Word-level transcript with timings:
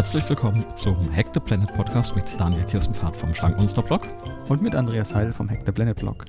Herzlich 0.00 0.26
willkommen 0.30 0.64
zum 0.76 0.96
Hack 1.14 1.26
the 1.34 1.40
Planet 1.40 1.74
Podcast 1.74 2.16
mit 2.16 2.24
Daniel 2.40 2.64
Kirstenfahrt 2.64 3.14
vom 3.14 3.34
Schrankmonster 3.34 3.82
Blog. 3.82 4.08
Und 4.48 4.62
mit 4.62 4.74
Andreas 4.74 5.14
Heil 5.14 5.30
vom 5.30 5.46
Hack 5.50 5.60
the 5.66 5.72
Planet 5.72 5.94
Blog. 5.98 6.24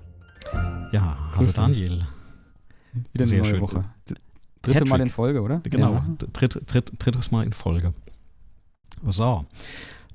Ja, 0.91 1.17
hallo 1.31 1.37
Grüß 1.37 1.45
dich. 1.47 1.55
Daniel. 1.55 2.05
Wieder 2.91 3.05
eine 3.15 3.25
Sehr 3.27 3.41
neue 3.41 3.49
schön. 3.51 3.61
Woche. 3.61 3.85
Dritte 4.61 4.75
Hattrick. 4.75 4.89
Mal 4.89 4.99
in 4.99 5.07
Folge, 5.07 5.41
oder? 5.41 5.59
Genau, 5.63 5.93
Ja. 5.93 6.05
dritt, 6.33 6.61
dritt, 6.65 6.91
drittes 6.99 7.31
Mal 7.31 7.45
in 7.45 7.53
Folge. 7.53 7.93
So, 9.03 9.45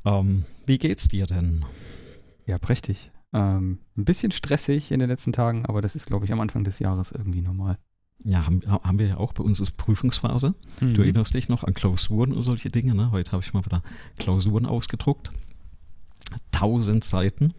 ähm, 0.04 0.44
wie 0.66 0.76
geht's 0.76 1.08
dir 1.08 1.24
denn? 1.24 1.64
Ja, 2.44 2.58
prächtig. 2.58 3.10
Ähm, 3.32 3.78
ein 3.96 4.04
bisschen 4.04 4.32
stressig 4.32 4.92
in 4.92 5.00
den 5.00 5.08
letzten 5.08 5.32
Tagen, 5.32 5.64
aber 5.64 5.80
das 5.80 5.96
ist, 5.96 6.04
glaube 6.08 6.26
ich, 6.26 6.32
am 6.32 6.40
Anfang 6.40 6.64
des 6.64 6.78
Jahres 6.78 7.10
irgendwie 7.10 7.40
normal. 7.40 7.78
Ja, 8.24 8.46
haben, 8.46 8.60
haben 8.66 8.98
wir 8.98 9.06
ja 9.06 9.16
auch 9.18 9.32
bei 9.32 9.44
uns 9.44 9.60
ist 9.60 9.76
Prüfungsphase. 9.76 10.54
Mhm. 10.80 10.94
Du 10.94 11.02
erinnerst 11.02 11.34
dich 11.34 11.48
noch 11.48 11.64
an 11.64 11.74
Klausuren 11.74 12.32
und 12.32 12.42
solche 12.42 12.70
Dinge. 12.70 12.94
Ne? 12.94 13.10
Heute 13.12 13.32
habe 13.32 13.42
ich 13.44 13.52
mal 13.54 13.64
wieder 13.64 13.82
Klausuren 14.18 14.66
ausgedruckt. 14.66 15.32
Tausend 16.50 17.04
Seiten, 17.04 17.52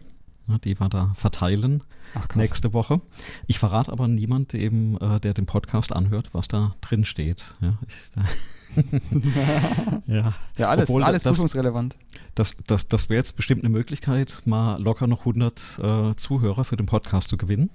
ne, 0.46 0.58
die 0.62 0.78
wir 0.78 0.88
da 0.90 1.12
verteilen 1.14 1.82
Ach, 2.14 2.34
nächste 2.34 2.74
Woche. 2.74 3.00
Ich 3.46 3.58
verrate 3.58 3.90
aber 3.92 4.08
niemand, 4.08 4.52
dem, 4.52 4.98
äh, 5.00 5.20
der 5.20 5.32
den 5.32 5.46
Podcast 5.46 5.92
anhört, 5.94 6.30
was 6.34 6.48
da 6.48 6.74
drin 6.82 7.04
steht. 7.06 7.56
Ja, 7.62 7.78
ich, 7.86 8.10
ja. 10.06 10.34
Ja, 10.58 10.68
alles, 10.68 10.90
Obwohl 10.90 11.02
alles 11.02 11.22
das- 11.22 11.32
prüfungsrelevant. 11.36 11.96
Das, 12.34 12.56
das, 12.66 12.88
das 12.88 13.08
wäre 13.08 13.18
jetzt 13.18 13.36
bestimmt 13.36 13.62
eine 13.64 13.70
Möglichkeit, 13.70 14.42
mal 14.44 14.80
locker 14.82 15.06
noch 15.06 15.20
100 15.20 15.78
äh, 15.82 16.14
Zuhörer 16.16 16.64
für 16.64 16.76
den 16.76 16.86
Podcast 16.86 17.30
zu 17.30 17.36
gewinnen. 17.38 17.70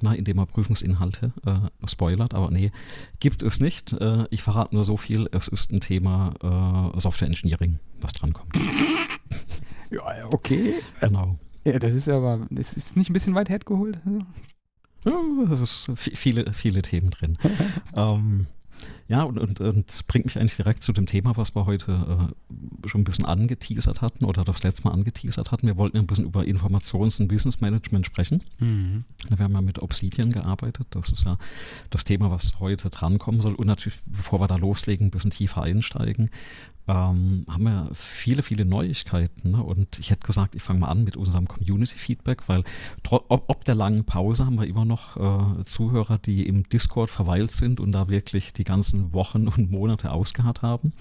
Na, 0.00 0.14
indem 0.14 0.36
man 0.36 0.46
Prüfungsinhalte 0.46 1.32
äh, 1.46 1.86
spoilert, 1.86 2.34
aber 2.34 2.50
nee, 2.50 2.72
gibt 3.20 3.42
es 3.42 3.60
nicht. 3.60 3.92
Äh, 3.92 4.24
ich 4.30 4.42
verrate 4.42 4.74
nur 4.74 4.84
so 4.84 4.96
viel, 4.96 5.28
es 5.32 5.48
ist 5.48 5.70
ein 5.72 5.80
Thema 5.80 6.92
äh, 6.96 7.00
Software 7.00 7.28
Engineering, 7.28 7.78
was 8.00 8.12
drankommt. 8.12 8.52
Ja, 9.90 10.00
okay. 10.32 10.72
Genau. 11.00 11.38
Ja, 11.66 11.78
das 11.78 11.92
ist 11.92 12.08
aber, 12.08 12.46
das 12.50 12.72
ist 12.72 12.96
nicht 12.96 13.10
ein 13.10 13.12
bisschen 13.12 13.34
weit 13.34 13.50
hergeholt. 13.50 14.00
Ja, 15.04 15.12
es 15.52 15.60
ist 15.60 15.90
vi- 15.90 16.16
viele, 16.16 16.50
viele 16.54 16.80
Themen 16.80 17.10
drin. 17.10 17.34
ähm, 17.94 18.46
ja, 19.08 19.22
und, 19.22 19.38
und, 19.38 19.60
und 19.60 19.88
das 19.88 20.02
bringt 20.02 20.26
mich 20.26 20.38
eigentlich 20.38 20.56
direkt 20.56 20.82
zu 20.82 20.92
dem 20.92 21.06
Thema, 21.06 21.36
was 21.36 21.54
wir 21.54 21.66
heute 21.66 21.92
äh, 21.92 22.88
schon 22.88 23.02
ein 23.02 23.04
bisschen 23.04 23.26
angeteasert 23.26 24.00
hatten 24.00 24.24
oder 24.24 24.44
das 24.44 24.62
letzte 24.62 24.84
Mal 24.84 24.92
angeteasert 24.92 25.50
hatten. 25.52 25.66
Wir 25.66 25.76
wollten 25.76 25.96
ja 25.96 26.02
ein 26.02 26.06
bisschen 26.06 26.24
über 26.24 26.42
Informations- 26.42 27.20
und 27.20 27.28
Business-Management 27.28 28.06
sprechen. 28.06 28.42
Mhm. 28.58 29.04
Wir 29.28 29.44
haben 29.44 29.52
ja 29.52 29.60
mit 29.60 29.80
Obsidian 29.80 30.30
gearbeitet. 30.30 30.86
Das 30.90 31.10
ist 31.10 31.24
ja 31.24 31.36
das 31.90 32.04
Thema, 32.04 32.30
was 32.30 32.60
heute 32.60 32.90
drankommen 32.90 33.40
soll. 33.40 33.54
Und 33.54 33.66
natürlich, 33.66 33.98
bevor 34.06 34.40
wir 34.40 34.46
da 34.46 34.56
loslegen, 34.56 35.08
ein 35.08 35.10
bisschen 35.10 35.30
tiefer 35.30 35.62
einsteigen, 35.62 36.30
ähm, 36.88 37.46
haben 37.48 37.62
wir 37.62 37.90
viele, 37.92 38.42
viele 38.42 38.64
Neuigkeiten. 38.64 39.52
Ne? 39.52 39.62
Und 39.62 39.98
ich 39.98 40.10
hätte 40.10 40.26
gesagt, 40.26 40.54
ich 40.54 40.62
fange 40.62 40.80
mal 40.80 40.88
an 40.88 41.04
mit 41.04 41.16
unserem 41.16 41.46
Community-Feedback, 41.46 42.48
weil 42.48 42.64
ob, 43.08 43.44
ob 43.48 43.64
der 43.64 43.74
langen 43.74 44.04
Pause 44.04 44.46
haben 44.46 44.58
wir 44.58 44.66
immer 44.66 44.84
noch 44.84 45.16
äh, 45.16 45.64
Zuhörer, 45.64 46.18
die 46.18 46.46
im 46.46 46.68
Discord 46.68 47.10
verweilt 47.10 47.52
sind 47.52 47.78
und 47.78 47.92
da 47.92 48.08
wirklich 48.08 48.52
die 48.52 48.64
ganzen 48.64 48.91
Wochen 48.92 49.48
und 49.48 49.70
Monate 49.70 50.10
ausgeharrt 50.10 50.62
haben. 50.62 50.92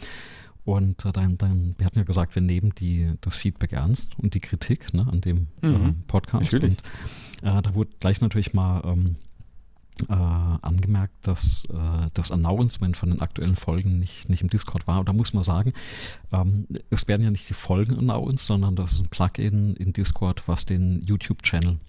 Und 0.64 1.06
äh, 1.06 1.12
dann, 1.12 1.38
dann, 1.38 1.76
wir 1.78 1.86
hatten 1.86 1.98
ja 1.98 2.04
gesagt, 2.06 2.36
wir 2.36 2.42
nehmen 2.42 2.74
die, 2.78 3.12
das 3.22 3.36
Feedback 3.36 3.74
ernst 3.74 4.18
und 4.20 4.36
die 4.36 4.40
Kritik 4.40 4.94
ne, 4.94 5.08
an 5.10 5.22
dem 5.22 5.48
äh, 5.64 5.68
Mhm. 5.68 6.04
Podcast. 6.08 6.54
Natürlich. 6.54 6.78
Und 7.42 7.50
äh, 7.50 7.62
da 7.62 7.74
wurde 7.74 7.90
gleich 8.00 8.22
natürlich 8.22 8.54
mal 8.54 8.82
ähm, 8.86 9.16
äh, 10.08 10.14
angemerkt, 10.14 11.16
dass 11.28 11.66
äh, 11.66 12.08
das 12.14 12.32
Announcement 12.32 12.96
von 12.96 13.10
den 13.10 13.22
aktuellen 13.22 13.56
Folgen 13.56 14.00
nicht, 14.00 14.30
nicht 14.30 14.42
im 14.42 14.50
Discord 14.50 14.88
war. 14.88 15.00
Und 15.00 15.10
da 15.10 15.14
muss 15.14 15.34
man 15.34 15.44
sagen, 15.44 15.74
ähm, 16.32 16.68
es 16.90 17.08
werden 17.08 17.24
ja 17.24 17.32
nicht 17.32 17.50
die 17.50 17.54
Folgen 17.56 17.98
announced, 17.98 18.46
sondern 18.46 18.76
das 18.76 18.94
ist 18.94 19.02
ein 19.02 19.10
Plugin 19.10 19.76
in 19.76 19.94
Discord, 19.94 20.48
was 20.48 20.66
den 20.66 21.02
YouTube-Channel 21.02 21.80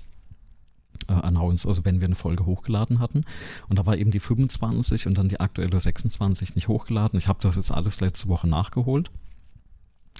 äh, 1.08 1.12
announced, 1.12 1.66
also 1.66 1.84
wenn 1.84 2.00
wir 2.00 2.06
eine 2.06 2.14
Folge 2.14 2.46
hochgeladen 2.46 2.98
hatten. 2.98 3.24
Und 3.68 3.78
da 3.78 3.86
war 3.86 3.96
eben 3.96 4.10
die 4.10 4.20
25 4.20 5.06
und 5.06 5.18
dann 5.18 5.28
die 5.28 5.40
aktuelle 5.40 5.80
26 5.80 6.54
nicht 6.54 6.68
hochgeladen. 6.68 7.18
Ich 7.18 7.28
habe 7.28 7.38
das 7.42 7.56
jetzt 7.56 7.70
alles 7.72 8.00
letzte 8.00 8.28
Woche 8.28 8.48
nachgeholt. 8.48 9.10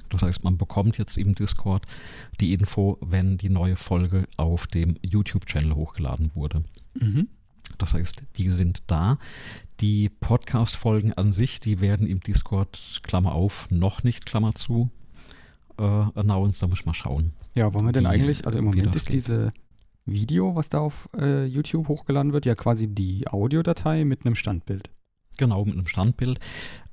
Das 0.09 0.23
heißt, 0.23 0.43
man 0.45 0.57
bekommt 0.57 0.99
jetzt 0.99 1.19
im 1.19 1.35
Discord 1.35 1.87
die 2.41 2.55
Info, 2.55 2.99
wenn 3.01 3.37
die 3.37 3.51
neue 3.51 3.77
Folge 3.77 4.27
auf 4.37 4.67
dem 4.67 4.97
YouTube-Channel 5.03 5.75
hochgeladen 5.75 6.31
wurde. 6.35 6.65
Mhm. 6.99 7.29
Das 7.79 7.95
heißt, 7.95 8.23
die 8.37 8.51
sind 8.51 8.91
da. 8.91 9.19
Die 9.81 10.09
Podcast-Folgen 10.09 11.13
an 11.15 11.33
sich, 11.33 11.61
die 11.61 11.81
werden 11.81 12.07
im 12.07 12.21
Discord, 12.21 13.01
Klammer 13.03 13.33
auf, 13.35 13.71
noch 13.71 14.03
nicht, 14.03 14.27
Klammer 14.27 14.55
zu, 14.55 14.91
äh, 15.79 15.83
announced. 15.83 16.63
Da 16.63 16.69
muss 16.69 16.81
ich 16.81 16.87
mal 16.87 16.95
schauen. 16.95 17.33
Ja, 17.55 17.73
wollen 17.75 17.87
wir 17.87 17.93
denn 17.93 18.05
Wie- 18.05 18.09
eigentlich, 18.09 18.47
also 18.47 18.59
im 18.59 18.67
Moment 18.67 18.95
ist 18.95 19.07
geht. 19.07 19.15
diese 19.15 19.53
Video, 20.05 20.55
was 20.55 20.69
da 20.69 20.81
auf 20.81 21.09
äh, 21.17 21.45
YouTube 21.45 21.89
hochgeladen 21.89 22.33
wird, 22.33 22.47
ja 22.47 22.55
quasi 22.55 22.89
die 22.89 23.29
Audiodatei 23.29 24.05
mit 24.05 24.27
einem 24.27 24.35
Standbild. 24.35 24.91
Genau, 25.39 25.65
mit 25.65 25.75
einem 25.75 25.87
Standbild. 25.87 26.39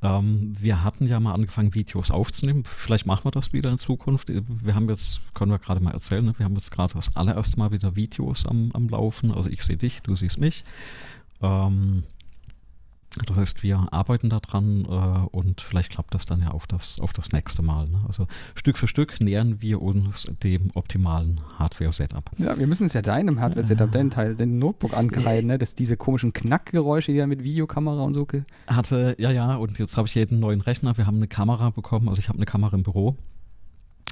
Ähm, 0.01 0.55
wir 0.57 0.83
hatten 0.83 1.07
ja 1.07 1.19
mal 1.19 1.33
angefangen, 1.33 1.75
Videos 1.75 2.09
aufzunehmen. 2.09 2.63
Vielleicht 2.63 3.05
machen 3.05 3.25
wir 3.25 3.31
das 3.31 3.51
wieder 3.51 3.69
in 3.69 3.77
Zukunft. 3.77 4.29
Wir 4.29 4.75
haben 4.75 4.89
jetzt, 4.89 5.21
können 5.33 5.51
wir 5.51 5.59
gerade 5.59 5.81
mal 5.81 5.91
erzählen, 5.91 6.23
ne? 6.23 6.33
wir 6.37 6.45
haben 6.45 6.55
jetzt 6.55 6.71
gerade 6.71 6.93
das 6.93 7.15
allererste 7.15 7.59
Mal 7.59 7.71
wieder 7.71 7.95
Videos 7.95 8.45
am, 8.45 8.71
am 8.73 8.87
Laufen. 8.87 9.31
Also 9.31 9.49
ich 9.49 9.63
sehe 9.63 9.77
dich, 9.77 10.01
du 10.01 10.15
siehst 10.15 10.39
mich. 10.39 10.63
Ähm, 11.41 12.03
das 13.25 13.37
heißt, 13.37 13.63
wir 13.63 13.87
arbeiten 13.91 14.29
daran 14.29 14.85
äh, 14.85 15.27
und 15.35 15.61
vielleicht 15.61 15.91
klappt 15.91 16.13
das 16.13 16.25
dann 16.25 16.41
ja 16.41 16.51
auf 16.51 16.67
das, 16.67 16.99
auf 16.99 17.11
das 17.11 17.31
nächste 17.31 17.63
Mal. 17.63 17.87
Ne? 17.87 18.01
Also 18.05 18.27
Stück 18.53 18.77
für 18.77 18.87
Stück 18.87 19.19
nähern 19.19 19.61
wir 19.61 19.81
uns 19.81 20.27
dem 20.43 20.69
optimalen 20.75 21.41
Hardware-Setup. 21.57 22.23
Ja, 22.37 22.57
wir 22.57 22.67
müssen 22.67 22.85
es 22.85 22.93
ja 22.93 23.01
deinem 23.01 23.39
Hardware-Setup, 23.39 23.91
deinen 23.91 24.11
Teil, 24.11 24.35
dein 24.35 24.59
Notebook 24.59 24.95
ankreiden, 24.95 25.47
ne? 25.47 25.57
dass 25.57 25.73
diese 25.73 25.97
komischen 25.97 26.33
Knackgeräusche, 26.33 27.11
die 27.11 27.17
da 27.17 27.25
mit 27.25 27.43
Videokamera 27.43 28.03
und 28.03 28.13
so. 28.13 28.27
Hatte, 28.67 29.15
ja, 29.17 29.31
ja, 29.31 29.55
und 29.55 29.79
jetzt 29.79 29.97
habe 29.97 30.07
ich 30.07 30.13
jeden 30.13 30.39
neuen 30.39 30.61
Rechner. 30.61 30.97
Wir 30.97 31.07
haben 31.07 31.17
eine 31.17 31.27
Kamera 31.27 31.71
bekommen, 31.71 32.09
also 32.09 32.19
ich 32.19 32.29
habe 32.29 32.37
eine 32.37 32.45
Kamera 32.45 32.75
im 32.75 32.83
Büro. 32.83 33.15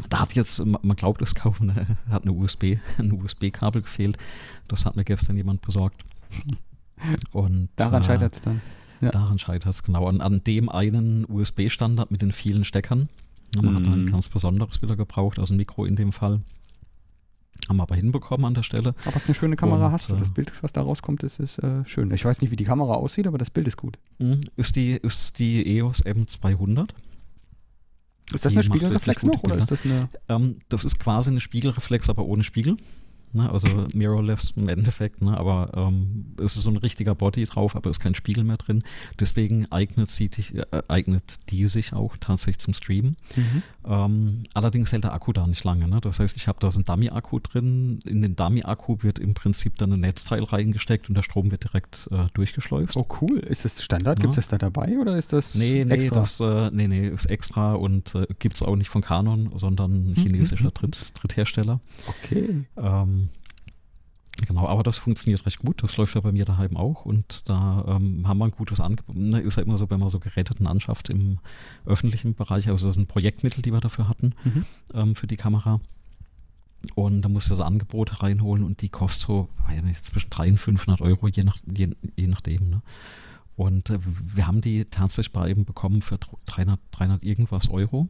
Da 0.09 0.19
hat 0.19 0.33
jetzt, 0.33 0.63
man 0.65 0.95
glaubt 0.95 1.21
es 1.21 1.35
kaum, 1.35 1.55
eine, 1.59 1.97
hat 2.09 2.23
eine 2.23 2.31
USB, 2.31 2.77
ein 2.97 3.11
USB-Kabel 3.11 3.83
gefehlt. 3.83 4.17
Das 4.67 4.85
hat 4.85 4.95
mir 4.95 5.03
gestern 5.03 5.37
jemand 5.37 5.61
besorgt. 5.61 6.03
Und 7.31 7.69
Daran 7.75 8.01
äh, 8.01 8.05
scheitert 8.05 8.35
es 8.35 8.41
dann. 8.41 8.61
Ja. 9.01 9.09
Daran 9.11 9.37
scheitert 9.39 9.73
es 9.73 9.83
genau. 9.83 10.07
An, 10.07 10.21
an 10.21 10.43
dem 10.43 10.69
einen 10.69 11.25
USB-Standard 11.27 12.11
mit 12.11 12.21
den 12.21 12.31
vielen 12.31 12.63
Steckern. 12.63 13.09
Man 13.61 13.75
hat 13.75 13.85
ein 13.87 14.05
Mhm. 14.05 14.11
ganz 14.11 14.29
besonderes 14.29 14.81
wieder 14.81 14.95
gebraucht, 14.95 15.39
also 15.39 15.53
ein 15.53 15.57
Mikro 15.57 15.85
in 15.85 15.95
dem 15.95 16.11
Fall. 16.11 16.41
Haben 17.67 17.77
wir 17.77 17.83
aber 17.83 17.95
hinbekommen 17.95 18.45
an 18.45 18.53
der 18.53 18.63
Stelle. 18.63 18.93
Aber 19.05 19.15
es 19.15 19.23
ist 19.23 19.29
eine 19.29 19.35
schöne 19.35 19.55
Kamera 19.55 19.87
Und, 19.87 19.91
hast 19.91 20.09
du. 20.09 20.15
äh, 20.15 20.17
Das 20.19 20.29
Bild, 20.29 20.51
was 20.63 20.73
da 20.73 20.81
rauskommt, 20.81 21.23
ist, 21.23 21.39
ist 21.39 21.57
äh, 21.59 21.83
schön. 21.85 22.11
Ich 22.11 22.23
weiß 22.23 22.41
nicht, 22.41 22.51
wie 22.51 22.55
die 22.55 22.63
Kamera 22.65 22.93
aussieht, 22.93 23.25
aber 23.27 23.37
das 23.37 23.49
Bild 23.49 23.67
ist 23.67 23.77
gut. 23.77 23.97
Mhm. 24.19 24.41
Ist 24.57 24.75
die, 24.75 24.91
ist 24.93 25.39
die 25.39 25.77
EOS 25.77 26.05
M200. 26.05 26.89
Ist 28.33 28.43
das 28.45 28.51
Die 28.51 28.57
eine 28.57 28.63
Spiegelreflex 28.63 29.23
noch 29.23 29.41
oder 29.43 29.55
ist 29.55 29.71
das 29.71 29.85
eine. 29.85 30.09
Ähm, 30.29 30.57
das 30.69 30.83
ist 30.85 30.99
quasi 30.99 31.29
eine 31.31 31.39
Spiegelreflex, 31.39 32.09
aber 32.09 32.25
ohne 32.25 32.43
Spiegel. 32.43 32.77
Ne? 33.33 33.51
Also 33.51 33.67
mirrorless 33.93 34.53
im 34.55 34.69
Endeffekt, 34.69 35.21
ne? 35.21 35.38
aber 35.38 35.71
ähm, 35.75 36.27
es 36.43 36.55
ist 36.55 36.63
so 36.63 36.69
ein 36.69 36.77
richtiger 36.77 37.13
Body 37.13 37.45
drauf, 37.45 37.75
aber 37.75 37.89
ist 37.89 37.99
kein 37.99 38.15
Spiegel 38.15 38.44
mehr 38.44 38.57
drin. 38.57 38.81
Deswegen 39.19 39.65
eignet, 39.71 40.09
sie, 40.12 40.29
dich- 40.29 40.56
äh, 40.56 40.81
eignet 40.88 41.39
die 41.50 41.68
sich 41.68 41.94
auch 41.94 42.15
tatsächlich 42.18 42.59
zum 42.59 42.74
Streamen. 42.74 43.18
Ähm, 43.85 44.44
allerdings 44.53 44.91
hält 44.91 45.03
der 45.03 45.13
Akku 45.13 45.33
da 45.33 45.45
nicht 45.47 45.63
lange. 45.63 45.88
Ne? 45.88 46.00
Das 46.01 46.19
heißt, 46.19 46.35
ich 46.38 46.47
habe 46.47 46.59
da 46.59 46.71
so 46.71 46.77
einen 46.79 46.85
Dummy-Akku 46.85 47.39
drin. 47.39 48.00
In 48.06 48.21
den 48.21 48.35
Dummy-Akku 48.35 48.97
wird 49.01 49.19
im 49.19 49.33
Prinzip 49.33 49.77
dann 49.77 49.94
ein 49.94 50.00
Netzteil 50.00 50.44
reingesteckt 50.44 51.09
und 51.09 51.15
der 51.15 51.24
Strom 51.24 51.51
wird 51.51 51.63
direkt 51.65 52.07
äh, 52.12 52.25
durchgeschleust. 52.33 52.97
Oh, 52.97 53.06
cool. 53.21 53.39
Ist 53.39 53.65
das 53.65 53.83
Standard? 53.83 54.19
Ja. 54.19 54.21
Gibt 54.21 54.31
es 54.31 54.35
das 54.35 54.47
da 54.50 54.57
dabei 54.57 54.97
oder 55.00 55.18
ist 55.18 55.33
das 55.33 55.56
Nee, 55.56 55.83
nee, 55.85 55.94
extra? 55.94 56.19
das 56.21 56.39
äh, 56.39 56.69
nee, 56.74 56.88
nee, 56.88 57.07
ist 57.07 57.25
extra 57.25 57.74
und 57.74 58.15
äh, 58.15 58.25
gibt 58.39 58.56
es 58.56 58.63
auch 58.63 58.75
nicht 58.75 58.89
von 58.89 59.01
Canon, 59.01 59.51
sondern 59.56 60.12
ein 60.12 60.15
chinesischer 60.15 60.71
Dritt, 60.71 61.12
Dritthersteller. 61.21 61.79
okay. 62.07 62.65
Ähm, 62.77 63.26
genau, 64.45 64.68
aber 64.68 64.84
das 64.84 64.98
funktioniert 64.98 65.45
recht 65.45 65.60
gut. 65.60 65.81
Das 65.84 65.98
läuft 65.98 66.16
ja 66.16 66.22
bei 66.22 66.31
mir 66.31 66.45
daheim 66.45 66.78
auch 66.78 67.06
und 67.06 67.50
da 67.50 67.84
ähm, 67.88 68.28
haben 68.28 68.38
wir 68.38 68.45
ein 68.45 68.51
gutes 68.51 68.80
Angebot. 68.80 69.16
Ne, 69.16 69.39
ist 69.39 69.57
ja 69.57 69.63
immer 69.63 69.78
so, 69.78 69.89
wenn 69.89 70.00
man 70.00 70.10
so 70.10 70.19
Geräteten 70.19 70.68
anschafft 70.68 71.10
im 71.10 71.39
öffentlichen 71.86 72.36
Bereich. 72.36 72.69
Also 72.69 72.88
das 72.88 72.95
sind 72.95 73.07
Projektmittel, 73.07 73.62
die 73.62 73.72
wir 73.74 73.80
dafür 73.80 74.07
hatten 74.07 74.34
Mhm. 74.44 74.66
ähm, 74.94 75.16
für 75.16 75.28
die 75.28 75.38
Kamera. 75.38 75.80
Und 76.95 77.24
da 77.24 77.30
musst 77.30 77.48
du 77.48 77.56
das 77.56 77.62
Angebot 77.66 78.22
reinholen 78.22 78.63
und 78.63 78.81
die 78.81 78.89
kostet 78.89 79.28
so, 79.28 79.50
weiß 79.68 79.81
nicht, 79.84 80.06
zwischen 80.06 80.30
300 80.30 80.51
und 80.51 80.57
500 80.60 81.01
Euro, 81.01 81.28
je, 81.28 81.44
nach, 81.44 81.57
je, 81.75 81.89
je 82.16 82.28
nachdem. 82.28 82.69
Ne? 82.69 82.81
Und 83.56 83.89
äh, 83.89 83.98
wir 84.36 84.45
haben 84.45 84.62
die 84.62 84.86
tatsächlich 84.86 85.34
bei 85.34 85.50
eben 85.50 85.66
bekommen 85.66 86.01
für 86.04 86.19
300, 86.45 86.80
300 86.92 87.24
irgendwas 87.24 87.69
Euro. 87.69 88.07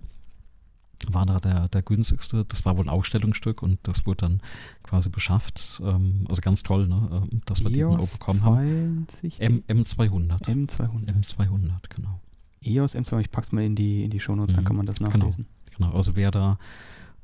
War 1.11 1.25
da 1.25 1.39
der, 1.39 1.67
der 1.69 1.81
günstigste. 1.83 2.43
Das 2.45 2.65
war 2.65 2.75
wohl 2.77 2.85
ein 2.85 2.89
Ausstellungsstück 2.89 3.61
und 3.61 3.79
das 3.83 4.05
wurde 4.05 4.17
dann 4.21 4.41
quasi 4.83 5.09
beschafft. 5.09 5.81
Ähm, 5.83 6.25
also 6.27 6.41
ganz 6.41 6.63
toll, 6.63 6.87
ne? 6.87 7.27
ähm, 7.31 7.41
dass 7.45 7.63
wir 7.63 7.69
die 7.69 7.79
dann 7.81 7.93
auch 7.95 7.99
EOS 7.99 8.11
bekommen 8.17 8.41
haben. 8.43 9.05
20 9.21 9.41
M, 9.41 9.63
M200. 9.67 10.41
M200. 10.43 11.13
M200, 11.13 11.71
genau. 11.95 12.19
EOS 12.63 12.95
M2, 12.95 13.19
ich 13.21 13.31
pack's 13.31 13.51
mal 13.51 13.63
in 13.63 13.75
die, 13.75 14.03
in 14.03 14.09
die 14.09 14.19
Shownotes, 14.19 14.55
dann 14.55 14.63
Mhm. 14.63 14.67
kann 14.67 14.75
man 14.75 14.85
das 14.87 14.97
Genau. 14.97 15.11
nachlesen. 15.11 15.45
Genau, 15.77 15.91
also 15.91 16.15
wer 16.15 16.31
da 16.31 16.57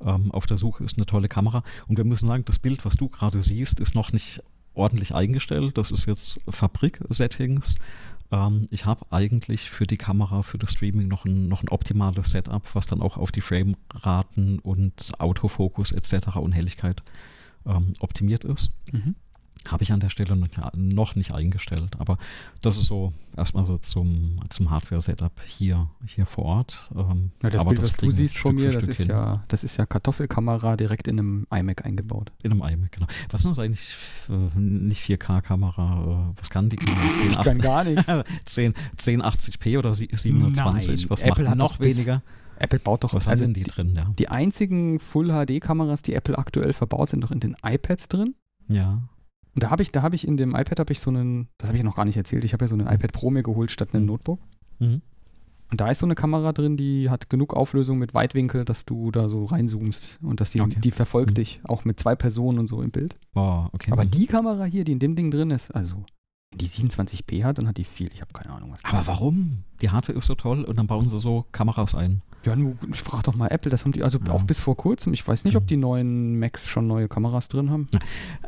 ähm, 0.05 0.31
auf 0.31 0.45
der 0.45 0.57
Suche 0.57 0.83
ist, 0.83 0.97
eine 0.97 1.05
tolle 1.05 1.27
Kamera. 1.27 1.63
Und 1.87 1.97
wir 1.97 2.03
müssen 2.05 2.27
sagen, 2.27 2.43
das 2.45 2.59
Bild, 2.59 2.85
was 2.85 2.95
du 2.95 3.09
gerade 3.09 3.41
siehst, 3.41 3.79
ist 3.79 3.95
noch 3.95 4.11
nicht 4.11 4.41
ordentlich 4.75 5.15
eingestellt. 5.15 5.77
Das 5.77 5.91
ist 5.91 6.05
jetzt 6.05 6.39
Fabrik-Settings. 6.47 7.75
Ähm, 8.33 8.67
ich 8.71 8.85
habe 8.85 9.05
eigentlich 9.11 9.69
für 9.69 9.85
die 9.85 9.97
Kamera, 9.97 10.41
für 10.41 10.57
das 10.57 10.71
Streaming 10.71 11.07
noch 11.07 11.23
ein, 11.23 11.47
noch 11.47 11.61
ein 11.61 11.69
optimales 11.69 12.31
Setup, 12.31 12.63
was 12.73 12.87
dann 12.87 13.01
auch 13.01 13.15
auf 13.17 13.31
die 13.31 13.41
Frameraten 13.41 14.59
und 14.59 15.11
Autofokus 15.19 15.91
etc. 15.91 16.37
und 16.37 16.51
Helligkeit 16.51 17.01
ähm, 17.65 17.93
optimiert 17.99 18.43
ist. 18.43 18.71
Mhm. 18.91 19.15
Habe 19.69 19.83
ich 19.83 19.91
an 19.93 19.99
der 20.01 20.09
Stelle 20.09 20.35
noch, 20.75 21.15
nicht 21.15 21.33
eingestellt, 21.33 21.91
aber 21.99 22.17
das 22.61 22.75
ist 22.77 22.85
so 22.85 23.13
erstmal 23.37 23.63
so 23.65 23.77
zum, 23.77 24.37
zum 24.49 24.69
Hardware-Setup 24.69 25.31
hier, 25.45 25.89
hier 26.05 26.25
vor 26.25 26.45
Ort. 26.45 26.89
Ähm, 26.95 27.31
Ja, 27.41 27.49
das 27.49 27.61
aber 27.61 27.69
Bild, 27.71 27.81
was 27.81 27.93
du 27.95 28.11
siehst 28.11 28.37
von 28.37 28.55
mir, 28.55 28.71
das 28.71 28.83
ist, 28.83 28.97
hin. 28.97 29.07
ja, 29.09 29.43
das 29.47 29.63
ist 29.63 29.77
ja 29.77 29.85
Kartoffelkamera 29.85 30.75
direkt 30.75 31.07
in 31.07 31.17
einem 31.17 31.47
iMac 31.49 31.85
eingebaut. 31.85 32.31
In 32.43 32.51
einem 32.51 32.61
iMac, 32.61 32.91
genau. 32.91 33.07
Was 33.29 33.41
ist 33.45 33.49
das 33.51 33.59
eigentlich 33.59 33.95
äh, 34.29 34.59
nicht 34.59 35.01
4K-Kamera? 35.01 36.31
Äh, 36.31 36.39
was 36.39 36.49
kann 36.49 36.69
die 36.69 36.75
Kamera? 36.75 37.01
1080, 37.21 37.61
gar 37.61 37.83
nichts. 37.85 38.05
10, 38.45 38.73
1080p 38.97 39.77
oder 39.79 39.95
sie- 39.95 40.09
720? 40.13 40.87
Nein, 41.01 41.09
was 41.09 41.21
Apple 41.21 41.43
macht 41.45 41.51
hat 41.51 41.57
noch 41.57 41.79
weniger? 41.79 42.21
Apple 42.59 42.79
baut 42.79 43.03
doch, 43.03 43.13
Was 43.13 43.27
also 43.27 43.43
haben 43.43 43.53
denn 43.53 43.63
die 43.63 43.69
drin? 43.69 43.93
Ja. 43.95 44.13
die 44.19 44.29
einzigen 44.29 44.99
Full-HD-Kameras, 44.99 46.01
die 46.03 46.13
Apple 46.13 46.37
aktuell 46.37 46.71
verbaut, 46.73 47.09
sind 47.09 47.21
doch 47.23 47.31
in 47.31 47.39
den 47.39 47.55
iPads 47.63 48.07
drin. 48.09 48.35
ja. 48.67 49.01
Und 49.55 49.63
da 49.63 49.69
habe 49.69 49.83
ich, 49.83 49.91
da 49.91 50.01
habe 50.01 50.15
ich 50.15 50.27
in 50.27 50.37
dem 50.37 50.55
iPad 50.55 50.79
habe 50.79 50.91
ich 50.93 50.99
so 50.99 51.09
einen, 51.11 51.47
das 51.57 51.67
habe 51.69 51.77
ich 51.77 51.83
noch 51.83 51.95
gar 51.95 52.05
nicht 52.05 52.17
erzählt, 52.17 52.43
ich 52.43 52.53
habe 52.53 52.65
ja 52.65 52.67
so 52.69 52.75
einen 52.75 52.87
iPad 52.87 53.11
Pro 53.11 53.29
mir 53.29 53.43
geholt 53.43 53.69
statt 53.71 53.93
einem 53.93 54.05
Notebook. 54.05 54.39
Mhm. 54.79 55.01
Und 55.71 55.81
da 55.81 55.89
ist 55.89 55.99
so 55.99 56.05
eine 56.05 56.13
Kamera 56.15 56.53
drin, 56.53 56.77
die 56.77 57.09
hat 57.09 57.29
genug 57.31 57.55
Auflösung 57.55 57.97
mit 57.97 58.13
Weitwinkel, 58.13 58.63
dass 58.63 58.85
du 58.85 59.09
da 59.09 59.27
so 59.29 59.45
reinzoomst 59.45 60.19
und 60.21 60.39
dass 60.39 60.51
die, 60.51 60.61
Okay. 60.61 60.79
die 60.79 60.91
verfolgt 60.91 61.31
Mhm. 61.31 61.35
dich, 61.35 61.61
auch 61.67 61.83
mit 61.85 61.99
zwei 61.99 62.15
Personen 62.15 62.59
und 62.59 62.67
so 62.67 62.81
im 62.81 62.91
Bild. 62.91 63.17
Oh, 63.33 63.65
okay. 63.71 63.91
Aber 63.91 64.05
mhm. 64.05 64.11
die 64.11 64.27
Kamera 64.27 64.65
hier, 64.65 64.83
die 64.83 64.91
in 64.91 64.99
dem 64.99 65.15
Ding 65.15 65.31
drin 65.31 65.49
ist, 65.51 65.71
also 65.71 66.03
die 66.55 66.67
27p 66.67 67.43
hat, 67.43 67.57
dann 67.57 67.67
hat 67.67 67.77
die 67.77 67.83
viel. 67.83 68.09
Ich 68.13 68.21
habe 68.21 68.31
keine 68.33 68.53
Ahnung 68.53 68.71
was. 68.71 68.83
Aber 68.85 69.07
warum? 69.07 69.63
Die 69.81 69.89
Hardware 69.89 70.17
ist 70.17 70.27
so 70.27 70.35
toll 70.35 70.63
und 70.63 70.77
dann 70.77 70.85
bauen 70.85 71.09
sie 71.09 71.17
so 71.19 71.45
Kameras 71.51 71.95
ein. 71.95 72.21
Ja, 72.45 72.55
nur, 72.55 72.75
ich 72.91 73.01
frag 73.01 73.23
doch 73.23 73.35
mal 73.35 73.47
Apple, 73.47 73.71
das 73.71 73.85
haben 73.85 73.93
die, 73.93 74.03
also 74.03 74.19
Ja. 74.19 74.31
auch 74.33 74.43
bis 74.43 74.59
vor 74.59 74.75
kurzem, 74.75 75.13
ich 75.13 75.25
weiß 75.25 75.45
nicht, 75.45 75.55
ob 75.55 75.63
Mhm. 75.63 75.67
die 75.67 75.77
neuen 75.77 76.39
Macs 76.39 76.67
schon 76.67 76.87
neue 76.87 77.07
Kameras 77.07 77.47
drin 77.47 77.69
haben. 77.69 77.87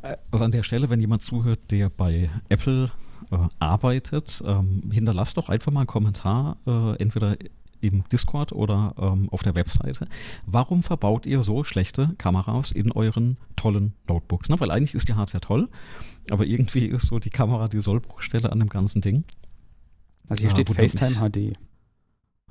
Äh, 0.01 0.18
Also 0.31 0.44
an 0.45 0.51
der 0.51 0.63
Stelle, 0.63 0.89
wenn 0.89 1.00
jemand 1.00 1.24
zuhört, 1.24 1.59
der 1.71 1.89
bei 1.89 2.30
Apple 2.50 2.92
äh, 3.31 3.38
arbeitet, 3.59 4.44
ähm, 4.45 4.83
hinterlasst 4.92 5.38
doch 5.38 5.47
einfach 5.50 5.71
mal 5.71 5.81
einen 5.81 5.88
Kommentar, 5.88 6.57
äh, 6.68 6.95
entweder 7.01 7.38
im 7.81 8.03
Discord 8.12 8.51
oder 8.51 8.94
ähm, 8.97 9.30
auf 9.31 9.42
der 9.44 9.56
Webseite. 9.56 10.07
Warum 10.45 10.83
verbaut 10.83 11.25
ihr 11.25 11.42
so 11.42 11.63
schlechte 11.63 12.13
Kameras 12.18 12.71
in 12.71 12.92
euren 12.92 13.38
tollen 13.56 13.94
Notebooks? 14.09 14.50
Na, 14.50 14.59
weil 14.59 14.71
eigentlich 14.71 14.94
ist 14.95 15.07
die 15.07 15.13
Hardware 15.13 15.42
toll, 15.42 15.69
aber 16.31 16.45
irgendwie 16.45 16.86
ist 16.86 17.07
so 17.07 17.19
die 17.19 17.30
Kamera 17.30 17.68
die 17.69 17.80
Sollbruchstelle 17.80 18.51
an 18.51 18.59
dem 18.59 18.69
ganzen 18.69 19.01
Ding. 19.01 19.24
Also 20.30 20.42
hier 20.42 20.50
Ja, 20.50 20.56
steht 20.56 20.69
FaceTime 20.69 21.15
HD. 21.30 21.53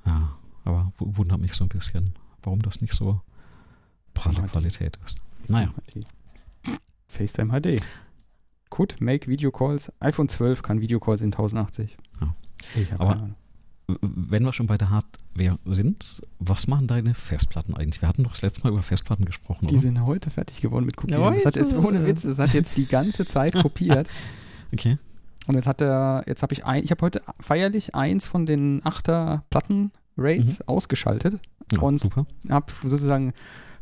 Ja, 0.06 0.30
aber 0.64 0.92
wu- 0.98 1.16
wundert 1.16 1.40
mich 1.40 1.54
so 1.54 1.64
ein 1.64 1.68
bisschen, 1.68 2.14
warum 2.42 2.60
das 2.62 2.80
nicht 2.80 2.94
so 2.94 3.20
pralle. 4.14 4.42
Qualität 4.42 4.96
ist. 5.04 5.18
Naja. 5.48 5.72
FaceTime 7.08 7.50
HD. 7.60 7.80
Could 8.70 9.00
make 9.00 9.28
Video 9.28 9.50
Calls. 9.52 9.92
iPhone 10.00 10.28
12 10.28 10.62
kann 10.62 10.80
Video 10.80 10.98
Calls 10.98 11.20
in 11.20 11.28
1080. 11.32 11.96
Ja. 12.20 12.34
Aber-. 12.98 13.30
Wenn 14.00 14.42
wir 14.44 14.54
schon 14.54 14.66
bei 14.66 14.78
der 14.78 14.88
Hardware 14.88 15.58
sind, 15.66 16.22
was 16.38 16.66
machen 16.68 16.86
deine 16.86 17.12
Festplatten 17.12 17.74
eigentlich? 17.76 18.00
Wir 18.00 18.08
hatten 18.08 18.22
doch 18.24 18.30
das 18.30 18.40
letzte 18.40 18.62
Mal 18.62 18.70
über 18.72 18.82
Festplatten 18.82 19.26
gesprochen, 19.26 19.66
Die 19.66 19.74
oder? 19.74 19.82
sind 19.82 20.00
heute 20.06 20.30
fertig 20.30 20.62
geworden 20.62 20.86
mit 20.86 20.96
Kopieren. 20.96 21.22
Ja, 21.22 21.30
das 21.32 21.44
hat 21.44 21.56
jetzt 21.56 21.74
ohne 21.74 22.06
Witz, 22.06 22.22
das 22.22 22.38
hat 22.38 22.54
jetzt 22.54 22.78
die 22.78 22.86
ganze 22.86 23.26
Zeit 23.26 23.54
kopiert. 23.54 24.08
Okay. 24.72 24.96
Und 25.46 25.54
jetzt 25.54 25.66
hat 25.68 25.80
er, 25.82 26.24
jetzt 26.26 26.42
habe 26.42 26.52
ich 26.54 26.64
ein, 26.64 26.82
ich 26.82 26.90
habe 26.90 27.02
heute 27.02 27.22
feierlich 27.38 27.94
eins 27.94 28.26
von 28.26 28.44
den 28.46 28.82
8er 28.82 29.42
Platten 29.50 29.92
Raids 30.16 30.60
ausgeschaltet. 30.68 31.40
Ja, 31.72 31.80
Und- 31.80 32.08
habe 32.50 32.66
sozusagen 32.84 33.32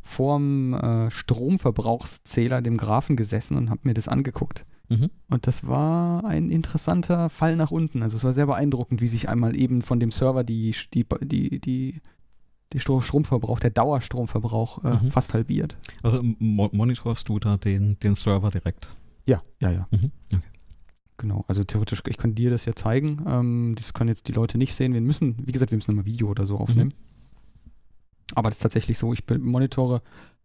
vorm 0.03 0.75
äh, 0.75 1.11
Stromverbrauchszähler, 1.11 2.61
dem 2.63 2.77
Graphen 2.77 3.17
gesessen 3.17 3.57
und 3.57 3.71
habe 3.71 3.81
mir 3.85 3.95
das 3.95 4.09
angeguckt. 4.09 4.65
Mhm. 4.89 5.11
Und 5.31 5.47
das 5.47 5.67
war 5.67 6.25
ein 6.25 6.51
interessanter 6.51 7.29
Fall 7.29 7.57
nach 7.57 7.71
unten. 7.71 8.03
Also 8.03 8.17
es 8.17 8.25
war 8.25 8.33
sehr 8.33 8.47
beeindruckend, 8.47 9.01
wie 9.01 9.09
sich 9.09 9.29
einmal 9.29 9.57
eben 9.57 9.83
von 9.83 10.01
dem 10.01 10.11
Server 10.11 10.45
die, 10.45 10.75
die, 10.93 11.07
die, 11.23 11.61
die, 11.61 12.01
die 12.73 12.81
Stro- 12.81 13.01
Stromverbrauch, 13.01 13.61
der 13.61 13.71
Dauerstromverbrauch 13.71 14.85
äh, 14.85 15.05
Mhm. 15.05 15.11
fast 15.11 15.35
halbiert. 15.35 15.79
Also 16.03 16.21
mo 16.23 16.69
monitorst 16.73 17.29
du 17.29 17.39
da 17.39 17.57
den, 17.57 17.99
den 18.01 18.15
Server 18.15 18.51
direkt? 18.51 18.95
Ja, 19.27 19.41
ja, 19.61 19.71
ja. 19.71 19.87
Mhm. 19.93 20.11
Okay. 20.33 20.43
Genau. 21.19 21.45
Also 21.49 21.63
theoretisch, 21.65 22.03
ich 22.07 22.17
kann 22.19 22.35
dir 22.35 22.51
das 22.51 22.65
ja 22.65 22.75
zeigen. 22.75 23.25
Ähm, 23.27 23.75
das 23.77 23.93
können 23.93 24.09
jetzt 24.09 24.29
die 24.29 24.33
Leute 24.33 24.59
nicht 24.59 24.75
sehen. 24.75 24.93
Wir 24.95 25.01
müssen, 25.01 25.47
wie 25.47 25.53
gesagt, 25.53 25.71
wir 25.71 25.77
müssen 25.77 25.93
nochmal 25.93 26.07
Video 26.07 26.29
oder 26.29 26.47
so 26.47 26.57
aufnehmen. 26.59 26.95
Aber 28.35 28.49
das 28.49 28.57
ist 28.59 28.63
tatsächlich 28.63 28.99
so, 28.99 29.13
ich 29.13 29.23
monitore 29.29 30.03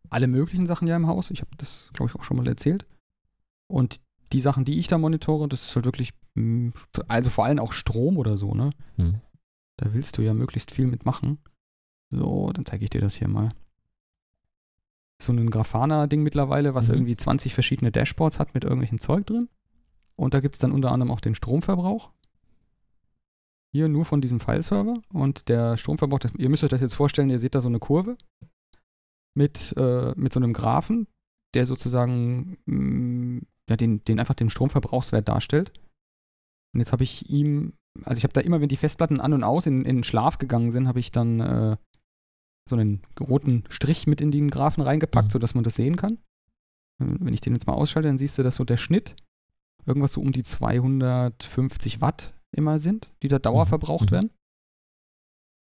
alle 0.10 0.28
möglichen 0.28 0.68
Sachen 0.68 0.88
ja 0.88 0.96
im 0.96 1.08
Haus. 1.08 1.32
Ich 1.32 1.42
habe 1.42 1.52
das, 1.58 1.90
glaube 1.94 2.12
ich, 2.12 2.20
auch 2.20 2.24
schon 2.24 2.38
mal 2.38 2.48
erzählt. 2.48 2.86
Und 3.68 4.02
die 4.34 4.42
Sachen, 4.42 4.66
die 4.66 4.78
ich 4.80 4.88
da 4.88 4.98
monitore, 4.98 5.48
das 5.48 5.64
ist 5.66 5.76
halt 5.76 5.86
wirklich, 5.86 6.14
mh, 6.36 6.74
also 7.08 7.30
vor 7.30 7.46
allem 7.46 7.60
auch 7.60 7.72
Strom 7.74 8.18
oder 8.18 8.38
so, 8.38 8.54
ne? 8.54 8.70
Mhm. 8.98 9.22
Da 9.78 9.94
willst 9.94 10.18
du 10.18 10.22
ja 10.22 10.34
möglichst 10.34 10.72
viel 10.72 10.86
mitmachen. 10.88 11.38
So, 12.10 12.52
dann 12.54 12.66
zeige 12.66 12.84
ich 12.84 12.90
dir 12.90 13.02
das 13.02 13.16
hier 13.16 13.28
mal. 13.30 13.50
So 15.22 15.32
ein 15.34 15.50
Grafana-Ding 15.50 16.22
mittlerweile, 16.24 16.74
was 16.76 16.88
Mhm. 16.90 16.94
irgendwie 16.96 17.16
20 17.18 17.54
verschiedene 17.54 17.92
Dashboards 17.92 18.40
hat 18.40 18.54
mit 18.54 18.64
irgendwelchem 18.64 19.00
Zeug 19.00 19.26
drin. 19.26 19.50
Und 20.20 20.34
da 20.34 20.40
gibt 20.40 20.56
es 20.56 20.60
dann 20.60 20.72
unter 20.72 20.92
anderem 20.92 21.12
auch 21.12 21.20
den 21.20 21.36
Stromverbrauch. 21.36 22.12
Hier 23.74 23.88
nur 23.88 24.06
von 24.06 24.22
diesem 24.22 24.40
File-Server. 24.40 24.96
Und 25.14 25.50
der 25.50 25.78
Stromverbrauch, 25.78 26.20
das, 26.20 26.34
ihr 26.36 26.50
müsst 26.50 26.64
euch 26.64 26.70
das 26.70 26.82
jetzt 26.82 26.96
vorstellen, 26.96 27.30
ihr 27.30 27.40
seht 27.40 27.54
da 27.54 27.62
so 27.62 27.68
eine 27.68 27.80
Kurve 27.80 28.18
mit, 29.36 29.74
äh, 29.78 30.14
mit 30.16 30.34
so 30.34 30.40
einem 30.40 30.54
Graphen, 30.54 31.08
der 31.54 31.66
sozusagen 31.66 32.58
mh, 32.66 33.42
ja, 33.70 33.76
den, 33.76 34.04
den 34.06 34.20
einfach 34.20 34.34
den 34.36 34.50
Stromverbrauchswert 34.50 35.28
darstellt. 35.28 35.72
Und 36.74 36.80
jetzt 36.80 36.92
habe 36.92 37.04
ich 37.04 37.30
ihm, 37.30 37.74
also 38.04 38.18
ich 38.18 38.24
habe 38.24 38.34
da 38.34 38.42
immer, 38.42 38.62
wenn 38.62 38.70
die 38.70 38.78
Festplatten 38.78 39.22
an 39.22 39.34
und 39.34 39.44
aus 39.44 39.66
in, 39.66 39.86
in 39.86 40.04
Schlaf 40.04 40.38
gegangen 40.40 40.72
sind, 40.72 40.88
habe 40.88 41.00
ich 41.00 41.12
dann 41.12 41.40
äh, 41.40 41.78
so 42.70 42.76
einen 42.76 43.02
roten 43.20 43.64
Strich 43.70 44.08
mit 44.08 44.22
in 44.22 44.32
den 44.32 44.50
Graphen 44.50 44.82
reingepackt, 44.84 45.28
Mhm. 45.28 45.32
sodass 45.32 45.56
man 45.56 45.64
das 45.64 45.76
sehen 45.76 45.98
kann. 45.98 46.14
Äh, 47.00 47.06
Wenn 47.20 47.34
ich 47.34 47.42
den 47.42 47.54
jetzt 47.54 47.68
mal 47.68 47.74
ausschalte, 47.74 48.08
dann 48.10 48.18
siehst 48.18 48.38
du, 48.38 48.44
dass 48.44 48.56
so 48.56 48.64
der 48.64 48.78
Schnitt 48.78 49.16
irgendwas 49.88 50.14
so 50.14 50.22
um 50.22 50.32
die 50.32 50.44
250 50.44 52.02
Watt 52.02 52.34
immer 52.52 52.78
sind, 52.80 53.10
die 53.24 53.28
da 53.28 53.40
dauerverbraucht 53.40 54.12
Mhm. 54.12 54.16
werden. 54.16 54.30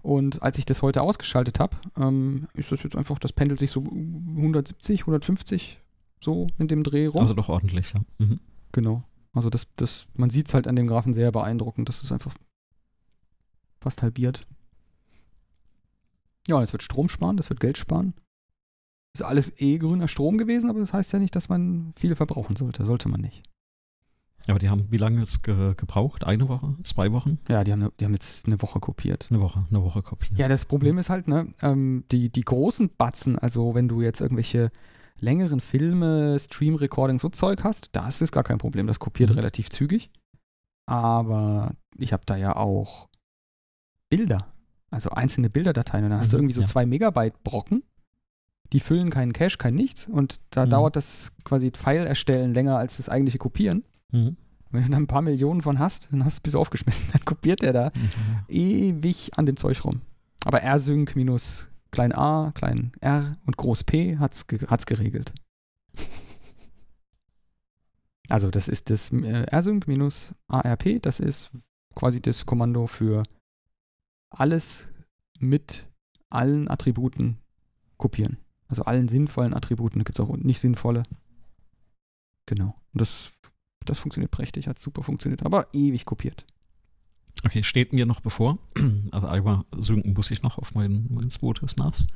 Und 0.03 0.43
als 0.43 0.59
ich 0.59 0.67
das 0.67 0.83
heute 0.83 1.01
ausgeschaltet 1.03 1.61
habe, 1.61 1.77
ähm, 1.97 2.49
ist 2.55 2.71
das 2.73 2.83
jetzt 2.83 2.97
einfach, 2.97 3.19
das 3.19 3.33
pendelt 3.33 3.59
sich 3.61 3.71
so 3.71 3.81
170, 3.81 5.03
150 5.03 5.81
so 6.21 6.47
in 6.59 6.69
dem 6.69 6.83
Dreh 6.85 7.07
rum. 7.07 7.23
Also 7.23 7.35
doch 7.35 7.49
ordentlich, 7.49 7.93
ja. 7.95 8.01
Mhm. 8.19 8.41
Genau. 8.73 9.03
Also 9.33 9.51
das, 9.51 9.67
das, 9.77 10.07
man 10.17 10.31
sieht 10.31 10.49
es 10.49 10.55
halt 10.55 10.67
an 10.69 10.77
dem 10.77 10.87
Graphen 10.87 11.15
sehr 11.15 11.33
beeindruckend. 11.33 11.89
Das 11.89 12.03
ist 12.03 12.13
einfach 12.13 12.35
fast 13.81 14.03
halbiert. 14.03 14.47
Ja, 16.47 16.63
es 16.63 16.73
wird 16.73 16.83
Strom 16.83 17.09
sparen, 17.09 17.37
das 17.37 17.49
wird 17.49 17.61
Geld 17.61 17.79
sparen. 17.79 18.15
Ist 19.15 19.23
alles 19.23 19.59
eh 19.61 19.79
grüner 19.79 20.09
Strom 20.09 20.39
gewesen, 20.39 20.69
aber 20.71 20.81
das 20.81 20.93
heißt 20.93 21.13
ja 21.13 21.19
nicht, 21.19 21.35
dass 21.37 21.49
man 21.49 21.93
viel 21.97 22.15
verbrauchen 22.15 22.57
sollte. 22.57 22.85
Sollte 22.85 23.09
man 23.09 23.21
nicht. 23.21 23.43
Aber 24.47 24.59
die 24.59 24.69
haben 24.69 24.87
wie 24.91 24.99
lange 24.99 25.21
jetzt 25.21 25.43
ge 25.43 25.75
gebraucht? 25.75 26.25
Eine 26.25 26.49
Woche? 26.49 26.75
Zwei 26.85 27.13
Wochen? 27.13 27.39
Ja, 27.49 27.65
die 27.65 27.73
haben, 27.73 27.91
die 27.99 28.05
haben 28.05 28.13
jetzt 28.13 28.47
eine 28.47 28.61
Woche 28.61 28.79
kopiert. 28.79 29.29
Eine 29.31 29.41
Woche, 29.41 29.67
eine 29.71 29.83
Woche 29.83 30.03
kopieren. 30.03 30.37
Ja, 30.37 30.49
das 30.49 30.67
Problem 30.67 30.99
ist 30.99 31.09
halt, 31.09 31.29
ne, 31.29 31.47
ähm, 31.63 32.05
die, 32.13 32.29
die 32.31 32.43
großen 32.43 32.91
Batzen, 32.97 33.39
also 33.39 33.75
wenn 33.75 33.89
du 33.89 34.03
jetzt 34.03 34.21
irgendwelche 34.21 34.71
längeren 35.19 35.61
Filme, 35.61 36.39
Stream-Recording, 36.39 37.19
so 37.19 37.31
Zeug 37.31 37.65
hast, 37.65 37.89
das 37.93 38.21
ist 38.21 38.33
gar 38.33 38.45
kein 38.45 38.59
Problem. 38.59 38.87
Das 38.87 38.99
kopiert 39.01 39.31
Mhm. 39.31 39.37
relativ 39.37 39.71
zügig. 39.71 40.11
Aber 40.87 41.73
ich 41.97 42.13
habe 42.13 42.25
da 42.27 42.37
ja 42.37 42.57
auch 42.57 43.09
Bilder, 44.11 44.43
also 44.91 45.11
einzelne 45.11 45.49
Bilderdateien. 45.51 46.05
Und 46.05 46.11
dann 46.11 46.21
hast 46.21 46.33
du 46.33 46.37
Mhm, 46.37 46.43
irgendwie 46.43 46.55
so 46.55 46.61
ja. 46.61 46.67
zwei 46.67 46.85
Megabyte 46.85 47.43
Brocken. 47.43 47.83
Die 48.73 48.81
füllen 48.81 49.11
keinen 49.11 49.33
Cache, 49.33 49.57
kein 49.57 49.75
nichts. 49.75 50.07
Und 50.09 50.37
da 50.51 50.67
Mhm. 50.67 50.71
dauert 50.71 50.97
das 50.97 51.33
quasi 51.45 51.73
File 51.75 52.05
erstellen 52.07 52.53
länger 52.55 52.77
als 52.77 52.99
das 52.99 53.09
eigentliche 53.09 53.39
Kopieren. 53.39 53.83
Mhm. 54.13 54.37
Wenn 54.71 54.83
du 54.85 54.91
da 54.91 54.97
ein 54.97 55.07
paar 55.07 55.23
Millionen 55.23 55.63
von 55.63 55.79
hast, 55.79 56.09
dann 56.13 56.25
hast 56.25 56.39
du 56.39 56.43
bis 56.43 56.55
aufgeschmissen. 56.55 57.07
Dann 57.13 57.25
kopiert 57.25 57.63
er 57.63 57.73
da 57.73 57.93
Mhm. 57.95 58.45
ewig 58.49 59.39
an 59.39 59.47
dem 59.47 59.57
Zeug 59.57 59.85
rum. 59.85 60.01
Aber 60.45 60.59
rsync 60.63 61.15
minus 61.17 61.69
klein 61.91 62.13
a, 62.13 62.51
klein 62.55 62.93
r 63.01 63.37
und 63.47 63.57
groß 63.57 63.85
p 63.85 64.17
hat's, 64.19 64.47
ge 64.49 64.67
hat's 64.67 64.85
geregelt. 64.87 65.33
Also 68.29 68.51
das 68.51 68.69
ist 68.69 68.91
das 68.91 69.13
äh, 69.13 69.47
rsync 69.55 69.87
minus 69.87 70.35
arp, 70.49 70.85
das 71.03 71.21
ist 71.21 71.51
quasi 71.95 72.21
das 72.21 72.47
Kommando 72.47 72.87
für 72.87 73.23
alles 74.31 74.89
mit 75.39 75.87
allen 76.31 76.69
Attributen 76.69 77.39
kopieren. 77.97 78.39
Also 78.67 78.83
allen 78.85 79.09
sinnvollen 79.09 79.55
Attributen. 79.55 80.01
Da 80.01 80.05
gibt 80.05 80.19
es 80.19 80.25
auch 80.25 80.35
nicht 80.37 80.59
sinnvolle. 80.59 81.05
Genau. 82.47 82.75
Und 82.93 83.01
das, 83.01 83.31
das 83.85 83.99
funktioniert 83.99 84.31
prächtig, 84.31 84.69
hat 84.69 84.79
super 84.79 85.03
funktioniert, 85.03 85.45
aber 85.45 85.69
ewig 85.73 86.05
kopiert. 86.05 86.45
Okay, 87.45 87.63
steht 87.63 87.93
mir 87.93 88.07
noch 88.07 88.21
bevor. 88.21 88.59
Also 89.11 89.29
einmal 89.29 89.65
synken 89.77 90.15
muss 90.15 90.31
ich 90.31 90.43
noch 90.43 90.59
auf 90.59 90.75
mein, 90.75 91.07
mein 91.11 91.31
zweites 91.31 91.77
NAS. 91.77 92.07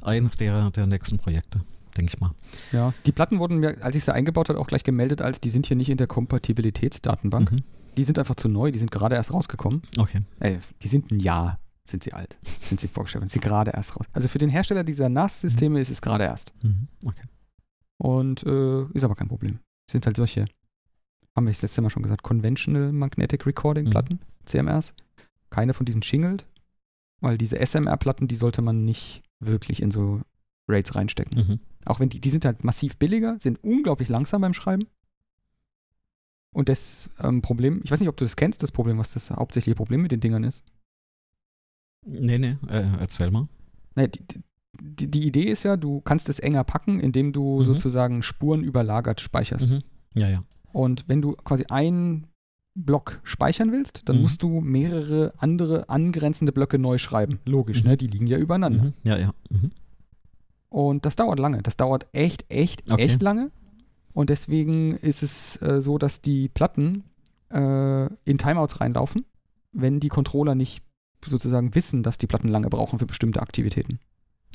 Eines 0.00 0.36
der, 0.36 0.70
der 0.70 0.86
nächsten 0.86 1.18
Projekte, 1.18 1.60
denke 1.96 2.12
ich 2.14 2.20
mal. 2.20 2.32
Ja, 2.72 2.92
die 3.06 3.12
Platten 3.12 3.38
wurden 3.38 3.58
mir, 3.58 3.82
als 3.82 3.94
ich 3.94 4.04
sie 4.04 4.12
eingebaut 4.12 4.48
habe, 4.48 4.58
auch 4.58 4.66
gleich 4.66 4.82
gemeldet, 4.82 5.22
als 5.22 5.40
die 5.40 5.50
sind 5.50 5.66
hier 5.66 5.76
nicht 5.76 5.88
in 5.88 5.98
der 5.98 6.08
Kompatibilitätsdatenbank. 6.08 7.52
Mhm. 7.52 7.62
Die 7.96 8.04
sind 8.04 8.18
einfach 8.18 8.34
zu 8.34 8.48
neu, 8.48 8.72
die 8.72 8.78
sind 8.78 8.90
gerade 8.90 9.14
erst 9.14 9.32
rausgekommen. 9.32 9.82
Okay. 9.98 10.22
Äh, 10.40 10.56
die 10.82 10.88
sind 10.88 11.12
ein 11.12 11.20
Jahr, 11.20 11.60
sind 11.84 12.02
sie 12.02 12.12
alt, 12.12 12.38
sind 12.60 12.80
sie 12.80 12.88
vorgestellt, 12.88 13.22
sind 13.28 13.32
sie 13.32 13.46
gerade 13.46 13.70
erst 13.72 13.96
raus. 13.96 14.06
Also 14.12 14.28
für 14.28 14.38
den 14.38 14.50
Hersteller 14.50 14.82
dieser 14.82 15.08
NAS-Systeme 15.08 15.80
ist 15.80 15.90
es 15.90 16.02
gerade 16.02 16.24
erst. 16.24 16.52
Mhm. 16.62 16.88
Okay. 17.04 17.22
Und 17.98 18.42
äh, 18.44 18.84
ist 18.94 19.04
aber 19.04 19.14
kein 19.14 19.28
Problem. 19.28 19.60
Sind 19.88 20.06
halt 20.06 20.16
solche, 20.16 20.46
haben 21.36 21.46
wir 21.46 21.52
das 21.52 21.62
letzte 21.62 21.82
Mal 21.82 21.90
schon 21.90 22.02
gesagt, 22.02 22.22
Conventional 22.22 22.92
Magnetic 22.92 23.46
Recording 23.46 23.88
Platten, 23.90 24.20
CMRs. 24.44 24.94
Keine 25.50 25.74
von 25.74 25.86
diesen 25.86 26.02
Shingled, 26.02 26.46
weil 27.20 27.38
diese 27.38 27.58
SMR-Platten, 27.58 28.28
die 28.28 28.36
sollte 28.36 28.62
man 28.62 28.84
nicht 28.84 29.22
wirklich 29.40 29.82
in 29.82 29.90
so 29.90 30.20
Rates 30.68 30.94
reinstecken. 30.94 31.38
Mhm. 31.38 31.60
Auch 31.84 32.00
wenn 32.00 32.08
die, 32.08 32.20
die 32.20 32.30
sind 32.30 32.44
halt 32.44 32.64
massiv 32.64 32.96
billiger, 32.96 33.38
sind 33.38 33.62
unglaublich 33.62 34.08
langsam 34.08 34.40
beim 34.42 34.54
Schreiben. 34.54 34.84
Und 36.54 36.68
das 36.68 37.10
ähm, 37.22 37.40
Problem, 37.42 37.80
ich 37.82 37.90
weiß 37.90 38.00
nicht, 38.00 38.08
ob 38.08 38.16
du 38.16 38.24
das 38.24 38.36
kennst, 38.36 38.62
das 38.62 38.72
Problem, 38.72 38.98
was 38.98 39.12
das 39.12 39.30
hauptsächliche 39.30 39.74
Problem 39.74 40.02
mit 40.02 40.12
den 40.12 40.20
Dingern 40.20 40.44
ist. 40.44 40.64
Nee, 42.06 42.38
nee, 42.38 42.56
äh, 42.68 42.86
erzähl 42.98 43.30
mal. 43.30 43.48
Naja, 43.94 44.08
die, 44.08 44.20
die, 44.80 45.10
die 45.10 45.26
Idee 45.26 45.44
ist 45.44 45.62
ja, 45.62 45.76
du 45.76 46.00
kannst 46.00 46.28
es 46.28 46.38
enger 46.40 46.64
packen, 46.64 47.00
indem 47.00 47.32
du 47.32 47.60
Mhm. 47.60 47.64
sozusagen 47.64 48.22
Spuren 48.22 48.62
überlagert 48.64 49.20
speicherst. 49.20 49.68
Mhm. 49.70 49.82
Ja, 50.14 50.28
ja. 50.28 50.44
Und 50.72 51.04
wenn 51.08 51.22
du 51.22 51.32
quasi 51.32 51.64
einen 51.68 52.26
Block 52.74 53.20
speichern 53.22 53.70
willst, 53.72 54.02
dann 54.08 54.16
Mhm. 54.16 54.22
musst 54.22 54.42
du 54.42 54.60
mehrere 54.60 55.34
andere 55.36 55.88
angrenzende 55.90 56.52
Blöcke 56.52 56.78
neu 56.78 56.96
schreiben. 56.98 57.38
Logisch, 57.44 57.82
Mhm. 57.84 57.90
ne? 57.90 57.96
Die 57.98 58.06
liegen 58.06 58.26
ja 58.26 58.38
übereinander. 58.38 58.84
Mhm. 58.84 58.92
Ja, 59.04 59.18
ja. 59.18 59.34
Mhm. 59.50 59.70
Und 60.70 61.04
das 61.04 61.16
dauert 61.16 61.38
lange. 61.38 61.62
Das 61.62 61.76
dauert 61.76 62.06
echt, 62.12 62.46
echt, 62.50 62.90
Okay. 62.90 63.02
echt 63.02 63.20
lange. 63.20 63.50
Und 64.14 64.30
deswegen 64.30 64.96
ist 64.96 65.22
es 65.22 65.60
äh, 65.62 65.80
so, 65.80 65.98
dass 65.98 66.22
die 66.22 66.48
Platten 66.48 67.04
äh, 67.50 68.06
in 68.24 68.38
Timeouts 68.38 68.80
reinlaufen, 68.80 69.26
wenn 69.72 70.00
die 70.00 70.08
Controller 70.08 70.54
nicht 70.54 70.82
sozusagen 71.26 71.74
wissen, 71.74 72.02
dass 72.02 72.16
die 72.16 72.26
Platten 72.26 72.48
lange 72.48 72.70
brauchen 72.70 72.98
für 72.98 73.04
bestimmte 73.06 73.42
Aktivitäten. 73.42 73.98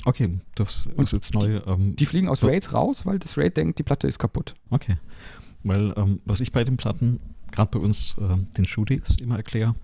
Okay, 0.04 0.40
das 0.56 0.86
Und 0.96 1.04
ist 1.04 1.12
jetzt 1.12 1.34
neu. 1.34 1.60
Ähm, 1.66 1.94
Die 1.96 2.06
fliegen 2.06 2.28
aus. 2.28 2.42
Raids 2.42 2.72
raus, 2.72 3.06
weil 3.06 3.18
das 3.20 3.36
Raid 3.38 3.56
denkt, 3.56 3.78
die 3.78 3.82
Platte 3.84 4.06
ist 4.08 4.18
kaputt. 4.18 4.54
Okay. 4.70 4.96
Weil, 5.62 5.92
ähm, 5.96 6.20
was 6.24 6.40
ich 6.40 6.52
bei 6.52 6.64
den 6.64 6.76
Platten, 6.76 7.20
gerade 7.50 7.70
bei 7.70 7.84
uns, 7.84 8.16
ähm, 8.20 8.46
den 8.56 8.66
Shooties 8.66 9.16
immer 9.16 9.36
erkläre, 9.36 9.74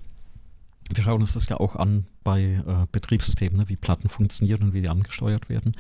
wir 0.93 1.03
schauen 1.03 1.21
uns 1.21 1.33
das 1.33 1.49
ja 1.49 1.59
auch 1.59 1.77
an 1.77 2.07
bei 2.23 2.43
äh, 2.43 2.87
Betriebssystemen, 2.93 3.59
ne, 3.59 3.69
wie 3.69 3.77
Platten 3.77 4.09
funktionieren 4.09 4.63
und 4.63 4.75
wie 4.75 4.83
die 4.83 4.89
angesteuert 4.89 5.49
werden. 5.49 5.73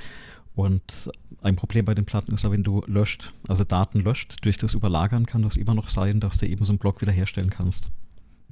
Und 0.55 1.11
ein 1.43 1.57
Problem 1.57 1.85
bei 1.85 1.95
den 1.95 2.05
Platten 2.05 2.33
ist 2.33 2.45
ja, 2.45 2.51
wenn 2.51 2.63
du 2.63 2.83
löscht, 2.87 3.33
also 3.49 3.65
Daten 3.65 4.01
löscht, 4.01 4.45
durch 4.45 4.57
das 4.57 4.75
Überlagern 4.75 5.27
kann 5.27 5.43
das 5.43 5.57
immer 5.57 5.75
noch 5.75 5.89
sein, 5.89 6.21
dass 6.21 6.39
du 6.39 6.47
eben 6.47 6.65
so 6.65 6.73
einen 6.73 6.79
Block 6.79 7.01
wiederherstellen 7.01 7.51
kannst. 7.51 7.91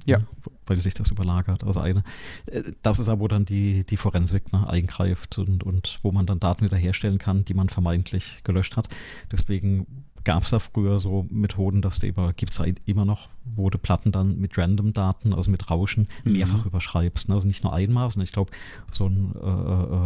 Ja. 0.05 0.19
Weil 0.65 0.77
sich 0.79 0.93
das 0.93 1.11
überlagert. 1.11 1.63
Also 1.63 1.79
eine, 1.79 2.03
äh, 2.47 2.63
das 2.81 2.99
ist 2.99 3.07
aber, 3.07 3.21
wo 3.21 3.27
dann 3.27 3.45
die, 3.45 3.85
die 3.85 3.97
Forensik 3.97 4.51
ne, 4.51 4.67
eingreift 4.67 5.37
und, 5.37 5.63
und 5.63 5.99
wo 6.03 6.11
man 6.11 6.25
dann 6.25 6.39
Daten 6.39 6.65
wiederherstellen 6.65 7.19
kann, 7.19 7.45
die 7.45 7.53
man 7.53 7.69
vermeintlich 7.69 8.41
gelöscht 8.43 8.75
hat. 8.75 8.89
Deswegen 9.31 9.87
gab 10.23 10.43
es 10.43 10.51
da 10.51 10.59
früher 10.59 10.99
so 10.99 11.25
Methoden, 11.29 11.81
dass 11.81 11.99
du 11.99 12.07
über, 12.07 12.33
gibt 12.33 12.51
es 12.51 12.61
immer 12.85 13.05
noch, 13.05 13.29
wo 13.55 13.69
du 13.69 13.77
Platten 13.77 14.11
dann 14.11 14.39
mit 14.39 14.57
Random-Daten, 14.57 15.33
also 15.33 15.49
mit 15.51 15.69
Rauschen, 15.69 16.07
Mhm. 16.23 16.33
mehrfach 16.33 16.65
überschreibst. 16.65 17.29
Ne? 17.29 17.35
Also 17.35 17.47
nicht 17.47 17.63
nur 17.63 17.73
einmal, 17.73 18.09
sondern 18.09 18.25
ich 18.25 18.31
glaube, 18.33 18.51
so 18.91 19.07
ein 19.07 19.33
äh, 19.35 19.39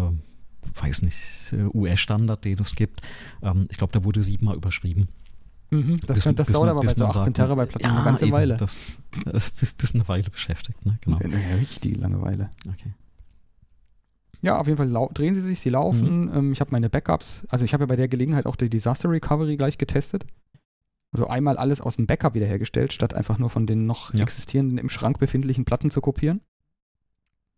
äh, 0.09 0.81
weiß 0.81 1.01
nicht, 1.03 1.55
US-Standard, 1.73 2.43
den 2.43 2.59
es 2.59 2.75
gibt, 2.75 3.01
ähm, 3.41 3.67
ich 3.69 3.77
glaube, 3.77 3.93
da 3.93 4.03
wurde 4.03 4.21
siebenmal 4.23 4.55
überschrieben. 4.55 5.07
Mhm, 5.69 5.97
das 6.05 6.15
Bis- 6.15 6.23
kann, 6.23 6.35
das 6.35 6.47
bis 6.47 6.55
dauert 6.55 6.67
man- 6.67 6.77
aber 6.77 6.85
bei 6.85 6.93
so 6.93 7.03
man 7.03 7.09
18 7.09 7.23
sagt, 7.23 7.35
Terabyte 7.35 7.69
Platten 7.69 7.85
ja, 7.85 7.95
eine 7.95 8.03
ganze 8.05 8.23
eben, 8.25 8.31
Weile. 8.33 8.57
Das, 8.57 8.79
das 9.25 9.49
ist 9.61 9.77
bis 9.77 9.95
eine 9.95 10.07
Weile 10.07 10.29
beschäftigt, 10.29 10.85
ne? 10.85 10.97
Genau. 11.01 11.17
Eine 11.17 11.59
richtige 11.59 11.99
Langeweile. 11.99 12.49
Okay. 12.67 12.93
Ja, 14.41 14.59
auf 14.59 14.67
jeden 14.67 14.77
Fall 14.77 15.09
drehen 15.13 15.33
sie 15.35 15.41
sich, 15.41 15.59
sie 15.59 15.69
laufen. 15.69 16.25
Mhm. 16.25 16.31
Ähm, 16.35 16.51
ich 16.53 16.59
habe 16.61 16.71
meine 16.71 16.89
Backups, 16.89 17.43
also 17.49 17.65
ich 17.65 17.73
habe 17.73 17.83
ja 17.83 17.87
bei 17.87 17.95
der 17.95 18.07
Gelegenheit 18.07 18.45
auch 18.45 18.55
die 18.55 18.69
Disaster 18.69 19.09
Recovery 19.09 19.57
gleich 19.57 19.77
getestet. 19.77 20.25
Also 21.11 21.27
einmal 21.27 21.57
alles 21.57 21.81
aus 21.81 21.95
dem 21.95 22.05
Backup 22.05 22.33
wiederhergestellt, 22.33 22.93
statt 22.93 23.13
einfach 23.13 23.37
nur 23.39 23.49
von 23.49 23.65
den 23.65 23.85
noch 23.85 24.13
Ja. 24.13 24.23
existierenden 24.23 24.77
im 24.77 24.89
Schrank 24.89 25.19
befindlichen 25.19 25.65
Platten 25.65 25.89
zu 25.89 26.01
kopieren. 26.01 26.41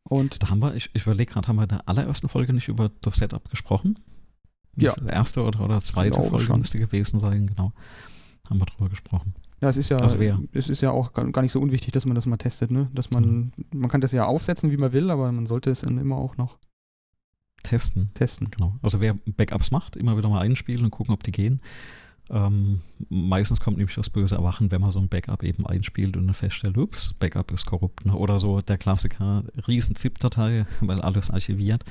Und 0.03 0.41
Da 0.41 0.49
haben 0.49 0.59
wir, 0.59 0.73
ich, 0.75 0.89
ich 0.93 1.03
überlege 1.03 1.33
gerade, 1.33 1.47
haben 1.47 1.57
wir 1.57 1.63
in 1.63 1.69
der 1.69 1.87
allerersten 1.87 2.29
Folge 2.29 2.53
nicht 2.53 2.67
über 2.67 2.91
das 3.01 3.17
Setup 3.17 3.47
gesprochen? 3.49 3.95
Ja. 4.75 4.93
Das 4.95 5.05
erste 5.11 5.43
oder, 5.43 5.61
oder 5.61 5.81
zweite 5.81 6.21
Folge 6.23 6.45
schon. 6.45 6.59
müsste 6.59 6.77
gewesen 6.77 7.19
sein, 7.19 7.47
genau. 7.47 7.73
Haben 8.49 8.59
wir 8.61 8.65
drüber 8.65 8.89
gesprochen. 8.89 9.33
ja, 9.61 9.69
es 9.69 9.77
ist 9.77 9.89
ja, 9.89 9.97
Also 9.97 10.17
es 10.53 10.69
ist 10.69 10.81
ja 10.81 10.91
auch 10.91 11.11
gar 11.13 11.41
nicht 11.41 11.51
so 11.51 11.59
unwichtig, 11.59 11.91
dass 11.91 12.05
man 12.05 12.15
das 12.15 12.25
mal 12.25 12.37
testet, 12.37 12.71
ne? 12.71 12.89
Dass 12.93 13.11
man, 13.11 13.51
man 13.73 13.89
kann 13.89 14.01
das 14.01 14.11
ja 14.13 14.25
aufsetzen, 14.25 14.71
wie 14.71 14.77
man 14.77 14.93
will, 14.93 15.11
aber 15.11 15.31
man 15.31 15.45
sollte 15.45 15.69
es 15.69 15.81
dann 15.81 15.97
immer 15.97 16.15
auch 16.15 16.37
noch 16.37 16.57
Testen, 17.69 18.09
testen. 18.15 18.49
genau. 18.49 18.75
Also 18.81 18.99
wer 18.99 19.13
Backups 19.25 19.69
macht, 19.69 19.95
immer 19.95 20.17
wieder 20.17 20.27
mal 20.27 20.41
einspielen 20.41 20.85
und 20.85 20.91
gucken, 20.91 21.13
ob 21.13 21.21
die 21.23 21.31
gehen. 21.31 21.61
Ähm, 22.31 22.81
meistens 23.09 23.59
kommt 23.59 23.77
nämlich 23.77 23.95
das 23.95 24.09
böse 24.09 24.35
Erwachen, 24.35 24.71
wenn 24.71 24.81
man 24.81 24.91
so 24.91 24.99
ein 24.99 25.07
Backup 25.07 25.43
eben 25.43 25.67
einspielt 25.67 26.17
und 26.17 26.25
dann 26.25 26.33
feststellt, 26.33 26.77
ups, 26.77 27.13
Backup 27.13 27.51
ist 27.51 27.67
korrupt. 27.67 28.05
Ne? 28.07 28.15
Oder 28.15 28.39
so 28.39 28.61
der 28.61 28.79
Klassiker, 28.79 29.43
riesen 29.67 29.95
ZIP-Datei, 29.95 30.65
weil 30.81 30.99
alles 31.01 31.29
archiviert 31.29 31.83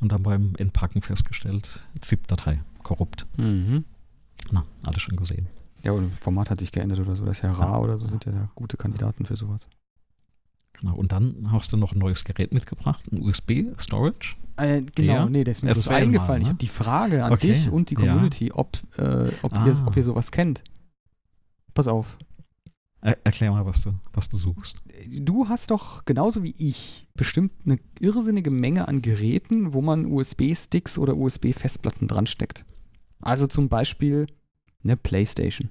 und 0.00 0.12
dann 0.12 0.22
beim 0.22 0.54
Entpacken 0.56 1.02
festgestellt, 1.02 1.84
ZIP-Datei, 2.00 2.60
korrupt. 2.84 3.26
Mhm. 3.36 3.84
Na, 4.52 4.64
alles 4.84 5.02
schon 5.02 5.16
gesehen. 5.16 5.48
Ja, 5.82 5.94
das 5.96 6.04
Format 6.20 6.50
hat 6.50 6.60
sich 6.60 6.70
geändert 6.70 7.00
oder 7.00 7.16
so. 7.16 7.24
Das 7.24 7.38
ist 7.38 7.42
ja 7.42 7.52
RAR 7.52 7.82
oder 7.82 7.98
so, 7.98 8.06
sind 8.06 8.24
ja 8.24 8.48
gute 8.54 8.76
Kandidaten 8.76 9.26
für 9.26 9.36
sowas. 9.36 9.66
Genau. 10.80 10.94
Und 10.96 11.12
dann 11.12 11.50
hast 11.52 11.72
du 11.72 11.76
noch 11.76 11.92
ein 11.92 11.98
neues 11.98 12.24
Gerät 12.24 12.52
mitgebracht, 12.52 13.04
ein 13.12 13.20
USB-Storage. 13.22 14.36
Äh, 14.56 14.82
genau, 14.94 15.12
Der? 15.14 15.26
nee, 15.30 15.44
das 15.44 15.58
ist 15.58 15.62
mir 15.62 15.74
mal, 15.74 16.02
eingefallen. 16.02 16.42
ich 16.42 16.46
ne? 16.46 16.50
habe 16.50 16.58
die 16.58 16.68
Frage 16.68 17.24
an 17.24 17.32
Okay, 17.32 17.54
dich 17.54 17.70
und 17.70 17.90
die 17.90 17.94
ja. 17.94 18.00
Community, 18.12 18.52
ob, 18.52 18.76
äh, 18.98 19.28
ob, 19.42 19.52
ihr, 19.52 19.76
Ah. 19.76 19.84
ob 19.86 19.96
ihr 19.96 20.04
sowas 20.04 20.30
kennt. 20.30 20.62
Pass 21.74 21.88
auf. 21.88 22.16
Er, 23.00 23.18
erklär 23.24 23.50
mal, 23.50 23.66
was 23.66 23.80
du, 23.80 23.92
was 24.12 24.28
du 24.28 24.36
suchst. 24.36 24.76
Du 25.10 25.48
hast 25.48 25.70
doch 25.70 26.04
genauso 26.04 26.42
wie 26.42 26.54
ich 26.56 27.06
bestimmt 27.14 27.52
eine 27.66 27.78
irrsinnige 28.00 28.50
Menge 28.50 28.88
an 28.88 29.02
Geräten, 29.02 29.74
wo 29.74 29.82
man 29.82 30.06
USB-Sticks 30.06 30.98
oder 30.98 31.16
USB-Festplatten 31.16 32.08
dran 32.08 32.26
steckt. 32.26 32.64
Also 33.20 33.46
zum 33.46 33.68
Beispiel 33.68 34.26
eine 34.82 34.96
Playstation. 34.96 35.70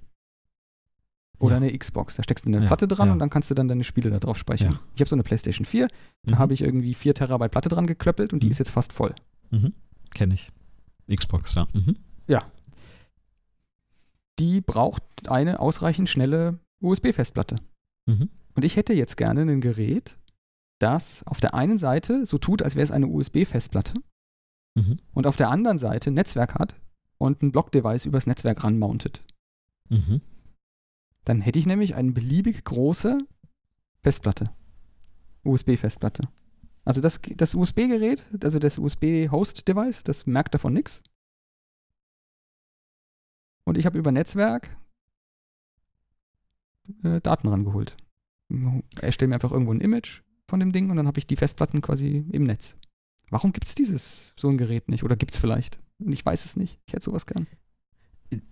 Oder 1.43 1.55
Ja. 1.55 1.62
eine 1.62 1.77
Xbox. 1.77 2.15
Da 2.15 2.23
steckst 2.23 2.45
du 2.45 2.50
eine 2.50 2.62
Ja, 2.62 2.67
Platte 2.67 2.88
dran 2.88 3.07
ja. 3.07 3.13
und 3.13 3.19
dann 3.19 3.29
kannst 3.29 3.50
du 3.50 3.53
dann 3.55 3.67
deine 3.67 3.83
Spiele 3.83 4.09
da 4.09 4.19
drauf 4.19 4.38
speichern. 4.38 4.73
Ja. 4.73 4.79
Ich 4.95 5.01
habe 5.01 5.09
so 5.09 5.15
eine 5.15 5.23
Playstation 5.23 5.65
4, 5.65 5.88
da 6.23 6.35
Mhm. 6.35 6.39
habe 6.39 6.53
ich 6.53 6.62
irgendwie 6.62 6.93
4 6.93 7.13
Terabyte 7.15 7.51
Platte 7.51 7.69
dran 7.69 7.85
geklöppelt 7.88 8.33
und 8.33 8.41
die 8.41 8.47
Mhm. 8.47 8.51
ist 8.51 8.59
jetzt 8.59 8.71
fast 8.71 8.93
voll. 8.93 9.13
Mhm. 9.51 9.73
Kenne 10.15 10.35
ich. 10.35 10.51
Xbox, 11.13 11.55
ja. 11.55 11.67
Mhm. 11.73 11.95
Die 14.39 14.62
braucht 14.62 15.03
eine 15.29 15.59
ausreichend 15.59 16.09
schnelle 16.09 16.59
USB-Festplatte. 16.81 17.57
Mhm. 18.07 18.29
Und 18.55 18.65
ich 18.65 18.75
hätte 18.75 18.93
jetzt 18.93 19.15
gerne 19.17 19.41
ein 19.41 19.62
Gerät, 19.62 20.17
das 20.79 21.23
auf 21.27 21.39
der 21.39 21.53
einen 21.53 21.77
Seite 21.77 22.25
so 22.25 22.38
tut, 22.39 22.62
als 22.63 22.75
wäre 22.75 22.83
es 22.83 22.91
eine 22.91 23.07
USB-Festplatte 23.07 23.93
Mhm. 24.75 24.97
und 25.13 25.27
auf 25.27 25.35
der 25.38 25.50
anderen 25.50 25.77
Seite 25.77 26.09
ein 26.09 26.15
Netzwerk 26.15 26.55
hat 26.55 26.75
und 27.19 27.43
ein 27.43 27.51
Block-Device 27.51 28.05
übers 28.05 28.25
Netzwerk 28.25 28.63
ranmountet. 28.63 29.21
Mhm. 29.89 30.21
Dann 31.25 31.41
hätte 31.41 31.59
ich 31.59 31.65
nämlich 31.65 31.95
eine 31.95 32.11
beliebig 32.11 32.63
große 32.63 33.17
Festplatte. 34.01 34.51
USB-Festplatte. 35.43 36.27
Also 36.85 36.99
das, 36.99 37.19
das 37.37 37.55
USB-Gerät, 37.55 38.25
also 38.43 38.59
das 38.59 38.77
USB-Host-Device, 38.77 40.03
das 40.03 40.25
merkt 40.25 40.53
davon 40.53 40.73
nichts. 40.73 41.01
Und 43.65 43.77
ich 43.77 43.85
habe 43.85 43.97
über 43.97 44.11
Netzwerk 44.11 44.75
äh, 47.03 47.21
Daten 47.21 47.47
rangeholt. 47.47 47.95
Erstelle 49.01 49.29
mir 49.29 49.35
einfach 49.35 49.51
irgendwo 49.51 49.73
ein 49.73 49.81
Image 49.81 50.21
von 50.49 50.59
dem 50.59 50.73
Ding 50.73 50.89
und 50.89 50.97
dann 50.97 51.07
habe 51.07 51.19
ich 51.19 51.27
die 51.27 51.37
Festplatten 51.37 51.81
quasi 51.81 52.25
im 52.31 52.43
Netz. 52.43 52.77
Warum 53.29 53.53
gibt 53.53 53.65
es 53.65 53.75
dieses, 53.75 54.33
so 54.37 54.49
ein 54.49 54.57
Gerät 54.57 54.89
nicht? 54.89 55.03
Oder 55.03 55.15
gibt 55.15 55.31
es 55.31 55.37
vielleicht? 55.37 55.79
Ich 55.99 56.25
weiß 56.25 56.45
es 56.45 56.57
nicht. 56.57 56.79
Ich 56.85 56.93
hätte 56.93 57.05
sowas 57.05 57.25
gern. 57.25 57.45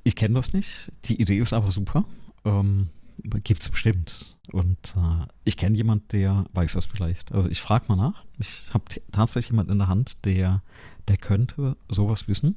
Ich 0.04 0.16
kenne 0.16 0.36
das 0.36 0.54
nicht. 0.54 0.92
Die 1.06 1.22
Idee 1.22 1.38
ist 1.40 1.54
aber 1.54 1.72
super. 1.72 2.06
Ähm, 2.46 2.90
Gibt 3.44 3.62
es 3.62 3.70
bestimmt. 3.70 4.36
Und 4.52 4.96
äh, 4.98 5.28
ich 5.44 5.58
kenne 5.58 5.78
jemanden, 5.78 6.06
der 6.12 6.46
weiß 6.54 6.74
das 6.74 6.86
vielleicht. 6.88 7.32
Also 7.32 7.50
ich 7.50 7.62
frage 7.62 7.86
mal 7.88 7.96
nach. 7.96 8.24
Ich 8.40 8.74
habe 8.74 8.86
tatsächlich 9.12 9.52
jemanden 9.52 9.74
in 9.74 9.78
der 9.78 9.88
Hand, 9.88 10.26
der, 10.26 10.62
der 11.08 11.18
könnte 11.18 11.78
sowas 11.88 12.28
wissen. 12.28 12.56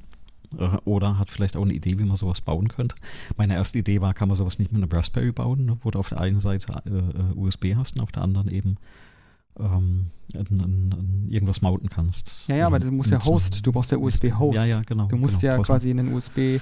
Äh, 0.57 0.77
oder 0.85 1.19
hat 1.19 1.29
vielleicht 1.29 1.55
auch 1.55 1.63
eine 1.63 1.73
Idee, 1.73 1.99
wie 1.99 2.03
man 2.03 2.17
sowas 2.17 2.41
bauen 2.41 2.67
könnte. 2.67 2.95
Meine 3.37 3.53
erste 3.53 3.79
Idee 3.79 4.01
war, 4.01 4.13
kann 4.13 4.27
man 4.27 4.37
sowas 4.37 4.59
nicht 4.59 4.71
mit 4.71 4.81
einem 4.81 4.91
Raspberry 4.91 5.31
bauen, 5.31 5.65
ne, 5.65 5.77
wo 5.81 5.91
du 5.91 5.99
auf 5.99 6.09
der 6.09 6.19
einen 6.19 6.39
Seite 6.39 6.81
äh, 6.85 6.89
äh 6.89 7.35
USB 7.35 7.75
hast 7.75 7.95
und 7.95 8.01
auf 8.01 8.11
der 8.11 8.23
anderen 8.23 8.49
eben 8.49 8.77
ähm, 9.59 10.07
in, 10.33 10.45
in, 10.59 10.91
in 10.91 11.27
irgendwas 11.29 11.61
mounten 11.61 11.89
kannst. 11.89 12.45
Ja, 12.47 12.55
ja, 12.55 12.67
aber 12.67 12.79
du 12.79 12.91
musst 12.91 13.11
ja 13.11 13.23
Host, 13.23 13.65
du 13.65 13.71
brauchst 13.71 13.91
ja 13.91 13.97
USB-Host. 13.97 14.55
Ja, 14.55 14.65
ja, 14.65 14.81
genau. 14.81 15.07
Du 15.07 15.17
musst 15.17 15.39
genau, 15.39 15.57
ja 15.57 15.63
quasi 15.63 15.89
einen 15.89 16.13
USB, 16.13 16.59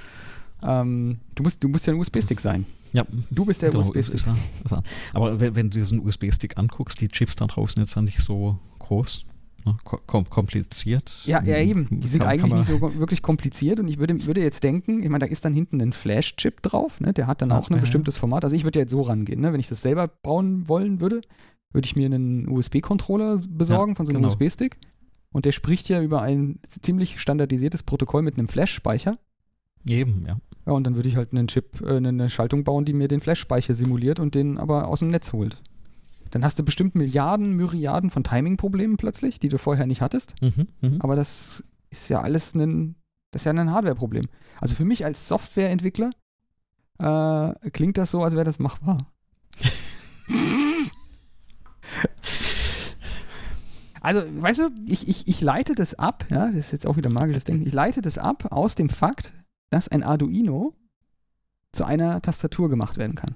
ähm, 0.66 1.20
du, 1.36 1.44
musst, 1.44 1.64
du 1.64 1.68
musst 1.68 1.86
ja 1.88 1.94
ein 1.94 2.00
USB-Stick 2.00 2.40
sein. 2.40 2.66
Ja, 2.94 3.06
Du 3.32 3.46
bist 3.46 3.62
der 3.62 3.72
genau, 3.72 3.82
USB-Stick. 3.82 4.28
er- 4.28 4.36
er. 4.72 4.84
Aber 5.14 5.40
wenn, 5.40 5.56
wenn 5.56 5.70
du 5.70 5.80
diesen 5.80 6.00
USB-Stick 6.00 6.58
anguckst, 6.58 7.02
die 7.02 7.08
Chips 7.08 7.36
da 7.36 7.48
draußen 7.48 7.82
jetzt 7.82 7.94
sind 7.94 8.06
nicht 8.06 8.20
so 8.20 8.60
groß, 8.80 9.26
ne, 9.66 9.76
kom 9.84 10.30
kompliziert. 10.30 11.24
Ja, 11.26 11.42
ja, 11.44 11.58
eben. 11.58 11.88
Die 11.90 12.08
sind 12.08 12.20
Kann- 12.20 12.30
eigentlich 12.30 12.52
kann 12.52 12.60
nicht 12.60 12.70
so 12.70 12.82
wirklich 13.00 13.24
kompliziert 13.24 13.80
und 13.80 13.88
ich 13.88 13.98
würde, 13.98 14.24
würde 14.28 14.42
jetzt 14.42 14.64
denken, 14.64 15.02
ich 15.02 15.10
meine, 15.10 15.26
da 15.26 15.32
ist 15.32 15.44
dann 15.44 15.54
hinten 15.54 15.82
ein 15.82 15.92
Flash-Chip 15.92 16.62
drauf, 16.62 17.00
ne? 17.00 17.14
der 17.14 17.26
hat 17.26 17.42
dann 17.42 17.50
Ja, 17.50 17.58
auch 17.58 17.68
ein 17.70 17.74
ja, 17.74 17.78
ja. 17.78 17.82
bestimmtes 17.82 18.18
Format. 18.18 18.44
Also 18.44 18.56
ich 18.56 18.64
würde 18.64 18.78
jetzt 18.80 18.92
so 18.92 19.02
rangehen, 19.02 19.42
ne? 19.42 19.52
wenn 19.54 19.60
ich 19.60 19.70
das 19.70 19.82
selber 19.82 20.08
bauen 20.08 20.68
wollen 20.70 21.00
würde, 21.02 21.22
würde 21.72 21.86
ich 21.88 21.96
mir 21.96 22.06
einen 22.06 22.48
USB-Controller 22.48 23.42
besorgen 23.50 23.94
Ja, 23.94 23.96
von 23.96 24.06
so 24.06 24.12
einem 24.12 24.22
genau. 24.22 24.28
USB-Stick 24.32 24.78
und 25.32 25.46
der 25.46 25.52
spricht 25.52 25.90
ja 25.90 26.00
über 26.00 26.22
ein 26.22 26.60
ziemlich 26.68 27.20
standardisiertes 27.20 27.82
Protokoll 27.82 28.22
mit 28.22 28.38
einem 28.38 28.48
Flash-Speicher. 28.48 29.18
Eben, 29.88 30.26
ja. 30.28 30.38
Ja, 30.66 30.74
und 30.74 30.86
dann 30.86 30.96
würde 30.96 31.10
ich 31.10 31.18
halt 31.18 31.34
einen 31.34 31.48
Chip, 31.48 31.82
äh, 31.82 31.98
eine 31.98 32.30
Schaltung 32.30 32.64
bauen, 32.64 32.86
die 32.86 32.94
mir 32.94 33.08
den 33.08 33.20
Flash-Speicher 33.20 33.76
simuliert 33.76 34.20
und 34.20 34.36
den 34.36 34.58
aber 34.58 34.88
aus 34.88 35.00
dem 35.00 35.10
Netz 35.10 35.34
holt. 35.34 35.62
Dann 36.32 36.44
hast 36.44 36.58
du 36.58 36.64
bestimmt 36.64 36.96
Milliarden, 36.96 37.54
Myriaden 37.54 38.10
von 38.10 38.24
Timing-Problemen 38.24 38.98
plötzlich, 38.98 39.40
die 39.40 39.50
du 39.50 39.58
vorher 39.58 39.86
nicht 39.86 40.02
hattest. 40.02 40.36
Mhm, 40.42 40.68
mhm. 40.82 41.02
Aber 41.02 41.16
das 41.16 41.64
ist 41.90 42.10
ja 42.10 42.22
alles 42.22 42.56
ein, 42.56 42.96
das 43.32 43.42
ist 43.42 43.46
ja 43.46 43.52
ein 43.52 43.72
Hardware-Problem. 43.72 44.26
Also 44.60 44.76
für 44.76 44.86
mich 44.86 45.06
als 45.06 45.28
Softwareentwickler 45.28 46.10
äh, 47.00 47.70
klingt 47.70 47.98
das 47.98 48.12
so, 48.12 48.24
als 48.24 48.34
wäre 48.34 48.46
das 48.46 48.60
machbar. 48.60 49.12
Also, 54.04 54.22
weißt 54.22 54.60
du, 54.60 54.70
ich, 54.86 55.08
ich, 55.08 55.30
ich 55.30 55.40
leite 55.40 55.76
das 55.76 55.98
ab, 55.98 56.26
ja, 56.30 56.48
das 56.48 56.58
ist 56.58 56.72
jetzt 56.74 56.86
auch 56.86 56.98
wieder 56.98 57.10
magisches 57.10 57.46
Denken, 57.46 57.66
ich 57.66 57.72
leite 57.72 58.02
das 58.02 58.18
ab 58.18 58.52
aus 58.52 58.76
dem 58.76 58.90
Fakt, 58.90 59.34
dass 59.74 59.88
ein 59.88 60.04
Arduino 60.04 60.74
zu 61.72 61.84
einer 61.84 62.22
Tastatur 62.22 62.70
gemacht 62.70 62.98
werden 62.98 63.16
kann. 63.16 63.36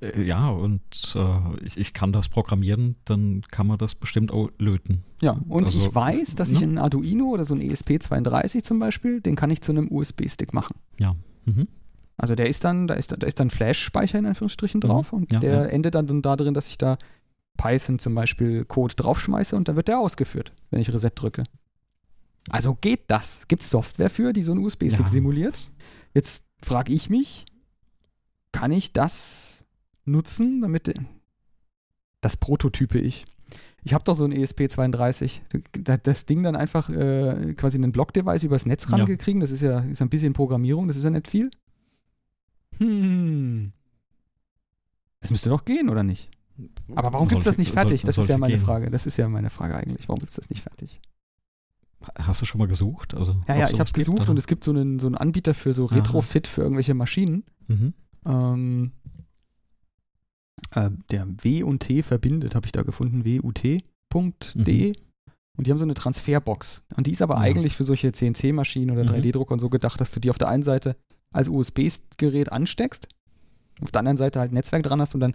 Äh, 0.00 0.22
Ja, 0.22 0.48
und 0.50 0.82
äh, 1.14 1.64
ich, 1.64 1.76
ich 1.78 1.94
kann 1.94 2.12
das 2.12 2.28
programmieren, 2.28 2.96
dann 3.04 3.42
kann 3.50 3.66
man 3.66 3.78
das 3.78 3.94
bestimmt 3.94 4.32
auch 4.32 4.50
löten. 4.58 5.04
Ja, 5.20 5.38
und 5.48 5.64
Also, 5.64 5.78
ich 5.78 5.94
weiß, 5.94 6.34
dass 6.34 6.50
ich 6.50 6.60
ne? 6.60 6.66
einen 6.66 6.78
Arduino 6.78 7.26
oder 7.26 7.44
so 7.44 7.54
ein 7.54 7.60
E 7.60 7.72
ESP32 7.72 8.62
zum 8.62 8.78
Beispiel, 8.78 9.20
den 9.20 9.36
kann 9.36 9.50
ich 9.50 9.60
zu 9.62 9.72
einem 9.72 9.88
USB-Stick 9.90 10.52
machen. 10.52 10.76
Mhm. 11.46 11.68
Also 12.18 12.34
der 12.34 12.50
ist 12.50 12.64
dann, 12.64 12.86
da 12.86 12.94
ist, 12.94 13.12
da 13.18 13.26
ist 13.26 13.40
dann 13.40 13.48
Flash-Speicher 13.48 14.18
in 14.18 14.26
Anführungsstrichen 14.26 14.82
drauf 14.82 15.12
und 15.14 15.30
Mhm. 15.30 15.34
Ja, 15.34 15.40
der 15.40 15.52
ja. 15.54 15.64
endet 15.64 15.94
dann 15.94 16.20
da 16.20 16.36
drin, 16.36 16.52
dass 16.52 16.68
ich 16.68 16.76
da 16.76 16.98
Python 17.56 17.98
zum 17.98 18.14
Beispiel 18.14 18.64
Code 18.66 18.94
draufschmeiße 18.94 19.56
und 19.56 19.68
dann 19.68 19.76
wird 19.76 19.88
der 19.88 19.98
ausgeführt, 20.00 20.52
wenn 20.70 20.80
ich 20.80 20.92
Reset 20.92 21.10
drücke. 21.14 21.44
Also 22.48 22.74
geht 22.74 23.10
das? 23.10 23.46
Gibt 23.48 23.62
es 23.62 23.70
Software 23.70 24.10
für, 24.10 24.32
die 24.32 24.42
so 24.42 24.52
einen 24.52 24.64
USB-Stick 24.64 25.00
Ja. 25.00 25.08
simuliert? 25.08 25.72
Jetzt 26.14 26.44
frage 26.62 26.92
ich 26.92 27.10
mich, 27.10 27.44
kann 28.52 28.72
ich 28.72 28.92
das 28.92 29.64
nutzen, 30.04 30.60
damit 30.62 30.92
das 32.20 32.36
prototype 32.36 32.98
ich? 32.98 33.26
Ich 33.82 33.94
habe 33.94 34.04
doch 34.04 34.14
so 34.14 34.24
ein 34.24 34.32
E 34.32 34.42
ESP32. 34.44 35.40
Da- 35.72 35.96
Das 35.96 36.26
Ding 36.26 36.42
dann 36.42 36.54
einfach 36.56 36.90
äh, 36.90 37.54
quasi 37.54 37.76
einen 37.78 37.92
Block-Device 37.92 38.42
übers 38.44 38.66
Netz 38.66 38.84
Ja. 38.90 38.96
rangekriegen. 38.96 39.40
Das 39.40 39.50
ist 39.50 39.62
ja 39.62 39.80
ist 39.80 40.02
ein 40.02 40.10
bisschen 40.10 40.32
Programmierung, 40.32 40.88
das 40.88 40.96
ist 40.96 41.04
ja 41.04 41.10
nicht 41.10 41.28
viel. 41.28 41.50
Hm. 42.78 43.72
Das 45.20 45.30
müsste 45.30 45.48
doch 45.50 45.64
gehen, 45.64 45.88
oder 45.88 46.02
nicht? 46.02 46.30
Aber 46.94 47.12
warum 47.12 47.28
gibt 47.28 47.38
es 47.40 47.44
das 47.44 47.54
Sollte- 47.56 47.60
nicht 47.62 47.72
fertig? 47.72 48.00
soll- 48.02 48.06
Das 48.08 48.18
ist 48.18 48.22
ja 48.28 48.32
sollte 48.34 48.38
meine 48.40 48.54
gehen. 48.54 48.64
Frage. 48.64 48.90
Das 48.90 49.06
ist 49.06 49.16
ja 49.16 49.28
meine 49.28 49.50
Frage 49.50 49.76
eigentlich. 49.76 50.08
Warum 50.08 50.18
gibt 50.18 50.30
es 50.30 50.36
das 50.36 50.50
nicht 50.50 50.62
fertig? 50.62 51.00
Hast 52.18 52.40
du 52.40 52.46
schon 52.46 52.58
mal 52.58 52.66
gesucht? 52.68 53.14
Also, 53.14 53.32
Ja, 53.46 53.56
ja, 53.56 53.64
ich 53.70 53.78
habe 53.78 53.84
gibt, 53.84 53.94
gesucht 53.94 54.20
oder? 54.22 54.30
und 54.30 54.38
es 54.38 54.46
gibt 54.46 54.64
so 54.64 54.70
einen, 54.70 54.98
so 54.98 55.06
einen 55.06 55.16
Anbieter 55.16 55.52
für 55.54 55.72
so 55.72 55.86
Aha. 55.88 55.96
Retrofit 55.96 56.46
für 56.46 56.62
irgendwelche 56.62 56.94
Maschinen. 56.94 57.44
Mhm. 57.68 57.92
Ähm, 58.26 58.92
äh, 60.74 60.90
der 61.10 61.26
W 61.42 61.62
und 61.62 61.80
T 61.80 62.02
verbindet, 62.02 62.54
habe 62.54 62.66
ich 62.66 62.72
da 62.72 62.82
gefunden, 62.82 63.24
wut.de. 63.24 64.92
Und 65.56 65.66
die 65.66 65.70
haben 65.70 65.78
so 65.78 65.84
eine 65.84 65.94
Transferbox. 65.94 66.82
Und 66.96 67.06
die 67.06 67.12
ist 67.12 67.22
aber 67.22 67.34
Ja. 67.34 67.40
eigentlich 67.42 67.76
für 67.76 67.84
solche 67.84 68.12
CNC-Maschinen 68.12 68.90
oder 68.90 69.02
Mhm. 69.04 69.08
3D-Drucker 69.16 69.52
und 69.52 69.58
so 69.58 69.68
gedacht, 69.68 70.00
dass 70.00 70.10
du 70.10 70.20
die 70.20 70.30
auf 70.30 70.38
der 70.38 70.48
einen 70.48 70.62
Seite 70.62 70.96
als 71.32 71.48
USB-Gerät 71.48 72.50
ansteckst, 72.50 73.08
auf 73.82 73.90
der 73.92 73.98
anderen 74.00 74.16
Seite 74.16 74.40
halt 74.40 74.52
ein 74.52 74.54
Netzwerk 74.54 74.82
dran 74.82 75.00
hast 75.00 75.14
und 75.14 75.20
dann 75.20 75.32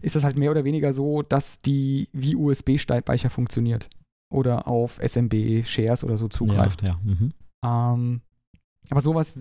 ist 0.00 0.16
das 0.16 0.24
halt 0.24 0.36
mehr 0.36 0.50
oder 0.50 0.64
weniger 0.64 0.92
so, 0.92 1.22
dass 1.22 1.60
die 1.60 2.08
wie 2.12 2.34
USB-Speicher 2.34 3.30
funktioniert. 3.30 3.88
Oder 4.32 4.66
auf 4.66 4.98
SMB, 4.98 5.64
Shares 5.66 6.02
oder 6.04 6.16
so 6.18 6.26
zugreift. 6.28 6.82
Ja, 6.82 6.88
ja. 6.90 7.00
Mhm. 7.04 7.32
Ähm, 7.64 8.20
aber 8.90 9.00
sowas, 9.02 9.34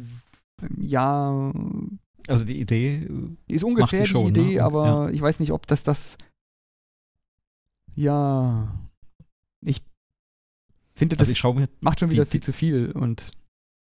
ja, 0.78 1.52
Also 2.28 2.46
die 2.46 2.60
Idee, 2.60 3.04
äh, 3.06 3.54
ist 3.54 3.64
ungefähr 3.64 4.02
die 4.02 4.06
die, 4.06 4.12
schon, 4.12 4.28
Idee, 4.28 4.56
ne? 4.56 4.64
aber 4.64 5.12
ich 5.12 5.22
weiß 5.22 5.40
nicht, 5.40 5.52
ob 5.52 5.66
das 5.68 5.84
das. 5.84 6.18
Ja. 7.96 8.74
Ich 9.62 9.82
finde, 10.96 11.16
das 11.16 11.28
also 11.30 11.32
ich 11.32 11.38
mir, 11.60 11.70
macht 11.80 12.00
schon 12.00 12.10
die- 12.10 12.16
wieder 12.16 12.26
die- 12.26 12.32
viel 12.32 12.44
zu 12.44 12.54
viel 12.54 12.92
und 12.92 13.32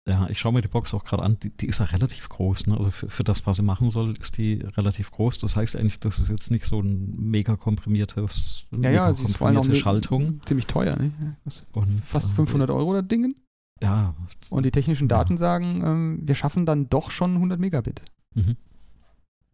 ja, 0.09 0.29
ich 0.31 0.39
schaue 0.39 0.53
mir 0.53 0.63
die 0.63 0.69
Box 0.69 0.95
auch 0.95 1.05
gerade 1.05 1.23
an, 1.23 1.39
die, 1.41 1.51
die 1.51 1.67
ist 1.67 1.79
ja 1.81 1.87
relativ 1.87 2.29
groß. 2.29 2.67
Ne? 2.69 2.77
Also 2.77 2.91
für, 2.91 3.09
für 3.09 3.25
das, 3.25 3.47
was 3.47 3.57
sie 3.59 3.63
machen 3.63 3.91
soll, 3.91 4.15
ist 4.19 4.39
die 4.39 4.65
relativ 4.77 5.11
groß. 5.11 5.39
Das 5.39 5.57
heißt 5.57 5.77
eigentlich, 5.77 6.01
das 6.01 6.19
ist 6.19 6.29
jetzt 6.29 6.51
nicht 6.51 6.67
so 6.67 6.81
ein 6.81 7.15
mega 7.19 7.57
komprimiertes, 7.57 8.65
ja, 8.71 8.79
mega 8.79 8.91
ja, 8.93 9.05
allem 9.07 9.15
auch 9.17 9.23
komprimierte 9.23 9.75
Schaltung. 9.75 10.41
ziemlich 10.47 10.67
teuer, 10.67 10.97
ne? 10.97 11.13
Was, 11.45 11.67
Und, 11.73 12.05
Fast 12.05 12.31
äh, 12.31 12.35
500 12.35 12.71
Euro 12.71 12.95
das 12.95 13.07
Ding. 13.07 13.35
Ja. 13.83 14.15
Und 14.51 14.65
die 14.67 14.71
technischen 14.71 15.09
Ja. 15.09 15.17
Daten 15.19 15.37
sagen, 15.37 15.83
ähm, 15.85 16.21
wir 16.23 16.35
schaffen 16.35 16.67
dann 16.67 16.89
doch 16.89 17.11
schon 17.11 17.35
100 17.35 17.61
Megabit. 17.61 18.03
Mhm. 18.35 18.57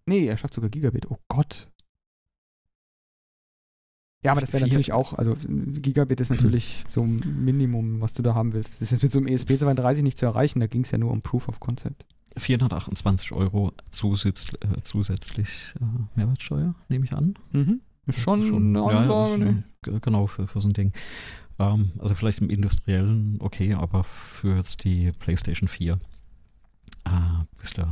Nee, 0.06 0.26
er 0.26 0.36
schafft 0.36 0.54
sogar 0.54 0.70
Gigabit. 0.70 1.10
Oh 1.10 1.18
Gott. 1.28 1.68
Ja, 4.24 4.32
aber 4.32 4.40
das 4.40 4.54
wäre 4.54 4.62
natürlich 4.64 4.92
auch, 4.92 5.12
also 5.12 5.36
Gigabit 5.46 6.18
ist 6.20 6.30
natürlich 6.30 6.84
so 6.88 7.02
ein 7.02 7.22
Minimum, 7.44 8.00
was 8.00 8.14
du 8.14 8.22
da 8.22 8.34
haben 8.34 8.54
willst. 8.54 8.80
Das 8.80 8.90
ist 8.90 9.02
mit 9.02 9.12
so 9.12 9.18
einem 9.18 9.28
E 9.28 9.34
ESP32 9.36 10.02
nicht 10.02 10.16
zu 10.16 10.24
erreichen, 10.24 10.60
da 10.60 10.66
ging 10.66 10.82
es 10.82 10.90
ja 10.90 10.98
nur 10.98 11.10
um 11.10 11.20
Proof 11.20 11.48
of 11.48 11.60
Concept. 11.60 12.06
428 12.36 13.32
Euro 13.32 13.72
zusatz, 13.90 14.48
äh, 14.60 14.82
zusätzlich 14.82 15.74
äh, 15.78 15.84
Mehrwertsteuer, 16.16 16.74
nehme 16.88 17.04
ich 17.04 17.12
an. 17.12 17.34
Mhm. 17.52 17.80
Ist 18.06 18.18
schon, 18.18 18.40
eine 18.42 18.78
ja, 18.78 18.90
ja, 18.90 18.98
Ansage, 19.00 19.44
ist, 19.44 19.86
ne? 19.86 19.96
äh, 19.96 20.00
Genau, 20.00 20.26
für, 20.26 20.48
für 20.48 20.60
so 20.60 20.68
ein 20.68 20.72
Ding. 20.72 20.92
Ähm, 21.58 21.92
also 21.98 22.14
vielleicht 22.14 22.40
im 22.40 22.48
Industriellen 22.48 23.36
okay, 23.40 23.74
aber 23.74 24.04
für 24.04 24.56
jetzt 24.56 24.84
die 24.84 25.12
PlayStation 25.12 25.68
4 25.68 25.94
äh, 27.04 27.10
bist 27.60 27.76
du 27.76 27.82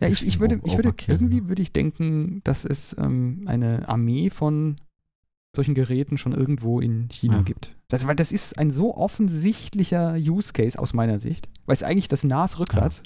Ja, 0.00 0.08
ich, 0.08 0.26
ich 0.26 0.38
würde, 0.38 0.60
ich 0.64 0.76
würde 0.76 0.94
irgendwie 1.08 1.40
ne? 1.40 1.48
würde 1.48 1.62
ich 1.62 1.72
denken, 1.72 2.42
dass 2.44 2.64
es 2.64 2.96
ähm, 2.96 3.42
eine 3.46 3.88
Armee 3.88 4.30
von 4.30 4.76
solchen 5.56 5.74
Geräten 5.74 6.18
schon 6.18 6.32
irgendwo 6.32 6.80
in 6.80 7.08
China 7.08 7.36
Ja. 7.36 7.42
gibt. 7.42 7.74
Das, 7.88 8.06
weil 8.06 8.16
das 8.16 8.32
ist 8.32 8.58
ein 8.58 8.70
so 8.70 8.96
offensichtlicher 8.96 10.14
Use 10.14 10.52
Case 10.52 10.78
aus 10.78 10.94
meiner 10.94 11.18
Sicht, 11.18 11.48
weil 11.66 11.74
es 11.74 11.82
eigentlich 11.82 12.08
das 12.08 12.24
NAS 12.24 12.58
rückwärts. 12.58 13.02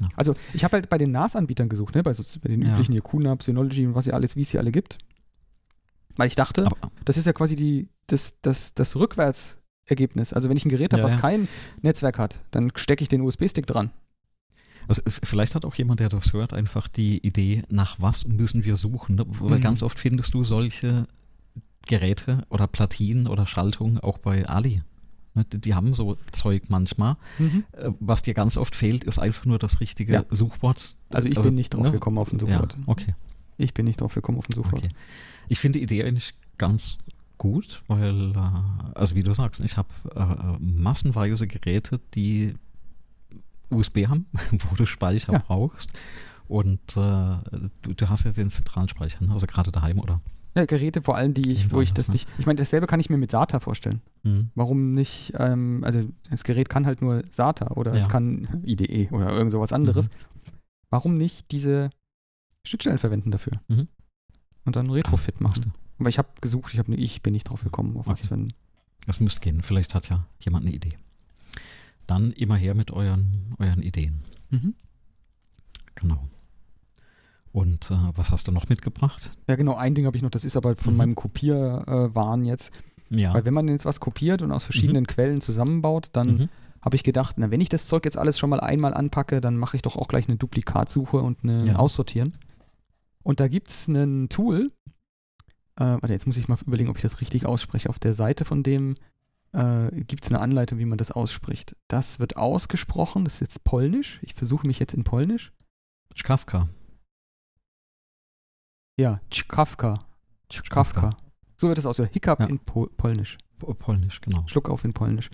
Ja. 0.00 0.08
Also 0.16 0.34
ich 0.52 0.64
habe 0.64 0.74
halt 0.76 0.88
bei 0.90 0.98
den 0.98 1.10
NAS-Anbietern 1.12 1.68
gesucht, 1.68 1.94
ne, 1.94 2.02
bei, 2.02 2.12
so, 2.12 2.22
bei 2.40 2.48
den 2.48 2.62
Ja. 2.62 2.72
üblichen 2.72 2.92
hier 2.92 3.02
QNAP, 3.02 3.42
Synology 3.42 3.86
und 3.86 3.94
was 3.94 4.06
ja 4.06 4.14
alles, 4.14 4.36
wie 4.36 4.42
es 4.42 4.50
hier 4.50 4.60
alle 4.60 4.72
gibt. 4.72 4.98
Weil 6.16 6.28
ich 6.28 6.34
dachte, 6.34 6.66
Aber, 6.66 6.76
das 7.04 7.16
ist 7.16 7.26
ja 7.26 7.32
quasi 7.32 7.56
die, 7.56 7.88
das, 8.06 8.34
das, 8.42 8.74
das 8.74 8.96
Rückwärtsergebnis. 8.96 10.32
Also 10.32 10.48
wenn 10.48 10.56
ich 10.56 10.64
ein 10.64 10.70
Gerät 10.70 10.92
habe, 10.92 11.00
Ja, 11.00 11.04
was 11.04 11.12
ja. 11.12 11.20
kein 11.20 11.48
Netzwerk 11.82 12.18
hat, 12.18 12.40
dann 12.50 12.72
stecke 12.74 13.02
ich 13.02 13.08
den 13.08 13.20
USB-Stick 13.20 13.66
dran. 13.66 13.90
Also 14.88 15.02
vielleicht 15.06 15.54
hat 15.54 15.64
auch 15.64 15.74
jemand, 15.74 16.00
der 16.00 16.08
das 16.08 16.32
hört, 16.32 16.52
einfach 16.52 16.88
die 16.88 17.18
Idee, 17.26 17.62
nach 17.68 17.96
was 18.00 18.26
müssen 18.26 18.64
wir 18.64 18.76
suchen. 18.76 19.16
Ne? 19.16 19.24
Weil 19.40 19.58
Mhm. 19.58 19.62
ganz 19.62 19.82
oft 19.82 19.98
findest 19.98 20.34
du 20.34 20.44
solche 20.44 21.06
Geräte 21.86 22.44
oder 22.50 22.66
Platinen 22.66 23.26
oder 23.26 23.46
Schaltungen 23.46 23.98
auch 23.98 24.18
bei 24.18 24.46
Ali. 24.48 24.82
Ne, 25.34 25.44
Die, 25.44 25.74
haben 25.74 25.92
so 25.94 26.16
Zeug 26.32 26.64
manchmal. 26.68 27.16
Äh, 27.72 27.90
Was 28.00 28.22
dir 28.22 28.34
ganz 28.34 28.56
oft 28.56 28.74
fehlt, 28.74 29.04
ist 29.04 29.18
einfach 29.18 29.44
nur 29.44 29.58
das 29.58 29.80
richtige 29.80 30.12
Ja. 30.14 30.24
Suchwort. 30.30 30.96
Also 31.10 31.28
ich 31.28 31.34
bin 31.38 31.54
nicht 31.54 31.74
drauf 31.74 31.84
ne? 31.84 31.92
gekommen 31.92 32.18
auf 32.18 32.32
ein 32.32 32.38
Ja, 32.40 32.46
Suchwort. 32.46 32.76
okay. 32.86 33.14
Ich 33.58 33.72
bin 33.74 33.84
nicht 33.84 34.00
drauf 34.00 34.14
gekommen 34.14 34.38
auf 34.38 34.48
ein 34.48 34.54
Suchwort. 34.54 34.84
Okay. 34.84 34.88
Ich 35.48 35.58
finde 35.60 35.78
die 35.78 35.84
Idee 35.84 36.04
eigentlich 36.04 36.34
ganz 36.58 36.98
gut, 37.38 37.82
weil, 37.86 38.32
äh, 38.32 38.94
also 38.98 39.14
wie 39.14 39.22
du 39.22 39.32
sagst, 39.34 39.60
ich 39.60 39.76
habe 39.76 39.88
äh, 40.14 40.58
massenweise 40.62 41.46
Geräte, 41.46 42.00
die 42.14 42.54
USB 43.70 44.06
haben, 44.06 44.26
wo 44.70 44.74
du 44.76 44.86
Speicher 44.86 45.32
Ja. 45.32 45.38
brauchst. 45.38 45.92
Und 46.48 46.96
äh, 46.96 47.36
du, 47.82 47.94
du 47.96 48.08
hast 48.08 48.24
ja 48.24 48.30
den 48.30 48.50
zentralen 48.50 48.88
Speicher, 48.88 49.24
ne? 49.24 49.32
also 49.32 49.46
gerade 49.46 49.72
daheim, 49.72 49.98
oder? 49.98 50.20
Ja, 50.54 50.64
Geräte 50.64 51.02
vor 51.02 51.16
allem, 51.16 51.34
die 51.34 51.50
ich, 51.52 51.70
wo 51.72 51.80
ich 51.82 51.92
das 51.92 52.08
ne? 52.08 52.12
nicht. 52.12 52.28
Ich 52.38 52.46
meine, 52.46 52.56
dasselbe 52.56 52.86
kann 52.86 52.98
ich 53.00 53.10
mir 53.10 53.18
mit 53.18 53.30
SATA 53.30 53.60
vorstellen. 53.60 54.00
Mhm. 54.22 54.50
Warum 54.54 54.94
nicht, 54.94 55.32
ähm, 55.38 55.82
also 55.84 56.04
das 56.30 56.44
Gerät 56.44 56.68
kann 56.68 56.86
halt 56.86 57.02
nur 57.02 57.24
SATA 57.30 57.72
oder 57.72 57.92
es 57.92 58.04
Ja. 58.06 58.10
kann 58.10 58.62
IDE 58.64 59.08
oder 59.10 59.30
irgend 59.32 59.52
sowas 59.52 59.72
anderes. 59.72 60.08
Warum 60.88 61.18
nicht 61.18 61.50
diese 61.50 61.90
Schnittstellen 62.64 62.98
verwenden 62.98 63.32
dafür? 63.32 63.60
Mhm. 63.68 63.88
Und 64.64 64.76
dann 64.76 64.88
Retrofit 64.88 65.40
machen. 65.40 65.64
Müsste. 65.64 65.72
Aber 65.98 66.08
ich 66.08 66.18
habe 66.18 66.28
gesucht, 66.40 66.72
ich, 66.72 66.78
hab, 66.78 66.88
ich 66.88 67.22
bin 67.22 67.32
nicht 67.32 67.48
drauf 67.50 67.62
gekommen, 67.64 67.96
auf 67.96 68.06
was 68.06 68.20
Okay. 68.20 68.28
für 68.28 68.34
ein. 68.36 68.52
Das 69.06 69.20
müsste 69.20 69.40
gehen. 69.40 69.62
Vielleicht 69.62 69.94
hat 69.94 70.08
ja 70.08 70.26
jemand 70.40 70.64
eine 70.64 70.74
Idee. 70.74 70.92
Dann 72.06 72.32
immer 72.32 72.56
her 72.56 72.74
mit 72.74 72.90
euren, 72.90 73.54
euren 73.58 73.82
Ideen. 73.82 74.22
Mhm. 74.50 74.74
Genau. 75.94 76.28
Und 77.52 77.90
äh, 77.90 77.96
was 78.14 78.30
hast 78.30 78.48
du 78.48 78.52
noch 78.52 78.68
mitgebracht? 78.68 79.30
Ja, 79.48 79.56
genau, 79.56 79.74
ein 79.76 79.94
Ding 79.94 80.04
habe 80.06 80.16
ich 80.16 80.22
noch, 80.22 80.30
das 80.30 80.44
ist 80.44 80.56
aber 80.56 80.76
von 80.76 80.92
Mhm. 80.92 80.96
meinem 80.98 81.14
Kopierwahn 81.14 82.44
äh, 82.44 82.48
jetzt. 82.48 82.70
Ja. 83.08 83.32
Weil 83.32 83.44
wenn 83.44 83.54
man 83.54 83.68
jetzt 83.68 83.84
was 83.84 83.98
kopiert 84.00 84.42
und 84.42 84.52
aus 84.52 84.64
verschiedenen 84.64 85.06
Quellen 85.06 85.40
zusammenbaut, 85.40 86.08
dann 86.12 86.28
Mhm. 86.36 86.48
habe 86.82 86.96
ich 86.96 87.02
gedacht, 87.02 87.36
na, 87.38 87.50
wenn 87.50 87.60
ich 87.60 87.68
das 87.68 87.86
Zeug 87.86 88.04
jetzt 88.04 88.18
alles 88.18 88.38
schon 88.38 88.50
mal 88.50 88.60
einmal 88.60 88.92
anpacke, 88.94 89.40
dann 89.40 89.56
mache 89.56 89.76
ich 89.76 89.82
doch 89.82 89.96
auch 89.96 90.08
gleich 90.08 90.28
eine 90.28 90.36
Duplikatsuche 90.36 91.18
und 91.18 91.42
eine 91.44 91.64
Ja. 91.66 91.76
Aussortieren. 91.76 92.32
Und 93.22 93.40
da 93.40 93.48
gibt 93.48 93.70
es 93.70 93.88
ein 93.88 94.28
Tool, 94.28 94.68
äh, 95.76 95.84
warte, 95.84 96.12
jetzt 96.12 96.26
muss 96.26 96.36
ich 96.36 96.48
mal 96.48 96.58
überlegen, 96.66 96.90
ob 96.90 96.96
ich 96.96 97.02
das 97.02 97.20
richtig 97.20 97.46
ausspreche. 97.46 97.88
Auf 97.88 97.98
der 97.98 98.14
Seite 98.14 98.44
von 98.44 98.62
dem 98.62 98.96
äh, 99.52 99.90
gibt 100.04 100.24
es 100.24 100.30
eine 100.30 100.40
Anleitung, 100.40 100.78
wie 100.78 100.84
man 100.84 100.98
das 100.98 101.10
ausspricht. 101.10 101.76
Das 101.88 102.18
wird 102.18 102.36
ausgesprochen, 102.36 103.24
das 103.24 103.34
ist 103.34 103.40
jetzt 103.40 103.64
Polnisch. 103.64 104.18
Ich 104.22 104.34
versuche 104.34 104.66
mich 104.66 104.78
jetzt 104.78 104.94
in 104.94 105.04
Polnisch. 105.04 105.52
Schkafka. 106.14 106.68
Ja, 108.98 109.20
Czkawka. 109.30 109.98
Czkawka. 110.48 111.10
So 111.58 111.68
wird 111.68 111.78
es 111.78 111.86
aus. 111.86 111.96
Hiccup 111.98 112.40
Ja. 112.40 112.46
in 112.46 112.58
Pol 112.60 112.88
Polnisch. 112.96 113.38
Po- 113.58 113.74
Polnisch, 113.74 114.20
genau. 114.20 114.44
Schluck 114.46 114.68
auf 114.68 114.84
in 114.84 114.92
Polnisch. 114.92 115.30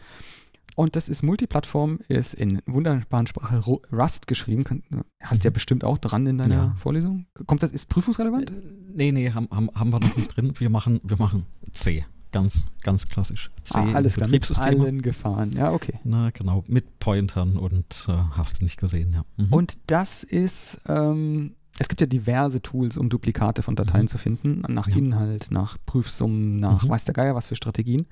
Und 0.75 0.96
das 0.96 1.09
ist 1.09 1.22
Multiplattform, 1.22 1.98
ist 2.09 2.33
in 2.35 2.62
wunderbaren 2.66 3.27
Sprache 3.27 3.59
Ru- 3.59 3.83
Rust 3.92 4.27
geschrieben. 4.27 4.64
Kann, 4.64 4.83
hast 5.22 5.42
du 5.44 5.48
ja 5.48 5.51
Mhm. 5.51 5.55
bestimmt 5.55 5.85
auch 5.85 5.98
dran 5.98 6.27
in 6.27 6.38
deiner 6.38 6.55
Ja. 6.55 6.75
Vorlesung. 6.77 7.27
Kommt 7.46 7.62
das, 7.62 7.72
ist 7.72 7.87
prüfungsrelevant? 7.87 8.51
Äh, 8.51 8.55
Nee, 8.94 9.11
nee, 9.12 9.31
haben, 9.33 9.48
haben, 9.51 9.70
haben 9.75 9.90
wir 9.90 10.01
noch 10.01 10.16
nicht 10.16 10.37
drin. 10.37 10.53
Wir 10.59 10.68
machen, 10.70 11.01
wir 11.03 11.16
machen 11.18 11.46
C. 11.72 12.05
Ganz, 12.33 12.64
ganz 12.83 13.09
klassisch. 13.09 13.51
C 13.64 13.79
Ah, 13.79 13.92
alles 13.92 14.14
klar, 14.16 14.29
mit 14.29 14.59
allen 14.59 15.03
Gefahren. 15.03 15.53
Ja, 15.53 15.71
okay. 15.73 15.99
Na, 16.03 16.31
genau. 16.31 16.64
Mit 16.66 16.99
Pointern 16.99 17.57
und 17.59 18.07
äh, 18.09 18.12
hast 18.12 18.59
du 18.61 18.64
nicht 18.64 18.79
gesehen, 18.79 19.12
ja. 19.12 19.25
Mhm. 19.37 19.53
Und 19.53 19.79
das 19.87 20.25
ist, 20.25 20.81
ähm, 20.88 21.55
es 21.79 21.88
gibt 21.88 22.01
ja 22.01 22.07
diverse 22.07 22.61
Tools, 22.62 22.97
um 22.97 23.11
Duplikate 23.11 23.62
von 23.62 23.77
Dateien 23.77 24.05
Mhm. 24.05 24.09
zu 24.09 24.18
finden, 24.18 24.62
nach 24.68 24.88
Ja. 24.88 24.97
Inhalt, 24.97 25.51
nach 25.51 25.77
Prüfsummen, 25.85 26.59
nach 26.59 26.85
Mhm. 26.85 26.88
weiß 26.88 27.05
der 27.05 27.14
Geier 27.14 27.35
was 27.35 27.47
für 27.47 27.57
Strategien. 27.57 28.07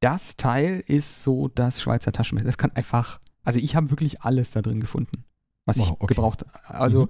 Das 0.00 0.36
Teil 0.36 0.82
ist 0.86 1.22
so 1.22 1.48
das 1.48 1.80
Schweizer 1.82 2.10
Taschenmesser. 2.10 2.46
Das 2.46 2.58
kann 2.58 2.72
einfach, 2.72 3.20
also 3.44 3.58
ich 3.60 3.76
habe 3.76 3.90
wirklich 3.90 4.22
alles 4.22 4.50
da 4.50 4.62
drin 4.62 4.80
gefunden, 4.80 5.24
was 5.66 5.76
ich 5.76 5.84
Wow, 5.90 5.96
okay. 6.00 6.14
gebraucht 6.14 6.40
habe. 6.64 6.74
Also 6.80 7.08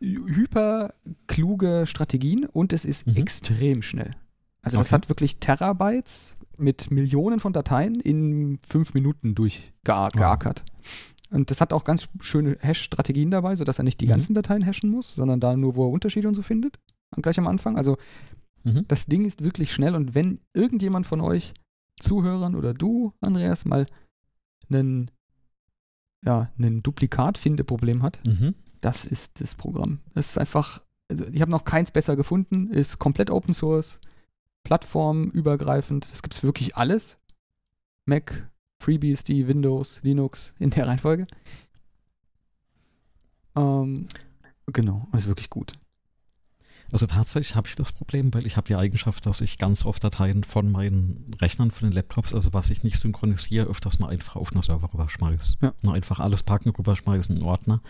Mhm. 0.00 0.34
hyper 0.34 0.94
kluge 1.26 1.84
Strategien 1.86 2.44
und 2.44 2.72
es 2.72 2.84
ist 2.84 3.06
Mhm. 3.06 3.16
extrem 3.16 3.82
schnell. 3.82 4.10
Also 4.68 4.78
das 4.78 4.88
Okay. 4.88 4.94
hat 4.94 5.08
wirklich 5.08 5.38
Terabytes 5.38 6.36
mit 6.56 6.90
Millionen 6.90 7.40
von 7.40 7.52
Dateien 7.52 8.00
in 8.00 8.58
fünf 8.66 8.94
Minuten 8.94 9.34
durchgeackert. 9.34 10.64
Und 11.30 11.50
das 11.50 11.60
hat 11.60 11.72
auch 11.72 11.84
ganz 11.84 12.08
schöne 12.20 12.56
Hash-Strategien 12.60 13.30
dabei, 13.30 13.54
sodass 13.54 13.78
er 13.78 13.84
nicht 13.84 14.00
die 14.00 14.06
Mhm. 14.06 14.10
ganzen 14.10 14.34
Dateien 14.34 14.64
hashen 14.64 14.90
muss, 14.90 15.14
sondern 15.14 15.40
da 15.40 15.56
nur, 15.56 15.76
wo 15.76 15.86
er 15.86 15.92
Unterschiede 15.92 16.26
und 16.26 16.34
so 16.34 16.42
findet. 16.42 16.78
Gleich 17.16 17.38
am 17.38 17.46
Anfang. 17.46 17.76
Also 17.76 17.96
Mhm. 18.64 18.84
das 18.88 19.06
Ding 19.06 19.24
ist 19.24 19.44
wirklich 19.44 19.72
schnell 19.72 19.94
und 19.94 20.14
wenn 20.14 20.40
irgendjemand 20.54 21.06
von 21.06 21.20
euch 21.20 21.54
Zuhörern 22.00 22.54
oder 22.54 22.74
du, 22.74 23.12
Andreas, 23.20 23.64
mal 23.64 23.86
einen, 24.70 25.10
ja, 26.24 26.50
einen 26.58 26.82
Duplikat-Finde-Problem 26.82 28.02
hat, 28.02 28.20
Mhm. 28.26 28.54
das 28.80 29.04
ist 29.04 29.40
das 29.40 29.54
Programm. 29.54 30.00
Es 30.14 30.30
ist 30.30 30.38
einfach, 30.38 30.82
also 31.10 31.24
ich 31.26 31.40
habe 31.40 31.50
noch 31.50 31.64
keins 31.64 31.90
besser 31.90 32.16
gefunden, 32.16 32.68
ist 32.70 32.98
komplett 32.98 33.30
Open 33.30 33.54
Source, 33.54 34.00
plattformübergreifend, 34.68 36.06
es 36.12 36.20
gibt 36.22 36.42
wirklich 36.42 36.76
alles. 36.76 37.18
Mac, 38.04 38.50
FreeBSD, 38.80 39.48
Windows, 39.48 40.02
Linux 40.02 40.52
in 40.58 40.68
der 40.68 40.86
Reihenfolge. 40.86 41.26
Ähm, 43.56 44.08
genau, 44.66 45.08
ist 45.16 45.26
wirklich 45.26 45.48
gut. 45.48 45.72
Also 46.90 47.06
tatsächlich 47.06 47.54
habe 47.54 47.68
ich 47.68 47.76
das 47.76 47.92
Problem, 47.92 48.32
weil 48.32 48.46
ich 48.46 48.56
habe 48.56 48.66
die 48.66 48.76
Eigenschaft, 48.76 49.26
dass 49.26 49.42
ich 49.42 49.58
ganz 49.58 49.84
oft 49.84 50.02
Dateien 50.02 50.42
von 50.42 50.70
meinen 50.70 51.30
Rechnern, 51.40 51.70
von 51.70 51.88
den 51.88 51.94
Laptops, 51.94 52.32
also 52.32 52.54
was 52.54 52.70
ich 52.70 52.82
nicht 52.82 52.98
synchronisiere, 52.98 53.66
öfters 53.66 53.98
mal 53.98 54.08
einfach 54.08 54.36
auf 54.36 54.52
einen 54.52 54.62
Server 54.62 54.92
rüberschmeiße. 54.92 55.56
Ja. 55.60 55.74
Na, 55.82 55.92
einfach 55.92 56.18
alles 56.18 56.42
packen, 56.42 56.70
rüberschmeißen, 56.70 57.36
in 57.36 57.42
einen 57.42 57.50
Ordner. 57.50 57.80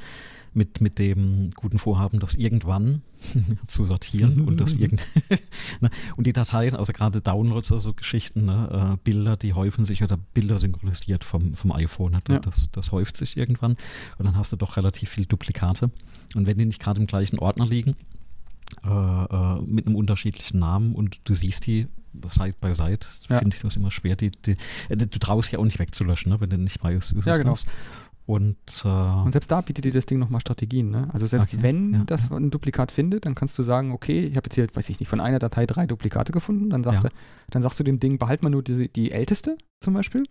Mit, 0.55 0.81
mit 0.81 0.99
dem 0.99 1.53
guten 1.55 1.79
Vorhaben, 1.79 2.21
das 2.21 2.35
irgendwann 2.35 3.03
zu 3.69 3.85
sortieren 3.85 4.41
und 4.41 4.61
das 4.61 4.73
irgend 4.75 5.05
ne? 5.81 5.91
und 6.17 6.27
die 6.27 6.33
Dateien, 6.33 6.75
also 6.75 6.93
gerade 6.93 7.21
Downloads, 7.21 7.71
also 7.71 7.93
Geschichten, 7.93 8.47
ne? 8.47 8.95
äh, 8.95 8.97
Bilder, 9.05 9.37
die 9.37 9.53
häufen 9.53 9.85
sich 9.85 10.03
oder 10.03 10.17
Bilder 10.17 10.59
synchronisiert 10.59 11.23
vom, 11.23 11.55
vom 11.55 11.71
iPhone, 11.71 12.13
ne? 12.13 12.21
Ja. 12.31 12.39
das, 12.41 12.71
das 12.73 12.93
häuft 12.93 13.19
sich 13.19 13.37
irgendwann 13.37 13.77
und 14.17 14.25
dann 14.25 14.37
hast 14.37 14.51
du 14.51 14.57
doch 14.57 14.79
relativ 14.79 15.11
viel 15.11 15.27
Duplikate. 15.27 15.91
Und 16.35 16.47
wenn 16.47 16.59
die 16.59 16.65
nicht 16.65 16.81
gerade 16.81 17.01
im 17.01 17.07
gleichen 17.07 17.39
Ordner 17.39 17.67
liegen, 17.67 17.95
äh, 18.85 18.89
äh, 18.89 19.63
mit 19.63 19.87
einem 19.87 19.97
unterschiedlichen 19.97 20.59
Namen 20.59 20.95
und 20.95 21.21
du 21.25 21.35
siehst 21.35 21.67
die 21.67 21.87
Side 22.31 22.55
by 22.61 22.75
Side, 22.75 23.01
Ja. 23.29 23.39
finde 23.39 23.55
ich 23.57 23.63
das 23.63 23.77
immer 23.77 23.91
schwer. 23.91 24.17
Die, 24.17 24.31
die, 24.31 24.53
äh, 24.89 24.97
du 24.97 25.07
traust 25.19 25.53
ja 25.53 25.59
auch 25.59 25.65
nicht 25.65 25.79
wegzulöschen, 25.79 26.33
ne? 26.33 26.41
wenn 26.41 26.51
du 26.51 26.59
nicht 26.59 26.83
weißt, 26.83 27.13
ist 27.13 27.27
Ja, 27.27 27.33
es 27.33 27.39
genau. 27.39 27.51
das. 27.53 27.65
Und, 28.27 28.57
äh, 28.85 28.89
Und 28.89 29.33
selbst 29.33 29.51
da 29.51 29.63
bietet 29.63 29.87
dir 29.87 29.93
das 29.93 30.05
Ding 30.05 30.19
nochmal 30.19 30.41
Strategien. 30.43 30.91
Ne? 30.91 31.09
Also 31.15 31.27
selbst 31.27 31.49
Okay, 31.55 31.63
wenn 31.63 31.95
ja, 31.95 32.03
das 32.05 32.29
ja. 32.29 32.37
ein 32.37 32.51
Duplikat 32.51 32.93
findet, 32.93 33.25
dann 33.25 33.35
kannst 33.35 33.59
du 33.59 33.63
sagen, 33.63 33.91
okay, 33.93 34.21
ich 34.27 34.37
habe 34.37 34.47
jetzt 34.47 34.55
hier, 34.55 34.67
weiß 34.75 34.91
ich 34.91 35.01
nicht, 35.01 35.09
von 35.09 35.21
einer 35.21 35.39
Datei 35.39 35.65
drei 35.65 35.87
Duplikate 35.87 36.31
gefunden. 36.33 36.69
Dann, 36.69 36.85
sagst 36.85 37.05
Ja. 37.05 37.09
du, 37.09 37.15
dann 37.51 37.63
sagst 37.63 37.81
du 37.81 37.85
dem 37.85 38.01
Ding, 38.01 38.19
behalt 38.19 38.43
mal 38.43 38.51
nur 38.51 38.63
die, 38.63 38.93
die 38.93 39.13
älteste 39.13 39.57
zum 39.81 39.95
Beispiel. 39.95 40.25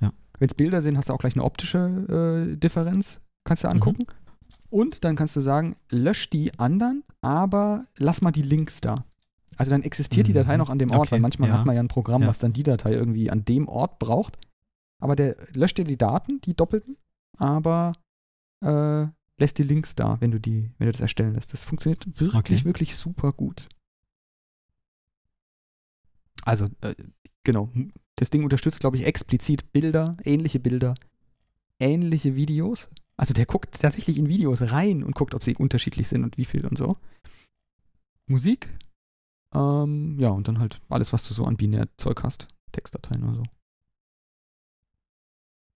Ja. 0.00 0.12
Wenn 0.40 0.48
es 0.48 0.54
Bilder 0.54 0.82
sind, 0.82 0.96
hast 0.98 1.10
du 1.10 1.12
auch 1.12 1.18
gleich 1.18 1.34
eine 1.34 1.44
optische 1.44 2.48
äh, 2.52 2.56
Differenz, 2.56 3.20
kannst 3.44 3.62
Mhm. 3.62 3.68
du 3.68 3.72
angucken. 3.72 4.06
Und 4.74 5.04
dann 5.04 5.14
kannst 5.14 5.36
du 5.36 5.40
sagen, 5.40 5.76
lösch 5.88 6.28
die 6.30 6.58
anderen, 6.58 7.04
aber 7.20 7.86
lass 7.96 8.22
mal 8.22 8.32
die 8.32 8.42
Links 8.42 8.80
da. 8.80 9.04
Also 9.56 9.70
dann 9.70 9.82
existiert 9.84 10.26
die 10.26 10.32
Mhm. 10.32 10.38
Datei 10.38 10.56
noch 10.56 10.68
an 10.68 10.80
dem 10.80 10.90
Ort, 10.90 11.02
Okay, 11.06 11.12
weil 11.12 11.20
manchmal 11.20 11.48
ja. 11.48 11.58
hat 11.58 11.64
man 11.64 11.76
ja 11.76 11.80
ein 11.82 11.86
Programm, 11.86 12.22
Ja. 12.22 12.28
was 12.28 12.40
dann 12.40 12.52
die 12.52 12.64
Datei 12.64 12.92
irgendwie 12.92 13.30
an 13.30 13.44
dem 13.44 13.68
Ort 13.68 14.00
braucht. 14.00 14.36
Aber 15.00 15.14
der 15.14 15.36
löscht 15.54 15.78
dir 15.78 15.84
die 15.84 15.96
Daten, 15.96 16.40
die 16.40 16.54
doppelten, 16.54 16.96
aber 17.38 17.92
äh, 18.64 19.06
lässt 19.38 19.58
die 19.58 19.62
Links 19.62 19.94
da, 19.94 20.20
wenn 20.20 20.32
du 20.32 20.40
die, 20.40 20.72
wenn 20.78 20.86
du 20.86 20.92
das 20.92 21.00
erstellen 21.00 21.34
lässt. 21.34 21.52
Das 21.52 21.62
funktioniert 21.62 22.04
wirklich, 22.20 22.34
Okay. 22.60 22.64
wirklich 22.64 22.96
super 22.96 23.32
gut. 23.32 23.68
Also, 26.42 26.68
äh, 26.80 26.94
genau, 27.44 27.70
das 28.16 28.30
Ding 28.30 28.42
unterstützt, 28.42 28.80
glaube 28.80 28.96
ich, 28.96 29.04
explizit 29.06 29.72
Bilder, 29.72 30.12
ähnliche 30.24 30.58
Bilder, 30.58 30.94
ähnliche 31.78 32.34
Videos. 32.34 32.88
Also 33.16 33.32
der 33.34 33.46
guckt 33.46 33.80
tatsächlich 33.80 34.18
in 34.18 34.28
Videos 34.28 34.60
rein 34.72 35.04
und 35.04 35.14
guckt, 35.14 35.34
ob 35.34 35.42
sie 35.42 35.56
unterschiedlich 35.56 36.08
sind 36.08 36.24
und 36.24 36.36
wie 36.36 36.44
viel 36.44 36.66
und 36.66 36.76
so. 36.76 36.96
Musik. 38.26 38.68
Ähm, 39.52 40.18
ja, 40.18 40.30
und 40.30 40.48
dann 40.48 40.58
halt 40.58 40.80
alles, 40.88 41.12
was 41.12 41.26
du 41.28 41.34
so 41.34 41.44
an 41.44 41.56
Binärzeug 41.56 42.22
hast. 42.22 42.48
Textdateien 42.72 43.22
oder 43.22 43.36
so. 43.36 43.42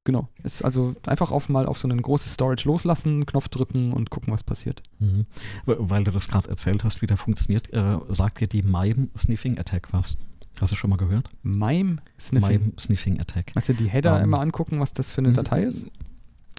Genau. 0.04 0.26
Es 0.42 0.54
ist 0.54 0.62
also 0.62 0.94
einfach 1.06 1.30
auf 1.30 1.50
mal 1.50 1.66
auf 1.66 1.78
so 1.78 1.86
ein 1.86 2.00
großes 2.00 2.32
Storage 2.32 2.66
loslassen, 2.66 3.26
Knopf 3.26 3.48
drücken 3.48 3.92
und 3.92 4.08
gucken, 4.08 4.32
was 4.32 4.42
passiert. 4.42 4.82
Mhm. 4.98 5.26
Weil 5.66 6.02
du 6.02 6.10
das 6.10 6.28
gerade 6.28 6.48
erzählt 6.48 6.82
hast, 6.82 7.02
wie 7.02 7.06
der 7.06 7.18
funktioniert, 7.18 7.72
äh, 7.74 7.98
sagt 8.08 8.40
dir 8.40 8.48
die 8.48 8.62
MIME 8.62 9.08
Sniffing 9.18 9.58
Attack 9.58 9.92
was? 9.92 10.16
Hast 10.60 10.72
du 10.72 10.76
schon 10.76 10.90
mal 10.90 10.96
gehört? 10.96 11.28
Mime 11.42 11.98
Sniffing. 12.18 12.60
MIME 12.60 12.72
Sniffing 12.80 13.20
Attack. 13.20 13.54
Weißt 13.54 13.68
du, 13.68 13.74
die 13.74 13.88
Header 13.88 14.16
Ähm, 14.18 14.24
immer 14.24 14.40
angucken, 14.40 14.80
was 14.80 14.92
das 14.92 15.10
für 15.10 15.18
eine 15.18 15.32
Datei 15.32 15.62
ist? 15.62 15.90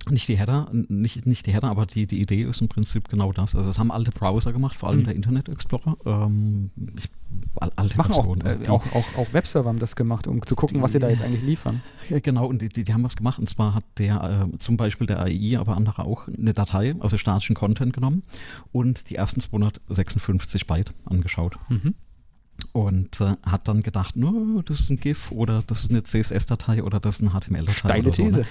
Nicht 0.09 0.27
die 0.29 0.37
Header, 0.37 0.69
nicht, 0.71 1.25
nicht 1.25 1.45
die 1.45 1.51
Header, 1.53 1.67
aber 1.69 1.85
die, 1.85 2.07
die 2.07 2.21
Idee 2.21 2.43
ist 2.43 2.61
im 2.61 2.67
Prinzip 2.69 3.09
genau 3.09 3.31
das. 3.33 3.53
Also 3.53 3.69
es 3.69 3.77
haben 3.79 3.91
alte 3.91 4.11
Browser 4.11 4.53
gemacht, 4.53 4.75
vor 4.75 4.89
allem 4.89 5.01
Mhm. 5.01 5.03
der 5.03 5.15
Internet 5.15 5.49
Explorer. 5.49 5.97
Ähm, 6.05 6.71
ich, 6.97 7.09
al- 7.57 7.71
alte 7.75 7.97
Machen 7.97 8.13
auch, 8.13 8.35
also 8.37 8.47
äh, 8.47 8.57
die- 8.63 8.69
auch, 8.69 8.83
auch, 8.95 9.17
auch 9.17 9.33
Webserver 9.33 9.67
haben 9.69 9.77
das 9.79 9.95
gemacht, 9.97 10.25
um 10.25 10.41
zu 10.45 10.55
gucken, 10.55 10.81
was 10.81 10.93
sie 10.93 10.99
da 10.99 11.09
jetzt 11.09 11.21
eigentlich 11.21 11.43
liefern. 11.43 11.81
Genau, 12.09 12.47
und 12.47 12.61
die, 12.61 12.69
die, 12.69 12.85
die 12.85 12.93
haben 12.93 13.03
was 13.03 13.17
gemacht. 13.17 13.39
Und 13.39 13.49
zwar 13.49 13.75
hat 13.75 13.83
der 13.97 14.47
äh, 14.53 14.57
zum 14.57 14.77
Beispiel 14.77 15.05
der 15.05 15.19
AI, 15.19 15.57
aber 15.59 15.75
andere 15.75 16.05
auch, 16.05 16.27
eine 16.29 16.53
Datei, 16.53 16.95
also 16.99 17.17
statischen 17.17 17.55
Content 17.55 17.93
genommen 17.93 18.23
und 18.71 19.09
die 19.09 19.15
ersten 19.15 19.41
256 19.41 20.65
Byte 20.65 20.93
angeschaut. 21.05 21.57
Mhm. 21.67 21.93
Und 22.73 23.21
äh, 23.21 23.35
hat 23.43 23.67
dann 23.67 23.83
gedacht, 23.83 24.15
no, 24.15 24.61
das 24.65 24.79
ist 24.81 24.89
ein 24.89 24.99
GIF 24.99 25.31
oder 25.31 25.63
das 25.65 25.83
ist 25.85 25.91
eine 25.91 26.03
CSS-Datei 26.03 26.83
oder 26.83 26.99
das 26.99 27.19
ist 27.19 27.27
eine 27.27 27.39
HTML-Datei. 27.39 27.73
Steile 27.73 28.07
oder 28.07 28.13
so, 28.13 28.23
These. 28.23 28.39
ne? 28.39 28.45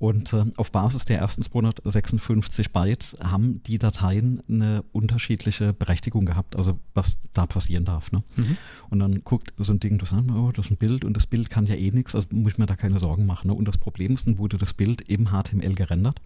Und 0.00 0.32
äh, 0.32 0.46
auf 0.56 0.72
Basis 0.72 1.04
der 1.04 1.18
ersten 1.18 1.42
256 1.42 2.72
Byte 2.72 3.18
haben 3.22 3.62
die 3.64 3.76
Dateien 3.76 4.42
eine 4.48 4.82
unterschiedliche 4.92 5.74
Berechtigung 5.74 6.24
gehabt, 6.24 6.56
also 6.56 6.80
was 6.94 7.20
da 7.34 7.44
passieren 7.44 7.84
darf. 7.84 8.10
Ne? 8.10 8.24
Mhm. 8.36 8.56
Und 8.88 8.98
dann 9.00 9.22
guckt 9.24 9.52
so 9.58 9.74
ein 9.74 9.78
Ding, 9.78 9.98
das, 9.98 10.10
oh, 10.10 10.52
das 10.52 10.64
ist 10.64 10.70
ein 10.70 10.78
Bild 10.78 11.04
und 11.04 11.18
das 11.18 11.26
Bild 11.26 11.50
kann 11.50 11.66
ja 11.66 11.74
eh 11.74 11.90
nichts, 11.90 12.14
also 12.14 12.28
muss 12.32 12.52
ich 12.52 12.58
mir 12.58 12.64
da 12.64 12.76
keine 12.76 12.98
Sorgen 12.98 13.26
machen. 13.26 13.48
Ne? 13.48 13.54
Und 13.54 13.68
das 13.68 13.76
Problem 13.76 14.14
ist, 14.14 14.26
dann 14.26 14.38
wurde 14.38 14.56
das 14.56 14.72
Bild 14.72 15.02
im 15.02 15.32
HTML 15.32 15.74
gerendert. 15.74 16.22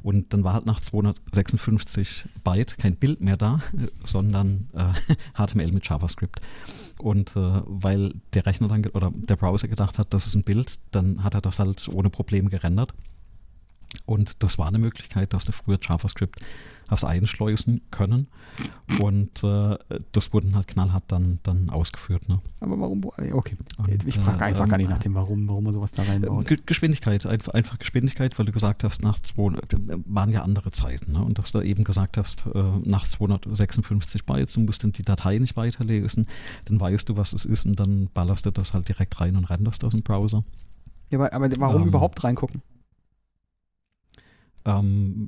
Und 0.00 0.32
dann 0.32 0.44
war 0.44 0.54
halt 0.54 0.66
nach 0.66 0.78
256 0.78 2.24
Byte 2.44 2.78
kein 2.78 2.94
Bild 2.94 3.20
mehr 3.20 3.36
da, 3.36 3.58
sondern 4.04 4.68
äh, 4.74 5.14
HTML 5.44 5.72
mit 5.72 5.88
JavaScript. 5.88 6.40
Und 7.00 7.36
äh, 7.36 7.62
weil 7.66 8.12
der 8.34 8.46
Rechner 8.46 8.68
dann 8.68 8.84
oder 8.86 9.12
der 9.14 9.36
Browser 9.36 9.68
gedacht 9.68 9.98
hat, 9.98 10.12
das 10.12 10.26
ist 10.26 10.34
ein 10.34 10.44
Bild, 10.44 10.78
dann 10.90 11.22
hat 11.24 11.34
er 11.34 11.40
das 11.40 11.58
halt 11.58 11.88
ohne 11.88 12.10
Probleme 12.10 12.50
gerendert. 12.50 12.94
Und 14.08 14.42
das 14.42 14.56
war 14.56 14.68
eine 14.68 14.78
Möglichkeit, 14.78 15.34
dass 15.34 15.44
du 15.44 15.52
früher 15.52 15.78
JavaScript 15.80 16.40
hast 16.88 17.04
einschleusen 17.04 17.82
können. 17.90 18.28
Und 18.98 19.44
äh, 19.44 19.76
das 20.12 20.32
wurden 20.32 20.56
halt 20.56 20.66
knallhart 20.66 21.04
dann, 21.08 21.40
dann 21.42 21.68
ausgeführt. 21.68 22.26
Ne? 22.26 22.40
Aber 22.60 22.80
warum? 22.80 23.04
Okay, 23.04 23.58
und, 23.76 24.08
ich 24.08 24.18
frage 24.18 24.46
einfach 24.46 24.64
äh, 24.64 24.68
gar 24.68 24.78
nicht 24.78 24.88
nach 24.88 24.98
dem 24.98 25.14
Warum, 25.14 25.46
warum 25.46 25.64
man 25.64 25.74
sowas 25.74 25.92
da 25.92 26.04
reinbaut. 26.04 26.46
Geschwindigkeit, 26.64 27.26
einfach, 27.26 27.52
einfach 27.52 27.78
Geschwindigkeit, 27.78 28.38
weil 28.38 28.46
du 28.46 28.52
gesagt 28.52 28.82
hast, 28.82 29.02
nach 29.02 29.18
200, 29.18 29.76
waren 30.06 30.32
ja 30.32 30.40
andere 30.40 30.70
Zeiten. 30.70 31.12
Ne? 31.12 31.22
Und 31.22 31.38
dass 31.38 31.52
du 31.52 31.60
eben 31.60 31.84
gesagt 31.84 32.16
hast, 32.16 32.46
äh, 32.46 32.62
nach 32.84 33.06
256 33.06 34.24
Bytes, 34.24 34.54
du 34.54 34.60
musst 34.60 34.84
dann 34.84 34.92
die 34.92 35.02
Datei 35.02 35.36
nicht 35.36 35.54
weiterlesen, 35.58 36.26
dann 36.64 36.80
weißt 36.80 37.10
du, 37.10 37.18
was 37.18 37.34
es 37.34 37.44
ist 37.44 37.66
und 37.66 37.78
dann 37.78 38.08
ballerst 38.14 38.46
du 38.46 38.50
das 38.52 38.72
halt 38.72 38.88
direkt 38.88 39.20
rein 39.20 39.36
und 39.36 39.44
renderst 39.44 39.82
das 39.82 39.92
im 39.92 40.02
Browser. 40.02 40.44
Ja, 41.10 41.18
aber, 41.18 41.32
aber 41.34 41.50
warum 41.58 41.82
ähm, 41.82 41.88
überhaupt 41.88 42.24
reingucken? 42.24 42.62
Ähm, 44.68 45.26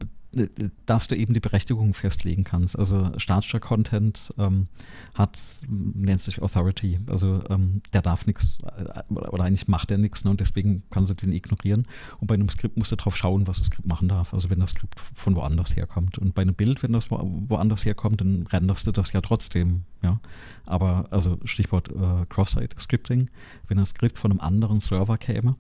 dass 0.87 1.09
du 1.09 1.16
eben 1.16 1.35
die 1.35 1.40
Berechtigung 1.40 1.92
festlegen 1.92 2.44
kannst. 2.44 2.79
Also 2.79 3.11
statischer 3.18 3.59
Content 3.59 4.31
ähm, 4.38 4.68
hat, 5.14 5.38
nennt 5.68 6.20
sich 6.20 6.40
Authority, 6.40 7.00
also 7.09 7.42
ähm, 7.48 7.83
der 7.92 8.03
darf 8.03 8.26
nichts 8.26 8.59
äh, 8.62 9.12
oder 9.12 9.42
eigentlich 9.42 9.66
macht 9.66 9.90
er 9.90 9.98
nichts 9.98 10.24
ne, 10.24 10.31
und 10.31 10.40
deswegen 10.40 10.85
kannst 10.90 11.11
du 11.11 11.14
den 11.14 11.33
ignorieren. 11.33 11.85
Und 12.20 12.29
bei 12.29 12.35
einem 12.35 12.48
Skript 12.48 12.76
musst 12.76 12.92
du 12.92 12.96
drauf 12.96 13.16
schauen, 13.16 13.48
was 13.48 13.59
das 13.59 13.66
Skript 13.66 13.88
machen 13.88 14.07
darf. 14.07 14.33
Also 14.33 14.50
wenn 14.50 14.61
das 14.61 14.70
Skript 14.70 15.00
von 15.00 15.35
woanders 15.35 15.74
herkommt. 15.74 16.18
Und 16.18 16.35
bei 16.35 16.42
einem 16.42 16.55
Bild, 16.55 16.85
wenn 16.85 16.92
das 16.92 17.11
wo, 17.11 17.18
woanders 17.48 17.85
herkommt, 17.85 18.20
dann 18.20 18.46
renderst 18.46 18.87
du 18.87 18.92
das 18.92 19.12
ja 19.12 19.20
trotzdem. 19.20 19.83
Ja, 20.03 20.20
aber 20.64 21.09
also 21.11 21.38
Stichwort 21.44 21.88
äh, 21.90 22.24
Cross-Site-Scripting, 22.29 23.29
wenn 23.66 23.79
ein 23.79 23.87
Skript 23.87 24.18
von 24.18 24.31
einem 24.31 24.40
anderen 24.40 24.79
Server 24.79 25.18
käme, 25.18 25.57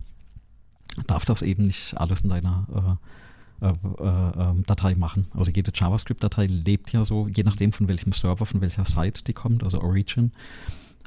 darf 1.06 1.24
das 1.24 1.42
eben 1.42 1.66
nicht 1.66 1.98
alles 1.98 2.20
in 2.20 2.28
deiner 2.28 2.66
äh, 2.72 2.76
äh, 2.76 2.92
äh, 2.92 2.96
Datei 3.60 4.94
machen. 4.94 5.26
Also 5.34 5.50
jede 5.50 5.70
JavaScript-Datei 5.74 6.46
lebt 6.46 6.92
ja 6.92 7.04
so, 7.04 7.28
je 7.28 7.42
nachdem 7.42 7.72
von 7.72 7.88
welchem 7.88 8.12
Server, 8.12 8.46
von 8.46 8.60
welcher 8.60 8.86
Site 8.86 9.24
die 9.24 9.34
kommt, 9.34 9.62
also 9.62 9.80
Origin 9.80 10.32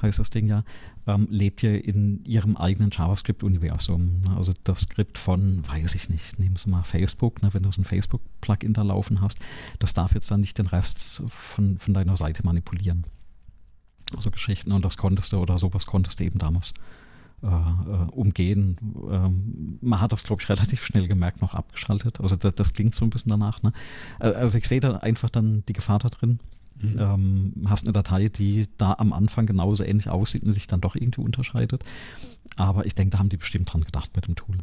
heißt 0.04 0.20
das 0.20 0.30
Ding 0.30 0.48
ja, 0.48 0.64
ähm, 1.08 1.28
lebt 1.32 1.62
ja 1.62 1.72
in 1.72 2.24
ihrem 2.26 2.58
eigenen 2.58 2.92
JavaScript-Universum. 2.92 4.22
Ne? 4.22 4.36
Also 4.36 4.54
das 4.64 4.82
Skript 4.82 5.18
von, 5.18 5.68
weiß 5.68 5.96
ich 5.96 6.10
nicht, 6.10 6.38
nehmen 6.40 6.58
Sie 6.58 6.70
mal 6.70 6.84
Facebook, 6.84 7.42
ne? 7.42 7.54
wenn 7.54 7.64
du 7.64 7.72
so 7.72 7.82
ein 7.82 7.86
Facebook-Plugin 7.86 8.74
da 8.74 8.84
laufen 8.84 9.22
hast, 9.22 9.40
das 9.80 9.94
darf 9.94 10.14
jetzt 10.14 10.30
dann 10.30 10.42
nicht 10.42 10.58
den 10.58 10.68
Rest 10.68 11.24
von, 11.28 11.80
von 11.80 11.94
deiner 11.94 12.18
Seite 12.18 12.44
manipulieren. 12.46 13.06
So 14.20 14.30
Geschichten 14.30 14.72
und 14.72 14.86
das 14.86 14.98
konntest 14.98 15.34
du 15.34 15.38
oder 15.38 15.58
sowas 15.58 15.86
konntest 15.86 16.20
du 16.20 16.26
eben 16.26 16.38
damals 16.38 16.72
äh, 16.72 16.74
äh, 16.74 17.03
umgehen. 17.44 18.78
Ähm, 19.10 19.78
man 19.82 20.00
hat 20.00 20.12
das, 20.12 20.24
glaube 20.24 20.42
ich, 20.42 20.50
relativ 20.50 20.86
schnell 20.86 21.08
gemerkt, 21.08 21.42
noch 21.42 21.54
abgeschaltet. 21.54 22.22
Also 22.22 22.36
das, 22.36 22.56
das 22.56 22.74
klingt 22.74 22.96
so 22.96 23.06
ein 23.06 23.10
bisschen 23.10 23.30
danach. 23.30 23.62
Ne? 23.64 23.74
Äh, 24.20 24.28
also 24.30 24.58
ich 24.58 24.68
sehe 24.68 24.80
da 24.80 24.98
einfach 24.98 25.30
dann 25.30 25.64
die 25.68 25.74
Gefahr 25.74 26.00
da 26.00 26.10
drin. 26.10 26.40
Mhm. 26.82 26.96
Ähm, 26.98 27.54
hast 27.66 27.86
eine 27.86 27.94
Datei, 27.94 28.30
die 28.30 28.68
da 28.78 28.96
am 28.98 29.14
Anfang 29.14 29.46
genauso 29.46 29.84
ähnlich 29.84 30.10
aussieht 30.10 30.44
und 30.44 30.54
sich 30.54 30.68
dann 30.68 30.82
doch 30.82 30.96
irgendwie 30.96 31.22
unterscheidet. 31.22 31.84
Aber 32.56 32.86
ich 32.86 32.96
denke, 32.96 33.12
da 33.12 33.20
haben 33.20 33.30
die 33.30 33.38
bestimmt 33.38 33.72
dran 33.72 33.82
gedacht 33.82 34.12
mit 34.16 34.28
dem 34.28 34.36
Tool. 34.36 34.58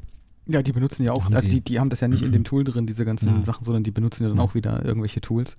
Ja, 0.46 0.62
die 0.62 0.72
benutzen 0.72 1.04
ja 1.04 1.12
auch, 1.12 1.26
haben 1.26 1.34
also 1.34 1.48
die, 1.48 1.60
die, 1.60 1.78
haben 1.78 1.90
das 1.90 2.00
ja 2.00 2.08
nicht 2.08 2.22
in 2.22 2.32
dem 2.32 2.44
Tool 2.44 2.64
drin, 2.64 2.86
diese 2.86 3.04
ganzen 3.04 3.28
ja. 3.28 3.44
Sachen, 3.44 3.64
sondern 3.64 3.84
die 3.84 3.90
benutzen 3.90 4.24
ja 4.24 4.28
dann 4.28 4.38
ja. 4.38 4.44
auch 4.44 4.54
wieder 4.54 4.84
irgendwelche 4.84 5.20
Tools. 5.20 5.56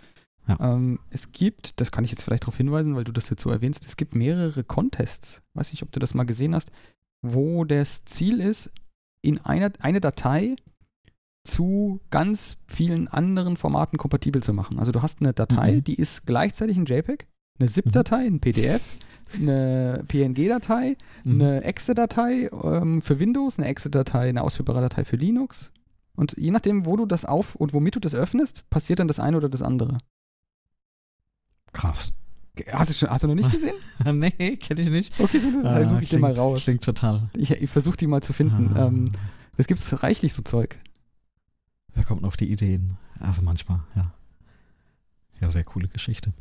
Ja. 0.48 0.58
Ähm, 0.60 1.00
es 1.12 1.32
gibt, 1.32 1.80
das 1.80 1.92
kann 1.92 2.04
ich 2.04 2.12
jetzt 2.12 2.24
vielleicht 2.24 2.44
darauf 2.44 2.58
hinweisen, 2.58 2.96
weil 2.96 3.04
du 3.04 3.12
das 3.12 3.30
jetzt 3.30 3.44
so 3.44 3.52
erwähnst, 3.52 3.86
es 3.86 3.96
gibt 3.96 4.16
mehrere 4.16 4.64
Contests. 4.64 5.44
Weiß 5.54 5.72
nicht, 5.72 5.84
ob 5.84 5.92
du 5.92 6.00
das 6.00 6.14
mal 6.14 6.26
gesehen 6.26 6.56
hast 6.56 6.72
wo 7.22 7.66
das 7.66 8.06
Ziel 8.06 8.40
ist, 8.40 8.72
in 9.22 9.40
einer, 9.40 9.72
eine 9.80 10.02
Datei 10.02 10.56
zu 11.44 12.00
ganz 12.10 12.58
vielen 12.68 13.08
anderen 13.08 13.58
Formaten 13.58 13.98
kompatibel 13.98 14.44
zu 14.44 14.54
machen. 14.54 14.80
Also 14.80 14.92
du 14.92 15.02
hast 15.02 15.22
eine 15.22 15.34
Datei, 15.34 15.74
mhm. 15.74 15.84
die 15.84 15.96
ist 15.96 16.26
gleichzeitig 16.26 16.78
ein 16.78 16.86
JPEG, 16.86 17.28
eine 17.60 17.70
ZIP-Datei, 17.70 18.26
ein 18.28 18.40
PDF, 18.40 18.82
eine 19.36 20.04
PNG-Datei, 20.08 20.98
mhm. 21.24 21.42
eine 21.42 21.64
Exe-Datei 21.64 22.50
ähm, 22.64 23.02
für 23.02 23.20
Windows, 23.20 23.58
eine 23.58 23.68
Exe-Datei, 23.68 24.30
eine 24.30 24.44
ausführbare 24.44 24.82
Datei 24.82 25.04
für 25.04 25.16
Linux. 25.16 25.72
Und 26.16 26.36
je 26.38 26.52
nachdem, 26.52 26.86
wo 26.86 26.98
du 26.98 27.06
das 27.06 27.26
auf 27.26 27.56
und 27.56 27.74
womit 27.74 27.96
du 27.96 28.00
das 28.00 28.14
öffnest, 28.14 28.70
passiert 28.70 29.00
dann 29.00 29.08
das 29.08 29.20
eine 29.20 29.38
oder 29.38 29.50
das 29.50 29.62
andere. 29.62 29.98
Krass. 31.74 32.14
Hast 32.72 32.90
du, 32.90 32.94
schon, 32.94 33.10
hast 33.10 33.24
du 33.24 33.28
noch 33.28 33.36
nicht 33.36 33.52
gesehen? 33.52 33.76
nee, 34.20 34.58
kenne 34.58 34.82
ich 34.82 34.90
nicht. 34.90 35.20
Okay, 35.20 35.40
so, 35.40 35.52
das 35.62 35.66
ah, 35.66 35.86
suche 35.86 36.04
ich 36.04 36.10
dir 36.10 36.20
mal 36.20 36.34
raus. 36.34 36.64
Klingt 36.64 36.84
total. 36.84 37.30
Ich, 37.36 37.52
ich 37.52 37.70
versuche 37.70 37.98
die 37.98 38.08
mal 38.08 38.22
zu 38.22 38.34
finden. 38.34 38.76
Ah. 38.76 38.88
Ähm, 38.88 39.12
es 39.58 39.68
gibt 39.68 39.82
reichlich 40.04 40.34
so 40.34 40.42
Zeug. 40.42 40.78
Wer 41.94 42.04
kommt 42.04 42.24
auf 42.24 42.38
die 42.38 42.52
Ideen? 42.52 42.98
Also 43.20 43.42
manchmal, 43.42 43.80
ja. 43.96 44.14
Ja, 45.40 45.52
sehr 45.52 45.64
coole 45.64 45.88
Geschichte. 45.88 46.34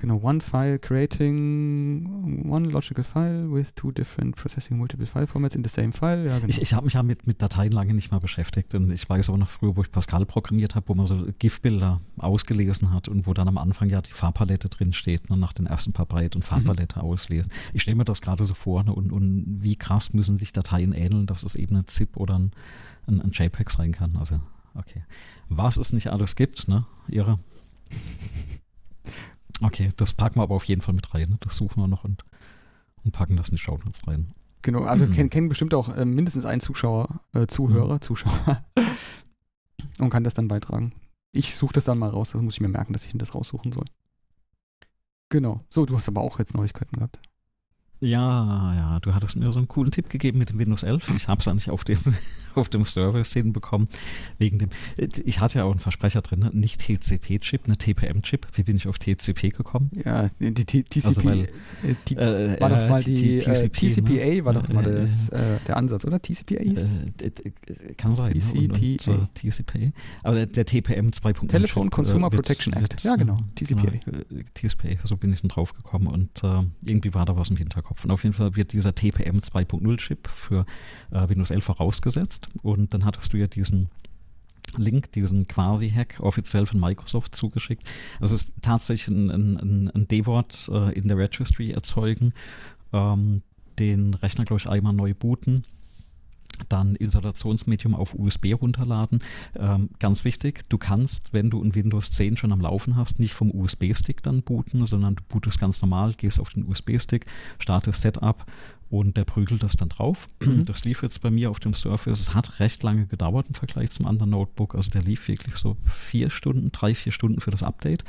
Genau, 0.00 0.18
one 0.22 0.40
file 0.40 0.78
creating 0.78 2.48
one 2.48 2.70
logical 2.70 3.04
file 3.04 3.52
with 3.52 3.74
two 3.74 3.92
different 3.92 4.34
processing 4.34 4.78
multiple 4.78 5.04
file 5.04 5.26
formats 5.26 5.54
in 5.54 5.62
the 5.62 5.68
same 5.68 5.92
file. 5.92 6.24
Ja, 6.24 6.36
genau. 6.36 6.48
Ich, 6.48 6.62
ich 6.62 6.72
habe 6.72 6.84
mich 6.84 6.94
ja 6.94 7.02
mit, 7.02 7.26
mit 7.26 7.42
Dateien 7.42 7.70
lange 7.70 7.92
nicht 7.92 8.10
mal 8.10 8.18
beschäftigt 8.18 8.74
und 8.74 8.90
ich 8.90 9.06
weiß 9.06 9.28
auch 9.28 9.36
noch 9.36 9.50
früher, 9.50 9.76
wo 9.76 9.82
ich 9.82 9.92
Pascal 9.92 10.24
programmiert 10.24 10.74
habe, 10.74 10.88
wo 10.88 10.94
man 10.94 11.06
so 11.06 11.26
GIF-Bilder 11.38 12.00
ausgelesen 12.16 12.94
hat 12.94 13.08
und 13.08 13.26
wo 13.26 13.34
dann 13.34 13.46
am 13.46 13.58
Anfang 13.58 13.90
ja 13.90 14.00
die 14.00 14.12
Farbpalette 14.12 14.70
drin 14.70 14.94
steht, 14.94 15.28
ne, 15.28 15.36
nach 15.36 15.52
den 15.52 15.66
ersten 15.66 15.92
paar 15.92 16.06
Byte 16.06 16.34
und 16.34 16.46
Farbpalette 16.46 16.98
mhm. 16.98 17.04
auslesen. 17.04 17.52
Ich 17.74 17.82
stelle 17.82 17.96
mir 17.96 18.06
das 18.06 18.22
gerade 18.22 18.46
so 18.46 18.54
vor 18.54 18.82
ne, 18.82 18.94
und, 18.94 19.12
und 19.12 19.58
wie 19.60 19.76
krass 19.76 20.14
müssen 20.14 20.38
sich 20.38 20.54
Dateien 20.54 20.94
ähneln, 20.94 21.26
dass 21.26 21.42
es 21.42 21.56
eben 21.56 21.76
ein 21.76 21.86
ZIP 21.86 22.16
oder 22.16 22.38
ein, 22.38 22.52
ein, 23.06 23.20
ein 23.20 23.32
JPEG 23.32 23.70
sein 23.70 23.92
kann. 23.92 24.16
Also, 24.16 24.40
okay. 24.74 25.04
Was 25.50 25.76
es 25.76 25.92
nicht 25.92 26.08
alles 26.08 26.36
gibt, 26.36 26.68
ne? 26.68 26.86
Ihre. 27.06 27.38
Okay, 29.62 29.92
das 29.96 30.14
packen 30.14 30.38
wir 30.38 30.42
aber 30.42 30.54
auf 30.54 30.64
jeden 30.64 30.82
Fall 30.82 30.94
mit 30.94 31.12
rein. 31.14 31.30
Ne? 31.30 31.36
Das 31.40 31.56
suchen 31.56 31.82
wir 31.82 31.88
noch 31.88 32.04
und, 32.04 32.24
und 33.04 33.12
packen 33.12 33.36
das 33.36 33.48
in 33.50 33.56
die 33.56 33.62
Show 33.62 33.78
Notes 33.84 34.06
rein. 34.06 34.32
Genau, 34.62 34.82
also 34.82 35.06
mhm. 35.06 35.12
kennen, 35.12 35.30
kennen 35.30 35.48
bestimmt 35.48 35.74
auch 35.74 35.94
äh, 35.96 36.04
mindestens 36.04 36.44
einen 36.44 36.60
Zuschauer, 36.60 37.20
äh, 37.32 37.46
Zuhörer, 37.46 37.94
mhm. 37.94 38.00
Zuschauer 38.02 38.64
und 39.98 40.10
kann 40.10 40.24
das 40.24 40.34
dann 40.34 40.48
beitragen. 40.48 40.92
Ich 41.32 41.56
suche 41.56 41.74
das 41.74 41.84
dann 41.84 41.98
mal 41.98 42.10
raus, 42.10 42.32
das 42.32 42.42
muss 42.42 42.54
ich 42.54 42.60
mir 42.60 42.68
merken, 42.68 42.92
dass 42.92 43.06
ich 43.06 43.12
das 43.14 43.34
raussuchen 43.34 43.72
soll. 43.72 43.84
Genau. 45.30 45.64
So, 45.70 45.86
du 45.86 45.96
hast 45.96 46.08
aber 46.08 46.20
auch 46.20 46.38
jetzt 46.38 46.54
Neuigkeiten 46.54 46.96
gehabt. 46.96 47.20
Ja, 48.02 48.74
ja, 48.74 49.00
du 49.00 49.14
hattest 49.14 49.36
mir 49.36 49.52
so 49.52 49.58
einen 49.58 49.68
coolen 49.68 49.90
Tipp 49.92 50.08
gegeben 50.08 50.38
mit 50.38 50.48
dem 50.48 50.58
Windows 50.58 50.82
11. 50.84 51.12
Ich 51.14 51.28
habe 51.28 51.42
es 51.42 51.48
eigentlich 51.48 51.68
auf 51.68 51.84
dem, 51.84 51.98
auf 52.54 52.70
dem 52.70 52.86
Server-Szenen 52.86 53.52
bekommen. 53.52 53.88
Wegen 54.38 54.58
dem, 54.58 54.70
ich 54.96 55.40
hatte 55.40 55.58
ja 55.58 55.64
auch 55.64 55.70
einen 55.70 55.80
Versprecher 55.80 56.22
drin, 56.22 56.40
ne? 56.40 56.50
nicht 56.54 56.80
TCP-Chip, 56.80 57.66
eine 57.66 57.76
TPM-Chip. 57.76 58.46
Wie 58.54 58.62
bin 58.62 58.76
ich 58.76 58.88
auf 58.88 58.98
TCP 58.98 59.50
gekommen? 59.50 59.90
Ja, 60.02 60.30
die, 60.40 60.54
TCP 60.54 61.06
also 61.06 61.24
weil, 61.24 61.40
äh, 61.40 61.48
die, 62.08 62.16
äh, 62.16 62.58
war 62.58 62.70
doch 62.70 62.88
mal 62.88 63.04
die, 63.04 63.38
TCP, 63.38 63.86
äh, 63.86 63.88
TCPA 63.90 64.12
ne? 64.12 64.44
war 64.46 64.52
doch 64.54 64.68
mal 64.68 64.86
äh, 64.86 65.06
der 65.66 65.76
Ansatz, 65.76 66.06
oder? 66.06 66.20
TCPA 66.22 66.60
hieß 66.60 66.78
das? 66.80 67.96
kann 67.98 68.14
sein. 68.14 68.32
TCPA. 68.32 69.12
Ne? 69.12 69.28
TCPA. 69.34 69.78
Aber 70.22 70.46
der, 70.46 70.64
TPM 70.64 71.10
2.0 71.10 71.48
Telefon 71.48 71.90
Consumer 71.90 72.30
Protection 72.30 72.72
Act. 72.72 73.04
Ja, 73.04 73.16
genau. 73.16 73.40
TCPA. 73.56 73.82
Genau, 73.82 74.24
TCPA, 74.54 75.06
so 75.06 75.18
bin 75.18 75.32
ich 75.32 75.42
dann 75.42 75.48
drauf 75.48 75.74
gekommen 75.74 76.06
und 76.06 76.42
irgendwie 76.84 77.12
war 77.12 77.26
da 77.26 77.36
was 77.36 77.50
im 77.50 77.56
Hinterkopf. 77.56 77.89
Kopf. 77.90 78.04
Und 78.04 78.12
auf 78.12 78.22
jeden 78.22 78.34
Fall 78.34 78.54
wird 78.54 78.72
dieser 78.72 78.94
TPM 78.94 79.38
2.0 79.38 79.96
Chip 79.96 80.28
für 80.28 80.64
äh, 81.10 81.28
Windows 81.28 81.50
11 81.50 81.64
vorausgesetzt. 81.64 82.48
Und 82.62 82.94
dann 82.94 83.04
hattest 83.04 83.32
du 83.32 83.36
ja 83.36 83.48
diesen 83.48 83.90
Link, 84.76 85.10
diesen 85.12 85.48
Quasi-Hack 85.48 86.18
offiziell 86.20 86.66
von 86.66 86.78
Microsoft 86.78 87.34
zugeschickt. 87.34 87.90
Also 88.20 88.36
es 88.36 88.42
ist 88.42 88.52
tatsächlich 88.62 89.08
ein, 89.08 89.30
ein, 89.30 89.90
ein 89.92 90.06
D-Wort 90.06 90.70
äh, 90.72 90.92
in 90.92 91.08
der 91.08 91.18
Registry 91.18 91.72
erzeugen, 91.72 92.32
ähm, 92.92 93.42
den 93.80 94.14
Rechner, 94.14 94.44
glaube 94.44 94.60
ich, 94.60 94.68
einmal 94.68 94.92
neu 94.92 95.12
booten 95.12 95.64
dann 96.68 96.96
Installationsmedium 96.96 97.94
auf 97.94 98.14
USB 98.14 98.54
runterladen. 98.60 99.20
Ähm, 99.56 99.90
ganz 99.98 100.24
wichtig, 100.24 100.68
du 100.68 100.78
kannst, 100.78 101.32
wenn 101.32 101.50
du 101.50 101.62
ein 101.62 101.74
Windows 101.74 102.10
10 102.10 102.36
schon 102.36 102.52
am 102.52 102.60
Laufen 102.60 102.96
hast, 102.96 103.18
nicht 103.18 103.34
vom 103.34 103.50
USB-Stick 103.50 104.22
dann 104.22 104.42
booten, 104.42 104.86
sondern 104.86 105.16
du 105.16 105.22
bootest 105.28 105.60
ganz 105.60 105.80
normal, 105.82 106.14
gehst 106.14 106.40
auf 106.40 106.50
den 106.50 106.66
USB-Stick, 106.68 107.26
startest 107.58 108.02
Setup 108.02 108.44
und 108.90 109.16
der 109.16 109.24
prügelt 109.24 109.62
das 109.62 109.76
dann 109.76 109.88
drauf. 109.88 110.28
Mhm. 110.50 110.64
Das 110.64 110.84
lief 110.84 111.02
jetzt 111.02 111.20
bei 111.20 111.30
mir 111.30 111.50
auf 111.50 111.60
dem 111.60 111.74
Surface. 111.74 112.18
Es 112.18 112.34
hat 112.34 112.60
recht 112.60 112.82
lange 112.82 113.06
gedauert 113.06 113.46
im 113.48 113.54
Vergleich 113.54 113.90
zum 113.90 114.06
anderen 114.06 114.30
Notebook. 114.30 114.74
Also 114.74 114.90
der 114.90 115.02
lief 115.02 115.28
wirklich 115.28 115.54
so 115.54 115.76
vier 115.86 116.30
Stunden, 116.30 116.72
drei, 116.72 116.94
vier 116.94 117.12
Stunden 117.12 117.40
für 117.40 117.50
das 117.50 117.62
Update, 117.62 118.04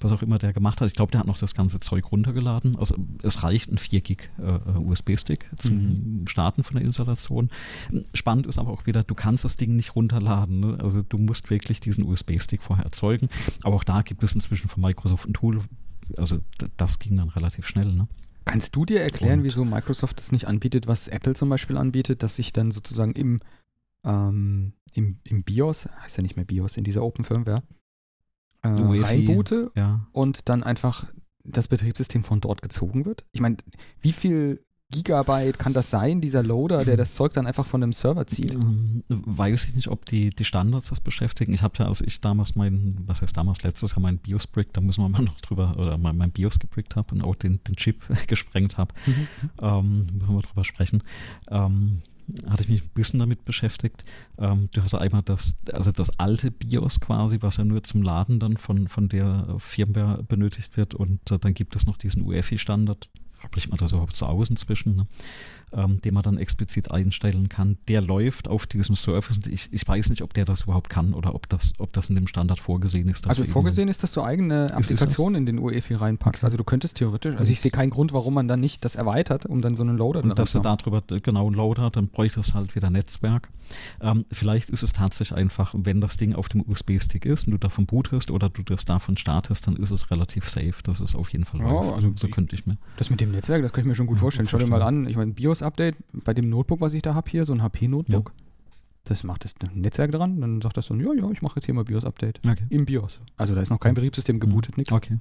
was 0.00 0.10
auch 0.12 0.22
immer 0.22 0.38
der 0.38 0.54
gemacht 0.54 0.80
hat. 0.80 0.88
Ich 0.88 0.94
glaube, 0.94 1.12
der 1.12 1.20
hat 1.20 1.26
noch 1.26 1.38
das 1.38 1.54
ganze 1.54 1.80
Zeug 1.80 2.10
runtergeladen. 2.10 2.76
Also 2.76 2.96
es 3.22 3.42
reicht 3.42 3.70
ein 3.70 3.78
4 3.78 4.00
Gig 4.00 4.30
äh, 4.38 4.78
USB-Stick 4.78 5.50
zum 5.56 5.76
mhm. 5.76 6.26
Starten 6.26 6.64
von 6.64 6.76
der 6.76 6.84
Installation. 6.84 7.50
Spannend 8.14 8.46
ist 8.46 8.58
aber 8.58 8.72
auch 8.72 8.86
wieder, 8.86 9.04
du 9.04 9.14
kannst 9.14 9.44
das 9.44 9.56
Ding 9.58 9.76
nicht 9.76 9.94
runterladen. 9.94 10.60
Ne? 10.60 10.78
Also 10.80 11.02
du 11.02 11.18
musst 11.18 11.50
wirklich 11.50 11.80
diesen 11.80 12.04
USB-Stick 12.04 12.62
vorher 12.62 12.86
erzeugen. 12.86 13.28
Aber 13.62 13.76
auch 13.76 13.84
da 13.84 14.02
gibt 14.02 14.22
es 14.24 14.34
inzwischen 14.34 14.68
von 14.68 14.82
Microsoft 14.82 15.28
ein 15.28 15.34
Tool. 15.34 15.60
Also 16.16 16.40
das 16.76 16.98
ging 16.98 17.16
dann 17.16 17.28
relativ 17.28 17.68
schnell. 17.68 17.92
Ne? 17.92 18.08
Kannst 18.44 18.76
du 18.76 18.84
dir 18.84 19.00
erklären, 19.00 19.40
und 19.40 19.44
wieso 19.44 19.64
Microsoft 19.64 20.18
das 20.18 20.32
nicht 20.32 20.46
anbietet, 20.46 20.86
was 20.86 21.08
Apple 21.08 21.34
zum 21.34 21.48
Beispiel 21.48 21.76
anbietet, 21.76 22.22
dass 22.22 22.38
ich 22.38 22.52
dann 22.52 22.72
sozusagen 22.72 23.12
im, 23.12 23.40
ähm, 24.04 24.74
im, 24.92 25.18
im 25.24 25.44
BIOS, 25.44 25.88
heißt 26.02 26.16
ja 26.18 26.22
nicht 26.22 26.36
mehr 26.36 26.44
BIOS, 26.44 26.76
in 26.76 26.84
dieser 26.84 27.02
Open 27.02 27.24
Firmware, 27.24 27.62
äh, 28.62 28.68
reinboote 28.68 29.70
ja. 29.76 30.06
und 30.12 30.48
dann 30.48 30.62
einfach 30.62 31.12
das 31.44 31.68
Betriebssystem 31.68 32.24
von 32.24 32.40
dort 32.40 32.62
gezogen 32.62 33.04
wird? 33.04 33.24
Ich 33.32 33.40
meine, 33.40 33.56
wie 34.00 34.12
viel 34.12 34.63
Gigabyte 34.94 35.58
kann 35.58 35.72
das 35.72 35.90
sein, 35.90 36.20
dieser 36.20 36.42
Loader, 36.42 36.84
der 36.84 36.96
das 36.96 37.14
Zeug 37.14 37.32
dann 37.32 37.46
einfach 37.46 37.66
von 37.66 37.80
dem 37.80 37.92
Server 37.92 38.26
zieht? 38.26 38.54
Ähm, 38.54 39.02
weiß 39.08 39.64
ich 39.64 39.74
nicht, 39.74 39.88
ob 39.88 40.06
die, 40.06 40.30
die 40.30 40.44
Standards 40.44 40.88
das 40.90 41.00
beschäftigen. 41.00 41.52
Ich 41.52 41.62
habe 41.62 41.74
ja, 41.78 41.86
als 41.86 42.00
ich 42.00 42.20
damals 42.20 42.54
mein, 42.54 42.96
was 43.06 43.22
heißt 43.22 43.36
damals, 43.36 43.62
letztes 43.62 43.92
Jahr 43.92 44.00
mein 44.00 44.18
BIOS 44.18 44.46
brick, 44.46 44.72
da 44.72 44.80
müssen 44.80 45.02
wir 45.02 45.08
mal 45.08 45.22
noch 45.22 45.40
drüber, 45.40 45.76
oder 45.76 45.98
mein, 45.98 46.16
mein 46.16 46.30
BIOS 46.30 46.58
gebrickt 46.58 46.96
habe 46.96 47.14
und 47.14 47.22
auch 47.22 47.34
den, 47.34 47.60
den 47.64 47.76
Chip 47.76 48.02
gesprengt 48.28 48.78
habe, 48.78 48.94
mhm. 49.06 49.26
ähm, 49.60 50.06
müssen 50.18 50.34
wir 50.34 50.42
drüber 50.42 50.64
sprechen. 50.64 51.02
Ähm, 51.50 52.02
hatte 52.48 52.62
ich 52.62 52.68
mich 52.68 52.82
ein 52.82 52.90
bisschen 52.94 53.18
damit 53.18 53.44
beschäftigt. 53.44 54.04
Ähm, 54.38 54.68
du 54.72 54.82
hast 54.82 54.94
einmal 54.94 55.22
das, 55.22 55.56
also 55.72 55.92
das 55.92 56.18
alte 56.18 56.50
BIOS 56.50 57.00
quasi, 57.00 57.38
was 57.40 57.58
ja 57.58 57.64
nur 57.64 57.82
zum 57.82 58.02
Laden 58.02 58.38
dann 58.38 58.56
von, 58.56 58.88
von 58.88 59.08
der 59.08 59.56
Firmware 59.58 60.22
benötigt 60.22 60.76
wird 60.76 60.94
und 60.94 61.30
äh, 61.30 61.38
dann 61.38 61.54
gibt 61.54 61.76
es 61.76 61.86
noch 61.86 61.96
diesen 61.96 62.22
UEFI-Standard, 62.22 63.10
spricht 63.44 63.68
man 63.68 63.78
das 63.78 63.92
überhaupt 63.92 64.16
so 64.16 64.26
aus 64.26 64.50
inzwischen, 64.50 64.96
ne? 64.96 65.06
Ähm, 65.74 66.00
den 66.02 66.14
man 66.14 66.22
dann 66.22 66.38
explizit 66.38 66.90
einstellen 66.90 67.48
kann. 67.48 67.78
Der 67.88 68.00
läuft 68.00 68.48
auf 68.48 68.66
diesem 68.66 68.96
Surface. 68.96 69.40
Ich, 69.48 69.72
ich 69.72 69.86
weiß 69.86 70.10
nicht, 70.10 70.22
ob 70.22 70.34
der 70.34 70.44
das 70.44 70.62
überhaupt 70.62 70.90
kann 70.90 71.14
oder 71.14 71.34
ob 71.34 71.48
das, 71.48 71.74
ob 71.78 71.92
das 71.92 72.08
in 72.08 72.14
dem 72.14 72.26
Standard 72.26 72.58
vorgesehen 72.58 73.08
ist. 73.08 73.26
Also 73.28 73.44
vorgesehen 73.44 73.88
ist, 73.88 74.02
dass 74.02 74.12
du 74.12 74.22
eigene 74.22 74.72
Applikationen 74.74 75.36
in 75.36 75.46
den 75.46 75.58
UEFI 75.58 75.94
reinpackst. 75.94 76.42
Okay. 76.42 76.46
Also 76.46 76.56
du 76.56 76.64
könntest 76.64 76.96
theoretisch, 76.96 77.36
also 77.36 77.50
ich 77.50 77.60
sehe 77.60 77.70
keinen 77.70 77.90
Grund, 77.90 78.12
warum 78.12 78.34
man 78.34 78.48
dann 78.48 78.60
nicht 78.60 78.84
das 78.84 78.94
erweitert, 78.94 79.46
um 79.46 79.60
dann 79.62 79.76
so 79.76 79.82
einen 79.82 79.96
Loader 79.96 80.22
Und 80.22 80.38
dass 80.38 80.52
du 80.52 80.60
darüber 80.60 81.02
genau 81.22 81.46
einen 81.46 81.54
Loader, 81.54 81.90
dann 81.90 82.08
bräuchte 82.08 82.40
es 82.40 82.54
halt 82.54 82.74
wieder 82.74 82.90
Netzwerk. 82.90 83.50
Ähm, 84.00 84.24
vielleicht 84.30 84.70
ist 84.70 84.82
es 84.82 84.92
tatsächlich 84.92 85.36
einfach, 85.36 85.74
wenn 85.76 86.00
das 86.00 86.16
Ding 86.16 86.34
auf 86.34 86.48
dem 86.48 86.64
USB-Stick 86.68 87.24
ist 87.24 87.46
und 87.46 87.52
du 87.52 87.58
davon 87.58 87.86
bootest 87.86 88.30
oder 88.30 88.48
du 88.48 88.62
das 88.62 88.84
davon 88.84 89.16
startest, 89.16 89.66
dann 89.66 89.76
ist 89.76 89.90
es 89.90 90.10
relativ 90.10 90.48
safe. 90.48 90.74
Das 90.82 91.00
ist 91.00 91.14
auf 91.14 91.30
jeden 91.30 91.44
Fall 91.44 91.60
ja, 91.60 91.66
also 91.66 92.12
so 92.14 92.28
könnte 92.28 92.54
ich 92.54 92.66
mir. 92.66 92.76
Das 92.96 93.10
mit 93.10 93.20
dem 93.20 93.30
Netzwerk, 93.32 93.62
das 93.62 93.72
kann 93.72 93.82
ich 93.82 93.86
mir 93.86 93.94
schon 93.94 94.06
gut 94.06 94.18
ja, 94.18 94.22
vorstellen. 94.22 94.48
Schau 94.48 94.58
dir 94.58 94.66
mal 94.66 94.82
an, 94.82 95.06
ich 95.06 95.16
meine, 95.16 95.32
BIOS-Update 95.64 95.96
bei 96.12 96.34
dem 96.34 96.48
Notebook, 96.48 96.80
was 96.80 96.92
ich 96.94 97.02
da 97.02 97.14
habe 97.14 97.30
hier, 97.30 97.44
so 97.44 97.52
ein 97.52 97.62
HP-Notebook. 97.62 98.32
Ja. 98.36 98.44
Das 99.04 99.22
macht 99.22 99.44
das 99.44 99.54
Netzwerk 99.74 100.12
dran, 100.12 100.40
dann 100.40 100.62
sagt 100.62 100.76
das 100.76 100.86
so, 100.86 100.94
ja, 100.94 101.12
ja, 101.12 101.30
ich 101.30 101.42
mache 101.42 101.56
jetzt 101.56 101.66
hier 101.66 101.74
mal 101.74 101.84
BIOS-Update. 101.84 102.40
Okay. 102.46 102.64
Im 102.70 102.86
BIOS. 102.86 103.20
Also 103.36 103.54
da 103.54 103.60
ist 103.60 103.70
noch 103.70 103.80
kein 103.80 103.94
Betriebssystem 103.94 104.40
gebootet, 104.40 104.78
nichts. 104.78 104.92
Okay. 104.92 105.18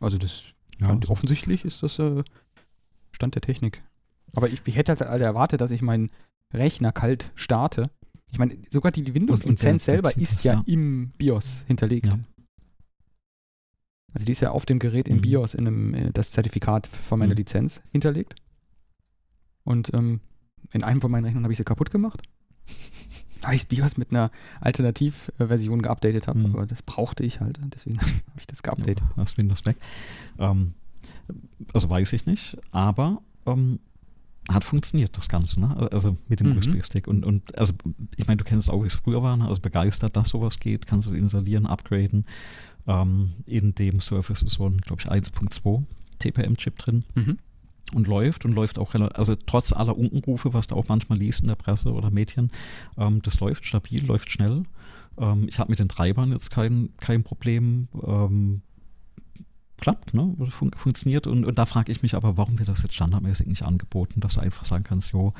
Also 0.00 0.16
das 0.16 0.44
ja, 0.80 0.88
also. 0.88 1.10
offensichtlich 1.12 1.64
ist 1.64 1.82
das 1.82 1.98
äh, 1.98 2.22
Stand 3.12 3.34
der 3.34 3.42
Technik. 3.42 3.82
Aber 4.34 4.48
ich, 4.48 4.62
ich 4.64 4.76
hätte 4.76 4.96
halt 4.96 5.22
erwartet, 5.22 5.60
dass 5.60 5.72
ich 5.72 5.82
meinen 5.82 6.10
Rechner 6.54 6.92
kalt 6.92 7.32
starte. 7.34 7.90
Ich 8.30 8.38
meine, 8.38 8.56
sogar 8.70 8.92
die 8.92 9.12
Windows-Lizenz 9.12 9.86
selber 9.86 10.16
ist 10.16 10.44
ja, 10.44 10.54
ja, 10.54 10.62
im 10.66 11.10
BIOS 11.18 11.64
hinterlegt. 11.66 12.06
Ja. 12.06 12.18
Also 14.12 14.24
die 14.24 14.32
ist 14.32 14.40
ja 14.40 14.50
auf 14.50 14.66
dem 14.66 14.78
Gerät 14.78 15.08
im 15.08 15.16
mhm. 15.16 15.22
BIOS 15.22 15.54
in 15.54 15.66
einem, 15.66 15.94
äh, 15.94 16.10
das 16.12 16.30
Zertifikat 16.30 16.86
von 16.86 17.18
meiner 17.18 17.34
mhm. 17.34 17.38
Lizenz 17.38 17.82
hinterlegt. 17.90 18.36
Und 19.64 19.92
ähm, 19.94 20.20
in 20.72 20.84
einem 20.84 21.00
von 21.00 21.10
meinen 21.10 21.24
Rechnern 21.24 21.44
habe 21.44 21.52
ich 21.52 21.58
sie 21.58 21.64
kaputt 21.64 21.90
gemacht. 21.90 22.22
Weil 23.42 23.54
ich 23.54 23.62
das 23.62 23.68
BIOS 23.68 23.96
mit 23.96 24.10
einer 24.10 24.30
Alternativversion 24.60 25.82
geupdatet 25.82 26.28
habe. 26.28 26.38
Mhm. 26.40 26.54
Aber 26.54 26.66
das 26.66 26.82
brauchte 26.82 27.24
ich 27.24 27.40
halt. 27.40 27.58
Deswegen 27.74 28.00
habe 28.00 28.12
ich 28.38 28.46
das 28.46 28.62
geupdatet. 28.62 29.00
Ja, 29.00 29.22
hast 29.22 29.38
Windows 29.38 29.64
Mac. 29.64 29.76
Ähm, 30.38 30.74
also 31.72 31.88
weiß 31.88 32.12
ich 32.12 32.26
nicht. 32.26 32.58
Aber 32.72 33.22
ähm, 33.46 33.80
hat 34.48 34.64
funktioniert 34.64 35.16
das 35.16 35.28
Ganze, 35.28 35.60
ne? 35.60 35.90
Also 35.92 36.16
mit 36.28 36.40
dem 36.40 36.50
mhm. 36.50 36.58
USB-Stick. 36.58 37.06
Und, 37.06 37.24
und 37.24 37.56
also 37.58 37.72
ich 38.16 38.26
meine, 38.26 38.38
du 38.38 38.44
kennst 38.44 38.68
es 38.68 38.74
auch, 38.74 38.82
wie 38.82 38.88
es 38.88 38.94
früher 38.94 39.22
war, 39.22 39.36
ne? 39.36 39.46
also 39.46 39.60
begeistert, 39.60 40.16
dass 40.16 40.30
sowas 40.30 40.58
geht, 40.58 40.86
kannst 40.86 41.08
du 41.08 41.14
es 41.14 41.18
installieren, 41.18 41.66
upgraden. 41.66 42.24
Ähm, 42.86 43.32
in 43.46 43.74
dem 43.74 44.00
Surface 44.00 44.42
ist 44.42 44.54
so 44.54 44.66
ein, 44.66 44.78
glaube 44.78 45.02
ich, 45.02 45.10
1.2 45.10 45.84
TPM-Chip 46.18 46.78
drin. 46.78 47.04
Mhm. 47.14 47.38
Und 47.94 48.06
läuft 48.06 48.44
und 48.44 48.52
läuft 48.52 48.78
auch, 48.78 48.94
also 48.94 49.34
trotz 49.34 49.72
aller 49.72 49.96
Unkenrufe, 49.96 50.54
was 50.54 50.68
du 50.68 50.76
auch 50.76 50.88
manchmal 50.88 51.18
liest 51.18 51.40
in 51.40 51.48
der 51.48 51.56
Presse 51.56 51.92
oder 51.92 52.10
Medien, 52.10 52.50
ähm, 52.96 53.20
das 53.22 53.40
läuft 53.40 53.66
stabil, 53.66 54.04
läuft 54.04 54.30
schnell. 54.30 54.62
Ähm, 55.18 55.46
ich 55.48 55.58
habe 55.58 55.70
mit 55.70 55.78
den 55.78 55.88
Treibern 55.88 56.32
jetzt 56.32 56.50
kein, 56.50 56.90
kein 57.00 57.22
Problem. 57.22 57.88
Ähm, 58.02 58.62
klappt, 59.80 60.14
ne? 60.14 60.36
Fun 60.50 60.70
funktioniert. 60.76 61.26
Und, 61.26 61.44
und 61.44 61.58
da 61.58 61.66
frage 61.66 61.90
ich 61.90 62.02
mich 62.02 62.14
aber, 62.14 62.36
warum 62.36 62.58
wird 62.58 62.68
das 62.68 62.82
jetzt 62.82 62.94
standardmäßig 62.94 63.46
nicht 63.46 63.64
angeboten, 63.64 64.20
dass 64.20 64.34
du 64.34 64.40
einfach 64.40 64.64
sagen 64.64 64.84
kannst, 64.84 65.12
jo, 65.12 65.32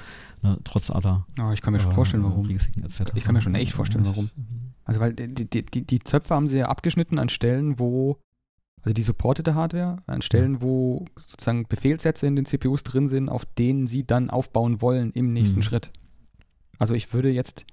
ne, 0.43 0.59
trotz 0.65 0.91
aller 0.91 1.27
ja, 1.39 1.53
ich 1.53 1.61
kann 1.61 1.73
mir 1.73 1.81
schon 1.81 1.93
äh, 1.93 1.95
vorstellen, 1.95 2.25
warum. 2.25 2.47
Risiken 2.47 2.83
etc. 2.83 3.13
Ich 3.15 3.25
kann 3.25 3.35
mir 3.35 3.43
schon 3.43 3.55
echt 3.55 3.73
vorstellen, 3.73 4.07
warum. 4.07 4.31
Also 4.85 5.01
weil 5.01 5.13
die, 5.13 5.49
die, 5.49 5.65
die, 5.65 5.85
die 5.85 6.01
Zöpfe 6.01 6.35
haben 6.35 6.49
sie 6.49 6.59
ja 6.59 6.69
abgeschnitten 6.69 7.19
an 7.19 7.29
Stellen, 7.29 7.79
wo, 7.79 8.19
also 8.83 8.95
die 8.95 9.03
supportete 9.03 9.55
Hardware, 9.55 10.03
an 10.07 10.23
Stellen, 10.23 10.55
ja. 10.55 10.63
wo 10.63 11.05
sozusagen 11.17 11.67
Befehlssätze 11.69 12.27
in 12.27 12.37
den 12.37 12.47
CPUs 12.47 12.83
drin 12.83 13.09
sind, 13.09 13.29
auf 13.29 13.45
denen 13.45 13.87
sie 13.87 14.07
dann 14.07 14.31
aufbauen 14.31 14.81
wollen 14.81 15.13
im 15.13 15.33
nächsten 15.33 15.59
mhm. 15.59 15.65
Schritt. 15.65 15.91
Also 16.79 16.95
ich 16.95 17.13
würde 17.13 17.31
jetzt 17.31 17.67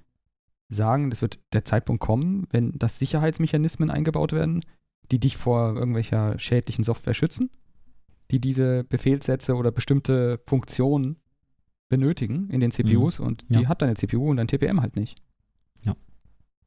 sagen, 0.69 1.09
das 1.09 1.21
wird 1.21 1.39
der 1.53 1.63
Zeitpunkt 1.63 2.01
kommen, 2.01 2.45
wenn 2.51 2.77
das 2.77 2.99
Sicherheitsmechanismen 2.99 3.89
eingebaut 3.89 4.33
werden, 4.33 4.63
die 5.11 5.19
dich 5.19 5.37
vor 5.37 5.75
irgendwelcher 5.75 6.37
schädlichen 6.37 6.83
Software 6.83 7.13
schützen, 7.13 7.49
die 8.31 8.41
diese 8.41 8.83
Befehlssätze 8.83 9.55
oder 9.55 9.71
bestimmte 9.71 10.41
Funktionen 10.45 11.17
benötigen 11.87 12.49
in 12.49 12.59
den 12.59 12.71
CPUs 12.71 13.19
mhm. 13.19 13.25
und 13.25 13.45
die 13.47 13.61
ja. 13.61 13.69
hat 13.69 13.81
deine 13.81 13.93
CPU 13.93 14.29
und 14.29 14.37
dein 14.37 14.49
TPM 14.49 14.81
halt 14.81 14.97
nicht. 14.97 15.21
Ja. 15.85 15.95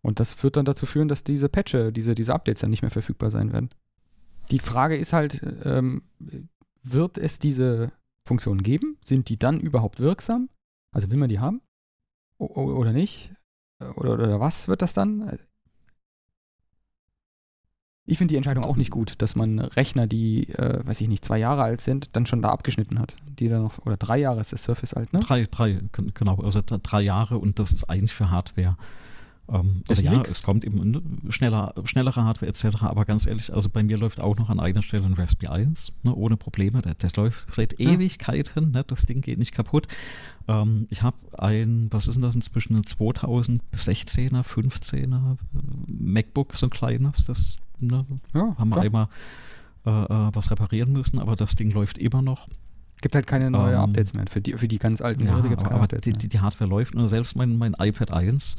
Und 0.01 0.19
das 0.19 0.43
wird 0.43 0.57
dann 0.57 0.65
dazu 0.65 0.87
führen, 0.87 1.09
dass 1.09 1.25
diese 1.25 1.51
Patche, 1.51 1.93
diese, 1.93 2.15
diese 2.15 2.35
Updates 2.35 2.63
dann 2.63 2.71
nicht 2.71 2.81
mehr 2.81 2.91
verfügbar 2.91 3.31
sein 3.31 3.53
werden. 3.53 3.69
Die 4.51 4.59
Frage 4.59 4.97
ist 4.97 5.13
halt, 5.13 5.41
ähm, 5.65 6.03
wird 6.83 7.19
es 7.19 7.39
diese 7.39 7.93
Funktionen 8.27 8.63
geben? 8.63 8.97
Sind 9.03 9.29
die 9.29 9.39
dann 9.39 9.61
überhaupt 9.61 10.01
wirksam? 10.01 10.49
Also 10.93 11.11
will 11.11 11.19
man 11.19 11.29
die 11.29 11.39
haben? 11.39 11.63
O 12.39 12.47
oder 12.47 12.93
nicht? 12.93 13.33
Oder, 13.97 14.15
oder 14.15 14.41
was 14.41 14.69
wird 14.69 14.83
das 14.83 14.93
dann? 14.93 15.39
Ich 18.07 18.19
finde 18.19 18.33
die 18.33 18.37
Entscheidung 18.37 18.65
auch 18.65 18.77
nicht 18.77 18.91
gut, 18.91 19.23
dass 19.23 19.37
man 19.37 19.61
Rechner, 19.61 20.07
die, 20.07 20.49
äh, 20.49 20.85
weiß 20.85 21.01
ich 21.01 21.09
nicht, 21.09 21.25
zwei 21.25 21.39
Jahre 21.39 21.63
alt 21.63 21.81
sind, 21.81 22.17
dann 22.17 22.27
schon 22.27 22.43
da 22.43 22.49
abgeschnitten 22.49 22.99
hat. 22.99 23.15
Die 23.39 23.49
dann 23.49 23.63
noch, 23.63 23.79
oder 23.87 23.97
drei 23.97 24.19
Jahre 24.19 24.41
ist 24.41 24.53
das 24.53 24.65
Surface 24.65 24.95
alt, 24.95 25.13
ne? 25.13 25.21
Drei, 25.21 25.47
drei, 25.49 25.81
genau. 25.93 26.37
Also 26.37 26.61
drei 26.65 27.03
Jahre 27.03 27.39
und 27.39 27.59
das 27.59 27.73
ist 27.73 27.85
eigentlich 27.85 28.15
für 28.15 28.31
Hardware. 28.31 28.77
Ähm, 29.51 29.83
also 29.89 30.03
ja, 30.03 30.13
nix. 30.13 30.31
es 30.31 30.43
kommt 30.43 30.65
eben 30.65 30.91
ne, 30.91 31.03
schneller, 31.29 31.75
schnellere 31.85 32.25
Hardware 32.25 32.51
etc. 32.51 32.83
Aber 32.83 33.05
ganz 33.05 33.27
ehrlich, 33.27 33.53
also 33.53 33.69
bei 33.69 33.83
mir 33.83 33.99
läuft 33.99 34.21
auch 34.21 34.37
noch 34.37 34.49
an 34.49 34.61
einer 34.61 34.83
Stelle 34.83 35.05
ein 35.05 35.15
Raspberry 35.15 35.53
1, 35.53 35.93
ne, 36.03 36.15
ohne 36.15 36.37
Probleme. 36.37 36.83
Der, 36.83 36.95
der 36.95 37.11
läuft 37.17 37.53
seit 37.55 37.81
ja. 37.81 37.91
Ewigkeiten, 37.91 38.71
ne, 38.71 38.85
das 38.87 39.07
Ding 39.07 39.21
geht 39.21 39.39
nicht 39.39 39.53
kaputt. 39.53 39.89
Ähm, 40.49 40.87
ich 40.91 41.03
habe 41.03 41.17
ein, 41.37 41.89
was 41.91 42.07
ist 42.07 42.15
denn 42.15 42.23
das 42.23 42.35
inzwischen, 42.35 42.77
ein 42.77 42.85
2016er, 42.85 44.43
15er 44.43 45.37
MacBook, 45.87 46.55
so 46.55 46.67
ein 46.67 46.71
kleines, 46.71 47.25
das 47.25 47.57
ne, 47.81 48.05
ja, 48.35 48.57
haben 48.57 48.69
wir 48.69 48.77
klar. 48.77 48.85
einmal 48.85 49.09
äh, 49.87 49.91
äh, 49.91 50.31
was 50.35 50.51
reparieren 50.51 50.93
müssen, 50.93 51.19
aber 51.19 51.37
das 51.37 51.57
Ding 51.57 51.71
läuft 51.71 51.99
immer 51.99 52.23
noch. 52.23 52.49
Gibt 53.01 53.15
halt 53.15 53.27
keine 53.27 53.51
neuen 53.51 53.73
ähm, 53.73 53.81
Updates 53.81 54.13
mehr. 54.13 54.27
Für 54.29 54.43
die, 54.43 54.53
für 54.53 54.69
die 54.69 54.79
ganz 54.79 55.01
alten 55.01 55.25
ja, 55.25 55.31
Geräte 55.31 55.49
gibt 55.49 55.63
es 55.63 55.69
keine 55.69 55.81
Updates. 55.81 56.05
Die, 56.05 56.13
die, 56.13 56.29
die, 56.29 56.41
Hardware 56.41 56.69
läuft. 56.69 56.95
Und 56.95 57.09
selbst 57.09 57.35
mein, 57.35 57.57
mein 57.57 57.75
iPad 57.79 58.13
1 58.13 58.57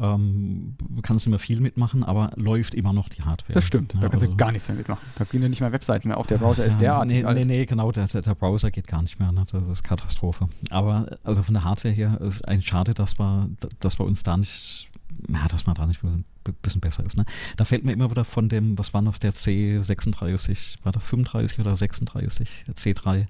Ähm, 0.00 0.76
kannst 1.02 1.26
nicht 1.26 1.30
mehr 1.30 1.38
viel 1.38 1.60
mitmachen, 1.60 2.02
aber 2.04 2.32
läuft 2.36 2.74
immer 2.74 2.92
noch 2.92 3.08
die 3.10 3.22
Hardware. 3.22 3.52
Das 3.52 3.64
stimmt, 3.66 3.92
Ja, 3.94 4.00
da 4.00 4.08
kannst 4.08 4.22
also- 4.22 4.32
du 4.32 4.36
gar 4.38 4.50
nichts 4.52 4.66
mehr 4.68 4.78
mitmachen. 4.78 5.06
Da 5.16 5.24
gehen 5.24 5.42
ja 5.42 5.48
nicht 5.48 5.60
mal 5.60 5.72
Webseiten 5.72 6.08
mehr 6.08 6.16
auf. 6.16 6.26
Der 6.26 6.38
Browser 6.38 6.64
ist 6.64 6.80
derartig 6.80 7.18
nee, 7.20 7.24
alt. 7.24 7.36
Nee, 7.38 7.44
nee, 7.44 7.66
genau, 7.66 7.92
der, 7.92 8.06
der 8.06 8.22
der 8.22 8.34
Browser 8.34 8.70
geht 8.70 8.86
gar 8.88 9.02
nicht 9.02 9.18
mehr. 9.20 9.30
Ne? 9.32 9.44
Das 9.52 9.68
ist 9.68 9.82
Katastrophe. 9.82 10.48
Aber 10.70 11.18
also 11.22 11.42
von 11.42 11.54
der 11.54 11.64
Hardware 11.64 11.92
her 11.94 12.20
ist 12.20 12.46
eigentlich 12.48 12.66
schade, 12.66 12.94
dass 12.94 13.18
wir, 13.18 13.50
dass 13.80 13.98
wir 13.98 14.06
uns 14.06 14.22
da 14.22 14.36
nicht, 14.36 14.88
ja, 15.28 15.46
dass 15.48 15.66
man 15.66 15.74
da 15.74 15.86
nicht 15.86 16.02
ein 16.02 16.24
bisschen 16.62 16.80
besser 16.80 17.04
ist. 17.04 17.18
Ne? 17.18 17.26
Da 17.58 17.66
fällt 17.66 17.84
mir 17.84 17.92
immer 17.92 18.10
wieder 18.10 18.24
von 18.24 18.48
dem, 18.48 18.78
was 18.78 18.94
war 18.94 19.02
das, 19.02 19.20
der 19.20 19.34
C36, 19.34 20.76
war 20.82 20.92
das 20.92 21.02
35 21.04 21.58
oder 21.58 21.76
36, 21.76 22.64
C3. 22.74 23.26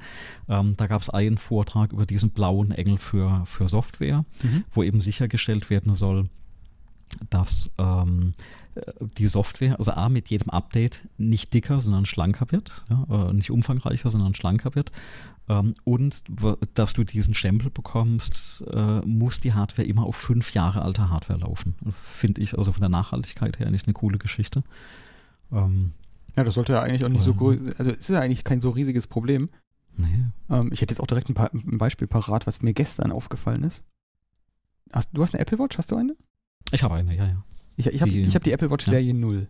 Ähm, 0.48 0.74
da 0.76 0.86
gab 0.86 1.02
es 1.02 1.10
einen 1.10 1.38
Vortrag 1.38 1.92
über 1.92 2.06
diesen 2.06 2.30
blauen 2.30 2.70
Engel 2.72 2.98
für, 2.98 3.42
für 3.46 3.68
Software, 3.68 4.24
Mhm. 4.42 4.64
wo 4.72 4.82
eben 4.82 5.00
sichergestellt 5.00 5.70
werden 5.70 5.94
soll, 5.94 6.28
dass 7.30 7.70
ähm, 7.78 8.34
äh, 8.74 8.80
die 9.18 9.28
Software, 9.28 9.78
also 9.78 9.92
A, 9.92 10.08
mit 10.08 10.28
jedem 10.28 10.50
Update 10.50 11.08
nicht 11.18 11.52
dicker, 11.54 11.80
sondern 11.80 12.06
schlanker 12.06 12.50
wird, 12.50 12.84
ja, 12.90 13.28
äh, 13.28 13.32
nicht 13.32 13.50
umfangreicher, 13.50 14.11
sondern 14.11 14.34
schlanker 14.34 14.74
wird. 14.74 14.92
Ähm, 15.48 15.74
und 15.84 16.22
dass 16.74 16.92
du 16.92 17.04
diesen 17.04 17.34
Stempel 17.34 17.70
bekommst, 17.70 18.64
äh, 18.72 19.00
muss 19.00 19.40
die 19.40 19.52
Hardware 19.52 19.86
immer 19.86 20.04
auf 20.04 20.16
fünf 20.16 20.54
Jahre 20.54 20.82
alter 20.82 21.11
Hardware 21.11 21.40
laufen. 21.40 21.74
Finde 22.12 22.40
ich 22.40 22.56
also 22.56 22.72
von 22.72 22.80
der 22.80 22.88
Nachhaltigkeit 22.90 23.58
her 23.58 23.66
eigentlich 23.66 23.86
eine 23.86 23.94
coole 23.94 24.18
Geschichte. 24.18 24.62
Ähm, 25.52 25.92
Ja, 26.36 26.44
das 26.44 26.54
sollte 26.54 26.74
ja 26.74 26.82
eigentlich 26.82 27.04
auch 27.04 27.08
nicht 27.08 27.24
so 27.24 27.32
Ähm. 27.32 27.36
groß, 27.36 27.56
also 27.78 27.90
es 27.90 27.98
ist 27.98 28.08
ja 28.11 28.20
eigentlich 28.20 28.44
kein 28.44 28.61
so 28.61 28.70
riesiges 28.70 29.08
Problem. 29.08 29.48
nee. 29.96 30.26
Ähm, 30.48 30.70
ich 30.72 30.80
hätte 30.80 30.92
jetzt 30.92 31.00
auch 31.00 31.08
direkt 31.08 31.28
ein, 31.28 31.34
paar, 31.34 31.50
ein 31.52 31.78
Beispiel 31.78 32.06
parat, 32.06 32.46
was 32.46 32.62
mir 32.62 32.72
gestern 32.72 33.11
aufgefallen 33.11 33.64
ist. 33.64 33.82
Hast, 34.92 35.11
du 35.12 35.22
hast 35.22 35.34
eine 35.34 35.40
Apple 35.40 35.58
Watch, 35.58 35.76
hast 35.78 35.90
du 35.90 35.96
eine? 35.96 36.14
Ich 36.72 36.82
habe 36.82 36.94
eine, 36.94 37.14
ja, 37.16 37.26
ja. 37.26 37.44
Ich, 37.76 37.86
ich 37.86 38.00
habe 38.02 38.10
hab 38.12 38.42
die 38.44 38.52
Apple 38.52 38.70
Watch 38.70 38.86
ja. 38.86 38.92
Serie 38.92 39.14
0 39.14 39.48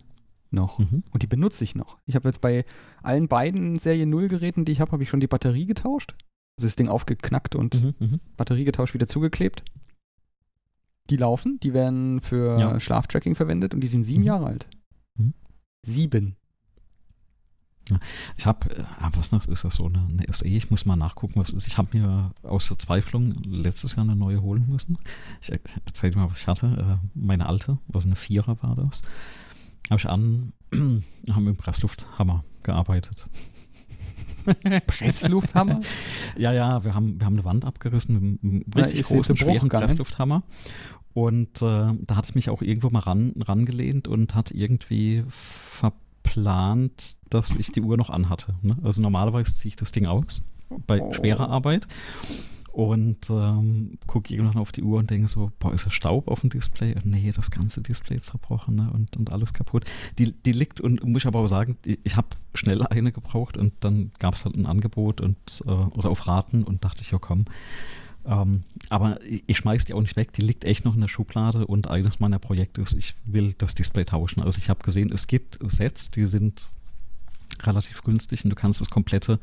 noch. 0.50 0.78
Mhm. 0.78 1.02
Und 1.10 1.22
die 1.22 1.26
benutze 1.26 1.64
ich 1.64 1.74
noch. 1.74 1.98
Ich 2.06 2.14
habe 2.14 2.28
jetzt 2.28 2.40
bei 2.40 2.64
allen 3.02 3.28
beiden 3.28 3.78
Serie 3.78 4.06
0 4.06 4.28
Geräten, 4.28 4.64
die 4.64 4.72
ich 4.72 4.80
habe, 4.80 4.92
habe 4.92 5.02
ich 5.02 5.08
schon 5.08 5.20
die 5.20 5.26
Batterie 5.26 5.66
getauscht. 5.66 6.14
Also 6.58 6.66
das 6.66 6.76
Ding 6.76 6.88
aufgeknackt 6.88 7.54
und 7.54 7.80
Mhm. 7.80 7.94
Mhm. 7.98 8.20
Batterie 8.36 8.64
getauscht, 8.64 8.94
wieder 8.94 9.06
zugeklebt. 9.06 9.62
Die 11.08 11.16
laufen, 11.16 11.58
die 11.62 11.72
werden 11.74 12.20
für 12.20 12.58
Ja. 12.60 12.78
Schlaftracking 12.78 13.34
verwendet 13.34 13.74
und 13.74 13.80
die 13.80 13.86
sind 13.88 14.04
sieben 14.04 14.20
Mhm. 14.20 14.26
Jahre 14.26 14.46
alt. 14.46 14.68
Mhm. 15.18 15.34
Sieben. 15.84 16.36
Ich 18.36 18.46
habe, 18.46 18.70
äh, 18.76 18.84
was 19.12 19.32
noch, 19.32 19.46
ist 19.46 19.64
das 19.64 19.76
so 19.76 19.86
eine, 19.86 20.06
eine 20.08 20.32
SE? 20.32 20.46
Ich 20.46 20.70
muss 20.70 20.86
mal 20.86 20.96
nachgucken, 20.96 21.40
was 21.40 21.48
es 21.48 21.54
ist. 21.54 21.66
Ich 21.68 21.78
habe 21.78 21.96
mir 21.96 22.32
aus 22.42 22.68
Verzweiflung 22.68 23.34
letztes 23.44 23.96
Jahr 23.96 24.04
eine 24.04 24.16
neue 24.16 24.42
holen 24.42 24.66
müssen. 24.68 24.98
Ich 25.40 25.50
erzähle 25.50 26.16
mal, 26.16 26.30
was 26.30 26.40
ich 26.40 26.46
hatte. 26.46 27.00
Äh, 27.02 27.08
Meine 27.14 27.46
alte, 27.46 27.78
also 27.92 28.08
eine 28.08 28.16
Vierer 28.16 28.62
war 28.62 28.76
das. 28.76 29.02
Habe 29.88 30.00
ich 30.00 30.08
an, 30.08 30.52
haben 30.72 31.04
mit 31.44 31.56
dem 31.56 31.56
Presslufthammer 31.56 32.44
gearbeitet. 32.62 33.28
Presslufthammer? 34.86 35.80
Ja, 36.36 36.52
ja, 36.52 36.84
wir 36.84 36.94
haben, 36.94 37.18
wir 37.18 37.26
haben 37.26 37.34
eine 37.34 37.44
Wand 37.44 37.64
abgerissen 37.64 38.14
mit 38.14 38.42
einem 38.42 38.64
richtig 38.74 39.02
großen, 39.02 39.36
schweren? 39.36 39.68
Presslufthammer. 39.68 40.42
Und 41.12 41.60
äh, 41.60 41.92
da 42.06 42.16
hatte 42.16 42.28
ich 42.30 42.34
mich 42.34 42.50
auch 42.50 42.62
irgendwo 42.62 42.88
mal 42.88 43.00
ran, 43.00 43.34
rangelehnt 43.40 44.06
und 44.06 44.34
hat 44.34 44.52
irgendwie 44.52 45.24
verplant, 46.22 47.16
dass 47.28 47.50
ich 47.56 47.72
die 47.72 47.80
Uhr 47.80 47.96
noch 47.96 48.10
anhatte. 48.10 48.54
Ne? 48.62 48.74
Also 48.82 49.00
normalerweise 49.00 49.52
ziehe 49.54 49.70
ich 49.70 49.76
das 49.76 49.92
Ding 49.92 50.06
aus 50.06 50.42
bei 50.86 51.00
Oh. 51.00 51.12
schwerer 51.12 51.48
Arbeit 51.48 51.86
und 52.72 53.28
ähm, 53.30 53.98
gucke 54.06 54.32
irgendwann 54.32 54.60
auf 54.60 54.70
die 54.70 54.82
Uhr 54.82 55.00
und 55.00 55.10
denke 55.10 55.26
so, 55.26 55.50
boah, 55.58 55.74
ist 55.74 55.86
da 55.86 55.90
Staub 55.90 56.28
auf 56.28 56.40
dem 56.42 56.50
Display? 56.50 56.94
Und 56.94 57.06
nee, 57.06 57.32
das 57.34 57.50
ganze 57.50 57.82
Display 57.82 58.16
ist 58.16 58.26
zerbrochen 58.26 58.76
ne? 58.76 58.90
und, 58.92 59.16
und 59.16 59.32
alles 59.32 59.52
kaputt. 59.52 59.84
Die, 60.18 60.32
die 60.32 60.52
liegt 60.52 60.80
und 60.80 61.02
muss 61.04 61.22
ich 61.22 61.26
aber 61.26 61.40
auch 61.40 61.48
sagen, 61.48 61.76
ich, 61.84 61.98
ich 62.04 62.16
habe 62.16 62.28
schnell 62.54 62.82
eine 62.86 63.10
gebraucht 63.10 63.56
und 63.56 63.72
dann 63.80 64.12
gab 64.20 64.34
es 64.34 64.44
halt 64.44 64.56
ein 64.56 64.66
Angebot 64.66 65.20
und 65.20 65.36
äh, 65.66 65.70
oder 65.70 66.10
auf 66.10 66.28
Raten 66.28 66.62
und 66.62 66.84
dachte 66.84 67.02
ich, 67.02 67.10
ja 67.10 67.18
komm. 67.18 67.46
Ähm, 68.26 68.64
aber 68.88 69.18
ich, 69.24 69.56
schmeiß 69.56 69.84
die 69.84 69.94
auch 69.94 70.00
nicht 70.00 70.16
weg, 70.16 70.32
die 70.32 70.42
liegt 70.42 70.64
echt 70.64 70.84
noch 70.84 70.94
in 70.94 71.00
der 71.00 71.08
Schublade 71.08 71.66
und 71.66 71.88
eines 71.88 72.20
meiner 72.20 72.38
Projekte 72.38 72.80
ist, 72.80 72.92
ich 72.94 73.14
will 73.24 73.54
das 73.56 73.74
Display 73.74 74.04
tauschen. 74.04 74.42
Also 74.42 74.58
ich 74.58 74.68
habe 74.68 74.82
gesehen, 74.82 75.10
es 75.12 75.26
gibt 75.26 75.58
Sets, 75.62 76.10
die 76.10 76.26
sind 76.26 76.70
relativ 77.62 78.02
günstig 78.02 78.44
und 78.44 78.50
du 78.50 78.56
kannst 78.56 78.80
das 78.80 78.90
komplette 78.90 79.38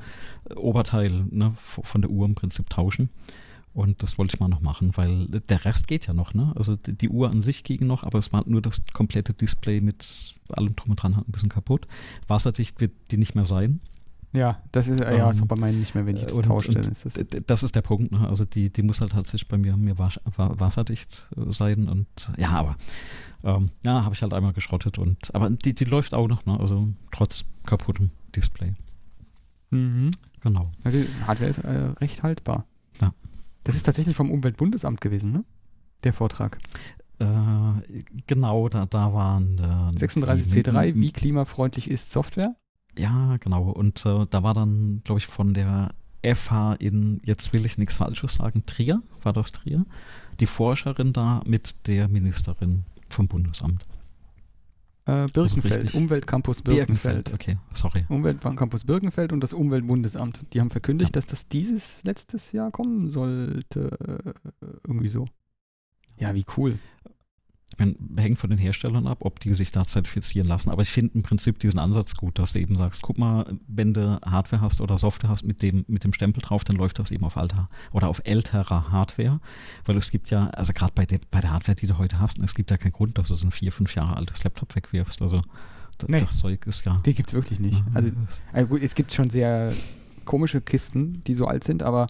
äh, 0.50 0.54
Oberteil 0.56 1.26
ne, 1.30 1.54
von 1.58 2.02
der 2.02 2.12
Uhr 2.12 2.26
im 2.26 2.36
Prinzip 2.36 2.70
tauschen. 2.70 3.10
Und 3.74 4.02
das 4.02 4.18
wollte 4.18 4.34
ich 4.34 4.40
mal 4.40 4.48
noch 4.48 4.62
machen, 4.62 4.98
weil 4.98 5.28
der 5.28 5.64
Rest 5.64 5.88
geht 5.88 6.08
ja 6.08 6.14
noch, 6.14 6.34
ne? 6.34 6.52
Also 6.56 6.76
die, 6.76 6.94
die 6.94 7.10
Uhr 7.10 7.30
an 7.30 7.44
sich 7.44 7.64
ging 7.64 7.86
noch, 7.86 8.04
aber 8.04 8.18
es 8.18 8.34
war 8.34 8.44
nur 8.48 8.60
das 8.60 8.82
komplette 8.92 9.36
Display 9.36 9.82
mit 9.82 10.34
allem 10.50 10.76
drum 10.76 10.92
und 10.92 11.04
dran 11.04 11.16
halt 11.16 11.30
ein 11.30 11.32
bisschen 11.32 11.50
kaputt. 11.50 11.86
Wasserdicht 12.28 12.82
wird 12.82 12.92
die 13.12 13.18
nicht 13.18 13.36
mehr 13.36 13.46
sein. 13.46 13.80
Ja, 14.38 14.62
das 14.72 14.88
ist, 14.88 15.02
äh, 15.02 15.18
ja, 15.18 15.30
ist 15.32 15.38
Ähm, 15.38 15.44
auch 15.44 15.48
bei 15.48 15.56
meinen 15.56 15.80
nicht 15.80 15.96
mehr, 15.96 16.06
wenn 16.06 16.16
ich 16.18 16.24
das 16.24 16.34
und- 16.34 16.46
tausche. 16.46 16.68
und 16.70 16.76
dann 16.76 16.92
ist 16.92 17.06
das, 17.06 17.14
Das 17.48 17.64
ist 17.64 17.76
der 17.76 17.82
Punkt, 17.82 18.12
ne? 18.12 18.28
Also 18.28 18.46
die, 18.46 18.70
die 18.72 18.84
muss 18.84 19.02
halt 19.02 19.12
tatsächlich 19.14 19.48
bei 19.48 19.58
mir, 19.58 19.76
mir 19.76 19.98
wasserdicht 19.98 21.30
äh, 21.36 21.52
sein 21.52 21.88
und 21.90 22.08
ja, 22.38 22.50
aber 22.52 22.76
ähm, 23.44 23.70
ja, 23.86 24.04
habe 24.04 24.14
ich 24.16 24.22
halt 24.22 24.34
einmal 24.34 24.54
geschrottet 24.54 24.98
und 24.98 25.34
aber 25.34 25.50
die, 25.50 25.74
die 25.74 25.86
läuft 25.86 26.14
auch 26.14 26.28
noch, 26.28 26.46
ne? 26.46 26.60
Also 26.60 26.88
trotz 27.12 27.46
kaputtem 27.66 28.12
Display. 28.36 28.74
mhm. 29.72 30.12
Genau. 30.42 30.72
ja, 30.86 30.92
die 30.92 31.08
Hardware 31.26 31.50
ist 31.50 31.58
äh, 31.60 31.70
recht 32.00 32.22
haltbar. 32.24 32.66
Ja. 33.02 33.12
Das 33.64 33.76
ist 33.76 33.84
tatsächlich 33.84 34.16
vom 34.16 34.30
Umweltbundesamt 34.32 35.02
gewesen, 35.02 35.32
ne? 35.32 35.44
Der 36.04 36.14
Vortrag. 36.14 36.60
Äh, 37.20 37.26
genau, 38.28 38.70
da, 38.70 38.86
da 38.86 39.12
waren 39.14 39.58
äh, 39.58 39.98
36C3, 40.00 40.94
die- 40.94 41.02
wie 41.02 41.12
klimafreundlich 41.12 41.90
ist 41.90 42.12
Software? 42.12 42.56
Ja, 42.98 43.38
genau. 43.38 43.70
Und 43.70 44.06
äh, 44.06 44.26
da 44.30 44.44
war 44.44 44.54
dann, 44.54 45.02
glaube 45.04 45.20
ich, 45.20 45.28
von 45.28 45.54
der 45.54 45.94
FH 46.24 46.74
in, 46.80 47.22
jetzt 47.24 47.54
will 47.54 47.66
ich 47.66 47.78
nichts 47.78 47.98
Falsches 47.98 48.36
sagen, 48.36 48.66
Trier, 48.66 49.02
war 49.24 49.34
das 49.34 49.52
Trier, 49.52 49.86
die 50.40 50.46
Forscherin 50.48 51.14
da 51.14 51.42
mit 51.46 51.88
der 51.88 52.08
Ministerin 52.08 52.84
vom 53.10 53.28
Bundesamt. 53.28 53.84
Äh, 55.06 55.28
Birkenfeld, 55.34 55.76
richtig. 55.84 55.96
Umweltcampus 55.96 56.62
Birkenfeld. 56.62 57.34
Okay, 57.34 57.58
sorry. 57.74 58.06
Umweltcampus 58.10 58.84
Birkenfeld 58.84 59.32
und 59.32 59.40
das 59.42 59.54
Umweltbundesamt. 59.54 60.42
Die 60.54 60.60
haben 60.60 60.70
verkündigt, 60.70 61.12
Ja. 61.12 61.14
dass 61.22 61.28
das 61.28 61.48
dieses 61.48 62.04
letztes 62.04 62.52
Jahr 62.52 62.72
kommen 62.72 63.10
sollte. 63.10 64.34
Äh, 64.62 64.66
Irgendwie 64.86 65.08
so. 65.08 65.26
Ja, 66.20 66.36
wie 66.36 66.44
cool. 66.58 66.78
Meine, 67.80 67.96
hängt 68.18 68.40
von 68.40 68.50
den 68.50 68.58
Herstellern 68.60 69.08
ab, 69.08 69.20
ob 69.22 69.40
die 69.40 69.54
sich 69.54 69.72
da 69.72 69.86
zertifizieren 69.86 70.48
lassen. 70.48 70.70
Aber 70.70 70.82
ich 70.82 70.90
finde 70.90 71.14
im 71.16 71.24
Prinzip 71.24 71.60
diesen 71.60 71.80
Ansatz 71.80 72.16
gut, 72.16 72.40
dass 72.40 72.54
du 72.54 72.60
eben 72.60 72.76
sagst, 72.76 73.02
guck 73.02 73.18
mal, 73.18 73.46
wenn 73.68 73.94
du 73.94 74.20
Hardware 74.26 74.62
hast 74.62 74.82
oder 74.82 74.98
Software 74.98 75.30
hast 75.30 75.44
mit 75.44 75.62
dem, 75.62 75.86
mit 75.88 76.04
dem 76.04 76.14
Stempel 76.14 76.42
drauf, 76.42 76.64
dann 76.64 76.76
läuft 76.76 77.00
das 77.00 77.12
eben 77.12 77.24
auf 77.26 77.38
alter 77.38 77.70
oder 77.92 78.08
auf 78.10 78.22
älterer 78.24 78.92
Hardware. 78.92 79.40
Weil 79.86 79.98
es 79.98 80.10
gibt 80.12 80.30
ja, 80.30 80.48
also 80.50 80.74
gerade 80.74 80.94
bei, 80.96 81.06
der- 81.06 81.20
bei 81.32 81.40
der 81.42 81.52
Hardware, 81.52 81.76
die 81.76 81.88
du 81.88 81.98
heute 81.98 82.20
hast, 82.20 82.40
es 82.40 82.56
gibt 82.56 82.72
ja 82.72 82.78
keinen 82.78 82.94
Grund, 82.94 83.18
dass 83.18 83.28
du 83.28 83.34
so 83.36 83.46
ein 83.48 83.52
vier, 83.52 83.72
fünf 83.72 83.94
Jahre 83.96 84.18
altes 84.18 84.44
Laptop 84.44 84.76
wegwirfst. 84.76 85.22
Also 85.22 85.42
Nee. 86.08 86.20
das 86.20 86.38
Zeug 86.38 86.66
ist 86.68 86.86
ja. 86.86 87.02
Die 87.06 87.14
gibt 87.16 87.30
es 87.30 87.34
wirklich 87.34 87.60
nicht. 87.60 87.84
Also, 87.96 88.10
äh, 88.54 88.66
gut, 88.66 88.84
es 88.84 88.94
gibt 88.94 89.12
schon 89.14 89.30
sehr 89.32 89.74
komische 90.26 90.62
Kisten, 90.62 91.24
die 91.26 91.34
so 91.34 91.46
alt 91.48 91.64
sind, 91.64 91.82
aber 91.82 92.08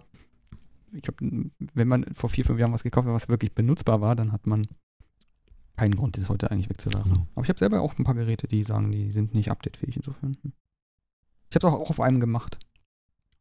ich 0.91 1.01
glaube, 1.03 1.45
wenn 1.73 1.87
man 1.87 2.05
vor 2.13 2.29
vier, 2.29 2.43
fünf 2.45 2.59
Jahren 2.59 2.73
was 2.73 2.83
gekauft 2.83 3.07
hat, 3.07 3.13
was 3.13 3.29
wirklich 3.29 3.53
benutzbar 3.53 4.01
war, 4.01 4.15
dann 4.15 4.31
hat 4.31 4.45
man 4.47 4.63
keinen 5.77 5.95
Grund, 5.95 6.17
das 6.17 6.27
heute 6.29 6.51
eigentlich 6.51 6.69
wegzuwerfen. 6.69 7.13
Genau. 7.13 7.27
Aber 7.35 7.43
ich 7.43 7.49
habe 7.49 7.59
selber 7.59 7.81
auch 7.81 7.97
ein 7.97 8.03
paar 8.03 8.15
Geräte, 8.15 8.47
die 8.47 8.63
sagen, 8.63 8.91
die 8.91 9.11
sind 9.11 9.33
nicht 9.33 9.49
updatefähig 9.51 9.95
insofern. 9.95 10.35
hm. 10.41 10.53
Ich 11.49 11.55
habe 11.55 11.65
es 11.67 11.73
auch, 11.73 11.79
auch 11.79 11.89
auf 11.91 12.01
einem 12.01 12.19
gemacht. 12.19 12.59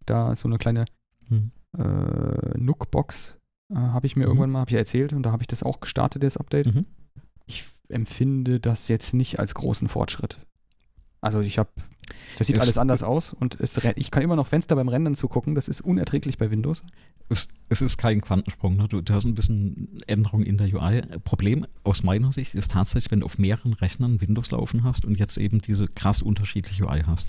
Da 0.04 0.32
ist 0.32 0.40
so 0.40 0.48
eine 0.48 0.58
kleine 0.58 0.84
Hm. 1.28 1.50
äh, 1.76 2.56
Nook-Box, 2.58 3.36
äh, 3.70 3.74
habe 3.74 4.06
ich 4.06 4.14
mir 4.14 4.24
Mhm. 4.24 4.28
irgendwann 4.28 4.50
mal, 4.50 4.60
habe 4.60 4.70
ich 4.70 4.76
erzählt, 4.76 5.12
und 5.12 5.24
da 5.24 5.32
habe 5.32 5.42
ich 5.42 5.48
das 5.48 5.64
auch 5.64 5.80
gestartet, 5.80 6.22
das 6.22 6.36
Update. 6.36 6.66
Mhm. 6.72 6.86
Ich 7.46 7.64
empfinde 7.88 8.60
das 8.60 8.86
jetzt 8.88 9.12
nicht 9.14 9.40
als 9.40 9.54
großen 9.54 9.88
Fortschritt. 9.88 10.38
Also 11.20 11.40
ich 11.40 11.58
habe, 11.58 11.70
das 12.38 12.46
sieht 12.46 12.56
Es- 12.56 12.62
alles 12.62 12.78
anders 12.78 13.02
aus 13.02 13.32
und 13.32 13.58
es, 13.60 13.76
ich 13.96 14.10
kann 14.10 14.22
immer 14.22 14.36
noch 14.36 14.46
Fenster 14.46 14.76
beim 14.76 14.88
Rendern 14.88 15.14
zugucken. 15.14 15.54
Das 15.54 15.68
ist 15.68 15.80
unerträglich 15.80 16.38
bei 16.38 16.50
Windows. 16.50 16.82
Es, 17.28 17.48
es 17.68 17.82
ist 17.82 17.96
kein 17.98 18.20
Quantensprung. 18.20 18.76
Ne? 18.76 18.88
Du, 18.88 19.00
du 19.00 19.12
hast 19.14 19.24
ein 19.24 19.34
bisschen 19.34 20.00
Änderung 20.06 20.42
in 20.42 20.58
der 20.58 20.72
UI. 20.72 21.02
Problem 21.24 21.66
aus 21.84 22.02
meiner 22.02 22.30
Sicht 22.32 22.54
ist 22.54 22.70
tatsächlich, 22.72 23.10
wenn 23.10 23.20
du 23.20 23.26
auf 23.26 23.38
mehreren 23.38 23.72
Rechnern 23.72 24.20
Windows 24.20 24.50
laufen 24.50 24.84
hast 24.84 25.04
und 25.04 25.18
jetzt 25.18 25.36
eben 25.38 25.60
diese 25.60 25.86
krass 25.86 26.22
unterschiedliche 26.22 26.84
UI 26.86 27.02
hast. 27.06 27.28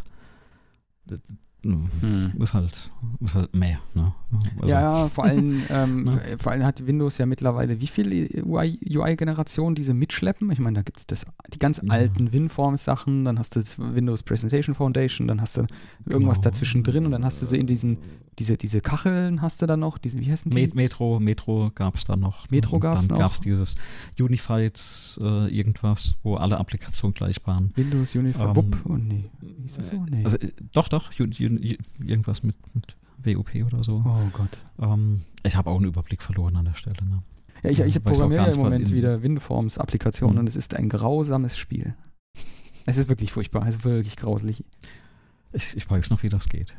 Hm. 2.01 2.31
ist 2.41 2.53
halt, 2.53 2.91
ist 3.19 3.35
halt 3.35 3.55
mehr. 3.55 3.79
Ne? 3.93 4.13
Also, 4.61 4.67
ja, 4.73 5.07
vor 5.09 5.25
allem, 5.25 5.61
ähm, 5.69 6.03
Ne? 6.03 6.21
vor 6.39 6.51
allem 6.51 6.63
hat 6.63 6.85
Windows 6.85 7.17
ja 7.17 7.25
mittlerweile 7.25 7.79
wie 7.81 7.87
viele 7.87 8.27
UI-Generationen 8.45 9.75
diese 9.75 9.93
mitschleppen? 9.93 10.51
Ich 10.51 10.59
meine, 10.59 10.75
da 10.75 10.81
gibt 10.81 10.99
es 11.11 11.25
die 11.53 11.59
ganz 11.59 11.81
Ja. 11.83 11.91
alten 11.93 12.31
WinForms-Sachen, 12.33 13.25
dann 13.25 13.39
hast 13.39 13.55
du 13.55 13.59
das 13.59 13.77
Windows 13.79 14.23
Presentation 14.23 14.75
Foundation, 14.75 15.27
dann 15.27 15.41
hast 15.41 15.57
du 15.57 15.61
irgendwas 16.05 16.39
Genau. 16.39 16.43
dazwischen 16.49 16.83
drin 16.83 17.05
und 17.05 17.11
dann 17.11 17.25
hast 17.25 17.41
du 17.41 17.45
sie 17.45 17.57
in 17.57 17.67
diesen, 17.67 17.97
diese, 18.39 18.55
diese 18.57 18.81
Kacheln 18.81 19.41
hast 19.41 19.61
du 19.61 19.65
dann 19.65 19.79
noch, 19.79 19.97
diese, 19.97 20.19
wie 20.19 20.31
heißen 20.31 20.51
die? 20.51 20.61
Met- 20.61 20.75
Metro, 20.75 21.19
Metro 21.19 21.71
gab 21.73 21.95
es 21.95 22.05
dann 22.05 22.19
noch. 22.19 22.43
ne? 22.43 22.57
Metro 22.57 22.79
gab's 22.79 23.07
Dann 23.07 23.17
noch. 23.17 23.23
gab 23.23 23.31
es 23.31 23.39
dieses 23.41 23.75
Unified 24.19 24.79
äh, 25.19 25.47
irgendwas, 25.47 26.15
wo 26.23 26.35
alle 26.35 26.57
Applikationen 26.57 27.13
gleich 27.13 27.37
waren. 27.45 27.71
Windows 27.75 28.15
Unified, 28.15 28.41
Ähm, 28.49 28.55
Wupp, 28.55 28.77
oh 28.85 28.93
nee, 28.97 29.29
hieß 29.63 29.77
das 29.77 29.87
so? 29.89 30.05
Nee. 30.09 30.23
Also 30.23 30.37
äh, 30.37 30.51
doch, 30.73 30.87
doch, 30.87 31.11
un, 31.19 31.31
irgendwas 31.57 32.43
mit, 32.43 32.55
mit 32.73 32.95
WUP 33.23 33.55
oder 33.65 33.83
so. 33.83 34.03
oh 34.05 34.29
Gott. 34.33 34.61
Ähm, 34.79 35.21
ich 35.43 35.55
habe 35.55 35.69
auch 35.69 35.77
einen 35.77 35.85
Überblick 35.85 36.21
verloren 36.21 36.55
an 36.55 36.65
der 36.65 36.75
Stelle. 36.75 36.97
Ne? 37.03 37.23
Ja, 37.63 37.69
ich, 37.71 37.79
ich 37.79 38.03
programmiere 38.03 38.41
ja 38.41 38.47
nicht, 38.47 38.57
im 38.57 38.63
Moment 38.63 38.91
wieder 38.91 39.21
WinForms-Applikationen 39.23 40.35
Mhm. 40.35 40.39
und 40.41 40.49
es 40.49 40.55
ist 40.55 40.75
ein 40.75 40.89
grausames 40.89 41.57
Spiel. 41.57 41.95
Es 42.85 42.97
ist 42.97 43.09
wirklich 43.09 43.31
furchtbar, 43.31 43.67
es 43.67 43.77
ist 43.77 43.85
wirklich 43.85 44.15
grauslich. 44.15 44.63
Ich, 45.53 45.75
ich 45.75 45.89
weiß 45.89 46.09
noch, 46.09 46.23
wie 46.23 46.29
das 46.29 46.47
geht. 46.49 46.75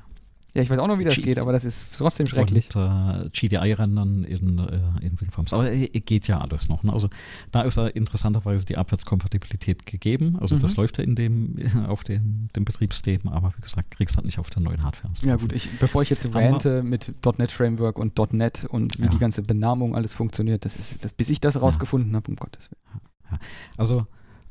Ja, 0.58 0.64
ich 0.64 0.70
weiß 0.70 0.78
auch 0.80 0.88
noch, 0.88 0.98
wie 0.98 1.04
das 1.04 1.14
Cheat. 1.14 1.24
geht, 1.24 1.38
aber 1.38 1.52
das 1.52 1.64
ist 1.64 1.90
trotzdem 1.96 2.26
schrecklich. 2.26 2.68
Und 2.74 2.82
äh, 2.82 3.30
GDI-Rendern 3.30 4.24
in, 4.24 4.58
äh, 4.58 4.80
in 5.06 5.20
WinForms. 5.20 5.52
Aber 5.52 5.70
äh, 5.70 5.86
geht 5.86 6.26
ja 6.26 6.38
alles 6.38 6.68
noch. 6.68 6.82
Ne? 6.82 6.92
Also 6.92 7.08
da 7.52 7.62
ist 7.62 7.76
ja 7.76 7.86
interessanterweise 7.86 8.64
die 8.64 8.76
Abwärtskompatibilität 8.76 9.86
gegeben. 9.86 10.36
Also 10.40 10.56
Mhm. 10.56 10.60
das 10.60 10.74
läuft 10.74 10.98
ja 10.98 11.04
in 11.04 11.14
dem, 11.14 11.54
auf 11.86 12.02
den, 12.02 12.48
dem 12.56 12.64
Betriebssystem, 12.64 13.28
aber 13.28 13.52
wie 13.56 13.60
gesagt, 13.62 13.92
kriegst 13.92 14.16
halt 14.16 14.24
nicht 14.26 14.40
auf 14.40 14.50
der 14.50 14.62
neuen 14.62 14.82
Hardware. 14.82 15.12
Ja 15.22 15.36
gut, 15.36 15.52
ich, 15.52 15.70
bevor 15.78 16.02
ich 16.02 16.10
jetzt 16.10 16.34
rante 16.34 16.82
mit 16.82 17.14
.NET 17.38 17.52
Framework 17.52 17.96
und 18.00 18.18
.NET 18.32 18.64
und 18.68 18.98
wie 18.98 19.04
Ja. 19.04 19.08
die 19.10 19.18
ganze 19.18 19.42
Benamung 19.42 19.94
alles 19.94 20.12
funktioniert, 20.12 20.64
das 20.64 20.74
ist, 20.74 21.04
das, 21.04 21.12
bis 21.12 21.28
ich 21.30 21.38
das 21.40 21.60
rausgefunden 21.62 22.16
habe, 22.16 22.28
um 22.30 22.34
Gottes 22.36 22.68
Willen. 22.68 23.40
Also 23.76 24.06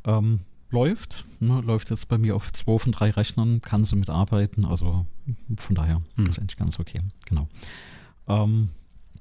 ähm, 0.06 0.40
läuft, 0.70 1.26
ne, 1.40 1.62
läuft 1.62 1.90
jetzt 1.90 2.08
bei 2.08 2.18
mir 2.18 2.36
auf 2.36 2.52
zwei 2.54 2.78
von 2.78 2.92
drei 2.92 3.10
Rechnern, 3.12 3.62
kann 3.62 3.84
sie 3.84 3.96
mitarbeiten, 3.96 4.66
also 4.66 5.06
von 5.58 5.76
daher 5.76 6.02
Hm. 6.16 6.28
ist 6.28 6.40
eigentlich 6.40 6.58
ganz 6.58 6.80
okay. 6.80 7.00
Genau. 7.26 7.48
Ähm, 8.28 8.70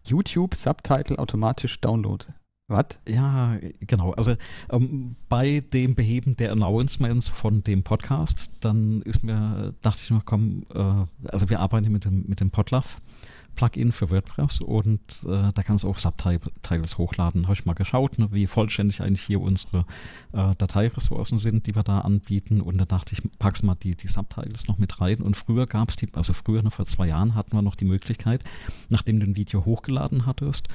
YouTube 0.04 0.54
Subtitle 0.54 1.18
automatisch 1.18 1.80
Download. 1.80 2.24
Was? 2.68 2.86
Ja, 3.06 3.58
genau. 3.80 4.12
Also 4.12 4.34
ähm, 4.70 5.14
bei 5.28 5.60
dem 5.72 5.94
Beheben 5.94 6.36
der 6.36 6.50
Announcements 6.50 7.28
von 7.28 7.62
dem 7.62 7.84
Podcast, 7.84 8.50
dann 8.60 9.02
ist 9.02 9.22
mir, 9.22 9.72
dachte 9.82 10.00
ich 10.02 10.10
noch, 10.10 10.24
komm, 10.24 10.66
äh, 10.74 11.28
also 11.28 11.48
wir 11.48 11.60
arbeiten 11.60 11.92
mit 11.92 12.04
dem, 12.04 12.24
mit 12.26 12.40
dem 12.40 12.50
Podlove 12.50 12.96
Plugin 13.56 13.90
für 13.90 14.10
WordPress 14.10 14.60
und 14.60 15.00
äh, 15.24 15.52
da 15.52 15.62
kannst 15.64 15.84
du 15.84 15.88
auch 15.88 15.98
Subtitles 15.98 16.98
hochladen. 16.98 17.44
Habe 17.44 17.54
ich 17.54 17.64
mal 17.64 17.72
geschaut, 17.72 18.18
ne, 18.18 18.28
wie 18.30 18.46
vollständig 18.46 19.02
eigentlich 19.02 19.22
hier 19.22 19.40
unsere 19.40 19.84
äh, 20.32 20.54
Dateiressourcen 20.56 21.38
sind, 21.38 21.66
die 21.66 21.74
wir 21.74 21.82
da 21.82 22.00
anbieten. 22.00 22.60
Und 22.60 22.78
da 22.78 22.84
dachte 22.84 23.14
ich, 23.14 23.22
packst 23.38 23.64
mal 23.64 23.74
die, 23.74 23.96
die 23.96 24.08
Subtitles 24.08 24.68
noch 24.68 24.78
mit 24.78 25.00
rein. 25.00 25.22
Und 25.22 25.36
früher 25.36 25.66
gab 25.66 25.90
es 25.90 25.96
die, 25.96 26.08
also 26.12 26.32
früher, 26.32 26.62
ne, 26.62 26.70
vor 26.70 26.86
zwei 26.86 27.08
Jahren, 27.08 27.34
hatten 27.34 27.56
wir 27.56 27.62
noch 27.62 27.74
die 27.74 27.86
Möglichkeit, 27.86 28.44
nachdem 28.88 29.18
du 29.18 29.26
ein 29.26 29.36
Video 29.36 29.64
hochgeladen 29.64 30.26
hattest, 30.26 30.68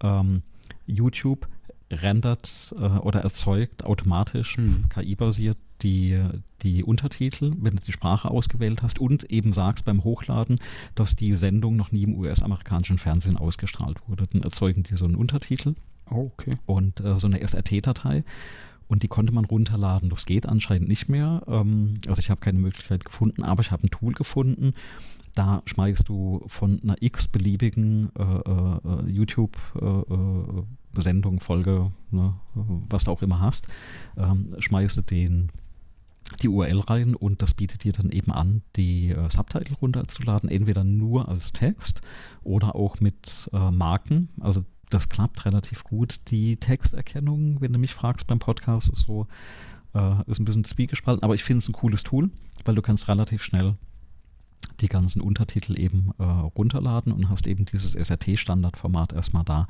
ähm, 0.00 0.42
YouTube 0.86 1.48
rendert 1.90 2.74
äh, 2.78 2.82
oder 2.82 3.20
erzeugt 3.20 3.84
automatisch 3.84 4.56
Hm. 4.56 4.84
KI-basiert 4.88 5.58
die, 5.82 6.18
die 6.62 6.84
Untertitel, 6.84 7.52
wenn 7.60 7.76
du 7.76 7.82
die 7.82 7.92
Sprache 7.92 8.30
ausgewählt 8.30 8.82
hast 8.82 8.98
und 8.98 9.30
eben 9.30 9.52
sagst 9.52 9.84
beim 9.84 10.04
Hochladen, 10.04 10.58
dass 10.94 11.16
die 11.16 11.34
Sendung 11.34 11.76
noch 11.76 11.92
nie 11.92 12.04
im 12.04 12.18
US-amerikanischen 12.18 12.98
Fernsehen 12.98 13.36
ausgestrahlt 13.36 14.08
wurde. 14.08 14.26
Dann 14.26 14.42
erzeugen 14.42 14.82
die 14.82 14.96
so 14.96 15.04
einen 15.04 15.16
Untertitel 15.16 15.74
Oh, 16.10 16.30
okay. 16.32 16.50
und 16.66 17.00
äh, 17.00 17.18
so 17.18 17.26
eine 17.26 17.40
SRT-Datei. 17.40 18.22
Und 18.88 19.02
die 19.02 19.08
konnte 19.08 19.32
man 19.32 19.44
runterladen. 19.44 20.10
Das 20.10 20.26
geht 20.26 20.46
anscheinend 20.46 20.86
nicht 20.88 21.08
mehr. 21.08 21.42
Ähm, 21.48 21.94
also 22.06 22.20
ich 22.20 22.30
habe 22.30 22.40
keine 22.40 22.60
Möglichkeit 22.60 23.04
gefunden, 23.04 23.42
aber 23.42 23.62
ich 23.62 23.72
habe 23.72 23.84
ein 23.84 23.90
Tool 23.90 24.12
gefunden. 24.12 24.74
Da 25.34 25.62
schmeißt 25.66 26.08
du 26.08 26.44
von 26.46 26.80
einer 26.82 26.94
x-beliebigen 27.00 28.10
äh, 28.16 28.22
äh, 28.22 29.10
YouTube-Sendung, 29.10 31.40
Folge, 31.40 31.90
ne, 32.10 32.34
was 32.54 33.04
du 33.04 33.10
auch 33.10 33.20
immer 33.20 33.40
hast, 33.40 33.66
ähm, 34.16 34.54
schmeißt 34.58 34.96
du 34.96 35.02
den 35.02 35.50
die 36.42 36.48
URL 36.48 36.80
rein 36.80 37.14
und 37.14 37.42
das 37.42 37.54
bietet 37.54 37.84
dir 37.84 37.92
dann 37.92 38.10
eben 38.10 38.32
an, 38.32 38.62
die 38.76 39.10
äh, 39.10 39.30
Subtitle 39.30 39.76
runterzuladen, 39.76 40.48
entweder 40.48 40.84
nur 40.84 41.28
als 41.28 41.52
Text 41.52 42.00
oder 42.42 42.74
auch 42.74 43.00
mit 43.00 43.48
äh, 43.52 43.70
Marken. 43.70 44.28
Also 44.40 44.64
das 44.90 45.08
klappt 45.08 45.44
relativ 45.44 45.84
gut. 45.84 46.20
Die 46.30 46.56
Texterkennung, 46.56 47.60
wenn 47.60 47.72
du 47.72 47.78
mich 47.78 47.94
fragst 47.94 48.26
beim 48.26 48.38
Podcast, 48.38 48.90
ist 48.90 49.06
so, 49.06 49.26
äh, 49.94 50.14
ist 50.26 50.40
ein 50.40 50.44
bisschen 50.44 50.64
zwiegespalten, 50.64 51.22
aber 51.22 51.34
ich 51.34 51.44
finde 51.44 51.58
es 51.58 51.68
ein 51.68 51.72
cooles 51.72 52.02
Tool, 52.02 52.30
weil 52.64 52.74
du 52.74 52.82
kannst 52.82 53.08
relativ 53.08 53.42
schnell 53.42 53.76
die 54.80 54.88
ganzen 54.88 55.20
Untertitel 55.20 55.78
eben 55.78 56.10
äh, 56.18 56.22
runterladen 56.24 57.12
und 57.12 57.28
hast 57.28 57.46
eben 57.46 57.64
dieses 57.64 57.94
SRT-Standardformat 57.94 59.14
erstmal 59.14 59.44
da. 59.44 59.66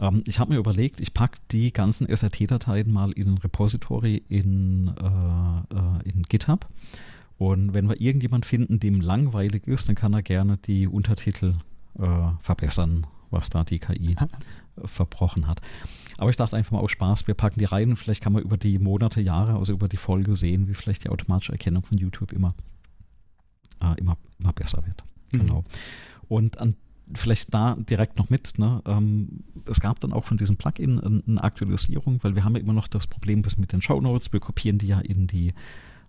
Ähm, 0.00 0.22
ich 0.26 0.38
habe 0.38 0.52
mir 0.52 0.58
überlegt, 0.58 1.00
ich 1.00 1.14
packe 1.14 1.38
die 1.50 1.72
ganzen 1.72 2.06
SRT-Dateien 2.08 2.90
mal 2.90 3.12
in 3.12 3.28
ein 3.28 3.38
Repository 3.38 4.22
in, 4.28 4.88
äh, 4.88 4.92
äh, 5.72 6.08
in 6.08 6.22
GitHub. 6.22 6.66
Und 7.38 7.74
wenn 7.74 7.88
wir 7.88 8.00
irgendjemand 8.00 8.46
finden, 8.46 8.80
dem 8.80 9.00
langweilig 9.00 9.66
ist, 9.66 9.88
dann 9.88 9.94
kann 9.94 10.14
er 10.14 10.22
gerne 10.22 10.56
die 10.56 10.86
Untertitel 10.88 11.54
äh, 11.98 12.28
verbessern, 12.40 13.06
was 13.30 13.50
da 13.50 13.64
die 13.64 13.78
KI 13.78 14.16
verbrochen 14.84 15.46
hat. 15.46 15.60
Aber 16.18 16.30
ich 16.30 16.36
dachte 16.36 16.56
einfach 16.56 16.72
mal 16.72 16.80
aus 16.80 16.90
Spaß, 16.92 17.26
wir 17.26 17.34
packen 17.34 17.58
die 17.58 17.66
rein 17.66 17.90
und 17.90 17.96
vielleicht 17.96 18.22
kann 18.22 18.32
man 18.32 18.42
über 18.42 18.56
die 18.56 18.78
Monate, 18.78 19.20
Jahre, 19.20 19.54
also 19.56 19.74
über 19.74 19.88
die 19.88 19.98
Folge 19.98 20.34
sehen, 20.34 20.66
wie 20.68 20.74
vielleicht 20.74 21.04
die 21.04 21.10
automatische 21.10 21.52
Erkennung 21.52 21.82
von 21.82 21.98
YouTube 21.98 22.32
immer 22.32 22.54
äh, 23.80 23.98
immer, 23.98 24.16
immer 24.38 24.52
besser 24.52 24.84
wird. 24.86 25.04
Mhm. 25.32 25.38
Genau. 25.38 25.64
Und 26.28 26.58
an, 26.58 26.76
vielleicht 27.14 27.54
da 27.54 27.76
direkt 27.76 28.18
noch 28.18 28.30
mit, 28.30 28.58
ne, 28.58 28.82
ähm, 28.86 29.44
es 29.66 29.80
gab 29.80 30.00
dann 30.00 30.12
auch 30.12 30.24
von 30.24 30.36
diesem 30.36 30.56
Plugin 30.56 31.00
eine, 31.00 31.22
eine 31.26 31.44
Aktualisierung, 31.44 32.18
weil 32.22 32.34
wir 32.34 32.44
haben 32.44 32.54
ja 32.54 32.60
immer 32.60 32.72
noch 32.72 32.88
das 32.88 33.06
Problem 33.06 33.42
mit 33.58 33.72
den 33.72 33.82
Shownotes, 33.82 34.32
wir 34.32 34.40
kopieren 34.40 34.78
die 34.78 34.88
ja 34.88 35.00
in 35.00 35.26
die 35.26 35.54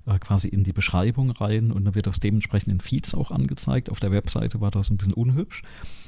äh, 0.05 0.19
quasi 0.19 0.47
in 0.47 0.63
die 0.63 0.73
Beschreibung 0.73 1.31
rein 1.31 1.71
und 1.71 1.85
dann 1.85 1.95
wird 1.95 2.07
das 2.07 2.19
dementsprechend 2.19 2.71
in 2.71 2.79
Feeds 2.79 3.13
auch 3.13 3.31
angezeigt. 3.31 3.91
Auf 3.91 3.99
der 3.99 4.11
Webseite 4.11 4.61
war 4.61 4.71
das 4.71 4.89
ein 4.89 4.97
bisschen 4.97 5.13
unhübsch 5.13 5.61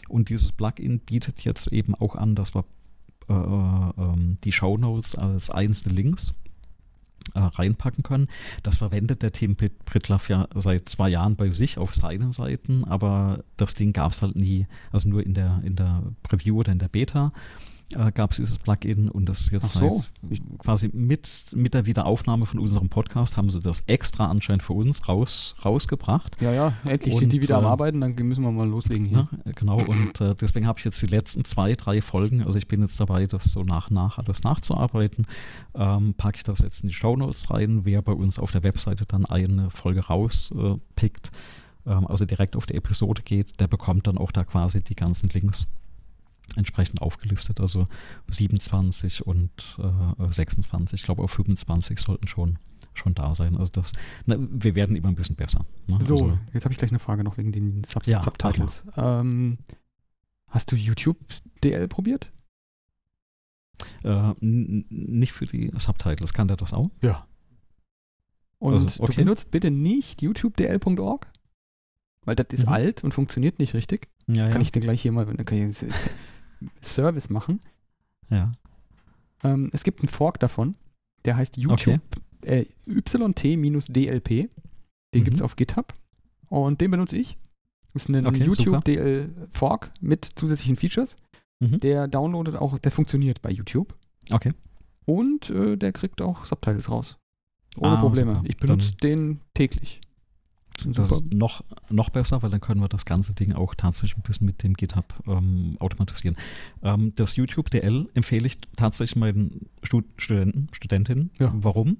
und 0.08 0.30
dieses 0.30 0.52
Plugin 0.52 1.00
bietet 1.00 1.42
jetzt 1.42 1.68
eben 1.68 1.96
auch 1.96 2.16
an, 2.16 2.34
dass 2.34 2.56
wir 2.56 2.66
äh, 3.30 3.34
ähm, 3.34 4.38
die 4.44 4.52
Shownotes 4.52 5.16
als 5.16 5.50
einzelne 5.50 5.94
Links 5.94 6.34
äh, 7.34 7.40
reinpacken 7.40 8.04
können. 8.04 8.28
Das 8.64 8.78
verwendet 8.78 9.22
der 9.22 9.32
Tim 9.32 9.56
Prit- 9.56 9.84
Pritlaff 9.86 10.30
ja 10.30 10.48
seit 10.56 10.90
zwei 10.90 11.10
Jahren 11.10 11.36
bei 11.36 11.52
sich 11.52 11.78
auf 11.78 11.94
seinen 11.94 12.32
Seiten, 12.32 12.86
aber 12.86 13.44
das 13.58 13.74
Ding 13.74 13.94
gab 13.94 14.12
es 14.12 14.22
halt 14.22 14.36
nie, 14.36 14.68
also 14.92 15.10
nur 15.10 15.26
in 15.26 15.34
der, 15.34 15.62
in 15.64 15.76
der 15.76 16.04
Preview 16.24 16.60
oder 16.60 16.72
in 16.72 16.80
der 16.80 16.88
Beta 16.90 17.32
äh, 17.96 18.12
gab 18.12 18.32
es 18.32 18.38
dieses 18.38 18.60
Plugin 18.60 19.10
und 19.10 19.28
das 19.28 19.42
ist 19.42 19.52
jetzt 19.52 19.70
so. 19.70 20.02
seit 20.22 20.42
quasi 20.60 20.90
mit, 20.94 21.48
mit 21.56 21.74
der 21.74 21.86
Wiederaufnahme 21.86 22.46
von 22.46 22.60
unserem 22.60 22.90
Podcast 22.90 23.38
haben 23.38 23.50
sie 23.50 23.60
das 23.60 23.82
extra 23.88 24.28
anscheinend 24.28 24.64
für 24.64 24.74
uns 24.74 25.08
raus, 25.08 25.56
rausgebracht. 25.64 26.42
Ja, 26.42 26.52
ja, 26.52 26.74
endlich 26.86 27.14
Und, 27.14 27.20
sind 27.22 27.34
die 27.34 27.42
wieder 27.42 27.58
am 27.58 27.66
äh, 27.66 27.68
Arbeiten, 27.68 28.02
dann 28.02 28.14
müssen 28.16 28.44
wir 28.44 28.52
mal 28.52 28.68
loslegen 28.68 29.06
hier. 29.06 29.26
Ja, 29.46 29.52
genau, 29.56 29.80
und 29.82 30.22
äh, 30.22 30.36
deswegen 30.36 30.68
habe 30.68 30.80
ich 30.80 30.86
jetzt 30.86 31.02
die 31.02 31.08
letzten 31.08 31.46
zwei, 31.46 31.74
drei 31.74 32.02
Folgen, 32.02 32.46
also 32.46 32.58
ich 32.58 32.68
bin 32.68 32.82
jetzt 32.82 33.00
dabei, 33.00 33.26
das 33.26 33.46
so 33.46 33.64
nach 33.64 33.90
und 33.90 33.96
nach 33.96 34.18
alles 34.18 34.44
nachzuarbeiten, 34.44 35.26
ähm, 35.76 36.14
packe 36.16 36.38
ich 36.38 36.44
das 36.44 36.60
jetzt 36.60 36.84
in 36.84 36.90
die 36.90 36.96
Shownotes 36.96 37.50
rein. 37.50 37.86
Wer 37.86 38.02
bei 38.02 38.14
uns 38.14 38.40
auf 38.40 38.52
der 38.52 38.64
Webseite 38.64 39.06
dann 39.06 39.26
eine 39.26 39.70
Folge 39.72 40.02
rauspickt, 40.02 41.32
ähm, 41.86 42.08
also 42.08 42.26
direkt 42.26 42.56
auf 42.56 42.66
die 42.66 42.76
Episode 42.76 43.22
geht, 43.24 43.60
der 43.60 43.68
bekommt 43.68 44.08
dann 44.08 44.18
auch 44.18 44.32
da 44.32 44.44
quasi 44.44 44.84
die 44.84 44.96
ganzen 44.96 45.30
Links 45.30 45.68
entsprechend 46.56 47.02
aufgelistet. 47.02 47.60
Also 47.60 47.86
27 48.30 49.26
und 49.26 49.78
äh, 49.80 50.32
26, 50.32 51.00
ich 51.02 51.06
glaube 51.06 51.22
auch 51.24 51.28
25 51.30 52.00
sollten 52.00 52.28
schon, 52.28 52.58
schon 52.94 53.14
da 53.14 53.34
sein. 53.36 53.58
Also 53.58 53.72
das, 53.72 53.94
na, 54.26 54.36
wir 54.40 54.76
werden 54.76 54.96
immer 54.96 55.10
ein 55.10 55.16
bisschen 55.16 55.36
besser. 55.36 55.66
Ne? 55.88 55.98
So, 56.02 56.16
also, 56.16 56.40
jetzt 56.54 56.64
habe 56.66 56.74
ich 56.74 56.78
gleich 56.78 56.92
eine 56.92 57.00
Frage 57.00 57.24
noch 57.24 57.38
wegen 57.38 57.52
den 57.52 57.84
Sub 57.84 58.06
Ja, 58.08 58.22
Subtitles. 58.22 58.84
Ähm, 58.98 59.58
hast 60.50 60.72
du 60.72 60.76
YouTube 60.76 61.18
DL 61.64 61.88
probiert? 61.88 62.32
Äh, 64.04 64.34
nicht 64.42 65.32
für 65.34 65.46
die 65.46 65.72
Subtitles. 65.78 66.34
Kann 66.34 66.48
der 66.48 66.58
das 66.58 66.74
auch? 66.74 66.90
Ja. 67.02 67.18
Und 68.58 68.74
Also, 68.74 68.86
du 68.88 69.04
okay. 69.04 69.22
benutzt 69.24 69.52
bitte 69.52 69.72
nicht 69.72 70.22
youtubedl.org? 70.22 71.28
Weil 72.26 72.36
das 72.36 72.48
ist 72.52 72.66
Mhm. 72.66 72.74
alt 72.74 73.04
und 73.06 73.14
funktioniert 73.14 73.60
nicht 73.60 73.74
richtig. 73.74 74.10
Ja, 74.28 74.50
Kann 74.50 74.62
ich 74.62 74.72
dir 74.74 74.82
gleich 74.82 75.02
hier 75.02 75.14
mal 75.14 75.26
einen 75.28 75.38
Service 76.82 77.30
machen. 77.30 77.60
ja. 78.30 78.52
Ähm, 79.42 79.70
es 79.72 79.84
gibt 79.86 80.02
einen 80.02 80.10
Fork 80.10 80.38
davon, 80.42 80.76
der 81.24 81.38
heißt 81.38 81.56
YouTube 81.56 82.02
äh, 82.46 82.66
YT-DLP. 82.86 84.50
Den 85.14 85.22
Mhm. 85.22 85.24
gibt 85.24 85.36
es 85.36 85.42
auf 85.42 85.56
GitHub 85.56 85.94
und 86.50 86.82
den 86.82 86.92
benutze 86.92 87.18
ich. 87.18 87.38
Ist 87.94 88.10
ein 88.10 88.26
Okay, 88.26 88.44
YouTube 88.44 88.66
super. 88.66 88.82
DL 88.82 89.34
Fork 89.52 89.92
mit 90.02 90.26
zusätzlichen 90.36 90.76
Features. 90.76 91.16
Mhm. 91.60 91.80
Der 91.80 92.08
downloadet 92.08 92.56
auch, 92.56 92.78
der 92.78 92.92
funktioniert 92.92 93.42
bei 93.42 93.50
YouTube. 93.50 93.96
Okay. 94.32 94.52
Und 95.06 95.50
äh, 95.50 95.76
der 95.78 95.92
kriegt 95.92 96.22
auch 96.22 96.46
Subtitles 96.46 96.90
raus. 96.90 97.18
Ohne 97.78 97.98
Ah, 97.98 98.02
Probleme. 98.02 98.36
super. 98.36 98.46
Ich 98.48 98.58
benutze 98.58 98.94
den 98.96 99.40
täglich. 99.56 100.02
Das 100.86 101.10
super. 101.10 101.26
ist 101.26 101.34
noch, 101.34 101.64
noch 101.90 102.10
besser, 102.10 102.42
weil 102.42 102.50
dann 102.50 102.62
können 102.62 102.82
wir 102.82 102.88
das 102.88 103.06
ganze 103.06 103.34
Ding 103.34 103.54
auch 103.54 103.76
tatsächlich 103.76 104.18
ein 104.18 104.22
bisschen 104.22 104.46
mit 104.46 104.64
dem 104.64 104.74
GitHub 104.74 105.14
ähm, 105.28 105.76
automatisieren. 105.80 106.38
Ähm, 106.84 107.14
das 107.16 107.36
YouTube 107.36 107.70
DL 107.70 108.08
empfehle 108.14 108.48
ich 108.48 108.60
tatsächlich 108.76 109.16
meinen 109.16 109.68
Stud 109.84 110.06
Studenten, 110.18 110.68
Studentinnen. 110.72 111.32
Ja. 111.40 111.54
Warum? 111.56 111.98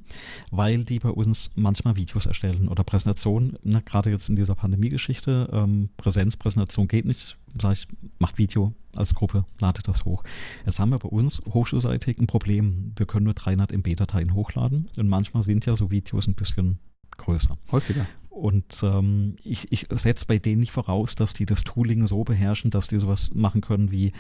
Weil 0.52 0.84
die 0.84 1.00
bei 1.00 1.10
uns 1.10 1.52
manchmal 1.56 1.96
Videos 1.96 2.26
erstellen 2.26 2.68
oder 2.68 2.84
Präsentationen. 2.84 3.58
Ne, 3.64 3.82
Gerade 3.84 4.10
jetzt 4.10 4.30
in 4.30 4.36
dieser 4.36 4.56
Pandemie-Geschichte. 4.56 5.50
Ähm, 5.52 5.90
Präsenzpräsentation 5.98 6.88
geht 6.88 7.06
nicht. 7.06 7.38
Sag 7.60 7.74
ich, 7.74 7.88
macht 8.20 8.38
Video 8.38 8.74
als 8.96 9.16
Gruppe, 9.16 9.46
ladet 9.60 9.88
das 9.88 10.06
hoch. 10.06 10.24
Jetzt 10.66 10.80
haben 10.80 10.92
wir 10.92 11.00
bei 11.00 11.10
uns 11.10 11.42
hochschulseitig 11.50 12.20
ein 12.20 12.28
Problem. 12.28 12.94
Wir 12.96 13.06
können 13.06 13.26
nur 13.26 13.34
300 13.34 13.72
MB-Dateien 13.72 14.34
hochladen 14.34 14.90
und 14.98 15.08
manchmal 15.08 15.44
sind 15.44 15.66
ja 15.66 15.76
so 15.76 15.92
Videos 15.92 16.28
ein 16.28 16.36
bisschen 16.36 16.80
größer. 17.18 17.58
Häufiger. 17.72 18.06
Und 18.30 18.84
ähm, 18.84 19.36
ich, 19.44 19.72
ich 19.72 19.88
setze 19.92 20.26
bei 20.26 20.38
denen 20.40 20.60
nicht 20.62 20.72
voraus, 20.72 21.16
dass 21.16 21.34
die 21.34 21.46
das 21.46 21.64
Tooling 21.64 22.08
so 22.08 22.24
beherrschen, 22.24 22.72
dass 22.72 22.88
die 22.88 22.98
sowas 23.00 23.32
machen 23.34 23.62
können 23.62 23.92
wie, 23.92 24.14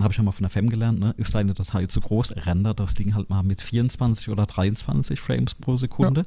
habe 0.00 0.12
ich 0.12 0.16
ja 0.16 0.22
mal 0.24 0.32
von 0.32 0.42
der 0.44 0.50
FEM 0.50 0.70
gelernt, 0.70 0.98
ne? 0.98 1.14
ist 1.18 1.34
deine 1.34 1.54
Datei 1.54 1.86
zu 1.86 2.00
groß, 2.00 2.34
rendert 2.46 2.80
das 2.80 2.94
Ding 2.94 3.14
halt 3.14 3.28
mal 3.30 3.42
mit 3.42 3.60
24 3.60 4.28
oder 4.30 4.46
23 4.46 5.20
Frames 5.20 5.54
pro 5.54 5.76
Sekunde. 5.76 6.24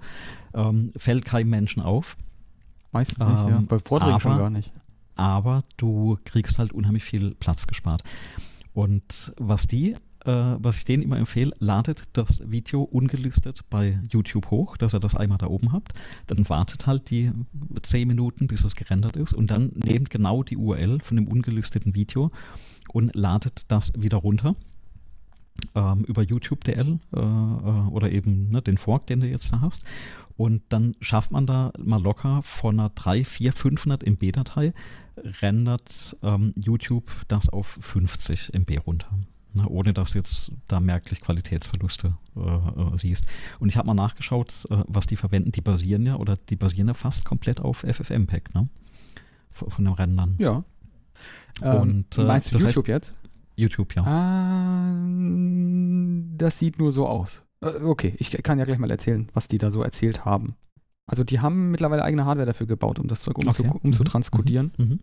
Ähm, 0.53 0.91
fällt 0.95 1.25
keinem 1.25 1.49
Menschen 1.49 1.81
auf, 1.81 2.17
Meistens 2.91 3.17
nicht, 3.17 3.29
ja. 3.29 3.57
Ähm, 3.57 3.65
Bei 3.65 3.79
Vorträgen 3.79 4.19
schon 4.19 4.33
aber- 4.33 4.41
gar 4.43 4.49
nicht. 4.51 4.71
aber 5.15 5.63
du 5.77 6.17
kriegst 6.25 6.59
halt 6.59 6.71
unheimlich 6.73 7.03
viel 7.03 7.33
Platz 7.35 7.65
gespart. 7.65 8.03
Und 8.75 9.33
was 9.37 9.65
die, 9.67 9.95
äh, 10.25 10.31
was 10.31 10.77
ich 10.77 10.85
denen 10.85 11.03
immer 11.03 11.17
empfehle, 11.17 11.53
ladet 11.59 12.03
das 12.13 12.49
Video 12.49 12.83
ungelistet 12.83 13.61
bei 13.69 13.99
YouTube 14.09 14.51
hoch, 14.51 14.77
dass 14.77 14.93
ihr 14.93 14.99
das 14.99 15.15
einmal 15.15 15.37
da 15.37 15.47
oben 15.47 15.71
habt. 15.71 15.93
Dann 16.27 16.47
wartet 16.49 16.87
halt 16.87 17.09
die 17.09 17.31
10 17.81 18.07
Minuten, 18.07 18.47
bis 18.47 18.63
es 18.63 18.75
gerendert 18.75 19.17
ist 19.17 19.33
und 19.33 19.51
dann 19.51 19.71
nehmt 19.75 20.09
genau 20.09 20.43
die 20.43 20.57
URL 20.57 20.99
von 21.01 21.17
dem 21.17 21.27
ungelisteten 21.27 21.95
Video 21.95 22.31
und 22.91 23.15
ladet 23.15 23.71
das 23.71 23.93
wieder 23.97 24.17
runter. 24.17 24.55
Ähm, 25.75 26.03
über 26.05 26.23
YouTube 26.23 26.63
DL 26.63 26.99
äh, 27.15 27.19
äh, 27.19 27.21
oder 27.21 28.11
eben 28.11 28.49
ne, 28.49 28.61
den 28.61 28.77
Fork, 28.77 29.05
den 29.07 29.19
du 29.19 29.27
jetzt 29.27 29.53
da 29.53 29.61
hast. 29.61 29.83
Und 30.35 30.63
dann 30.69 30.95
schafft 30.99 31.31
man 31.31 31.45
da 31.45 31.71
mal 31.77 32.01
locker 32.01 32.41
von 32.41 32.79
einer 32.79 32.89
3, 32.89 33.23
4, 33.23 33.53
500 33.53 34.03
MB-Datei, 34.03 34.73
rendert 35.41 36.17
ähm, 36.23 36.53
YouTube 36.55 37.11
das 37.27 37.49
auf 37.49 37.77
50 37.81 38.53
MB 38.53 38.79
runter. 38.87 39.15
Ne, 39.55 39.67
ohne 39.67 39.93
dass 39.93 40.15
jetzt 40.15 40.51
da 40.67 40.79
merklich 40.79 41.21
Qualitätsverluste 41.21 42.17
äh, 42.35 42.39
äh, 42.39 42.97
siehst. 42.97 43.25
Und 43.59 43.69
ich 43.69 43.77
habe 43.77 43.85
mal 43.85 43.93
nachgeschaut, 43.93 44.65
äh, 44.71 44.83
was 44.87 45.05
die 45.05 45.15
verwenden. 45.15 45.51
Die 45.51 45.61
basieren 45.61 46.05
ja 46.07 46.15
oder 46.15 46.37
die 46.37 46.55
basieren 46.55 46.87
ja 46.87 46.95
fast 46.95 47.23
komplett 47.23 47.61
auf 47.61 47.81
FFmpeg, 47.87 48.53
ne? 48.55 48.67
Von, 49.51 49.69
von 49.69 49.85
den 49.85 49.93
Rändern. 49.93 50.35
Ja. 50.39 50.63
Und, 51.61 52.17
äh, 52.17 52.23
meinst 52.23 52.49
du 52.49 52.53
das 52.53 52.63
heißt- 52.63 52.67
YouTube 52.69 52.87
jetzt? 52.87 53.15
YouTube, 53.55 53.93
ja. 53.95 54.03
Ah, 54.03 54.97
das 56.37 56.57
sieht 56.57 56.79
nur 56.79 56.91
so 56.91 57.07
aus. 57.07 57.43
Äh, 57.61 57.67
Okay, 57.83 58.15
ich 58.17 58.31
kann 58.43 58.57
ja 58.57 58.65
gleich 58.65 58.79
mal 58.79 58.89
erzählen, 58.89 59.29
was 59.33 59.47
die 59.47 59.59
da 59.59 59.69
so 59.69 59.83
erzählt 59.83 60.25
haben. 60.25 60.55
Also 61.05 61.23
die 61.23 61.39
haben 61.41 61.69
mittlerweile 61.69 62.03
eigene 62.03 62.25
Hardware 62.25 62.47
dafür 62.47 62.65
gebaut, 62.65 62.97
um 62.97 63.07
das 63.07 63.21
Zeug 63.21 63.37
umzu 63.37 63.63
Okay. 63.65 63.79
um 63.83 63.93
zu 63.93 64.01
Mhm. 64.03 64.07
transkodieren. 64.07 64.71
Mhm. 64.77 64.85
Mhm. 64.85 64.91
Und 64.93 64.99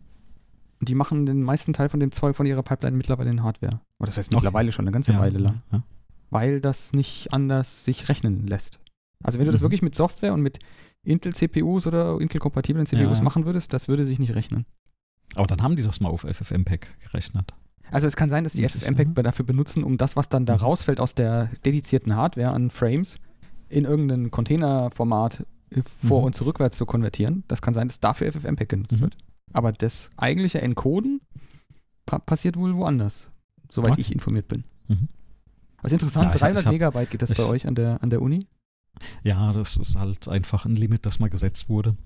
die 0.80 0.94
machen 0.94 1.26
den 1.26 1.42
meisten 1.42 1.72
Teil 1.72 1.88
von 1.88 2.00
dem 2.00 2.10
Zeug 2.12 2.36
von 2.36 2.46
ihrer 2.46 2.62
Pipeline 2.62 2.96
mittlerweile 2.96 3.30
in 3.30 3.42
Hardware. 3.42 3.80
Oder 3.98 4.06
das 4.06 4.16
heißt 4.16 4.28
Okay. 4.28 4.36
mittlerweile 4.36 4.72
schon 4.72 4.84
eine 4.84 4.92
ganze 4.92 5.12
Ja, 5.12 5.20
Weile 5.20 5.38
lang. 5.38 5.62
Ja. 5.72 5.82
Weil 6.30 6.60
das 6.60 6.92
nicht 6.92 7.32
anders 7.32 7.84
sich 7.84 8.08
rechnen 8.08 8.46
lässt. 8.46 8.80
Also 9.22 9.38
wenn 9.38 9.46
du 9.46 9.52
das 9.52 9.60
Mhm. 9.60 9.64
wirklich 9.64 9.82
mit 9.82 9.94
Software 9.94 10.32
und 10.32 10.40
mit 10.42 10.58
Intel-CPUs 11.02 11.86
oder 11.86 12.18
Intel-kompatiblen 12.20 12.86
CPUs 12.86 13.18
Ja. 13.18 13.24
machen 13.24 13.44
würdest, 13.46 13.72
das 13.72 13.88
würde 13.88 14.04
sich 14.06 14.18
nicht 14.18 14.34
rechnen. 14.34 14.64
Aber 15.34 15.46
dann 15.46 15.62
haben 15.62 15.76
die 15.76 15.82
das 15.82 16.00
mal 16.00 16.08
auf 16.08 16.24
FFmpeg 16.24 16.98
gerechnet. 17.00 17.54
Also 17.90 18.06
es 18.06 18.16
kann 18.16 18.30
sein, 18.30 18.44
dass 18.44 18.52
die 18.52 18.62
FFmpeg 18.68 19.14
dafür 19.16 19.44
benutzen, 19.44 19.82
um 19.84 19.96
das, 19.98 20.16
was 20.16 20.28
dann 20.28 20.46
da 20.46 20.54
Mhm. 20.54 20.60
rausfällt 20.60 21.00
aus 21.00 21.14
der 21.14 21.50
dedizierten 21.64 22.14
Hardware 22.16 22.50
an 22.50 22.70
Frames, 22.70 23.18
in 23.68 23.84
irgendein 23.84 24.30
Containerformat 24.30 25.44
äh, 25.72 25.82
vor- 26.04 26.20
Mhm. 26.20 26.26
und 26.26 26.34
zurückwärts 26.34 26.76
zu 26.76 26.84
konvertieren. 26.86 27.44
Das 27.46 27.62
kann 27.62 27.74
sein, 27.74 27.86
dass 27.86 28.00
dafür 28.00 28.26
FFmpeg 28.26 28.68
genutzt 28.68 28.96
Mhm. 28.96 29.00
wird. 29.02 29.16
Aber 29.52 29.72
das 29.72 30.10
eigentliche 30.16 30.60
Encoden 30.62 31.20
pa 32.06 32.18
passiert 32.18 32.56
wohl 32.56 32.74
woanders, 32.76 33.30
soweit 33.70 33.92
Okay. 33.92 34.00
ich 34.02 34.12
informiert 34.12 34.48
bin. 34.48 34.62
Mhm. 34.88 35.08
Was 35.82 35.92
interessant, 35.92 36.26
Ja, 36.26 36.30
ich 36.30 36.34
hab- 36.34 36.40
300 36.40 36.60
ich 36.62 36.66
hab- 36.66 36.72
Megabyte 36.72 37.10
geht 37.10 37.22
das 37.22 37.30
bei 37.34 37.42
ich- 37.44 37.48
euch 37.48 37.66
an 37.66 37.74
der, 37.74 38.02
an 38.02 38.10
der 38.10 38.20
Uni? 38.22 38.46
Ja, 39.22 39.52
das 39.52 39.76
ist 39.76 39.96
halt 39.98 40.28
einfach 40.28 40.64
ein 40.66 40.76
Limit, 40.76 41.06
das 41.06 41.20
mal 41.20 41.30
gesetzt 41.30 41.68
wurde. 41.68 41.96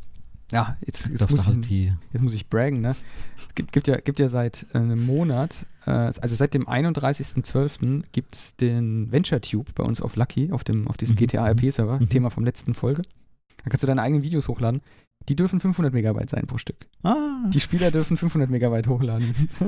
Ja, 0.53 0.77
jetzt, 0.85 1.07
jetzt, 1.09 1.21
muss, 1.23 1.35
da 1.41 1.47
halt 1.47 1.59
ich, 1.61 1.69
die. 1.69 1.93
jetzt 2.13 2.21
muss 2.23 2.35
ich 2.35 2.49
braggen, 2.51 2.83
ne? 2.83 2.95
Es 3.39 3.55
gibt, 3.55 3.73
gibt, 3.73 3.89
ja, 3.89 3.97
gibt 3.97 4.19
ja 4.21 4.29
seit 4.29 4.67
einem 4.75 5.05
Monat, 5.07 5.65
äh, 5.87 5.91
also 5.91 6.37
seit 6.37 6.53
dem 6.53 6.69
31.12. 6.69 8.05
gibt 8.13 8.35
es 8.35 8.55
den 8.57 9.11
VentureTube 9.11 9.75
bei 9.75 9.83
uns 9.83 10.01
auf 10.03 10.17
Lucky, 10.17 10.53
auf, 10.53 10.63
dem, 10.63 10.87
auf 10.87 10.97
diesem 10.99 11.15
Mhm, 11.15 11.19
GTA-RP-Server, 11.21 11.99
mhm. 12.01 12.09
Thema 12.11 12.31
vom 12.31 12.45
letzten 12.45 12.75
Folge. 12.75 13.03
Da 13.65 13.71
kannst 13.71 13.83
du 13.83 13.87
deine 13.87 14.03
eigenen 14.03 14.23
Videos 14.23 14.47
hochladen. 14.49 14.83
Die 15.29 15.37
dürfen 15.37 15.59
500 15.61 15.93
Megabyte 15.95 16.29
sein 16.31 16.47
pro 16.47 16.59
Stück. 16.59 16.87
Ah, 17.03 17.16
Die 17.49 17.61
Spieler 17.61 17.91
dürfen 17.91 18.16
500 18.16 18.51
Megabyte 18.51 18.89
hochladen. 18.89 19.35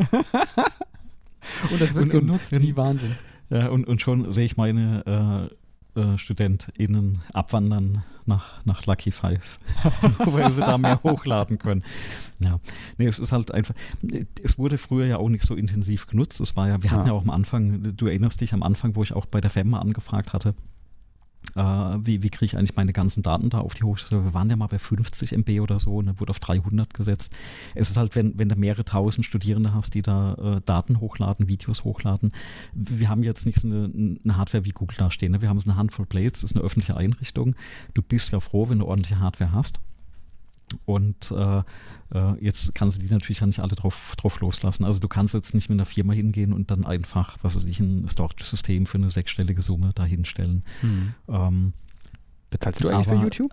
Und 1.70 1.80
das 1.80 1.94
wird 1.94 2.04
Und- 2.14 2.20
genutzt 2.20 2.52
und- 2.52 2.62
wie 2.62 2.76
Wahnsinn. 2.76 3.14
ja, 3.50 3.68
und, 3.68 3.86
und 3.86 4.00
schon 4.00 4.32
sehe 4.32 4.44
ich 4.44 4.56
meine 4.56 5.48
äh, 5.96 6.00
äh, 6.00 6.18
StudentInnen 6.18 7.20
abwandern 7.32 8.02
nach, 8.26 8.64
nach 8.64 8.84
Lucky 8.86 9.12
Five, 9.12 9.58
weil 10.24 10.50
sie 10.50 10.60
da 10.60 10.76
mehr 10.76 11.00
hochladen 11.04 11.58
können. 11.58 11.84
Ja, 12.40 12.58
nee, 12.98 13.06
es 13.06 13.20
ist 13.20 13.30
halt 13.30 13.52
einfach, 13.52 13.74
es 14.42 14.58
wurde 14.58 14.76
früher 14.78 15.06
ja 15.06 15.18
auch 15.18 15.28
nicht 15.28 15.44
so 15.44 15.54
intensiv 15.54 16.08
genutzt. 16.08 16.40
Es 16.40 16.56
war 16.56 16.66
ja, 16.68 16.82
wir 16.82 16.90
hatten 16.90 17.02
Ja. 17.06 17.12
ja 17.12 17.12
auch 17.12 17.22
am 17.22 17.30
Anfang, 17.30 17.94
du 17.96 18.06
erinnerst 18.06 18.40
dich 18.40 18.52
am 18.52 18.64
Anfang, 18.64 18.96
wo 18.96 19.02
ich 19.04 19.12
auch 19.12 19.26
bei 19.26 19.40
der 19.40 19.50
FEM 19.50 19.70
mal 19.70 19.78
angefragt 19.80 20.32
hatte, 20.32 20.54
äh, 21.54 21.60
wie, 21.60 22.22
wie 22.22 22.30
kriege 22.30 22.46
ich 22.46 22.56
eigentlich 22.56 22.76
meine 22.76 22.92
ganzen 22.92 23.22
Daten 23.22 23.50
da 23.50 23.60
auf 23.60 23.74
die 23.74 23.84
Hochschule? 23.84 24.24
Wir 24.24 24.34
waren 24.34 24.50
ja 24.50 24.56
mal 24.56 24.66
bei 24.66 24.78
50 24.78 25.32
MB 25.32 25.60
oder 25.60 25.78
so 25.78 25.96
und 25.96 26.06
dann 26.06 26.20
wurde 26.20 26.30
auf 26.30 26.38
300 26.38 26.92
gesetzt. 26.92 27.34
Es 27.74 27.90
ist 27.90 27.96
halt, 27.96 28.14
wenn, 28.16 28.38
wenn 28.38 28.48
du 28.48 28.56
mehrere 28.56 28.84
tausend 28.84 29.24
Studierende 29.24 29.74
hast, 29.74 29.94
die 29.94 30.02
da 30.02 30.34
äh, 30.34 30.60
Daten 30.64 31.00
hochladen, 31.00 31.48
Videos 31.48 31.84
hochladen. 31.84 32.32
Wir 32.74 33.08
haben 33.08 33.22
jetzt 33.22 33.46
nicht 33.46 33.60
so 33.60 33.68
eine, 33.68 33.90
eine 34.24 34.36
Hardware 34.36 34.64
wie 34.64 34.70
Google 34.70 34.96
da 34.98 35.10
stehen. 35.10 35.32
Ne? 35.32 35.42
Wir 35.42 35.48
haben 35.48 35.60
so 35.60 35.70
eine 35.70 35.78
Handvoll 35.78 36.06
Plates, 36.06 36.40
das 36.40 36.50
ist 36.50 36.56
eine 36.56 36.64
öffentliche 36.64 36.96
Einrichtung. 36.96 37.54
Du 37.94 38.02
bist 38.02 38.32
ja 38.32 38.40
froh, 38.40 38.68
wenn 38.68 38.78
du 38.78 38.86
ordentliche 38.86 39.20
Hardware 39.20 39.52
hast. 39.52 39.80
Und 40.84 41.30
äh, 41.30 41.62
äh, 42.12 42.44
jetzt 42.44 42.74
kannst 42.74 42.98
du 42.98 43.02
die 43.02 43.12
natürlich 43.12 43.40
ja 43.40 43.46
nicht 43.46 43.60
alle 43.60 43.74
drauf, 43.74 44.14
drauf 44.16 44.40
loslassen. 44.40 44.84
Also 44.84 44.98
du 44.98 45.08
kannst 45.08 45.34
jetzt 45.34 45.54
nicht 45.54 45.68
mit 45.68 45.76
einer 45.76 45.86
Firma 45.86 46.12
hingehen 46.12 46.52
und 46.52 46.70
dann 46.70 46.84
einfach, 46.84 47.38
was 47.42 47.56
weiß 47.56 47.64
ich, 47.64 47.80
ein 47.80 48.08
Storage-System 48.08 48.86
für 48.86 48.98
eine 48.98 49.10
sechsstellige 49.10 49.62
Summe 49.62 49.90
dahinstellen. 49.94 50.64
Ähm, 51.28 51.72
Bezahlst 52.50 52.82
du 52.82 52.88
eigentlich 52.88 53.06
für 53.06 53.14
YouTube? 53.14 53.52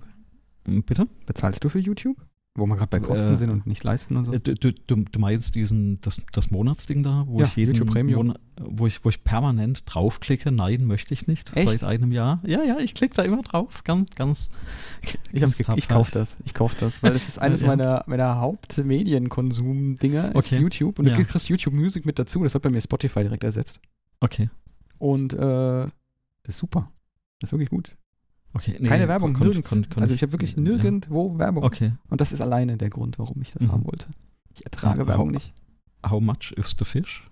bitte? 0.66 1.08
Bezahlst 1.26 1.64
du 1.64 1.70
für 1.70 1.80
YouTube? 1.80 2.18
Wo 2.56 2.68
wir 2.68 2.76
gerade 2.76 2.90
bei 2.90 3.00
Kosten 3.00 3.34
Äh, 3.34 3.38
sind 3.38 3.50
und 3.50 3.66
nicht 3.66 3.84
leisten 3.84 4.16
und 4.16 4.26
so. 4.26 4.34
Äh, 4.34 4.40
Du, 4.40 4.54
du, 4.54 4.72
du 4.72 4.96
du 4.98 5.20
meinst 5.20 5.56
diesen, 5.56 6.00
das, 6.02 6.22
das 6.34 6.52
Monatsding 6.52 7.02
da, 7.02 7.24
wo 7.28 7.40
Ja, 7.40 7.46
ich 7.46 7.56
jeden. 7.56 7.76
Monat, 8.16 8.40
wo 8.62 8.86
ich, 8.86 9.04
wo 9.04 9.10
ich 9.10 9.24
permanent 9.24 9.82
draufklicke, 9.88 10.52
nein, 10.52 10.86
möchte 10.86 11.16
ich 11.16 11.26
nicht, 11.26 11.56
Echt? 11.58 11.68
seit 11.68 11.84
einem 11.84 12.12
Jahr. 12.12 12.40
Ja, 12.46 12.64
ja, 12.64 12.78
ich 12.78 12.94
klicke 12.94 13.16
da 13.16 13.24
immer 13.24 13.42
drauf, 13.42 13.84
ganz, 13.84 14.12
ganz. 14.12 14.52
Ich, 15.32 15.42
ganz 15.42 15.58
ge- 15.58 15.66
ich 15.78 15.88
kaufe 15.90 16.12
das. 16.12 16.38
Ich 16.46 16.54
kaufe 16.54 16.76
das, 16.80 17.02
weil 17.02 17.14
das 17.14 17.28
ist 17.28 17.40
eines 17.42 17.62
Ja. 17.62 17.68
meiner, 17.68 18.04
meiner 18.06 18.40
Hauptmedienkonsum-Dinger, 18.40 20.30
ist 20.30 20.36
Okay. 20.36 20.60
YouTube. 20.60 21.00
Und 21.00 21.06
du 21.06 21.12
Ja. 21.12 21.18
kriegst- 21.18 21.32
kriegst 21.32 21.50
YouTube 21.50 21.74
Music 21.74 22.06
mit 22.06 22.20
dazu. 22.20 22.44
Das 22.44 22.54
hat 22.54 22.62
bei 22.62 22.70
mir 22.70 22.82
Spotify 22.82 23.22
direkt 23.24 23.44
ersetzt. 23.44 23.80
Okay, 24.20 24.50
Und 25.00 25.34
äh, 25.34 25.38
das 25.38 25.92
ist 26.46 26.60
super. 26.60 26.92
Das 27.40 27.50
ist 27.50 27.52
wirklich 27.54 27.70
gut. 27.72 27.96
Okay. 28.54 28.78
nee, 28.80 28.88
Keine 28.88 29.08
Werbung, 29.08 29.34
kon- 29.34 29.48
nirgends. 29.48 29.70
kon- 29.70 29.88
kon- 29.90 30.04
also 30.04 30.14
ich 30.16 30.22
habe 30.22 30.32
wirklich 30.34 30.56
ja. 30.56 30.62
nirgendwo 30.62 31.38
Werbung. 31.38 31.64
Okay. 31.64 31.94
Und 32.10 32.22
das 32.22 32.32
ist 32.32 32.42
alleine 32.42 32.78
der 32.78 32.90
Grund, 32.90 33.20
warum 33.20 33.42
ich 33.42 33.52
das 33.52 33.64
Mhm. 33.64 33.72
haben 33.72 33.86
wollte. 33.86 34.08
Ich 34.54 34.64
ertrage 34.66 35.00
Ja, 35.02 35.08
Werbung 35.08 35.30
hau- 35.30 35.32
nicht. 35.32 35.54
How 36.08 36.22
much 36.22 36.52
is 36.58 36.76
the 36.78 36.86
fish? 36.86 37.30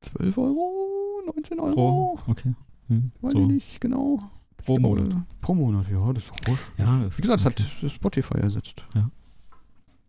12 0.00 0.38
Euro, 0.38 1.20
19 1.26 1.60
Euro, 1.60 1.74
Pro, 1.74 2.18
okay. 2.30 2.54
Hm, 2.88 3.12
weiß 3.20 3.32
so, 3.32 3.40
ich 3.42 3.46
nicht 3.48 3.80
genau. 3.80 4.18
pro 4.56 4.76
glaube, 4.76 5.02
Monat. 5.02 5.22
Pro 5.40 5.54
Monat, 5.54 5.88
ja, 5.90 6.12
das 6.12 6.24
ist 6.24 6.48
wurscht. 6.48 6.62
Ja, 6.78 7.00
das 7.00 7.18
Wie 7.18 7.22
gesagt, 7.22 7.40
es 7.40 7.46
ist 7.62 7.82
hat 7.82 7.90
Spotify 7.92 8.38
ersetzt. 8.38 8.84
Ja. 8.94 9.10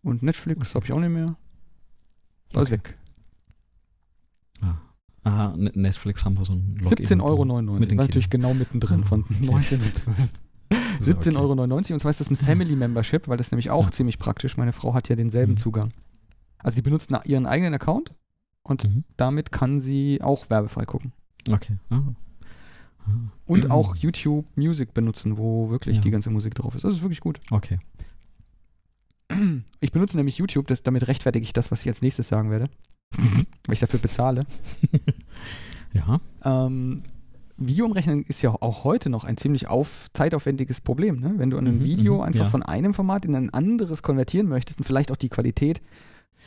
Und 0.03 0.23
Netflix 0.23 0.59
Okay. 0.61 0.75
habe 0.75 0.85
ich 0.85 0.93
auch 0.93 0.99
nicht 0.99 1.09
mehr. 1.09 1.35
Alles 2.55 2.69
Okay. 2.69 2.77
weg. 2.77 2.97
Ah, 4.61 4.75
Ne- 5.23 5.71
Netflix 5.75 6.23
haben 6.25 6.37
wir 6.37 6.45
so 6.45 6.53
ein 6.53 6.77
Login 6.81 7.05
17,99 7.05 7.21
Euro. 7.23 7.45
mit 7.79 7.89
War 7.89 7.95
natürlich 8.05 8.29
genau 8.29 8.53
mittendrin 8.53 9.03
von 9.03 9.21
Okay. 9.29 9.45
19 9.45 9.79
und 9.81 9.95
12. 9.95 10.17
So, 11.01 11.11
17,99 11.13 11.17
okay. 11.29 11.37
Euro. 11.37 11.75
Und 11.75 11.99
zwar 11.99 12.09
ist 12.11 12.19
das 12.19 12.29
ein 12.29 12.37
Family 12.37 12.75
Membership, 12.75 13.27
weil 13.27 13.37
das 13.37 13.47
ist 13.47 13.51
nämlich 13.51 13.69
auch 13.69 13.85
Ja. 13.85 13.91
ziemlich 13.91 14.17
praktisch. 14.19 14.57
Meine 14.57 14.71
Frau 14.73 14.93
hat 14.93 15.09
ja 15.09 15.15
denselben 15.15 15.53
Mhm. 15.53 15.57
Zugang. 15.57 15.91
Also 16.59 16.75
sie 16.75 16.81
benutzt 16.81 17.11
ihren 17.25 17.45
eigenen 17.45 17.73
Account 17.73 18.13
und 18.63 18.83
Mhm. 18.85 19.03
damit 19.17 19.51
kann 19.51 19.79
sie 19.79 20.21
auch 20.21 20.49
werbefrei 20.49 20.85
gucken. 20.85 21.11
Okay. 21.49 21.77
Ah. 21.89 22.01
Ah. 23.05 23.11
Und 23.45 23.71
auch 23.71 23.95
YouTube 23.95 24.45
Music 24.55 24.93
benutzen, 24.93 25.37
wo 25.37 25.69
wirklich 25.69 25.97
Ja. 25.97 26.01
die 26.03 26.11
ganze 26.11 26.29
Musik 26.29 26.53
drauf 26.55 26.75
ist. 26.75 26.83
Das 26.83 26.93
ist 26.93 27.01
wirklich 27.01 27.21
gut. 27.21 27.39
Okay. 27.49 27.79
Ich 29.79 29.91
benutze 29.91 30.17
nämlich 30.17 30.37
YouTube, 30.39 30.67
das, 30.67 30.81
damit 30.83 31.07
rechtfertige 31.07 31.43
ich 31.43 31.53
das, 31.53 31.71
was 31.71 31.81
ich 31.81 31.87
als 31.87 32.01
nächstes 32.01 32.27
sagen 32.27 32.49
werde, 32.49 32.65
weil 33.17 33.73
ich 33.73 33.79
dafür 33.79 33.99
bezahle. 33.99 34.45
Ja. 35.91 36.19
Ähm, 36.45 37.01
Videoumrechnen 37.57 38.21
ist 38.23 38.43
ja 38.43 38.51
auch 38.51 38.83
heute 38.83 39.09
noch 39.09 39.23
ein 39.23 39.37
ziemlich 39.37 39.67
auf, 39.67 40.07
zeitaufwendiges 40.13 40.81
Problem. 40.81 41.19
Ne? 41.19 41.33
Wenn 41.37 41.49
du 41.49 41.57
ein 41.57 41.63
Mhm, 41.79 41.83
Video 41.83 42.15
mhm, 42.17 42.21
einfach 42.21 42.43
ja. 42.45 42.49
von 42.49 42.61
einem 42.61 42.93
Format 42.93 43.25
in 43.25 43.33
ein 43.35 43.51
anderes 43.51 44.03
konvertieren 44.03 44.47
möchtest 44.47 44.77
und 44.79 44.85
vielleicht 44.85 45.11
auch 45.11 45.15
die 45.15 45.29
Qualität 45.29 45.81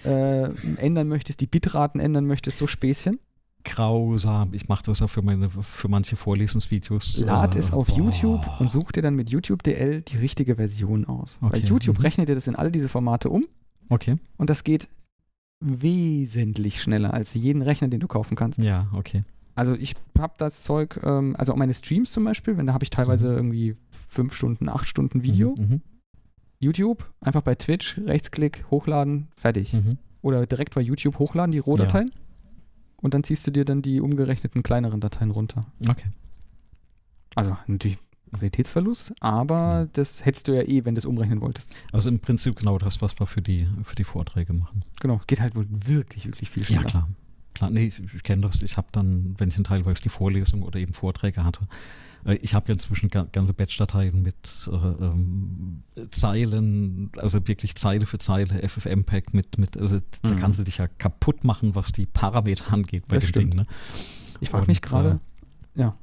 äh, 0.05 0.45
ändern 0.77 1.09
möchtest, 1.09 1.41
die 1.41 1.49
Bitraten 1.49 1.99
ändern 2.01 2.25
möchtest, 2.27 2.59
so 2.59 2.69
Späßchen, 2.69 3.19
Grausam. 3.65 4.55
Ich 4.55 4.69
mache 4.69 4.85
das 4.85 5.03
auch 5.03 5.11
für, 5.11 5.23
meine, 5.23 5.51
für 5.51 5.89
manche 5.89 6.15
Vorlesungsvideos. 6.17 7.19
lad 7.19 7.57
Äh, 7.57 7.59
es 7.59 7.73
auf 7.73 7.89
boah. 7.89 7.97
YouTube 7.97 8.61
und 8.61 8.71
such 8.71 8.93
dir 8.93 9.03
dann 9.03 9.17
mit 9.17 9.29
YouTube 9.29 9.63
DL 9.65 10.03
die 10.03 10.17
richtige 10.19 10.55
Version 10.57 11.05
aus. 11.05 11.39
Weil 11.41 11.51
Okay, 11.59 11.67
YouTube 11.67 11.99
mhm. 11.99 12.03
rechnet 12.05 12.29
dir 12.29 12.35
das 12.37 12.47
in 12.47 12.55
all 12.55 12.71
diese 12.71 12.89
Formate 12.89 13.29
um 13.29 13.43
Okay. 13.89 14.17
und 14.37 14.51
das 14.51 14.63
geht 14.65 14.89
wesentlich 15.63 16.83
schneller 16.83 17.15
als 17.15 17.35
jeden 17.35 17.63
Rechner, 17.63 17.89
den 17.89 18.01
du 18.01 18.09
kaufen 18.09 18.37
kannst. 18.37 18.59
Ja, 18.59 18.89
okay. 18.93 19.25
Also 19.55 19.75
ich 19.75 19.95
habe 20.19 20.35
das 20.39 20.63
Zeug, 20.63 20.99
ähm, 21.03 21.37
also 21.39 21.53
auch 21.53 21.57
meine 21.57 21.75
Streams 21.75 22.13
zum 22.13 22.25
Beispiel, 22.25 22.57
wenn 22.57 22.67
da 22.67 22.73
habe 22.73 22.85
ich 22.85 22.91
teilweise 22.91 23.29
Mhm. 23.29 23.37
irgendwie 23.37 23.77
fünf 24.09 24.35
Stunden, 24.35 24.69
acht 24.69 24.87
Stunden 24.87 25.23
Video. 25.23 25.55
Mhm, 25.59 25.81
YouTube, 26.59 27.11
einfach 27.21 27.43
bei 27.43 27.55
Twitch, 27.55 27.99
Rechtsklick, 27.99 28.65
hochladen, 28.71 29.29
fertig. 29.37 29.73
mhm, 29.75 29.81
mhm. 29.81 29.99
Oder 30.23 30.47
direkt 30.47 30.75
bei 30.75 30.81
YouTube 30.81 31.19
hochladen, 31.19 31.51
die 31.53 31.59
Rohdateien. 31.59 32.11
Und 33.01 33.15
dann 33.15 33.25
ziehst 33.25 33.45
du 33.47 33.51
dir 33.51 33.65
dann 33.65 33.83
die 33.83 34.01
umgerechneten 34.01 34.63
kleineren 34.63 35.01
Dateien 35.01 35.33
runter. 35.33 35.67
Okay. 35.89 36.07
Also 37.35 37.57
natürlich 37.67 37.99
Qualitätsverlust, 38.39 39.13
aber 39.21 39.89
das 39.93 40.25
hättest 40.25 40.49
du 40.49 40.53
ja 40.55 40.63
eh, 40.63 40.85
wenn 40.85 40.95
du 40.95 40.99
es 41.01 41.05
umrechnen 41.07 41.41
wolltest. 41.41 41.75
Also 41.93 42.09
im 42.09 42.19
Prinzip 42.21 42.57
genau 42.57 42.79
das, 42.79 43.01
was 43.03 43.19
wir 43.19 43.27
für 43.27 43.43
die, 43.43 43.67
für 43.83 43.95
die 43.95 44.05
Vorträge 44.05 44.53
machen. 44.53 44.85
Genau, 45.01 45.21
geht 45.27 45.41
halt 45.41 45.55
wohl 45.55 45.67
wirklich, 45.71 46.27
wirklich 46.27 46.51
viel 46.51 46.65
schneller. 46.65 46.83
Ja, 46.83 46.89
klar. 46.89 47.09
Klar, 47.55 47.71
nee, 47.71 47.87
ich, 47.87 48.01
ich 48.15 48.23
kenne 48.23 48.41
das. 48.43 48.63
Ich 48.63 48.77
habe 48.79 48.89
dann, 48.93 49.35
wenn 49.39 49.49
ich 49.51 49.55
dann 49.57 49.65
teilweise 49.65 50.03
die 50.03 50.09
Vorlesung 50.09 50.63
oder 50.63 50.79
eben 50.81 50.95
Vorträge 50.95 51.45
hatte, 51.45 51.67
äh, 52.25 52.37
ich 52.37 52.55
habe 52.55 52.69
ja 52.69 52.73
inzwischen 52.73 53.11
ga, 53.11 53.27
ganze 53.31 53.53
Batch-Dateien 53.53 54.23
mit 54.23 54.37
äh, 54.69 54.75
ähm, 54.75 55.83
Zeilen, 56.11 57.11
also 57.19 57.47
wirklich 57.47 57.75
Zeile 57.75 58.07
für 58.07 58.19
Zeile, 58.19 58.67
FFmpeg 58.67 59.35
mit, 59.35 59.59
mit 59.59 59.77
also 59.77 60.01
da 60.23 60.31
Mhm. 60.31 60.39
kannst 60.41 60.59
du 60.61 60.65
dich 60.65 60.79
ja 60.79 60.89
kaputt 60.89 61.45
machen, 61.45 61.75
was 61.75 61.93
die 61.93 62.07
Parameter 62.07 62.73
angeht 62.73 63.07
bei 63.09 63.17
Das 63.17 63.25
dem 63.25 63.29
stimmt. 63.29 63.53
Ding. 63.55 63.61
Ne? 63.61 63.67
Ich 64.41 64.49
frage 64.51 64.67
mich 64.67 64.81
gerade, 64.81 65.19
äh, 65.77 65.81
ja. 65.83 65.97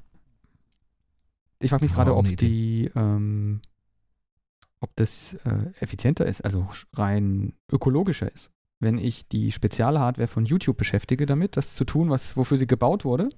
Ich 1.60 1.70
frage 1.70 1.86
mich 1.86 1.92
Ja, 1.92 1.96
gerade, 1.96 2.16
ob 2.16 2.26
die, 2.38 2.90
ähm, 2.96 3.62
ob 4.80 4.96
das 4.96 5.34
äh, 5.46 5.72
effizienter 5.80 6.26
ist, 6.26 6.42
also 6.42 6.68
rein 6.94 7.54
ökologischer 7.72 8.32
ist, 8.32 8.52
wenn 8.80 8.98
ich 8.98 9.28
die 9.28 9.52
Spezialhardware 9.52 10.28
von 10.28 10.46
YouTube 10.46 10.78
beschäftige 10.78 11.26
damit, 11.26 11.58
das 11.58 11.74
zu 11.76 11.84
tun, 11.84 12.10
was, 12.10 12.38
wofür 12.38 12.58
sie 12.58 12.68
gebaut 12.68 13.04
wurde, 13.04 13.30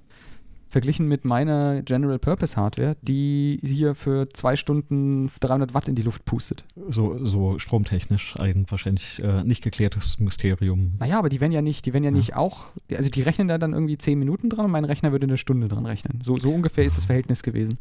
verglichen 0.72 1.07
mit 1.07 1.26
meiner 1.26 1.82
General 1.84 2.17
Purpose 2.17 2.55
Hardware, 2.55 2.95
die 3.01 3.59
hier 3.63 3.93
für 3.93 4.28
zwei 4.30 4.55
Stunden 4.55 5.30
300 5.41 5.74
Watt 5.74 5.88
in 5.88 5.95
die 5.95 6.01
Luft 6.01 6.26
pustet. 6.26 6.63
So, 6.89 7.24
so 7.24 7.59
stromtechnisch 7.59 8.36
ein 8.39 8.65
wahrscheinlich 8.69 9.22
äh, 9.24 9.43
nicht 9.43 9.63
geklärtes 9.63 10.19
Mysterium. 10.19 10.93
Naja, 10.99 11.19
aber 11.19 11.30
die 11.30 11.41
werden 11.41 11.51
ja 11.51 11.61
nicht, 11.61 11.86
die 11.86 11.93
werden 11.93 12.03
ja 12.03 12.09
Ja. 12.11 12.15
nicht 12.17 12.36
auch, 12.36 12.72
also 12.95 13.09
die 13.09 13.22
rechnen 13.22 13.47
da 13.47 13.57
dann 13.57 13.74
irgendwie 13.74 13.97
10 13.97 14.17
Minuten 14.17 14.49
dran 14.49 14.65
und 14.65 14.72
mein 14.72 14.86
Rechner 14.86 15.11
würde 15.11 15.28
eine 15.28 15.38
Stunde 15.38 15.67
dran 15.67 15.86
rechnen. 15.86 16.19
So, 16.24 16.38
so 16.38 16.49
ungefähr 16.51 16.86
ist 16.86 16.97
das 16.97 17.05
Verhältnis 17.05 17.43
gewesen. 17.43 17.78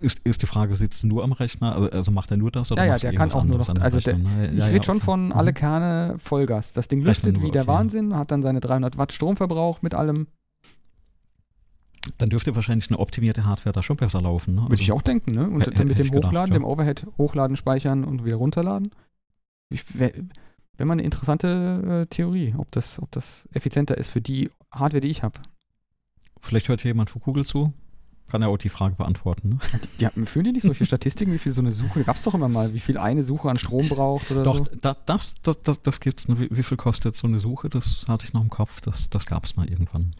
Ist, 0.00 0.18
ist 0.26 0.42
die 0.42 0.46
Frage, 0.46 0.74
sitzt 0.76 1.02
du 1.02 1.06
nur 1.06 1.22
am 1.24 1.32
Rechner? 1.32 1.74
Also, 1.76 1.90
also 1.90 2.10
macht 2.12 2.30
er 2.30 2.36
nur 2.36 2.50
das 2.50 2.70
oder 2.72 2.84
Ja, 2.84 2.94
ja, 2.94 2.96
der 2.98 3.12
kann 3.12 3.28
irgendwas 3.28 3.34
auch 3.40 3.44
nur 3.44 3.58
noch- 3.58 3.82
also 3.82 3.98
der-? 4.00 4.14
Ja, 4.18 4.50
Ich 4.52 4.58
ja, 4.58 4.66
rede 4.66 4.84
schon 4.84 4.96
okay. 4.96 5.04
von 5.04 5.26
Mhm. 5.26 5.32
alle 5.32 5.52
Kerne 5.52 6.16
Vollgas. 6.18 6.72
Das 6.72 6.88
Ding 6.88 7.00
lüftet 7.02 7.40
wie 7.40 7.50
der 7.50 7.62
okay. 7.62 7.70
Wahnsinn, 7.72 8.16
hat 8.16 8.30
dann 8.30 8.42
seine 8.42 8.60
300 8.60 8.98
Watt 8.98 9.12
Stromverbrauch 9.12 9.82
mit 9.82 9.94
allem. 9.94 10.26
Dann 12.18 12.28
dürfte 12.28 12.54
wahrscheinlich 12.54 12.90
eine 12.90 12.98
optimierte 12.98 13.44
Hardware 13.44 13.72
da 13.72 13.82
schon 13.82 13.96
besser 13.96 14.20
laufen. 14.20 14.54
Ne? 14.54 14.62
Würde 14.68 14.82
ich 14.82 14.92
auch 14.92 15.02
denken, 15.02 15.32
ne? 15.32 15.48
Und 15.48 15.66
dann 15.66 15.86
mit 15.86 15.98
dem 15.98 16.06
ich 16.06 16.12
gedacht, 16.12 16.28
Hochladen, 16.28 16.52
ja. 16.52 16.58
dem 16.58 16.64
Overhead 16.64 17.06
hochladen, 17.16 17.56
speichern 17.56 18.04
und 18.04 18.24
wieder 18.24 18.36
runterladen. 18.36 18.90
Wäre 19.70 20.12
wär 20.76 20.86
mal 20.86 20.94
eine 20.94 21.02
interessante 21.02 22.02
äh, 22.02 22.06
Theorie, 22.06 22.54
ob 22.56 22.70
das, 22.72 23.00
ob 23.00 23.10
das 23.12 23.48
effizienter 23.52 23.96
ist 23.96 24.10
für 24.10 24.20
die 24.20 24.50
Hardware, 24.72 25.00
die 25.00 25.08
ich 25.08 25.22
habe. 25.22 25.40
Vielleicht 26.40 26.68
hört 26.68 26.80
hier 26.82 26.90
jemand 26.90 27.10
von 27.10 27.22
Google 27.22 27.44
zu. 27.44 27.72
Kann 28.26 28.42
er 28.42 28.48
auch 28.48 28.56
die 28.56 28.70
Frage 28.70 28.94
beantworten. 28.96 29.50
Ne? 29.50 29.58
Ja, 29.98 30.10
führen 30.24 30.44
die 30.44 30.52
nicht 30.52 30.62
solche 30.62 30.86
Statistiken, 30.86 31.32
wie 31.32 31.38
viel 31.38 31.52
so 31.52 31.60
eine 31.60 31.72
Suche, 31.72 32.04
gab 32.04 32.16
es 32.16 32.22
doch 32.22 32.34
immer 32.34 32.48
mal, 32.48 32.72
wie 32.74 32.80
viel 32.80 32.98
eine 32.98 33.22
Suche 33.22 33.48
an 33.48 33.56
Strom 33.56 33.88
braucht 33.88 34.30
oder 34.30 34.42
Doch, 34.42 34.58
so? 34.58 34.64
da, 34.80 34.96
das, 35.06 35.36
das, 35.42 35.62
das, 35.62 35.82
das 35.82 36.00
gibt's. 36.00 36.26
Ne? 36.28 36.40
Wie, 36.40 36.48
wie 36.50 36.62
viel 36.62 36.76
kostet 36.76 37.16
so 37.16 37.26
eine 37.26 37.38
Suche? 37.38 37.68
Das 37.68 38.06
hatte 38.08 38.24
ich 38.24 38.32
noch 38.32 38.42
im 38.42 38.50
Kopf. 38.50 38.80
Das, 38.80 39.10
das 39.10 39.26
gab 39.26 39.44
es 39.44 39.56
mal 39.56 39.68
irgendwann. 39.68 40.14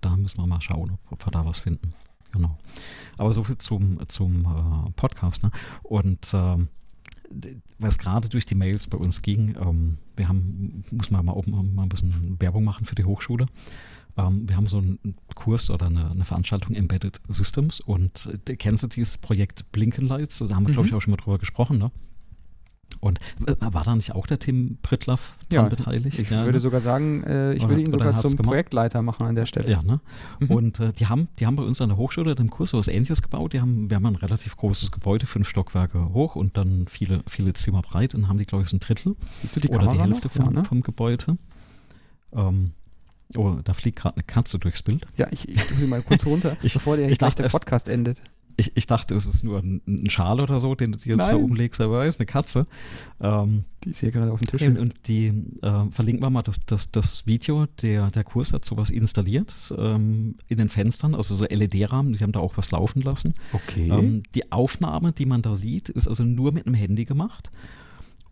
Da 0.00 0.16
müssen 0.16 0.38
wir 0.38 0.46
mal 0.46 0.60
schauen, 0.60 0.90
ob, 0.92 1.12
ob 1.12 1.26
wir 1.26 1.30
da 1.30 1.44
was 1.44 1.60
finden. 1.60 1.92
Genau. 2.32 2.58
Aber 3.16 3.32
so 3.32 3.42
viel 3.42 3.58
zum, 3.58 3.98
zum 4.08 4.44
äh, 4.44 4.90
Podcast. 4.92 5.42
Ne? 5.42 5.50
Und 5.82 6.28
ähm, 6.34 6.68
was 7.78 7.98
gerade 7.98 8.28
durch 8.28 8.46
die 8.46 8.54
Mails 8.54 8.86
bei 8.86 8.98
uns 8.98 9.22
ging, 9.22 9.54
ähm, 9.60 9.98
wir 10.16 10.28
haben, 10.28 10.82
muss 10.90 11.10
man 11.10 11.24
mal 11.24 11.32
oben 11.32 11.74
mal 11.74 11.82
ein 11.82 11.88
bisschen 11.88 12.36
Werbung 12.40 12.64
machen 12.64 12.84
für 12.86 12.94
die 12.94 13.04
Hochschule. 13.04 13.46
Ähm, 14.16 14.48
wir 14.48 14.56
haben 14.56 14.66
so 14.66 14.78
einen 14.78 14.98
Kurs 15.34 15.70
oder 15.70 15.86
eine, 15.86 16.10
eine 16.10 16.24
Veranstaltung 16.24 16.74
Embedded 16.74 17.20
Systems 17.28 17.80
und 17.80 18.30
äh, 18.48 18.56
kennst 18.56 18.82
du 18.82 18.88
dieses 18.88 19.18
Projekt 19.18 19.70
Blinkenlights? 19.72 20.38
Da 20.38 20.54
haben 20.54 20.66
wir, 20.66 20.72
glaube 20.72 20.86
ich, 20.86 20.92
Mhm. 20.92 20.98
auch 20.98 21.02
schon 21.02 21.10
mal 21.12 21.16
drüber 21.18 21.38
gesprochen, 21.38 21.78
ne? 21.78 21.90
Und 23.00 23.20
äh, 23.46 23.54
war 23.60 23.84
da 23.84 23.94
nicht 23.94 24.14
auch 24.14 24.26
der 24.26 24.40
Tim 24.40 24.78
Prittlaff 24.82 25.38
dran 25.50 25.64
Ja, 25.64 25.68
beteiligt? 25.68 26.18
Ich 26.18 26.30
Ja, 26.30 26.44
würde 26.44 26.58
ne? 26.58 26.60
sogar 26.60 26.80
sagen, 26.80 27.22
äh, 27.22 27.52
ich 27.52 27.60
Oder- 27.60 27.68
würde 27.68 27.82
ihn 27.82 27.88
oder 27.94 27.98
sogar 28.06 28.16
zum 28.16 28.32
gemacht? 28.32 28.46
Projektleiter 28.48 29.02
machen 29.02 29.24
an 29.26 29.36
der 29.36 29.46
Stelle. 29.46 29.70
Ja, 29.70 29.82
ne? 29.82 30.00
Mhm. 30.40 30.50
Und 30.50 30.80
äh, 30.80 30.92
die, 30.92 31.06
haben, 31.06 31.28
die 31.38 31.46
haben 31.46 31.54
bei 31.54 31.62
uns 31.62 31.80
an 31.80 31.90
der 31.90 31.98
Hochschule 31.98 32.32
im 32.32 32.50
Kurs 32.50 32.72
was 32.72 32.88
ähnliches 32.88 33.22
gebaut. 33.22 33.52
Die 33.52 33.60
haben, 33.60 33.88
wir 33.88 33.96
haben 33.96 34.06
ein 34.06 34.16
relativ 34.16 34.56
großes 34.56 34.90
Gebäude, 34.90 35.26
fünf 35.26 35.48
Stockwerke 35.48 36.12
hoch 36.12 36.34
und 36.34 36.56
dann 36.56 36.86
viele, 36.88 37.22
viele 37.28 37.52
Zimmer 37.52 37.82
breit. 37.82 38.14
Und 38.16 38.28
haben 38.28 38.38
die, 38.38 38.46
glaube 38.46 38.64
ich, 38.64 38.70
so 38.70 38.76
ein 38.76 38.80
Drittel 38.80 39.14
Siehst 39.42 39.54
du 39.54 39.60
die 39.60 39.68
oder 39.68 39.78
Kamera 39.78 39.92
die 39.94 40.02
Hälfte 40.02 40.26
noch? 40.28 40.34
vom, 40.34 40.44
Ja, 40.46 40.50
ne? 40.50 40.64
vom 40.64 40.82
Gebäude. 40.82 41.38
Ähm, 42.32 42.72
oh, 43.36 43.56
da 43.62 43.74
fliegt 43.74 43.98
gerade 44.00 44.16
eine 44.16 44.24
Katze 44.24 44.58
durchs 44.58 44.82
Bild. 44.82 45.06
ja 45.16 45.28
ich, 45.30 45.48
ich 45.48 45.62
tue 45.62 45.76
sie 45.76 45.86
mal 45.86 46.02
kurz 46.02 46.26
runter, 46.26 46.56
Ich- 46.62 46.74
bevor 46.74 46.96
der 46.96 47.08
ich 47.10 47.18
gleich 47.18 47.30
dachte 47.34 47.42
der 47.44 47.50
Podcast 47.50 47.88
endet. 47.88 48.20
Ich, 48.60 48.72
ich 48.74 48.86
dachte, 48.86 49.14
es 49.14 49.26
ist 49.26 49.44
nur 49.44 49.60
ein, 49.60 49.80
ein 49.86 50.10
Schal 50.10 50.40
oder 50.40 50.58
so, 50.58 50.74
den 50.74 50.90
du 50.90 50.98
dir 50.98 51.16
jetzt 51.16 51.28
so 51.28 51.36
Nein. 51.36 51.44
umlegst, 51.44 51.80
aber 51.80 52.02
es 52.02 52.16
ist 52.16 52.20
eine 52.20 52.26
Katze. 52.26 52.66
Ähm, 53.20 53.64
Die 53.84 53.90
ist 53.90 54.00
hier 54.00 54.10
gerade 54.10 54.32
auf 54.32 54.40
dem 54.40 54.48
Tisch. 54.48 54.62
Und, 54.62 54.76
und 54.76 54.94
die 55.06 55.28
äh, 55.62 55.84
verlinken 55.92 56.24
wir 56.24 56.30
mal 56.30 56.42
das, 56.42 56.58
das, 56.66 56.90
das 56.90 57.24
Video, 57.24 57.66
der, 57.82 58.10
der 58.10 58.24
Kurs 58.24 58.52
hat 58.52 58.64
sowas 58.64 58.90
installiert 58.90 59.72
ähm, 59.78 60.34
in 60.48 60.58
den 60.58 60.68
Fenstern, 60.68 61.14
also 61.14 61.36
so 61.36 61.44
LED-Rahmen, 61.44 62.14
die 62.14 62.18
haben 62.18 62.32
da 62.32 62.40
auch 62.40 62.56
was 62.56 62.72
laufen 62.72 63.00
lassen. 63.00 63.32
Okay. 63.52 63.88
Ähm, 63.88 64.24
die 64.34 64.50
Aufnahme, 64.50 65.12
die 65.12 65.26
man 65.26 65.40
da 65.40 65.54
sieht, 65.54 65.88
ist 65.88 66.08
also 66.08 66.24
nur 66.24 66.50
mit 66.52 66.66
einem 66.66 66.74
Handy 66.74 67.04
gemacht. 67.04 67.52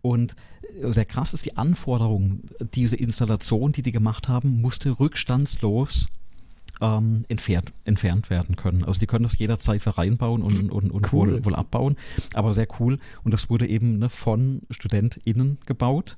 Und 0.01 0.35
äh, 0.81 0.91
sehr 0.91 1.05
krass 1.05 1.33
ist 1.33 1.45
die 1.45 1.55
Anforderung, 1.55 2.41
diese 2.73 2.97
Installation, 2.97 3.71
die 3.71 3.81
die 3.81 3.93
gemacht 3.93 4.27
haben, 4.27 4.61
musste 4.61 4.99
rückstandslos 4.99 6.09
ähm, 6.81 7.25
entfernt, 7.27 7.73
entfernt 7.85 8.29
werden 8.29 8.55
können. 8.55 8.83
Also 8.83 8.99
die 8.99 9.07
können 9.07 9.23
das 9.23 9.37
jederzeit 9.37 9.81
wieder 9.85 9.97
reinbauen 9.97 10.41
und, 10.41 10.71
und, 10.71 10.91
und 10.91 11.11
Cool. 11.13 11.33
wohl, 11.33 11.45
wohl 11.45 11.55
abbauen. 11.55 11.95
Aber 12.33 12.53
sehr 12.53 12.67
cool. 12.79 12.99
Und 13.23 13.33
das 13.33 13.49
wurde 13.49 13.67
eben 13.67 13.97
ne, 13.99 14.09
von 14.09 14.61
StudentInnen 14.69 15.57
gebaut 15.65 16.17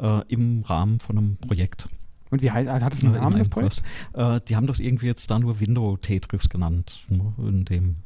äh, 0.00 0.22
im 0.28 0.62
Rahmen 0.62 1.00
von 1.00 1.18
einem 1.18 1.36
Projekt. 1.36 1.88
Und 2.30 2.42
wie 2.42 2.50
heißt, 2.50 2.70
hat 2.70 2.94
es 2.94 3.02
einen 3.04 3.14
in 3.14 3.20
Namen, 3.20 3.38
das 3.38 3.48
Projekt? 3.48 3.82
Äh, 4.12 4.40
die 4.48 4.56
haben 4.56 4.66
das 4.66 4.78
irgendwie 4.80 5.06
jetzt 5.06 5.30
da 5.30 5.38
nur 5.38 5.58
Window 5.60 5.96
Tetris 5.96 6.48
genannt. 6.48 7.02
ne, 7.08 7.32
In 7.38 7.64
dem. 7.64 7.96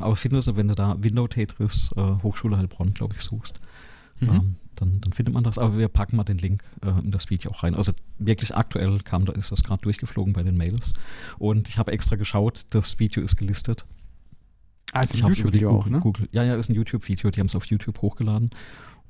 Aber 0.00 0.14
findest 0.14 0.46
du, 0.46 0.56
wenn 0.56 0.68
du 0.68 0.74
da 0.76 0.96
Window 1.02 1.26
Tetris 1.26 1.90
äh, 1.96 2.00
Hochschule 2.22 2.56
Heilbronn, 2.56 2.94
glaube 2.94 3.14
ich, 3.16 3.22
suchst, 3.22 3.58
Mhm. 4.22 4.28
ähm, 4.30 4.56
dann, 4.76 5.00
dann 5.02 5.12
findet 5.12 5.34
man 5.34 5.44
das. 5.44 5.58
Aber 5.58 5.76
wir 5.78 5.88
packen 5.88 6.16
mal 6.16 6.24
den 6.24 6.38
Link 6.38 6.62
äh, 6.82 6.88
in 7.04 7.10
das 7.10 7.28
Video 7.30 7.50
auch 7.50 7.62
rein. 7.62 7.74
Also 7.74 7.92
wirklich 8.18 8.56
aktuell 8.56 8.98
kam, 9.00 9.24
da 9.26 9.32
ist 9.34 9.52
das 9.52 9.62
gerade 9.62 9.82
durchgeflogen 9.82 10.32
bei 10.32 10.42
den 10.42 10.56
Mails. 10.56 10.94
Und 11.38 11.68
ich 11.68 11.78
habe 11.78 11.92
extra 11.92 12.16
geschaut, 12.16 12.62
das 12.70 12.98
Video 12.98 13.22
ist 13.22 13.36
gelistet. 13.36 13.84
Ah, 14.92 15.00
ist 15.00 15.14
Ich 15.14 15.24
ein 15.24 15.28
YouTube-Video 15.32 15.70
auch, 15.78 15.86
ne? 15.86 15.98
Google. 15.98 16.28
Ja, 16.32 16.42
ja, 16.44 16.54
ist 16.56 16.68
ein 16.70 16.74
YouTube-Video. 16.74 17.30
Die 17.30 17.40
haben 17.40 17.46
es 17.48 17.56
auf 17.56 17.66
YouTube 17.66 18.00
hochgeladen. 18.02 18.50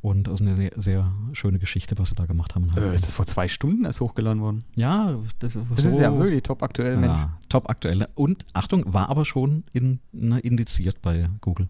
Und 0.00 0.26
das 0.26 0.34
ist 0.34 0.42
eine 0.42 0.56
sehr, 0.56 0.72
sehr 0.76 1.12
schöne 1.32 1.60
Geschichte, 1.60 1.96
was 1.96 2.08
sie 2.08 2.16
da 2.16 2.26
gemacht 2.26 2.56
haben. 2.56 2.68
Äh, 2.76 2.92
ist 2.94 3.04
das 3.04 3.12
vor 3.12 3.24
zwei 3.26 3.46
Stunden 3.46 3.84
erst 3.84 4.00
hochgeladen 4.00 4.42
worden? 4.42 4.64
ja, 4.74 5.16
das, 5.38 5.52
Das 5.70 5.84
ist 5.84 5.98
ja 6.00 6.16
wirklich 6.18 6.42
top 6.42 6.64
aktuell, 6.64 6.96
Mensch. 6.96 7.16
ja, 7.16 7.38
top 7.48 7.70
aktuell. 7.70 8.08
Und 8.16 8.44
Achtung, 8.52 8.92
war 8.92 9.08
aber 9.10 9.24
schon 9.24 9.62
in, 9.72 10.00
ne, 10.10 10.40
indiziert 10.40 11.00
bei 11.02 11.28
Google. 11.40 11.68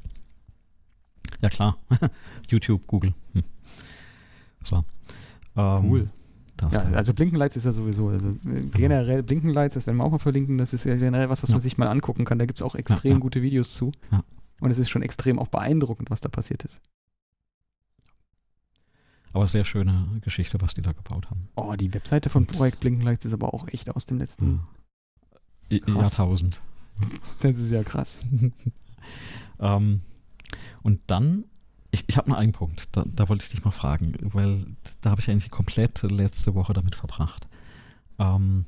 Ja 1.42 1.48
klar, 1.50 1.76
YouTube, 2.48 2.86
Google. 2.86 3.12
Hm. 3.34 3.42
So. 4.62 4.84
Ähm, 5.56 5.90
Cool. 5.90 6.10
Ja, 6.70 6.78
also 6.92 7.12
Blinkenlights 7.12 7.56
ist 7.56 7.64
ja 7.64 7.72
sowieso, 7.72 8.08
also 8.10 8.28
äh, 8.30 8.62
generell 8.72 9.24
Blinkenlights, 9.24 9.74
das 9.74 9.84
werden 9.88 9.96
wir 9.96 10.04
auch 10.04 10.12
mal 10.12 10.18
verlinken, 10.18 10.58
das 10.58 10.72
ist 10.72 10.84
ja 10.84 10.94
generell 10.94 11.28
was, 11.28 11.42
was 11.42 11.50
Ja. 11.50 11.56
man 11.56 11.60
sich 11.62 11.76
mal 11.76 11.88
angucken 11.88 12.24
kann. 12.24 12.38
Da 12.38 12.46
gibt 12.46 12.60
es 12.60 12.62
auch 12.62 12.76
extrem 12.76 13.14
ja. 13.14 13.18
gute 13.18 13.42
Videos 13.42 13.74
zu. 13.74 13.90
Und 14.60 14.70
es 14.70 14.78
ist 14.78 14.88
schon 14.88 15.02
extrem 15.02 15.40
auch 15.40 15.48
beeindruckend, 15.48 16.08
was 16.10 16.20
da 16.20 16.28
passiert 16.28 16.62
ist. 16.64 16.80
aber 19.32 19.46
sehr 19.48 19.64
schöne 19.64 20.06
Geschichte, 20.20 20.60
was 20.60 20.74
die 20.74 20.82
da 20.82 20.92
gebaut 20.92 21.28
haben. 21.30 21.48
Oh, 21.56 21.74
die 21.74 21.92
Webseite 21.94 22.28
von 22.30 22.44
Und- 22.44 22.52
Projekt 22.52 22.78
Blinkenlights 22.80 23.24
ist 23.24 23.32
aber 23.32 23.52
auch 23.54 23.66
echt 23.68 23.90
aus 23.90 24.06
dem 24.06 24.18
letzten. 24.18 24.60
Krass. 25.68 25.80
Jahrtausend. 25.88 26.60
Das 27.40 27.56
ist 27.56 27.70
ja 27.72 27.82
krass. 27.82 28.20
ähm, 29.58 30.02
und 30.82 31.00
dann, 31.08 31.44
ich, 31.90 32.04
ich 32.06 32.16
habe 32.16 32.30
noch 32.30 32.36
einen 32.38 32.52
Punkt, 32.52 32.88
da, 32.96 33.04
da 33.06 33.28
wollte 33.28 33.44
ich 33.44 33.50
dich 33.50 33.64
mal 33.64 33.70
fragen, 33.70 34.14
weil 34.22 34.64
da 35.02 35.10
habe 35.10 35.20
ich 35.20 35.30
eigentlich 35.30 35.44
die 35.44 35.50
komplette 35.50 36.06
letzte 36.06 36.54
Woche 36.54 36.72
damit 36.72 36.94
verbracht. 36.94 37.48
Ähm, 38.18 38.64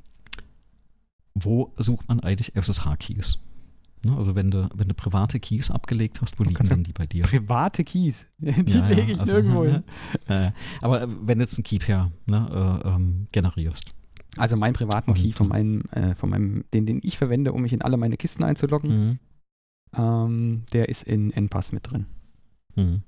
wo 1.34 1.72
sucht 1.76 2.08
man 2.08 2.20
eigentlich 2.20 2.54
SSH-Keys? 2.54 3.38
Ne, 4.04 4.16
also 4.16 4.36
wenn 4.36 4.50
du, 4.50 4.68
wenn 4.74 4.86
du 4.88 4.94
private 4.94 5.40
Keys 5.40 5.70
abgelegt 5.70 6.20
hast, 6.20 6.38
wo 6.38 6.44
Du 6.44 6.50
liegen 6.50 6.64
denn 6.68 6.84
die 6.84 6.92
bei 6.92 7.06
dir? 7.06 7.24
Private 7.24 7.84
Keys, 7.84 8.26
die 8.38 8.72
Ja, 8.72 8.86
lege 8.88 9.12
ich 9.12 9.20
also- 9.20 9.32
nirgendwo 9.32 9.64
hin. 9.66 9.82
Äh, 10.28 10.52
aber 10.82 11.08
wenn 11.26 11.38
du 11.38 11.44
jetzt 11.44 11.56
einen 11.58 11.64
Keep-Pair 11.64 12.12
ne, 12.26 12.80
äh, 12.84 12.88
ähm, 12.88 13.26
generierst. 13.32 13.94
Also 14.36 14.56
meinen 14.56 14.74
privaten 14.74 15.10
Und- 15.12 15.16
Key 15.16 15.32
von 15.32 15.48
meinem, 15.48 15.82
äh, 15.92 16.14
von 16.14 16.28
meinem, 16.28 16.64
den, 16.74 16.84
den 16.86 17.00
ich 17.02 17.16
verwende, 17.16 17.52
um 17.52 17.62
mich 17.62 17.72
in 17.72 17.80
alle 17.82 17.96
meine 17.96 18.16
Kisten 18.16 18.44
einzuloggen, 18.44 18.90
Mhm. 19.08 19.18
Ähm, 19.98 20.62
der 20.72 20.88
ist 20.88 21.02
in 21.04 21.30
NPass 21.32 21.72
mit 21.72 21.90
drin. 21.90 22.06
Mhm. 22.76 23.02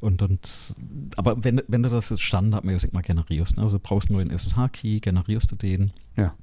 Und, 0.00 0.22
und, 0.22 0.74
aber 1.16 1.44
wenn, 1.44 1.60
wenn 1.68 1.82
du 1.82 1.90
das 1.90 2.08
jetzt 2.08 2.22
standardmäßig 2.22 2.92
mal 2.92 3.02
generierst, 3.02 3.56
ne, 3.56 3.62
also 3.62 3.76
du 3.76 3.82
brauchst 3.82 4.10
nur 4.10 4.20
einen 4.20 4.30
SSH-Key, 4.30 5.00
generierst 5.00 5.52
du 5.52 5.56
den, 5.56 5.92
Ja. 6.16 6.34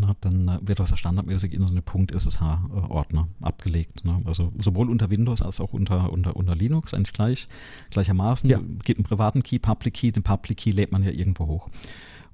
na, 0.00 0.16
dann 0.20 0.48
äh, 0.48 0.58
wird 0.62 0.80
das 0.80 0.90
ja 0.90 0.96
standardmäßig 0.96 1.52
in 1.52 1.64
so 1.64 1.72
eine 1.72 1.82
.ssh-Ordner 1.82 3.28
abgelegt. 3.42 4.04
Ne? 4.04 4.20
Also 4.24 4.52
sowohl 4.58 4.90
unter 4.90 5.08
Windows 5.08 5.40
als 5.40 5.60
auch 5.60 5.72
unter, 5.72 6.12
unter, 6.12 6.34
unter 6.34 6.56
Linux 6.56 6.92
eigentlich 6.92 7.12
gleich, 7.12 7.48
gleichermaßen. 7.90 8.50
Ja. 8.50 8.58
Gibt 8.82 8.98
einen 8.98 9.04
privaten 9.04 9.44
Key, 9.44 9.60
Public 9.60 9.94
Key, 9.94 10.10
den 10.10 10.24
Public 10.24 10.58
Key 10.58 10.72
lädt 10.72 10.90
man 10.90 11.04
ja 11.04 11.12
irgendwo 11.12 11.46
hoch. 11.46 11.68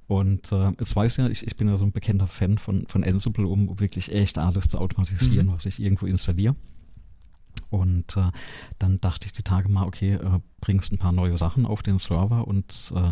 Und 0.07 0.51
äh, 0.53 0.71
jetzt 0.79 0.95
weiß 0.95 1.17
ja, 1.17 1.27
ich, 1.27 1.45
ich 1.45 1.57
bin 1.57 1.67
ja 1.67 1.75
so 1.77 1.85
ein 1.85 1.91
bekannter 1.91 2.27
Fan 2.27 2.57
von, 2.57 2.87
von 2.87 3.03
Ansible, 3.03 3.45
um 3.45 3.79
wirklich 3.79 4.13
echt 4.13 4.37
alles 4.37 4.69
zu 4.69 4.77
automatisieren, 4.79 5.47
Mhm. 5.47 5.51
was 5.51 5.65
ich 5.65 5.81
irgendwo 5.81 6.05
installiere. 6.05 6.55
Und 7.69 8.15
äh, 8.15 8.31
dann 8.79 8.97
dachte 8.97 9.25
ich 9.25 9.33
die 9.33 9.43
Tage 9.43 9.67
mal, 9.67 9.85
okay, 9.85 10.13
äh, 10.13 10.39
bringst 10.61 10.93
ein 10.93 10.97
paar 10.97 11.11
neue 11.11 11.35
Sachen 11.37 11.65
auf 11.65 11.83
den 11.83 11.99
Server 11.99 12.47
und 12.47 12.93
äh, 12.95 13.11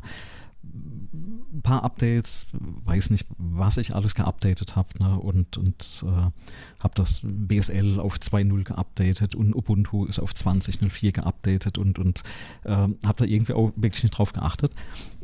ein 0.63 1.61
paar 1.61 1.83
Updates, 1.83 2.47
weiß 2.53 3.09
nicht, 3.11 3.27
was 3.37 3.77
ich 3.77 3.93
alles 3.93 4.15
geupdatet 4.15 4.75
habe 4.75 4.89
ne? 4.99 5.19
und, 5.19 5.57
und 5.57 6.03
äh, 6.07 6.81
habe 6.81 6.95
das 6.95 7.21
BSL 7.23 7.99
auf 7.99 8.15
2.0 8.15 8.63
geupdatet 8.63 9.35
und 9.35 9.55
Ubuntu 9.55 10.05
ist 10.05 10.19
auf 10.19 10.31
20.04 10.31 11.11
geupdatet 11.11 11.77
und, 11.77 11.99
und 11.99 12.23
äh, 12.63 12.71
habe 12.71 13.15
da 13.17 13.25
irgendwie 13.25 13.53
auch 13.53 13.73
wirklich 13.75 14.03
nicht 14.03 14.17
drauf 14.17 14.33
geachtet 14.33 14.73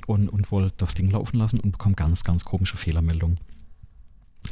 und, 0.08 0.30
und 0.30 0.52
wollte 0.52 0.74
das 0.78 0.96
Ding 0.96 1.10
laufen 1.10 1.38
lassen 1.38 1.60
und 1.60 1.72
bekomme 1.72 1.96
ganz, 1.96 2.24
ganz 2.24 2.46
komische 2.46 2.78
Fehlermeldungen. 2.78 3.40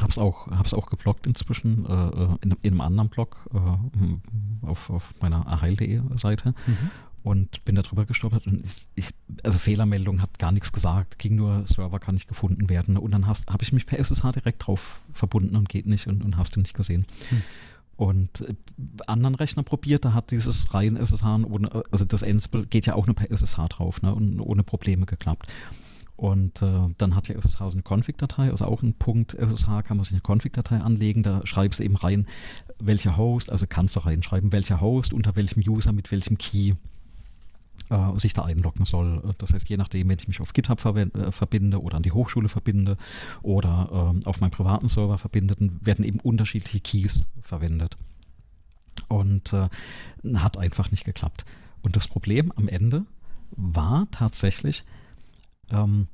Hab's 0.01 0.17
auch, 0.19 0.47
hab's 0.47 0.73
auch 0.73 0.89
geblockt 0.89 1.25
inzwischen 1.25 1.85
äh, 1.85 1.91
äh, 1.91 2.27
in, 2.41 2.55
in 2.61 2.73
einem 2.73 2.81
anderen 2.81 3.09
Blog 3.09 3.49
äh, 3.53 4.65
auf, 4.65 4.89
auf 4.89 5.15
meiner 5.19 5.51
aheil.de 5.51 6.01
Seite 6.15 6.53
und 7.23 7.65
bin 7.65 7.75
da 7.75 7.81
drüber 7.81 8.05
gestolpert 8.05 8.47
und 8.47 8.63
ich, 8.63 8.87
ich, 8.95 9.09
also 9.43 9.57
Fehlermeldung 9.57 10.21
hat 10.21 10.39
gar 10.39 10.51
nichts 10.51 10.71
gesagt, 10.71 11.19
ging 11.19 11.35
nur, 11.35 11.65
Server 11.67 11.99
kann 11.99 12.15
nicht 12.15 12.27
gefunden 12.27 12.69
werden 12.69 12.97
und 12.97 13.11
dann 13.11 13.27
habe 13.27 13.63
ich 13.63 13.73
mich 13.73 13.85
per 13.85 13.99
SSH 13.99 14.31
direkt 14.31 14.67
drauf 14.67 15.01
verbunden 15.13 15.55
und 15.55 15.69
geht 15.69 15.85
nicht 15.85 16.07
und, 16.07 16.23
und 16.23 16.37
hast 16.37 16.55
du 16.55 16.59
nicht 16.59 16.75
gesehen. 16.75 17.05
Hm. 17.29 17.41
Und 17.99 18.47
äh, 18.47 18.53
anderen 19.07 19.35
Rechner 19.35 19.61
probiert, 19.63 20.05
da 20.05 20.13
hat 20.13 20.31
dieses 20.31 20.73
rein 20.73 20.95
SSH, 20.95 21.25
ohne, 21.25 21.83
also 21.91 22.05
das 22.05 22.23
Ansible 22.23 22.65
geht 22.65 22.85
ja 22.85 22.95
auch 22.95 23.07
nur 23.07 23.15
per 23.15 23.29
SSH 23.29 23.59
drauf 23.67 24.01
ne, 24.01 24.15
und 24.15 24.39
ohne 24.39 24.63
Probleme 24.63 25.05
geklappt. 25.05 25.47
Und 26.15 26.61
äh, 26.61 26.93
dann 26.97 27.13
hat 27.13 27.27
ja 27.27 27.35
SSH 27.35 27.57
so 27.57 27.65
eine 27.73 27.81
Config-Datei, 27.81 28.51
also 28.51 28.63
auch 28.63 28.83
ein 28.83 28.93
Punkt 28.93 29.33
SSH 29.33 29.83
kann 29.83 29.97
man 29.97 30.05
sich 30.05 30.13
eine 30.13 30.21
Config-Datei 30.21 30.77
anlegen, 30.77 31.23
da 31.23 31.45
schreibst 31.45 31.81
du 31.81 31.83
eben 31.83 31.97
rein, 31.97 32.25
welcher 32.79 33.17
Host, 33.17 33.51
also 33.51 33.65
kannst 33.67 33.97
du 33.97 33.99
reinschreiben, 33.99 34.53
welcher 34.53 34.79
Host, 34.79 35.13
unter 35.13 35.35
welchem 35.35 35.61
User, 35.69 35.91
mit 35.91 36.09
welchem 36.09 36.37
Key 36.37 36.75
äh, 37.89 38.19
sich 38.19 38.33
da 38.33 38.43
einloggen 38.43 38.85
soll. 38.85 39.33
Das 39.37 39.53
heißt, 39.53 39.69
je 39.69 39.77
nachdem, 39.77 40.09
wenn 40.09 40.17
ich 40.17 40.27
mich 40.27 40.41
auf 40.41 40.53
GitHub 40.53 40.83
äh, 40.85 41.31
verbinde 41.31 41.81
oder 41.81 41.97
an 41.97 42.03
die 42.03 42.11
Hochschule 42.11 42.49
verbinde 42.49 42.97
oder 43.41 44.11
ähm, 44.13 44.21
auf 44.25 44.41
meinen 44.41 44.51
privaten 44.51 44.87
Server 44.89 45.17
verbinde, 45.17 45.55
dann 45.55 45.79
werden 45.85 46.05
eben 46.05 46.19
unterschiedliche 46.19 46.79
Keys 46.79 47.27
verwendet. 47.41 47.97
Und 49.07 49.53
äh, 49.53 49.69
hat 50.35 50.57
einfach 50.57 50.91
nicht 50.91 51.03
geklappt. 51.03 51.45
Und 51.81 51.95
das 51.95 52.07
Problem 52.07 52.51
am 52.55 52.67
Ende 52.67 53.05
war 53.51 54.07
tatsächlich, 54.11 54.83
ähm, 55.71 56.07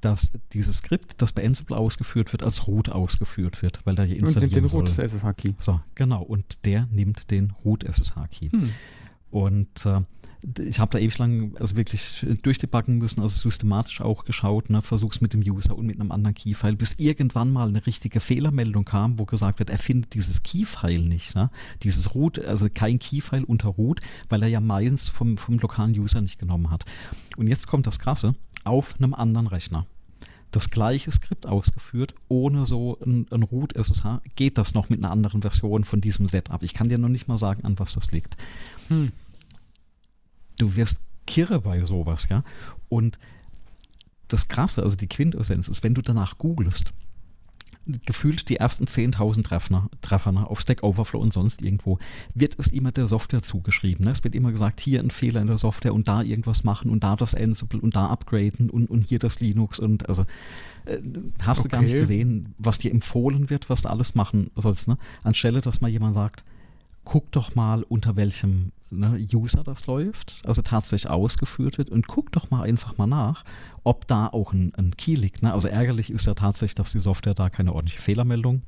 dass 0.00 0.32
dieses 0.52 0.78
Skript, 0.78 1.22
das 1.22 1.32
bei 1.32 1.44
Ansible 1.46 1.76
ausgeführt 1.76 2.32
wird, 2.32 2.42
als 2.42 2.66
root 2.66 2.88
ausgeführt 2.88 3.62
wird, 3.62 3.84
weil 3.86 3.94
da 3.94 4.02
hier 4.02 4.22
Und 4.22 4.34
nimmt 4.34 4.54
den. 4.54 4.64
Root 4.64 4.98
SSH-Key. 4.98 5.52
So, 5.58 5.80
genau. 5.94 6.22
Und 6.22 6.64
der 6.64 6.88
nimmt 6.90 7.30
den 7.30 7.52
root 7.64 7.84
SSH-Key. 7.84 8.50
Hm. 8.50 8.72
Und 9.30 9.86
äh, 9.86 10.00
ich 10.58 10.80
habe 10.80 10.90
da 10.90 10.98
ewig 10.98 11.18
lang 11.18 11.54
also 11.58 11.76
wirklich 11.76 12.26
durchdebuggen 12.42 12.98
müssen, 12.98 13.20
also 13.20 13.38
systematisch 13.48 14.00
auch 14.00 14.24
geschaut, 14.24 14.70
ne, 14.70 14.82
versuch's 14.82 15.20
mit 15.20 15.34
dem 15.34 15.40
User 15.40 15.76
und 15.76 15.86
mit 15.86 16.00
einem 16.00 16.10
anderen 16.10 16.34
Key-File, 16.34 16.76
bis 16.76 16.94
irgendwann 16.94 17.52
mal 17.52 17.68
eine 17.68 17.86
richtige 17.86 18.20
Fehlermeldung 18.20 18.84
kam, 18.84 19.18
wo 19.18 19.24
gesagt 19.24 19.60
wird, 19.60 19.70
er 19.70 19.78
findet 19.78 20.14
dieses 20.14 20.42
Key-File 20.42 21.02
nicht, 21.02 21.34
ne? 21.34 21.50
dieses 21.82 22.14
Root, 22.14 22.38
also 22.40 22.68
kein 22.72 22.98
Key-File 22.98 23.44
unter 23.44 23.68
Root, 23.68 24.00
weil 24.28 24.42
er 24.42 24.48
ja 24.48 24.60
meins 24.60 25.08
vom, 25.08 25.38
vom 25.38 25.58
lokalen 25.58 25.98
User 25.98 26.20
nicht 26.20 26.38
genommen 26.38 26.70
hat. 26.70 26.84
Und 27.36 27.46
jetzt 27.46 27.68
kommt 27.68 27.86
das 27.86 27.98
Krasse, 27.98 28.34
auf 28.64 28.96
einem 28.98 29.14
anderen 29.14 29.46
Rechner. 29.46 29.86
Das 30.50 30.68
gleiche 30.68 31.10
Skript 31.10 31.46
ausgeführt, 31.46 32.14
ohne 32.28 32.66
so 32.66 32.98
ein, 33.04 33.26
ein 33.30 33.42
Root 33.42 33.74
SSH, 33.74 34.20
geht 34.36 34.58
das 34.58 34.74
noch 34.74 34.90
mit 34.90 35.02
einer 35.02 35.10
anderen 35.10 35.40
Version 35.40 35.84
von 35.84 36.02
diesem 36.02 36.26
Setup. 36.26 36.62
Ich 36.62 36.74
kann 36.74 36.90
dir 36.90 36.98
noch 36.98 37.08
nicht 37.08 37.26
mal 37.26 37.38
sagen, 37.38 37.64
an 37.64 37.78
was 37.78 37.94
das 37.94 38.10
liegt 38.10 38.36
Hm. 38.88 39.12
Du 40.58 40.76
wirst 40.76 41.00
kirre 41.26 41.60
bei 41.60 41.84
sowas, 41.84 42.28
ja. 42.30 42.42
Und 42.88 43.18
das 44.28 44.48
Krasse, 44.48 44.82
also 44.82 44.96
die 44.96 45.08
Quintessenz 45.08 45.68
ist, 45.68 45.82
wenn 45.82 45.94
du 45.94 46.02
danach 46.02 46.38
googelst, 46.38 46.92
gefühlt 48.06 48.48
die 48.48 48.56
ersten 48.56 48.84
10.000 48.84 49.42
Treffer, 49.42 49.88
Treffer 50.02 50.32
ne, 50.32 50.48
auf 50.48 50.60
Stack 50.60 50.82
Overflow 50.82 51.20
und 51.20 51.32
sonst 51.32 51.62
irgendwo, 51.62 51.98
wird 52.34 52.56
es 52.58 52.68
immer 52.68 52.92
der 52.92 53.08
Software 53.08 53.42
zugeschrieben. 53.42 54.04
Ne? 54.04 54.12
Es 54.12 54.22
wird 54.22 54.34
immer 54.34 54.52
gesagt, 54.52 54.80
hier 54.80 55.00
ein 55.00 55.10
Fehler 55.10 55.40
in 55.40 55.48
der 55.48 55.58
Software 55.58 55.92
und 55.92 56.06
da 56.06 56.22
irgendwas 56.22 56.62
machen 56.62 56.90
und 56.90 57.02
da 57.02 57.16
das 57.16 57.34
Ansible 57.34 57.80
und 57.80 57.96
da 57.96 58.06
upgraden 58.06 58.70
und, 58.70 58.88
und 58.88 59.08
hier 59.08 59.18
das 59.18 59.40
Linux 59.40 59.80
und 59.80 60.08
also 60.08 60.22
äh, 60.84 60.98
hast 61.42 61.64
du 61.64 61.68
gar 61.68 61.82
nicht 61.82 61.92
Okay. 61.92 62.00
gesehen, 62.00 62.54
was 62.56 62.78
dir 62.78 62.92
empfohlen 62.92 63.50
wird, 63.50 63.68
was 63.68 63.82
du 63.82 63.90
alles 63.90 64.14
machen 64.14 64.50
sollst. 64.56 64.86
Ne? 64.86 64.96
Anstelle, 65.24 65.60
dass 65.60 65.80
mal 65.80 65.90
jemand 65.90 66.14
sagt, 66.14 66.44
guck 67.04 67.32
doch 67.32 67.56
mal, 67.56 67.82
unter 67.82 68.14
welchem 68.14 68.70
ne, 68.92 69.26
User 69.32 69.64
das 69.64 69.86
läuft, 69.86 70.42
also 70.44 70.62
tatsächlich 70.62 71.10
ausgeführt 71.10 71.78
wird 71.78 71.90
und 71.90 72.06
guck 72.06 72.30
doch 72.32 72.50
mal 72.50 72.62
einfach 72.62 72.98
mal 72.98 73.06
nach, 73.06 73.44
ob 73.84 74.06
da 74.06 74.26
auch 74.28 74.52
ein, 74.52 74.72
ein 74.76 74.92
Key 74.96 75.14
liegt. 75.14 75.42
Ne? 75.42 75.52
Also 75.52 75.68
ärgerlich 75.68 76.10
ist 76.12 76.26
ja 76.26 76.34
tatsächlich, 76.34 76.74
dass 76.76 76.92
die 76.92 77.00
Software 77.00 77.34
da 77.34 77.50
keine 77.50 77.72
ordentliche 77.72 78.00
Fehlermeldung 78.00 78.62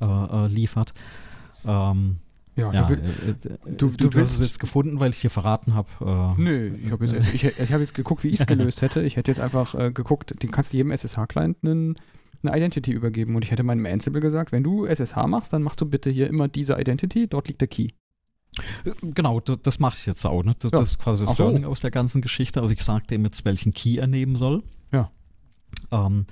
äh, 0.00 0.04
äh, 0.04 0.46
liefert. 0.48 0.94
Ähm, 1.66 2.16
Ja, 2.58 2.72
ja, 2.72 2.82
du, 2.88 2.94
äh, 2.94 2.98
äh, 3.30 3.76
du- 3.76 3.88
du, 3.90 4.08
du 4.08 4.20
hast 4.20 4.34
es 4.34 4.40
jetzt 4.40 4.58
gefunden, 4.60 4.98
weil 5.00 5.10
ich 5.10 5.18
hier 5.18 5.30
verraten 5.30 5.74
habe. 5.74 5.88
Äh, 6.38 6.40
Nö, 6.40 6.74
ich 6.82 6.90
habe 6.90 7.04
jetzt, 7.04 7.34
ich, 7.34 7.44
ich 7.44 7.72
hab 7.72 7.80
jetzt 7.80 7.94
geguckt, 7.94 8.24
wie 8.24 8.28
ich 8.28 8.40
es 8.40 8.46
gelöst 8.46 8.80
hätte. 8.82 9.02
Ich 9.02 9.16
hätte 9.16 9.30
jetzt 9.30 9.40
einfach 9.40 9.74
äh, 9.74 9.90
geguckt, 9.92 10.42
den 10.42 10.50
kannst 10.50 10.72
du 10.72 10.78
jedem 10.78 10.90
SSH-Client 10.92 11.58
einen, 11.62 11.96
eine 12.42 12.56
Identity 12.56 12.92
übergeben. 12.92 13.34
Und 13.36 13.44
ich 13.44 13.50
hätte 13.50 13.62
meinem 13.62 13.84
Ansible 13.86 14.20
gesagt, 14.22 14.52
wenn 14.52 14.62
du 14.62 14.86
SSH 14.86 15.26
machst, 15.26 15.52
dann 15.52 15.62
machst 15.62 15.80
du 15.80 15.86
bitte 15.86 16.08
hier 16.10 16.28
immer 16.28 16.48
diese 16.48 16.78
Identity, 16.80 17.26
dort 17.28 17.48
liegt 17.48 17.60
der 17.60 17.68
Key. 17.68 17.88
Genau, 19.02 19.40
das, 19.40 19.78
mache 19.78 19.96
ich 19.98 20.06
jetzt 20.06 20.24
auch. 20.24 20.42
Ne? 20.42 20.54
Das, 20.58 20.70
Ja. 20.72 20.80
ist 20.82 20.98
quasi 20.98 21.24
das 21.24 21.32
Ach 21.32 21.36
so. 21.36 21.42
Learning 21.44 21.64
aus 21.66 21.80
der 21.80 21.90
ganzen 21.90 22.22
Geschichte. 22.22 22.60
Also 22.60 22.72
ich 22.72 22.82
sagte 22.82 23.14
ihm 23.14 23.24
jetzt, 23.24 23.44
welchen 23.44 23.72
Key 23.74 23.96
er 23.98 24.06
nehmen 24.06 24.36
soll. 24.36 24.62
Ja. 24.92 25.10
Ähm, 25.90 26.26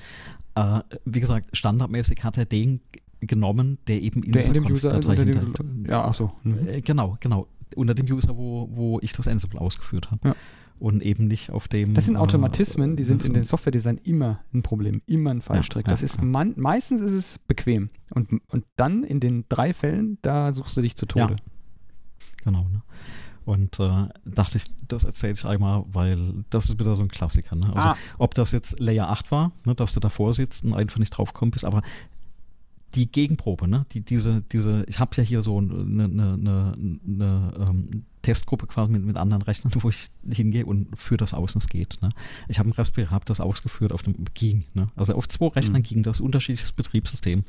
äh, 0.55 0.81
wie 1.05 1.21
gesagt, 1.21 1.57
standardmäßig 1.57 2.25
hat 2.25 2.39
er 2.39 2.47
den 2.47 2.81
genommen, 3.21 3.79
der 3.89 4.01
eben 4.03 4.23
in 4.23 4.33
Der 4.33 4.43
dieser 4.43 4.55
in 4.55 4.63
dem 4.65 4.73
User, 4.73 4.91
Config-Datei 4.91 5.23
unter 5.23 5.41
hinter- 5.41 5.63
dem, 5.65 5.87
ja, 5.87 6.05
ach 6.05 6.15
so. 6.15 6.33
Mhm. 6.43 6.69
Äh, 6.69 6.81
genau, 6.83 7.17
genau. 7.21 7.47
Unter 7.77 7.95
dem 7.95 8.07
User, 8.07 8.37
wo, 8.37 8.69
wo 8.73 9.01
ich 9.01 9.13
das 9.13 9.27
Ansible 9.27 9.61
ausgeführt 9.61 10.11
habe. 10.11 10.29
Ja. 10.29 10.37
Und 10.79 11.03
eben 11.03 11.27
nicht 11.29 11.51
auf 11.51 11.69
dem. 11.69 11.95
Das 11.95 12.05
sind 12.05 12.17
äh, 12.17 12.19
Automatismen, 12.19 12.97
die 12.97 13.05
sind 13.05 13.23
in 13.23 13.29
so- 13.29 13.33
den 13.33 13.43
Software-Design 13.45 13.99
immer 14.05 14.41
ein 14.53 14.63
Problem, 14.63 15.03
immer 15.07 15.31
ein 15.31 15.41
Fallstrick. 15.41 15.87
Ja, 15.87 15.93
das 15.93 16.01
ja, 16.01 16.05
ist 16.07 16.17
ja. 16.19 16.25
man, 16.25 16.53
meistens 16.57 17.01
ist 17.01 17.13
es 17.13 17.39
bequem. 17.39 17.91
Und, 18.11 18.29
und 18.49 18.65
dann 18.77 19.03
in 19.05 19.21
den 19.21 19.45
drei 19.49 19.73
Fällen, 19.73 20.19
da 20.23 20.53
suchst 20.53 20.77
du 20.77 20.81
dich 20.83 20.97
zu 20.97 21.07
Tode. 21.07 21.37
Genau. 22.45 22.63
Ne? 22.73 22.83
Und 23.45 23.79
äh, 23.79 24.09
dachte 24.25 24.57
ich, 24.57 24.65
das 24.89 25.05
erzähle 25.05 25.35
ich 25.35 25.45
einmal, 25.45 25.85
weil 25.89 26.45
das 26.51 26.67
ist 26.71 26.79
wieder 26.81 26.95
so 26.97 27.03
ein 27.03 27.09
Klassiker. 27.09 27.57
Ne? 27.57 27.67
Also 27.75 27.91
Ah. 27.91 27.97
ob 28.19 28.35
das 28.35 28.53
jetzt 28.53 28.81
Layer 28.81 29.09
8 29.11 29.31
war, 29.31 29.53
ne, 29.65 29.75
dass 29.75 29.93
du 29.93 30.01
davor 30.01 30.33
sitzt 30.33 30.65
und 30.65 30.75
einfach 30.75 30.99
nicht 30.99 31.11
draufgekommen 31.11 31.51
bist, 31.51 31.65
aber 31.65 31.83
die 32.95 33.11
Gegenprobe, 33.11 33.67
ne? 33.67 33.87
Die, 33.93 34.03
diese, 34.03 34.43
diese, 34.53 34.85
ich 34.89 35.01
habe 35.01 35.17
ja 35.17 35.23
hier 35.25 35.43
so 35.43 35.59
eine, 35.59 35.75
eine, 36.05 36.05
eine, 36.35 36.75
eine 37.05 37.55
ähm, 37.59 38.05
Testgruppe 38.23 38.69
quasi 38.69 38.93
mit, 38.93 39.05
mit 39.05 39.17
anderen 39.17 39.43
Rechnern, 39.43 39.73
wo 39.83 39.89
ich 39.89 40.11
hingehe 40.31 40.65
und 40.65 40.87
führe 40.97 41.17
das 41.19 41.35
aus, 41.35 41.57
und 41.57 41.63
es 41.63 41.69
geht. 41.69 41.99
Ne? 42.03 42.11
Ich 42.49 42.61
habe 42.61 42.69
ein 42.69 42.73
Raspberry, 42.73 43.09
habe 43.09 43.25
das 43.25 43.41
ausgeführt 43.41 43.93
auf 43.93 44.05
dem 44.05 44.15
ging. 44.35 44.63
Ne? 44.75 44.89
Also 44.95 45.15
auf 45.17 45.29
zwei 45.29 45.49
Rechnern 45.49 45.83
Mhm. 45.83 45.87
ging 45.87 46.03
das, 46.05 46.21
unterschiedliches 46.21 46.71
Betriebssystem. 46.71 47.43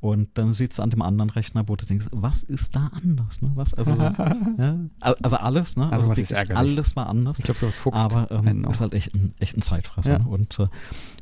Und 0.00 0.28
dann 0.34 0.52
sitzt 0.52 0.78
an 0.78 0.90
dem 0.90 1.00
anderen 1.02 1.30
Rechner, 1.30 1.68
wo 1.68 1.74
du 1.76 1.86
denkst, 1.86 2.06
was 2.12 2.42
ist 2.42 2.76
da 2.76 2.90
anders? 3.02 3.40
Ne? 3.40 3.50
Was, 3.54 3.72
also, 3.74 3.92
ja, 4.58 4.78
also 5.00 5.36
alles, 5.36 5.76
ne? 5.76 5.90
Also 5.90 6.10
was 6.10 6.18
ist 6.18 6.30
ärgerlich. 6.32 6.56
alles 6.58 6.96
war 6.96 7.08
anders. 7.08 7.38
Ich 7.38 7.44
glaube, 7.44 7.58
sowas 7.58 7.76
fuchst. 7.76 7.98
Aber 7.98 8.30
ähm, 8.30 8.64
ist 8.68 8.80
halt 8.80 8.92
echt 8.94 9.14
ein, 9.14 9.32
echt 9.38 9.56
ein 9.56 9.62
Zeitfresser. 9.62 10.12
Ja. 10.12 10.18
Ne? 10.18 10.28
Und 10.28 10.60
äh, 10.60 10.68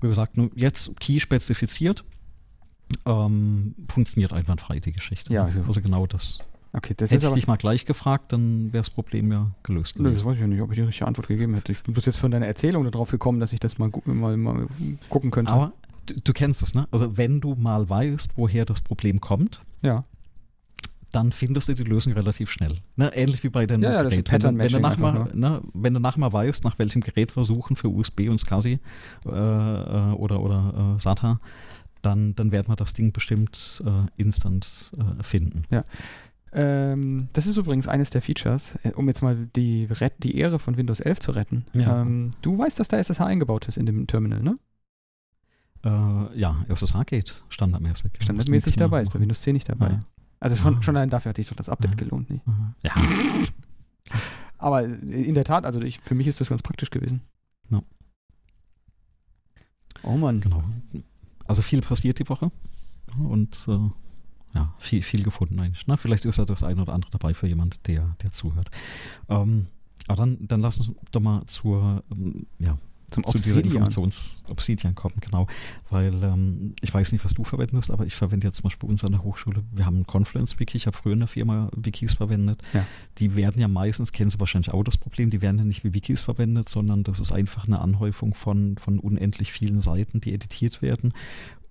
wie 0.01 0.09
gesagt, 0.09 0.37
nur 0.37 0.51
jetzt 0.57 0.99
Key 1.01 1.21
spezifiziert, 1.21 2.05
ähm, 3.07 3.75
funktioniert 3.89 4.33
einwandfrei 4.33 4.81
die 4.81 4.93
Geschichte. 4.93 5.33
Ja, 5.33 5.43
ne? 5.43 5.47
also- 5.49 5.63
also 5.67 5.81
genau 5.81 6.07
das. 6.07 6.39
okay, 6.73 6.95
das 6.97 7.11
Hätte 7.11 7.17
ist 7.17 7.23
ich 7.23 7.27
aber. 7.29 7.35
dich 7.37 7.47
mal 7.47 7.57
gleich 7.57 7.87
gefragt, 7.87 8.33
dann 8.33 8.73
wäre 8.73 8.83
das 8.83 8.91
Problem 8.91 9.31
ja 9.33 9.51
gelöst 9.63 9.99
Nö, 9.99 10.13
das 10.13 10.25
weiß 10.25 10.35
ich 10.35 10.41
ja 10.41 10.47
nicht, 10.47 10.63
ob 10.63 10.71
ich 10.71 10.77
die 10.77 10.83
richtige 10.83 11.07
Antwort 11.07 11.29
gegeben 11.29 11.55
hätte. 11.55 11.73
Ich 11.73 11.83
bin 11.83 11.95
bloß 11.95 12.05
jetzt 12.07 12.17
von 12.17 12.31
deiner 12.31 12.47
Erzählung 12.47 12.85
darauf 12.91 13.11
gekommen, 13.11 13.41
dass 13.41 13.53
ich 13.53 13.61
das 13.61 13.79
mal, 13.79 13.91
mal, 14.05 14.37
mal 14.37 14.67
gucken 15.09 15.31
könnte. 15.31 15.53
Aber 15.53 15.73
du, 16.07 16.15
du 16.21 16.33
kennst 16.33 16.63
es, 16.63 16.75
ne? 16.75 16.87
Also 16.91 17.17
wenn 17.17 17.41
du 17.41 17.55
mal 17.55 17.89
weißt, 17.89 18.33
woher 18.37 18.65
das 18.65 18.81
Problem 18.81 19.21
kommt, 19.21 19.63
ja. 19.83 20.03
dann 21.13 21.33
findest 21.33 21.69
du 21.69 21.75
die 21.75 21.85
Lösung 21.85 22.13
relativ 22.13 22.51
schnell. 22.51 22.79
Ne? 22.97 23.15
Ähnlich 23.15 23.43
wie 23.45 23.49
bei 23.49 23.67
den 23.67 23.83
Ja, 23.83 23.93
ja, 23.95 24.03
das 24.03 24.15
ist 24.15 24.25
Gerät. 24.25 24.43
Wenn, 24.43 24.57
du- 24.57 24.63
wenn, 24.63 24.73
du 24.73 24.81
nachher 24.81 25.05
einfach, 25.05 25.35
ne, 25.35 25.63
wenn 25.73 25.95
du 25.95 26.01
nachher 26.01 26.33
weißt, 26.33 26.65
nach 26.65 26.79
welchem 26.79 27.01
Gerät 27.03 27.37
wir 27.37 27.45
suchen 27.45 27.77
für 27.77 27.89
USB 27.89 28.29
und 28.29 28.39
SCSI 28.39 28.81
äh, 29.27 29.29
äh, 29.29 30.13
oder, 30.15 30.41
oder 30.41 30.95
äh, 30.97 31.01
SATA, 31.01 31.41
dann, 32.03 32.35
dann 32.35 32.53
werden 32.53 32.69
wir 32.69 32.77
das 32.77 32.93
Ding 32.93 33.13
bestimmt 33.13 33.83
äh, 33.87 33.91
instant 34.21 34.93
äh, 34.99 35.23
finden. 35.23 35.65
Ähm, 36.53 37.29
das 37.33 37.47
ist 37.47 37.57
übrigens 37.57 37.89
eines 37.89 38.11
der 38.11 38.23
Features, 38.23 38.77
äh, 38.85 38.93
um 38.93 39.09
jetzt 39.09 39.23
mal 39.23 39.49
die, 39.57 39.89
die 40.23 40.37
Ehre 40.37 40.59
von 40.59 40.77
Windows 40.77 41.01
11 41.01 41.21
zu 41.21 41.33
retten. 41.33 41.65
Ja. 41.73 42.03
Ähm, 42.03 42.31
du 42.43 42.57
weißt, 42.57 42.79
dass 42.79 42.89
da 42.89 42.97
SSH 42.99 43.21
eingebaut 43.21 43.67
ist 43.67 43.77
in 43.77 43.87
dem 43.87 44.07
Terminal, 44.07 44.41
ne? 44.43 44.55
Äh, 45.85 46.39
ja, 46.39 46.65
SSH 46.69 47.05
geht 47.07 47.45
standardmäßig. 47.51 48.13
Standardmäßig 48.21 48.77
dabei, 48.77 49.03
ist 49.03 49.13
bei. 49.13 49.21
Windows 49.21 49.43
10 49.43 49.53
nicht 49.55 49.69
dabei. 49.69 49.91
Ja. 49.91 50.01
Also 50.41 50.57
schon, 50.57 50.83
schon 50.83 50.97
allein 50.97 51.11
dafür 51.11 51.31
hat 51.31 51.37
sich 51.37 51.49
doch 51.49 51.57
das 51.57 51.69
Update 51.69 51.93
Ja. 51.93 51.97
gelohnt, 51.97 52.31
nicht? 52.31 52.47
Aha. 52.47 52.75
Ja, 52.83 52.93
Aber 54.59 54.85
in 54.85 55.35
der 55.35 55.45
Tat, 55.45 55.67
also 55.67 55.81
ich, 55.81 56.01
für 56.01 56.15
mich 56.15 56.27
ist 56.27 56.41
das 56.41 56.49
ganz 56.49 56.63
praktisch 56.63 56.91
gewesen. 56.91 57.21
Ja. 57.71 57.83
Oh 60.03 60.17
Mann. 60.17 60.41
genau. 60.41 60.63
Also 61.47 61.63
viel 61.63 61.81
passiert 61.81 62.19
die 62.19 62.29
Woche 62.29 62.51
und 63.19 63.67
äh, 63.69 63.79
ja, 64.55 64.75
viel, 64.79 65.03
viel 65.03 65.23
gefunden 65.23 65.59
eigentlich. 65.61 65.87
Na, 65.87 65.97
vielleicht 65.97 66.25
ist 66.25 66.39
ja 66.39 66.45
das 66.45 66.63
eine 66.63 66.81
oder 66.83 66.93
andere 66.95 67.11
dabei 67.11 67.35
für 67.35 67.47
jemand, 67.47 67.87
der, 67.87 68.17
der 68.23 68.33
zuhört. 68.33 68.71
Ähm, 69.29 69.67
aber 70.07 70.17
dann, 70.17 70.47
dann 70.47 70.61
lass 70.61 70.79
uns 70.79 70.91
doch 71.11 71.21
mal 71.21 71.45
zur, 71.47 72.03
ähm, 72.11 72.47
ja, 72.59 72.79
Zum 73.15 73.25
zu 73.25 73.39
dieser 73.39 73.57
Obsidian. 73.57 73.77
Informations 73.77 74.43
Obsidian 74.49 74.95
kommen, 74.95 75.15
genau. 75.21 75.47
Weil 75.91 76.13
ähm, 76.23 76.75
ich 76.81 76.93
weiß 76.93 77.13
nicht, 77.13 77.25
was 77.25 77.35
du 77.35 77.45
verwendest, 77.45 77.91
aber 77.91 78.05
ich 78.05 78.15
verwende 78.15 78.47
jetzt 78.47 78.57
zum 78.57 78.65
Beispiel 78.65 78.87
bei 78.87 78.91
uns 78.93 79.05
an 79.05 79.13
der 79.13 79.23
Hochschule, 79.23 79.63
wir 79.73 79.87
haben 79.87 80.01
ein 80.01 80.07
Confluence-Wiki, 80.07 80.77
ich 80.77 80.87
habe 80.87 80.97
früher 80.97 81.13
in 81.15 81.21
der 81.21 81.29
Firma 81.29 81.71
Wikis 81.77 82.15
verwendet. 82.15 82.63
Ja. 82.73 82.87
Die 83.19 83.37
werden 83.37 83.61
ja 83.61 83.69
meistens, 83.69 84.13
kennen 84.13 84.31
Sie 84.31 84.41
wahrscheinlich 84.41 84.73
auch 84.73 84.83
das 84.83 84.99
Problem, 84.99 85.31
die 85.31 85.43
werden 85.43 85.59
ja 85.59 85.65
nicht 85.65 85.85
wie 85.85 85.95
Wikis 85.95 86.23
verwendet, 86.23 86.69
sondern 86.69 87.03
das 87.03 87.21
ist 87.21 87.33
einfach 87.33 87.67
eine 87.67 87.81
Anhäufung 87.81 88.35
von, 88.35 88.77
von 88.79 88.99
unendlich 88.99 89.53
vielen 89.53 89.81
Seiten, 89.81 90.21
die 90.21 90.35
editiert 90.35 90.83
werden, 90.83 91.13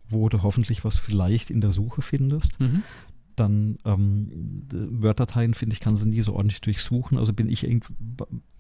wo 0.08 0.30
du 0.30 0.44
hoffentlich 0.44 0.84
was 0.84 1.00
vielleicht 1.00 1.50
in 1.50 1.62
der 1.62 1.72
Suche 1.72 2.02
findest 2.02 2.60
Mhm. 2.60 2.84
Dann 3.36 3.78
ähm, 3.86 4.68
Word-Dateien, 4.72 5.54
finde 5.54 5.74
ich, 5.74 5.80
kann 5.80 5.96
sie 5.96 6.08
nie 6.08 6.22
so 6.22 6.34
ordentlich 6.34 6.62
durchsuchen. 6.62 7.18
Also 7.18 7.34
bin 7.34 7.50
ich 7.50 7.64
irgendwie, 7.64 7.94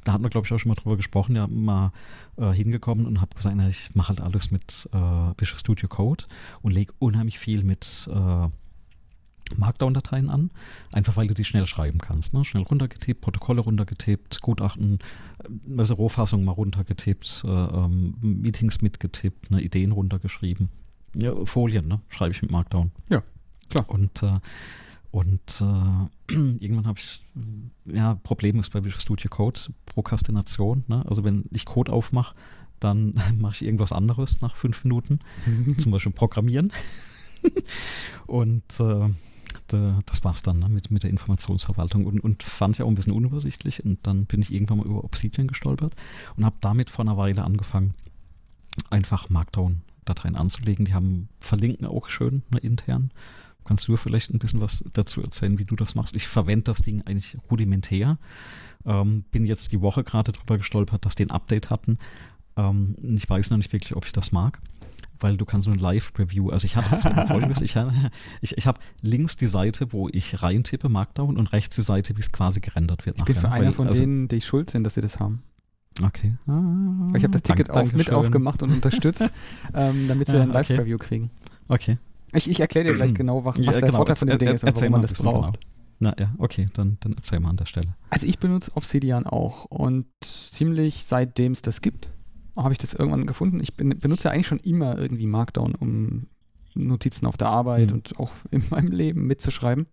da 0.03 0.13
hatten 0.13 0.23
wir, 0.23 0.29
glaube 0.29 0.45
ich, 0.45 0.53
auch 0.53 0.59
schon 0.59 0.69
mal 0.69 0.75
drüber 0.75 0.97
gesprochen, 0.97 1.35
ja, 1.35 1.47
mal 1.47 1.91
äh, 2.37 2.51
hingekommen 2.51 3.05
und 3.05 3.21
habe 3.21 3.35
gesagt, 3.35 3.55
na, 3.57 3.67
ich 3.67 3.93
mache 3.95 4.09
halt 4.09 4.21
alles 4.21 4.51
mit 4.51 4.89
äh, 4.91 4.97
Visual 4.97 5.59
Studio 5.59 5.87
Code 5.87 6.25
und 6.61 6.73
lege 6.73 6.93
unheimlich 6.99 7.39
viel 7.39 7.63
mit 7.63 8.09
äh, 8.11 8.47
Markdown-Dateien 9.57 10.29
an, 10.29 10.51
einfach 10.91 11.15
weil 11.15 11.27
du 11.27 11.33
die 11.33 11.45
schnell 11.45 11.67
schreiben 11.67 11.99
kannst. 11.99 12.33
Ne? 12.33 12.43
Schnell 12.45 12.63
runtergetippt, 12.63 13.21
Protokolle 13.21 13.61
runtergetippt, 13.61 14.41
Gutachten, 14.41 14.99
äh, 15.43 15.79
also 15.79 15.95
Rohfassung 15.95 16.43
mal 16.43 16.51
runtergetippt, 16.51 17.43
äh, 17.45 17.49
ähm, 17.49 18.15
Meetings 18.21 18.81
mitgetippt, 18.81 19.51
ne? 19.51 19.61
Ideen 19.61 19.91
runtergeschrieben. 19.91 20.69
Ja, 21.15 21.45
Folien, 21.45 21.87
ne? 21.87 22.01
schreibe 22.09 22.31
ich 22.31 22.41
mit 22.41 22.51
Markdown. 22.51 22.91
Ja, 23.09 23.21
klar. 23.73 23.89
Und, 23.89 24.23
äh, 24.23 24.39
und 25.11 25.61
äh, 25.61 26.33
irgendwann 26.33 26.87
habe 26.87 26.99
ich, 26.99 27.23
ja, 27.85 28.15
Problem 28.15 28.59
ist 28.59 28.71
bei 28.71 28.83
Visual 28.83 29.01
Studio 29.01 29.29
Code, 29.29 29.59
Prokrastination. 29.85 30.83
Ne? 30.87 31.03
Also 31.07 31.23
wenn 31.23 31.45
ich 31.51 31.65
Code 31.65 31.91
aufmache, 31.91 32.35
dann 32.79 33.13
mache 33.37 33.53
ich 33.53 33.65
irgendwas 33.65 33.91
anderes 33.91 34.41
nach 34.41 34.55
fünf 34.55 34.83
Minuten, 34.83 35.19
zum 35.77 35.91
Beispiel 35.91 36.11
Programmieren. 36.11 36.71
und 38.27 38.63
äh, 38.79 39.09
da- 39.67 39.99
das 40.05 40.23
war's 40.23 40.41
dann 40.41 40.59
ne, 40.59 40.69
mit, 40.69 40.91
mit 40.91 41.03
der 41.03 41.09
Informationsverwaltung 41.09 42.05
und, 42.05 42.19
und 42.19 42.43
fand 42.43 42.75
ich 42.75 42.81
auch 42.83 42.87
ein 42.87 42.95
bisschen 42.95 43.13
unübersichtlich. 43.13 43.83
Und 43.85 43.99
dann 44.07 44.25
bin 44.25 44.41
ich 44.41 44.53
irgendwann 44.53 44.79
mal 44.79 44.85
über 44.87 45.03
Obsidian 45.03 45.47
gestolpert 45.47 45.95
und 46.35 46.45
habe 46.45 46.55
damit 46.61 46.89
vor 46.89 47.05
einer 47.05 47.17
Weile 47.17 47.43
angefangen, 47.43 47.93
einfach 48.89 49.29
Markdown-Dateien 49.29 50.35
anzulegen. 50.35 50.85
Die 50.85 50.93
haben 50.93 51.29
verlinken 51.39 51.85
auch 51.85 52.09
schön 52.09 52.41
ne, 52.51 52.59
intern. 52.59 53.11
Kannst 53.65 53.87
du 53.87 53.95
vielleicht 53.97 54.33
ein 54.33 54.39
bisschen 54.39 54.59
was 54.61 54.83
dazu 54.93 55.21
erzählen, 55.21 55.57
wie 55.59 55.65
du 55.65 55.75
das 55.75 55.95
machst? 55.95 56.15
Ich 56.15 56.27
verwende 56.27 56.63
das 56.65 56.81
Ding 56.81 57.01
eigentlich 57.05 57.37
rudimentär. 57.49 58.17
Ähm, 58.85 59.23
bin 59.31 59.45
jetzt 59.45 59.71
die 59.71 59.81
Woche 59.81 60.03
gerade 60.03 60.31
drüber 60.33 60.57
gestolpert, 60.57 61.05
dass 61.05 61.15
die 61.15 61.23
ein 61.25 61.31
Update 61.31 61.69
hatten. 61.69 61.97
Ähm, 62.57 62.95
ich 63.15 63.29
weiß 63.29 63.49
noch 63.51 63.57
nicht 63.57 63.71
wirklich, 63.71 63.95
ob 63.95 64.05
ich 64.05 64.11
das 64.11 64.31
mag, 64.33 64.59
weil 65.19 65.37
du 65.37 65.45
kannst 65.45 65.65
so 65.65 65.71
ein 65.71 65.79
Live-Preview, 65.79 66.49
also 66.49 66.65
ich 66.65 66.75
hatte 66.75 67.25
folgendes, 67.27 67.61
ich, 67.61 67.77
habe- 67.77 67.93
ich, 68.41 68.57
ich 68.57 68.67
habe 68.67 68.79
links 69.01 69.37
die 69.37 69.47
Seite, 69.47 69.93
wo 69.93 70.09
ich 70.09 70.43
reintippe, 70.43 70.89
Markdown, 70.89 71.37
und 71.37 71.53
rechts 71.53 71.75
die 71.77 71.81
Seite, 71.81 72.17
wie 72.17 72.21
es 72.21 72.31
quasi 72.33 72.59
gerendert 72.59 73.05
wird. 73.05 73.17
Ich 73.19 73.23
bin 73.25 73.35
für 73.35 73.47
ne? 73.47 73.53
einer 73.53 73.65
Weil- 73.67 73.73
von 73.73 73.87
also, 73.87 74.01
denen, 74.01 74.27
die 74.27 74.41
schuld 74.41 74.69
sind, 74.69 74.83
dass 74.83 74.95
sie 74.95 75.01
das 75.01 75.19
haben. 75.19 75.41
Okay. 76.03 76.33
Weil 76.47 77.17
ich 77.17 77.23
habe 77.23 77.33
das 77.33 77.43
Dank- 77.43 77.57
Ticket 77.59 77.69
auch 77.69 77.91
mit 77.93 78.09
aufgemacht 78.11 78.61
und 78.63 78.71
unterstützt, 78.73 79.31
ähm, 79.73 80.07
damit 80.07 80.27
sie 80.27 80.35
Ja, 80.35 80.41
ein 80.41 80.49
okay. 80.49 80.57
Live-Preview 80.73 80.97
kriegen. 80.97 81.29
Okay. 81.69 81.97
Ich, 82.35 82.49
ich 82.49 82.59
erkläre 82.59 82.87
dir 82.87 82.93
gleich 82.93 83.13
genau, 83.13 83.45
was, 83.45 83.57
was 83.57 83.65
Ja, 83.65 83.71
der 83.73 83.81
genau. 83.81 83.97
Vorteil 83.97 84.15
von 84.15 84.27
dem 84.27 84.37
Ding 84.39 84.49
ist 84.49 84.63
und 84.63 84.75
warum 84.75 84.91
man 84.91 85.01
das 85.01 85.13
braucht. 85.13 85.59
Na 85.99 86.13
ja, 86.19 86.33
okay, 86.37 86.69
dann, 86.73 86.97
dann 86.99 87.13
erzähl 87.13 87.39
mal 87.39 87.49
an 87.49 87.57
der 87.57 87.65
Stelle. 87.65 87.95
Also 88.09 88.27
ich 88.27 88.39
benutze 88.39 88.71
Obsidian 88.75 89.25
auch 89.25 89.65
und 89.65 90.05
ziemlich 90.21 91.03
seitdem 91.05 91.53
es 91.53 91.61
das 91.61 91.81
gibt, 91.81 92.11
habe 92.55 92.71
ich 92.73 92.77
das 92.79 92.93
irgendwann 92.93 93.25
gefunden. 93.27 93.59
Ich 93.61 93.75
bin, 93.75 93.97
benutze 93.99 94.29
eigentlich 94.31 94.47
schon 94.47 94.59
immer 94.59 94.97
irgendwie 94.97 95.27
Markdown, 95.27 95.75
um 95.75 96.27
Notizen 96.75 97.25
auf 97.27 97.37
der 97.37 97.47
Arbeit 97.49 97.89
Mhm. 97.89 97.95
und 97.97 98.19
auch 98.19 98.31
in 98.51 98.63
meinem 98.69 98.91
Leben 98.91 99.27
mitzuschreiben. 99.27 99.87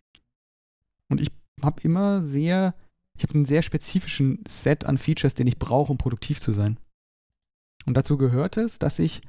Und 1.08 1.20
ich 1.20 1.28
habe 1.62 1.80
immer 1.82 2.22
sehr, 2.22 2.74
ich 3.16 3.22
habe 3.22 3.34
einen 3.34 3.44
sehr 3.44 3.62
spezifischen 3.62 4.42
Set 4.48 4.84
an 4.86 4.98
Features, 4.98 5.34
den 5.34 5.46
ich 5.46 5.58
brauche, 5.58 5.92
um 5.92 5.98
produktiv 5.98 6.40
zu 6.40 6.52
sein. 6.52 6.78
Und 7.86 7.96
dazu 7.96 8.16
gehört 8.16 8.56
es, 8.56 8.78
dass 8.78 8.98
ich 8.98 9.20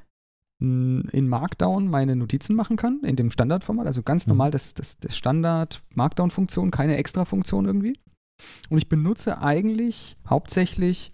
in 0.62 1.28
Markdown 1.28 1.88
meine 1.88 2.16
Notizen 2.16 2.56
machen 2.56 2.78
kann, 2.78 3.02
in 3.04 3.16
dem 3.16 3.32
Standardformat, 3.32 3.88
also 3.88 4.04
ganz 4.04 4.28
Mhm. 4.28 4.32
normal 4.32 4.52
das, 4.52 4.74
das, 4.76 5.00
das 5.00 5.18
Standard-Markdown-Funktion, 5.18 6.70
keine 6.72 6.98
Extra-Funktion 6.98 7.66
irgendwie. 7.66 7.98
Und 8.70 8.78
ich 8.78 8.88
benutze 8.88 9.42
eigentlich 9.42 10.18
hauptsächlich 10.30 11.12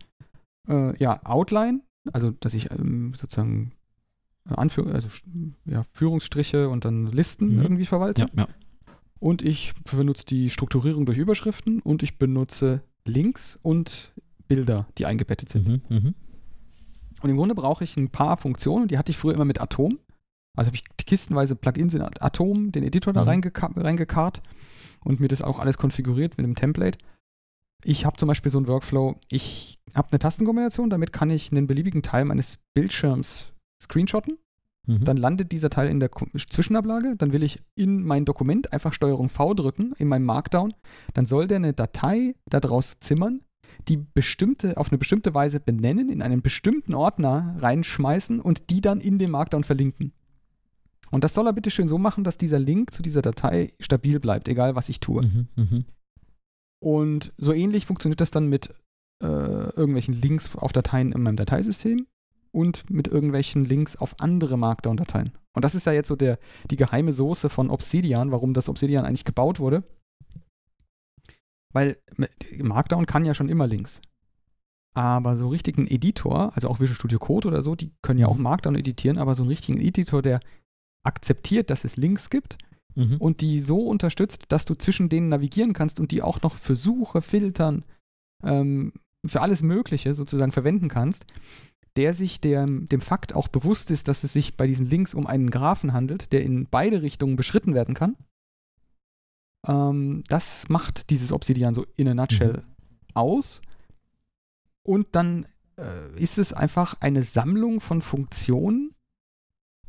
äh, 0.68 0.98
ja, 1.02 1.22
Outline, 1.26 1.82
also 2.14 2.32
dass 2.32 2.54
ich 2.54 2.72
ähm, 2.72 3.14
sozusagen 3.16 3.72
äh, 4.50 4.54
Anführ 4.56 4.94
also, 4.94 5.08
ja, 5.66 5.84
Führungsstriche 5.94 6.68
und 6.70 6.84
dann 6.84 7.08
Listen 7.08 7.56
Mhm. 7.56 7.62
irgendwie 7.62 7.86
verwalte. 7.86 8.24
Ja, 8.24 8.28
ja. 8.36 8.48
Und 9.20 9.42
ich 9.42 9.74
benutze 9.96 10.26
die 10.26 10.50
Strukturierung 10.50 11.06
durch 11.06 11.18
Überschriften 11.18 11.80
und 11.82 12.04
ich 12.04 12.18
benutze 12.20 12.82
Links 13.06 13.58
und 13.62 14.12
Bilder, 14.48 14.88
die 14.98 15.06
eingebettet 15.06 15.50
sind. 15.50 15.68
Mhm, 15.68 15.82
mhm. 15.90 16.14
Und 17.22 17.30
im 17.30 17.38
Grunde 17.38 17.56
brauche 17.56 17.84
ich 17.84 17.98
ein 17.98 18.10
paar 18.10 18.38
Funktionen, 18.38 18.88
die 18.88 18.98
hatte 18.98 19.12
ich 19.12 19.18
früher 19.18 19.34
immer 19.34 19.46
mit 19.46 19.62
Atom. 19.62 20.00
Also 20.56 20.68
habe 20.68 20.76
ich 20.76 20.84
kistenweise 21.06 21.56
Plugins 21.56 21.94
in 21.94 22.02
At- 22.02 22.22
Atom, 22.22 22.72
den 22.72 22.84
Editor 22.84 23.14
da 23.14 23.22
Mhm. 23.22 23.28
reingeka 23.30 23.68
reingekarrt 23.76 24.42
und 25.04 25.20
mir 25.20 25.28
das 25.28 25.42
auch 25.42 25.60
alles 25.60 25.78
konfiguriert 25.78 26.38
mit 26.38 26.44
einem 26.46 26.56
Template. 26.56 26.98
Ich 27.84 28.06
habe 28.06 28.18
zum 28.18 28.28
Beispiel 28.28 28.52
so 28.52 28.58
einen 28.58 28.68
Workflow, 28.68 29.16
ich 29.30 29.80
habe 29.94 30.10
eine 30.12 30.20
Tastenkombination, 30.20 30.90
damit 30.90 31.14
kann 31.14 31.30
ich 31.30 31.52
einen 31.52 31.68
beliebigen 31.68 32.02
Teil 32.02 32.26
meines 32.26 32.58
Bildschirms 32.74 33.48
screenshotten 33.82 34.38
Mhm. 34.90 35.04
Dann 35.04 35.18
landet 35.18 35.52
dieser 35.52 35.70
Teil 35.70 35.90
in 35.90 36.00
der 36.00 36.10
Zwischenablage. 36.50 37.16
Dann 37.18 37.34
will 37.34 37.44
ich 37.44 37.60
in 37.76 38.04
mein 38.06 38.24
Dokument 38.24 38.72
einfach 38.72 38.94
Steuerung 38.94 39.28
V 39.28 39.54
drücken, 39.54 39.92
in 39.98 40.08
meinem 40.08 40.24
Markdown. 40.24 40.74
Dann 41.14 41.26
soll 41.26 41.46
der 41.48 41.58
eine 41.58 41.74
Datei 41.74 42.36
daraus 42.50 42.98
zimmern, 43.02 43.42
die 43.88 43.98
bestimmte, 43.98 44.78
auf 44.78 44.92
eine 44.92 44.98
bestimmte 44.98 45.34
Weise 45.34 45.60
benennen, 45.60 46.10
in 46.10 46.22
einen 46.22 46.42
bestimmten 46.42 46.94
Ordner 46.94 47.56
reinschmeißen 47.60 48.40
und 48.40 48.70
die 48.70 48.82
dann 48.82 49.00
in 49.00 49.20
den 49.20 49.32
Markdown 49.32 49.64
verlinken. 49.64 50.14
Und 51.10 51.24
das 51.24 51.34
soll 51.34 51.48
er 51.48 51.54
bitte 51.54 51.72
schön 51.72 51.88
so 51.88 51.98
machen, 51.98 52.24
dass 52.24 52.38
dieser 52.38 52.60
Link 52.60 52.94
zu 52.94 53.02
dieser 53.02 53.22
Datei 53.22 53.72
stabil 53.80 54.20
bleibt, 54.20 54.50
egal 54.50 54.76
was 54.76 54.90
ich 54.90 55.00
tue. 55.00 55.22
Mhm. 55.26 55.48
Mhm. 55.56 55.86
Und 56.80 57.34
so 57.38 57.54
ähnlich 57.54 57.86
funktioniert 57.86 58.22
das 58.22 58.32
dann 58.32 58.48
mit 58.48 58.74
äh, 59.24 59.26
irgendwelchen 59.26 60.14
Links 60.14 60.56
auf 60.56 60.74
Dateien 60.74 61.12
in 61.12 61.24
meinem 61.24 61.38
Dateisystem 61.38 62.06
und 62.52 62.90
mit 62.90 63.08
irgendwelchen 63.08 63.66
Links 63.66 63.96
auf 63.96 64.20
andere 64.20 64.58
Markdown-Dateien. 64.58 65.32
Und 65.54 65.66
das 65.66 65.76
ist 65.76 65.86
ja 65.86 65.94
jetzt 65.94 66.08
so 66.08 66.16
der, 66.16 66.38
die 66.70 66.76
geheime 66.76 67.12
Soße 67.12 67.50
von 67.50 67.70
Obsidian, 67.70 68.32
warum 68.32 68.54
das 68.54 68.70
Obsidian 68.70 69.06
eigentlich 69.06 69.26
gebaut 69.26 69.60
wurde. 69.60 69.84
Weil 71.78 71.98
Markdown 72.60 73.06
kann 73.06 73.24
ja 73.24 73.36
schon 73.36 73.50
immer 73.50 73.68
Links. 73.68 74.02
Aber 74.96 75.38
so 75.38 75.48
richtig 75.48 75.78
ein 75.78 75.86
Editor, 75.86 76.56
also 76.56 76.70
auch 76.70 76.80
Visual 76.80 76.96
Studio 76.96 77.20
Code 77.20 77.48
oder 77.48 77.62
so, 77.62 77.76
die 77.76 77.92
können 78.02 78.18
ja 78.18 78.26
auch 78.26 78.38
Markdown 78.38 78.74
editieren, 78.74 79.20
aber 79.20 79.36
so 79.36 79.44
einen 79.44 79.50
richtigen 79.50 79.80
Editor, 79.80 80.24
der 80.24 80.40
akzeptiert, 81.04 81.70
dass 81.70 81.84
es 81.84 81.96
Links 81.96 82.32
gibt 82.32 82.58
Mhm. 82.96 83.18
und 83.18 83.42
die 83.42 83.60
so 83.60 83.78
unterstützt, 83.78 84.46
dass 84.48 84.66
du 84.66 84.74
zwischen 84.74 85.08
denen 85.08 85.30
navigieren 85.30 85.74
kannst 85.74 86.00
und 86.00 86.10
die 86.10 86.24
auch 86.24 86.42
noch 86.42 86.56
für 86.56 86.76
Suche, 86.76 87.22
Filtern, 87.22 87.86
ähm, 88.44 88.94
für 89.24 89.42
alles 89.42 89.62
Mögliche 89.62 90.16
sozusagen 90.16 90.52
verwenden 90.52 90.90
kannst, 90.90 91.28
der 91.96 92.16
sich 92.16 92.42
dem, 92.42 92.90
dem 92.90 93.02
Fakt 93.02 93.36
auch 93.36 93.50
bewusst 93.50 93.92
ist, 93.92 94.08
dass 94.08 94.24
es 94.24 94.34
sich 94.34 94.58
bei 94.58 94.66
diesen 94.66 94.88
Links 94.88 95.14
um 95.14 95.28
einen 95.28 95.52
Graphen 95.52 95.94
handelt, 95.94 96.32
der 96.34 96.42
in 96.42 96.66
beide 96.66 97.04
Richtungen 97.04 97.36
beschritten 97.36 97.76
werden 97.76 97.94
kann. 97.94 98.16
Ähm, 99.68 100.24
das 100.30 100.70
macht 100.70 101.10
dieses 101.10 101.32
Obsidian 101.32 101.74
so 101.74 101.86
in 101.96 102.08
a 102.08 102.14
nutshell 102.14 102.64
aus. 103.14 103.62
Und 104.84 105.10
dann 105.16 105.46
äh, 105.78 106.22
ist 106.22 106.38
es 106.38 106.54
einfach 106.54 106.96
eine 107.02 107.24
Sammlung 107.24 107.82
von 107.82 108.02
Funktionen, 108.02 108.94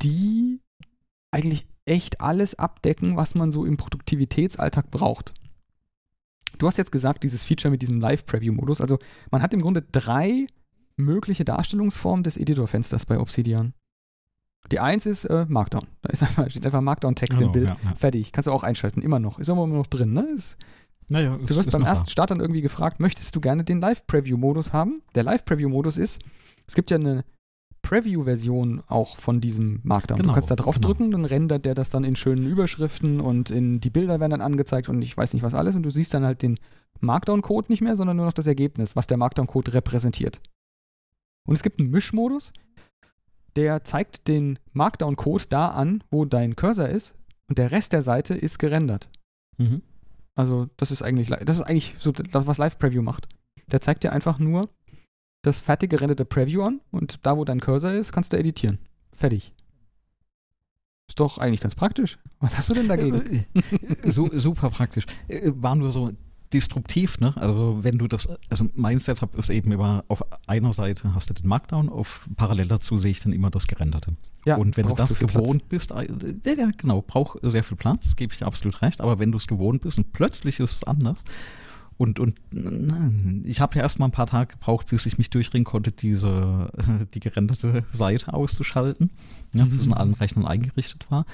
die 0.03 0.61
eigentlich 1.31 1.67
echt 1.85 2.21
alles 2.21 2.55
abdecken, 2.55 3.17
was 3.17 3.35
man 3.35 3.53
so 3.53 3.65
im 3.65 3.77
Produktivitätsalltag 3.77 4.91
braucht. 4.91 5.35
Du 6.59 6.67
hast 6.67 6.77
jetzt 6.77 6.93
gesagt, 6.93 7.23
dieses 7.23 7.43
Feature 7.43 7.71
mit 7.71 7.83
diesem 7.83 8.01
Live-Preview-Modus. 8.01 8.81
Also 8.81 8.99
man 9.31 9.43
hat 9.43 9.55
im 9.55 9.61
Grunde 9.61 9.83
drei 9.83 10.47
mögliche 10.97 11.45
Darstellungsformen 11.45 12.25
des 12.25 12.37
Editorfensters 12.37 13.07
bei 13.07 13.19
Obsidian. 13.19 13.75
Die 14.71 14.81
eins 14.81 15.07
ist 15.07 15.25
äh, 15.25 15.47
Markdown. 15.49 15.87
Da 16.03 16.11
ist 16.11 16.23
einfach, 16.23 16.51
steht 16.51 16.67
einfach 16.67 16.81
Markdown-Text 16.81 17.39
Genau, 17.39 17.49
im 17.49 17.53
Bild. 17.53 17.71
ja, 17.71 17.77
ja. 17.83 17.95
Fertig. 17.95 18.33
Kannst 18.33 18.47
du 18.47 18.53
auch 18.53 18.63
einschalten. 18.63 19.01
Immer 19.03 19.19
noch. 19.19 19.39
Ist 19.39 19.49
aber 19.51 19.65
immer 19.65 19.77
noch 19.77 19.87
drin. 19.87 20.13
Ne? 20.13 20.29
Ist, 20.35 20.57
Naja, 21.09 21.39
Du 21.39 21.57
wirst 21.57 21.71
beim 21.73 21.85
ersten 21.85 22.11
Start 22.11 22.31
dann 22.31 22.41
irgendwie 22.41 22.61
gefragt, 22.61 23.01
möchtest 23.01 23.35
du 23.35 23.41
gerne 23.41 23.65
den 23.65 23.81
Live-Preview-Modus 23.81 24.73
haben? 24.73 25.03
Der 25.15 25.23
Live-Preview-Modus 25.23 25.97
ist, 25.97 26.21
es 26.67 26.75
gibt 26.75 26.91
ja 26.91 26.97
eine 26.99 27.25
Preview-Version 27.83 28.83
auch 28.89 29.17
von 29.17 29.41
diesem 29.41 29.81
Markdown. 29.85 30.19
Genau, 30.19 30.31
du 30.31 30.35
kannst 30.35 30.51
da 30.51 30.57
drauf 30.57 30.75
genau. 30.75 30.89
drücken, 30.89 31.11
dann 31.13 31.25
rendert 31.25 31.65
der 31.65 31.75
das 31.75 31.89
dann 31.89 32.05
in 32.05 32.17
schönen 32.17 32.47
Überschriften 32.47 33.21
und 33.21 33.51
in 33.51 33.81
die 33.81 33.89
Bilder 33.91 34.21
werden 34.21 34.33
dann 34.33 34.41
angezeigt 34.43 34.89
und 34.91 35.01
ich 35.01 35.17
weiß 35.17 35.33
nicht 35.33 35.43
was 35.43 35.55
alles 35.55 35.75
und 35.77 35.85
du 35.85 35.91
siehst 35.91 36.13
dann 36.13 36.25
halt 36.25 36.43
den 36.43 36.59
Markdown-Code 37.01 37.69
nicht 37.71 37.81
mehr, 37.81 37.97
sondern 37.97 38.17
nur 38.17 38.27
noch 38.27 38.33
das 38.35 38.47
Ergebnis, 38.47 38.97
was 38.97 39.07
der 39.07 39.17
Markdown-Code 39.17 39.73
repräsentiert. 39.73 40.41
Und 41.47 41.55
es 41.55 41.63
gibt 41.63 41.81
einen 41.81 41.91
Mischmodus, 41.91 42.53
der 43.59 43.83
zeigt 43.83 44.29
den 44.29 44.61
Markdown-Code 44.73 45.47
da 45.49 45.67
an, 45.69 46.05
wo 46.13 46.25
dein 46.25 46.55
Cursor 46.55 46.89
ist 46.89 47.17
und 47.49 47.59
der 47.59 47.73
Rest 47.73 47.93
der 47.93 48.03
Seite 48.05 48.35
ist 48.35 48.59
gerendert. 48.61 49.09
Mhm. 49.57 49.83
Also, 50.37 50.69
das 50.77 50.93
ist 50.93 51.03
eigentlich, 51.03 51.29
li- 51.29 51.45
das 51.45 51.59
ist 51.59 51.65
eigentlich 51.65 51.97
so 51.99 52.13
das, 52.13 52.47
was 52.47 52.59
Live 52.59 52.79
Preview 52.79 53.03
macht. 53.03 53.27
Der 53.67 53.81
zeigt 53.81 54.05
dir 54.05 54.13
einfach 54.13 54.39
nur 54.39 54.69
das 55.43 55.59
fertig 55.59 55.91
gerenderte 55.91 56.25
Preview 56.25 56.63
an 56.63 56.81
und 56.93 57.27
da, 57.27 57.37
wo 57.37 57.45
dein 57.45 57.61
Cursor 57.61 57.91
ist, 57.91 58.13
kannst 58.13 58.33
du 58.33 58.39
editieren. 58.39 58.79
Fertig. 59.13 59.53
Ist 61.09 61.19
doch 61.19 61.39
eigentlich 61.39 61.61
ganz 61.61 61.75
praktisch. 61.75 62.19
Was 62.39 62.57
hast 62.57 62.69
du 62.71 62.75
denn 62.75 62.87
dagegen? 62.89 63.45
Äh, 64.05 64.11
so, 64.11 64.29
super 64.39 64.71
praktisch. 64.71 65.07
Äh, 65.27 65.51
War 65.57 65.75
nur 65.75 65.91
so 65.91 66.11
disruptiv, 66.53 67.19
ne? 67.21 67.37
Also 67.37 67.79
wenn 67.83 67.99
du 67.99 68.09
das, 68.09 68.29
also 68.49 68.67
mein 68.75 69.01
Setup 69.01 69.35
ist 69.37 69.51
eben 69.51 69.73
immer 69.73 70.05
auf 70.09 70.25
einer 70.47 70.73
Seite 70.73 71.15
hast 71.15 71.31
du 71.31 71.35
den 71.35 71.49
Markdown, 71.49 71.89
auf 71.89 72.29
parallel 72.37 72.67
dazu 72.67 72.99
sehe 72.99 73.11
ich 73.11 73.21
dann 73.21 73.33
immer 73.33 73.51
das 73.51 73.67
Gerenderte. 73.67 74.15
Ja, 74.47 74.57
und 74.57 74.77
wenn 74.77 74.87
du 74.87 74.95
das 74.95 75.17
viel 75.17 75.27
Platz. 75.27 75.43
gewohnt 75.43 75.69
bist, 75.69 75.91
äh, 75.91 76.09
ja, 76.45 76.53
ja, 76.53 76.71
genau, 76.77 77.03
braucht 77.03 77.39
sehr 77.43 77.63
viel 77.63 77.77
Platz, 77.77 78.17
gebe 78.17 78.33
ich 78.33 78.39
dir 78.39 78.47
absolut 78.47 78.81
recht, 78.83 79.01
aber 79.01 79.19
wenn 79.19 79.33
du 79.33 79.39
es 79.39 79.47
gewohnt 79.47 79.83
bist 79.83 79.99
und 79.99 80.13
plötzlich 80.13 80.61
ist 80.61 80.73
es 80.73 80.85
anders 80.85 81.23
und, 81.99 82.21
und 82.21 82.39
ich 83.45 83.61
habe 83.61 83.77
ja 83.77 83.83
erst 83.83 83.99
mal 83.99 84.07
ein 84.07 84.13
paar 84.13 84.29
Tage 84.29 84.53
gebraucht, 84.53 84.87
bis 84.87 85.05
ich 85.05 85.19
mich 85.19 85.31
durchringen 85.31 85.65
konnte, 85.65 85.91
diese, 85.91 86.71
die 87.15 87.21
gerenderte 87.21 87.85
Seite 87.93 88.33
auszuschalten, 88.33 89.11
ja, 89.53 89.65
bis 89.65 89.81
es 89.81 89.87
in 89.87 89.93
allen 89.93 90.15
Rechnern 90.15 90.47
eingerichtet 90.47 91.11
war. 91.11 91.27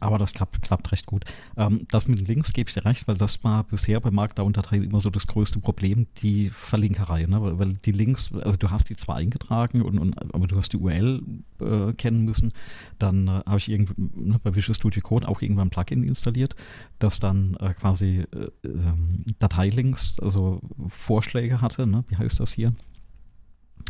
Aber 0.00 0.18
das 0.18 0.32
klappt, 0.32 0.62
klappt 0.62 0.92
recht 0.92 1.06
gut. 1.06 1.24
Ähm, 1.56 1.86
das 1.90 2.06
mit 2.06 2.18
den 2.18 2.26
Links 2.26 2.52
gebe 2.52 2.68
ich 2.68 2.74
dir 2.74 2.84
recht, 2.84 3.08
weil 3.08 3.16
das 3.16 3.42
war 3.42 3.64
bisher 3.64 4.00
bei 4.00 4.10
Markdown-Dateien 4.10 4.84
immer 4.84 5.00
so 5.00 5.10
das 5.10 5.26
größte 5.26 5.58
Problem, 5.60 6.06
die 6.22 6.50
Verlinkerei. 6.50 7.24
Ne? 7.24 7.42
Weil, 7.42 7.58
weil 7.58 7.72
die 7.74 7.92
Links, 7.92 8.32
also 8.32 8.56
du 8.56 8.70
hast 8.70 8.90
die 8.90 8.96
zwar 8.96 9.16
eingetragen, 9.16 9.82
und, 9.82 9.98
und, 9.98 10.34
aber 10.34 10.46
du 10.46 10.56
hast 10.56 10.72
die 10.72 10.76
URL 10.76 11.22
äh, 11.60 11.92
kennen 11.94 12.24
müssen. 12.24 12.52
Dann 12.98 13.26
äh, 13.26 13.42
habe 13.46 13.58
ich 13.58 13.70
irgendwie 13.70 13.94
ne, 13.96 14.38
bei 14.42 14.54
Visual 14.54 14.74
Studio 14.74 15.02
Code 15.02 15.28
auch 15.28 15.42
irgendwann 15.42 15.68
ein 15.68 15.70
Plugin 15.70 16.04
installiert, 16.04 16.54
das 16.98 17.18
dann 17.18 17.56
äh, 17.60 17.74
quasi 17.74 18.24
äh, 18.32 18.50
ähm, 18.64 19.24
Dateilinks, 19.38 20.18
also 20.20 20.60
Vorschläge 20.86 21.60
hatte. 21.60 21.86
Ne? 21.86 22.04
Wie 22.08 22.16
heißt 22.16 22.38
das 22.38 22.52
hier? 22.52 22.72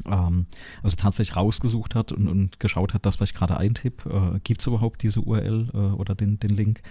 Ähm, 0.07 0.47
also 0.83 0.97
tatsächlich 0.97 1.37
rausgesucht 1.37 1.95
hat 1.95 2.13
und, 2.13 2.29
und 2.29 2.61
geschaut 2.61 2.95
hat, 2.95 3.07
das, 3.07 3.21
was 3.21 3.31
ich 3.31 3.35
gerade 3.35 3.57
eintippe, 3.57 4.35
äh, 4.37 4.41
gibt 4.41 4.61
es 4.61 4.67
überhaupt 4.67 5.03
diese 5.03 5.21
URL 5.21 5.71
äh, 5.73 5.77
oder 5.77 6.15
den, 6.15 6.39
den 6.39 6.51
Link 6.51 6.83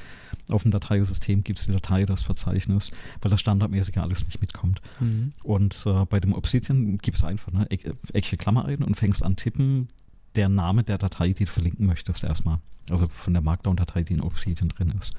auf 0.50 0.64
dem 0.64 0.72
Dateisystem, 0.72 1.44
gibt 1.44 1.60
es 1.60 1.66
die 1.66 1.72
Datei, 1.72 2.06
das 2.06 2.22
Verzeichnis, 2.22 2.92
weil 3.22 3.32
das 3.32 3.40
standardmäßig 3.40 3.96
ja 3.96 4.04
alles 4.04 4.26
nicht 4.26 4.42
mitkommt. 4.42 4.82
Mhm. 5.00 5.34
Und 5.44 5.84
äh, 5.86 6.06
bei 6.06 6.20
dem 6.20 6.34
Obsidian 6.34 6.98
gibst 6.98 7.24
du 7.24 7.28
einfach 7.28 7.54
eine 7.54 7.70
eckige 7.70 8.38
Klammer 8.38 8.66
ein 8.66 8.84
und 8.84 8.96
fängst 8.96 9.24
an 9.24 9.36
tippen, 9.36 9.90
der 10.36 10.50
Name 10.50 10.84
der 10.84 10.98
Datei, 10.98 11.34
die 11.34 11.46
du 11.46 11.52
verlinken 11.52 11.86
möchtest, 11.86 12.24
erstmal. 12.24 12.60
Also 12.90 13.08
von 13.08 13.34
der 13.34 13.44
Markdown-Datei, 13.44 14.04
die 14.04 14.14
in 14.14 14.22
Obsidian 14.22 14.70
drin 14.70 14.94
ist. 15.00 15.14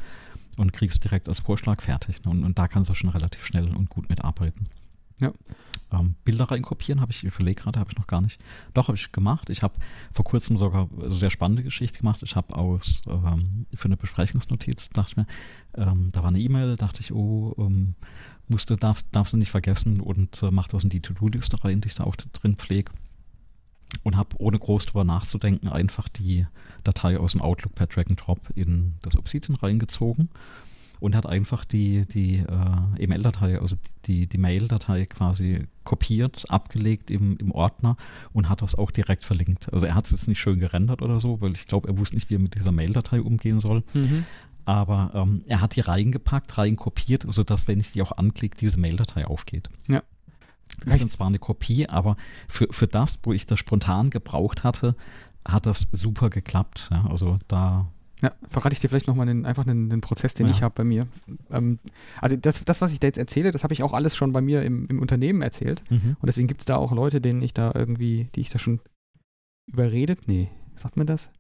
Und 0.57 0.73
kriegst 0.73 1.03
direkt 1.05 1.29
als 1.29 1.41
Vorschlag 1.41 1.81
fertig. 1.81 2.23
Ne? 2.25 2.31
Und, 2.31 2.45
und 2.45 2.59
da 2.59 2.69
kannst 2.69 2.91
du 2.91 2.95
schon 2.95 3.11
relativ 3.11 3.45
schnell 3.45 3.75
und 3.75 3.89
gut 3.89 4.09
mitarbeiten. 4.11 4.69
Ja. 5.23 5.33
Ähm, 5.93 6.15
Bilder 6.25 6.45
reinkopieren 6.45 7.01
habe 7.01 7.13
ich, 7.13 7.23
ich 7.23 7.35
überlege 7.35 7.63
gerade, 7.63 7.79
habe 7.79 7.91
ich 7.91 7.99
noch 7.99 8.07
gar 8.07 8.21
nicht. 8.21 8.41
Doch, 8.75 8.89
habe 8.89 8.97
ich 8.97 9.13
gemacht. 9.13 9.51
Ich 9.51 9.63
habe 9.63 9.75
vor 10.13 10.25
kurzem 10.25 10.57
sogar 10.57 10.89
eine 10.99 11.13
sehr 11.13 11.31
spannende 11.31 11.63
Geschichte 11.63 11.99
gemacht. 11.99 12.23
Ich 12.23 12.35
habe 12.35 12.57
aus, 12.57 13.03
ähm, 13.07 13.67
für 13.75 13.87
eine 13.87 13.97
Besprechungsnotiz, 13.97 14.89
dachte 14.91 15.11
ich 15.11 15.17
mir, 15.19 15.27
ähm, 15.75 16.11
da 16.13 16.23
war 16.23 16.29
eine 16.29 16.41
E-Mail, 16.41 16.77
dachte 16.77 17.01
ich, 17.01 17.13
oh, 17.13 17.55
ähm, 17.59 17.95
musst 18.49 18.71
du, 18.71 18.77
darfst, 18.77 19.07
darfst 19.13 19.35
du 19.35 19.37
nicht 19.37 19.51
vergessen 19.51 20.01
und 20.01 20.43
äh, 20.43 20.51
mach 20.51 20.69
das 20.69 20.85
in 20.85 20.91
die 20.91 21.01
To-Do-Liste 21.01 21.63
rein, 21.63 21.81
die 21.81 21.89
ich 21.89 21.95
da 21.95 22.05
auch 22.05 22.17
drin 22.17 22.57
pflege. 22.57 22.91
Und 24.05 24.17
habe 24.17 24.37
ohne 24.39 24.59
groß 24.59 24.87
drüber 24.87 25.05
nachzudenken 25.05 25.69
einfach 25.69 26.09
die 26.09 26.47
Datei 26.83 27.19
aus 27.19 27.33
dem 27.33 27.43
Outlook 27.43 27.75
per 27.75 27.87
Drag 27.87 28.07
and 28.09 28.21
Drop 28.21 28.41
in 28.55 28.95
das 29.03 29.17
Obsidian 29.17 29.57
reingezogen 29.57 30.31
und 31.03 31.17
hat 31.17 31.27
einfach 31.27 31.65
die, 31.65 32.07
die 32.07 32.37
äh, 32.37 33.03
E-Mail-Datei, 33.03 33.59
also 33.59 33.75
die, 34.05 34.29
die 34.29 34.39
Mail-Datei 34.39 35.07
quasi 35.07 35.67
kopiert, 35.83 36.45
abgelegt 36.49 37.11
im, 37.11 37.37
im 37.39 37.51
Ordner 37.51 37.97
und 38.33 38.49
hat 38.49 38.63
das 38.63 38.77
auch 38.77 38.93
direkt 38.93 39.25
verlinkt. 39.25 39.73
Also 39.73 39.85
er 39.85 39.97
hat 39.97 40.05
es 40.05 40.13
jetzt 40.13 40.29
nicht 40.29 40.39
schön 40.39 40.61
gerendert 40.61 41.03
oder 41.03 41.19
so, 41.19 41.41
weil 41.41 41.55
ich 41.55 41.67
glaube, 41.67 41.89
er 41.89 41.99
wusste 41.99 42.15
nicht, 42.15 42.31
wie 42.31 42.37
er 42.37 42.39
mit 42.39 42.55
dieser 42.55 42.71
Mail-Datei 42.71 43.21
umgehen 43.21 43.59
soll. 43.59 43.83
Mhm. 43.95 44.25
Aber 44.65 45.11
ähm, 45.15 45.43
er 45.49 45.61
hat 45.61 45.75
die 45.75 45.81
reingepackt, 45.81 46.57
reinkopiert, 46.57 47.27
sodass, 47.29 47.67
wenn 47.67 47.81
ich 47.81 47.91
die 47.91 48.03
auch 48.03 48.13
anklicke, 48.13 48.57
diese 48.57 48.79
Mail-Datei 48.79 49.27
aufgeht. 49.27 49.71
Ja. 49.89 50.05
Das 50.85 50.95
ist 50.95 51.03
dann 51.03 51.11
zwar 51.11 51.27
eine 51.27 51.41
Kopie, 51.41 51.89
aber 51.89 52.17
für, 52.47 52.69
für 52.71 52.87
das, 52.87 53.19
wo 53.25 53.33
ich 53.33 53.47
das 53.47 53.59
spontan 53.59 54.11
gebraucht 54.11 54.63
hatte, 54.63 54.95
hat 55.47 55.67
das 55.67 55.89
super 55.91 56.31
geklappt. 56.31 56.91
Ja, 56.93 57.07
also 57.11 57.41
da 57.49 57.89
Ja, 58.23 58.31
verrate 58.49 58.73
ich 58.73 58.79
dir 58.79 58.89
vielleicht 58.89 59.09
nochmal 59.09 59.29
einfach 59.29 59.65
den, 59.65 59.91
den 59.91 60.01
Prozess, 60.01 60.35
den 60.35 60.47
Ja. 60.47 60.53
ich 60.53 60.63
habe 60.63 60.75
bei 60.77 60.85
mir. 60.85 61.09
Ähm, 61.51 61.81
also 62.21 62.37
das, 62.37 62.65
das, 62.65 62.81
was 62.81 62.93
ich 62.93 63.01
da 63.01 63.09
jetzt 63.09 63.19
erzähle, 63.19 63.51
das 63.51 63.65
habe 63.65 63.75
ich 63.75 63.83
auch 63.83 63.93
alles 63.93 64.15
schon 64.17 64.33
bei 64.33 64.41
mir 64.41 64.63
im, 64.63 64.87
im 64.87 65.01
Unternehmen 65.01 65.43
erzählt. 65.43 65.83
Mhm. 65.91 66.17
Und 66.21 66.27
deswegen 66.27 66.47
gibt 66.47 66.61
es 66.61 66.65
da 66.65 66.77
auch 66.77 66.93
Leute, 66.93 67.21
denen 67.21 67.43
ich 67.43 67.53
da 67.53 67.73
irgendwie, 67.75 68.29
die 68.35 68.41
ich 68.41 68.51
da 68.51 68.59
schon 68.61 68.81
überredet, 69.67 70.29
nee, 70.29 70.49
sagt 70.77 70.97
man 70.97 71.07
das? 71.07 71.31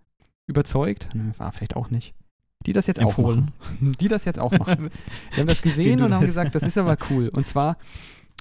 Überzeugt? 0.48 1.08
Nee, 1.14 1.32
war 1.38 1.52
vielleicht 1.52 1.76
auch 1.76 1.90
nicht. 1.90 2.14
Die 2.66 2.72
das 2.72 2.86
jetzt 2.86 3.00
Empfohlen. 3.00 3.52
auch 3.60 3.70
machen. 3.70 3.92
Die 4.00 4.08
das 4.08 4.24
jetzt 4.24 4.38
auch 4.38 4.52
machen. 4.52 4.90
Die 5.36 5.40
haben 5.40 5.46
das 5.48 5.62
gesehen 5.62 6.02
und 6.02 6.12
haben 6.14 6.26
gesagt, 6.26 6.54
das 6.54 6.62
ist 6.62 6.78
aber 6.78 6.96
cool. 7.10 7.28
Und 7.32 7.46
zwar 7.46 7.76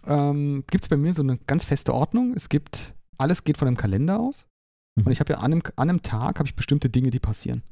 ähm, 0.05 0.63
gibt 0.69 0.83
es 0.83 0.89
bei 0.89 0.97
mir 0.97 1.13
so 1.13 1.21
eine 1.23 1.37
ganz 1.47 1.63
feste 1.63 1.93
Ordnung. 1.93 2.33
Es 2.35 2.49
gibt, 2.49 2.93
alles 3.17 3.43
geht 3.43 3.57
von 3.57 3.67
einem 3.67 3.77
Kalender 3.77 4.19
aus. 4.19 4.47
Und 4.95 5.11
ich 5.11 5.19
habe 5.19 5.33
ja 5.33 5.39
an 5.39 5.51
einem, 5.53 5.61
an 5.75 5.89
einem 5.89 6.01
Tag 6.01 6.37
habe 6.37 6.47
ich 6.47 6.55
bestimmte 6.55 6.89
Dinge, 6.89 7.09
die 7.11 7.19
passieren. 7.19 7.63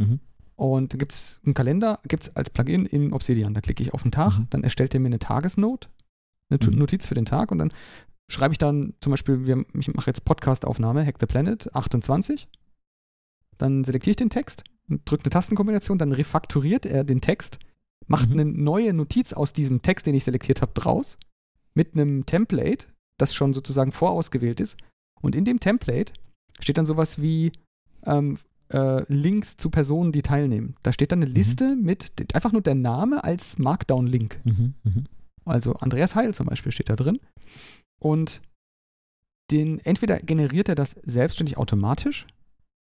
Mhm. 0.00 0.20
Und 0.56 0.98
gibt 0.98 1.12
es 1.12 1.40
einen 1.44 1.54
Kalender, 1.54 2.00
gibt 2.06 2.24
es 2.24 2.36
als 2.36 2.50
Plugin 2.50 2.84
in 2.84 3.12
Obsidian. 3.12 3.54
Da 3.54 3.60
klicke 3.60 3.82
ich 3.82 3.94
auf 3.94 4.02
den 4.02 4.12
Tag, 4.12 4.38
Mhm. 4.38 4.46
dann 4.50 4.62
erstellt 4.64 4.92
er 4.94 5.00
mir 5.00 5.06
eine 5.06 5.18
Tagesnote, 5.18 5.88
eine 6.50 6.58
Mhm. 6.70 6.78
Notiz 6.78 7.06
für 7.06 7.14
den 7.14 7.24
Tag 7.24 7.50
und 7.50 7.58
dann 7.58 7.72
schreibe 8.28 8.52
ich 8.52 8.58
dann 8.58 8.94
zum 9.00 9.10
Beispiel, 9.10 9.46
wir, 9.46 9.64
ich 9.78 9.92
mache 9.94 10.08
jetzt 10.10 10.24
Podcast-Aufnahme, 10.24 11.04
Hack 11.06 11.16
the 11.20 11.26
Planet 11.26 11.74
28. 11.74 12.48
Dann 13.58 13.84
selektiere 13.84 14.10
ich 14.12 14.16
den 14.16 14.30
Text 14.30 14.64
und 14.88 15.08
drücke 15.08 15.24
eine 15.24 15.30
Tastenkombination, 15.30 15.98
dann 15.98 16.12
refakturiert 16.12 16.86
er 16.86 17.04
den 17.04 17.20
Text, 17.20 17.58
macht 18.06 18.28
Mhm. 18.30 18.40
eine 18.40 18.44
neue 18.46 18.92
Notiz 18.92 19.32
aus 19.32 19.52
diesem 19.52 19.82
Text, 19.82 20.06
den 20.06 20.14
ich 20.14 20.24
selektiert 20.24 20.62
habe, 20.62 20.72
draus, 20.74 21.16
mit 21.74 21.94
einem 21.94 22.26
Template, 22.26 22.86
das 23.18 23.34
schon 23.34 23.52
sozusagen 23.54 23.92
vorausgewählt 23.92 24.60
ist. 24.60 24.76
Und 25.20 25.34
in 25.34 25.44
dem 25.44 25.60
Template 25.60 26.12
steht 26.60 26.78
dann 26.78 26.86
sowas 26.86 27.20
wie 27.20 27.52
ähm, 28.06 28.38
äh, 28.72 29.04
Links 29.12 29.56
zu 29.56 29.70
Personen, 29.70 30.12
die 30.12 30.22
teilnehmen. 30.22 30.74
Da 30.82 30.92
steht 30.92 31.12
dann 31.12 31.22
eine 31.22 31.30
Liste 31.30 31.76
mit 31.76 32.34
einfach 32.34 32.52
nur 32.52 32.62
der 32.62 32.74
Name 32.74 33.24
als 33.24 33.58
Markdown-Link. 33.58 34.40
Mhm. 34.44 34.74
Mhm. 34.84 35.04
Also 35.44 35.74
Andreas 35.74 36.14
Heil 36.14 36.34
zum 36.34 36.46
Beispiel 36.46 36.72
steht 36.72 36.88
da 36.88 36.96
drin. 36.96 37.18
Und 38.00 38.40
den, 39.50 39.78
entweder 39.80 40.18
generiert 40.18 40.68
er 40.68 40.74
das 40.76 40.92
selbstständig 41.02 41.58
automatisch 41.58 42.26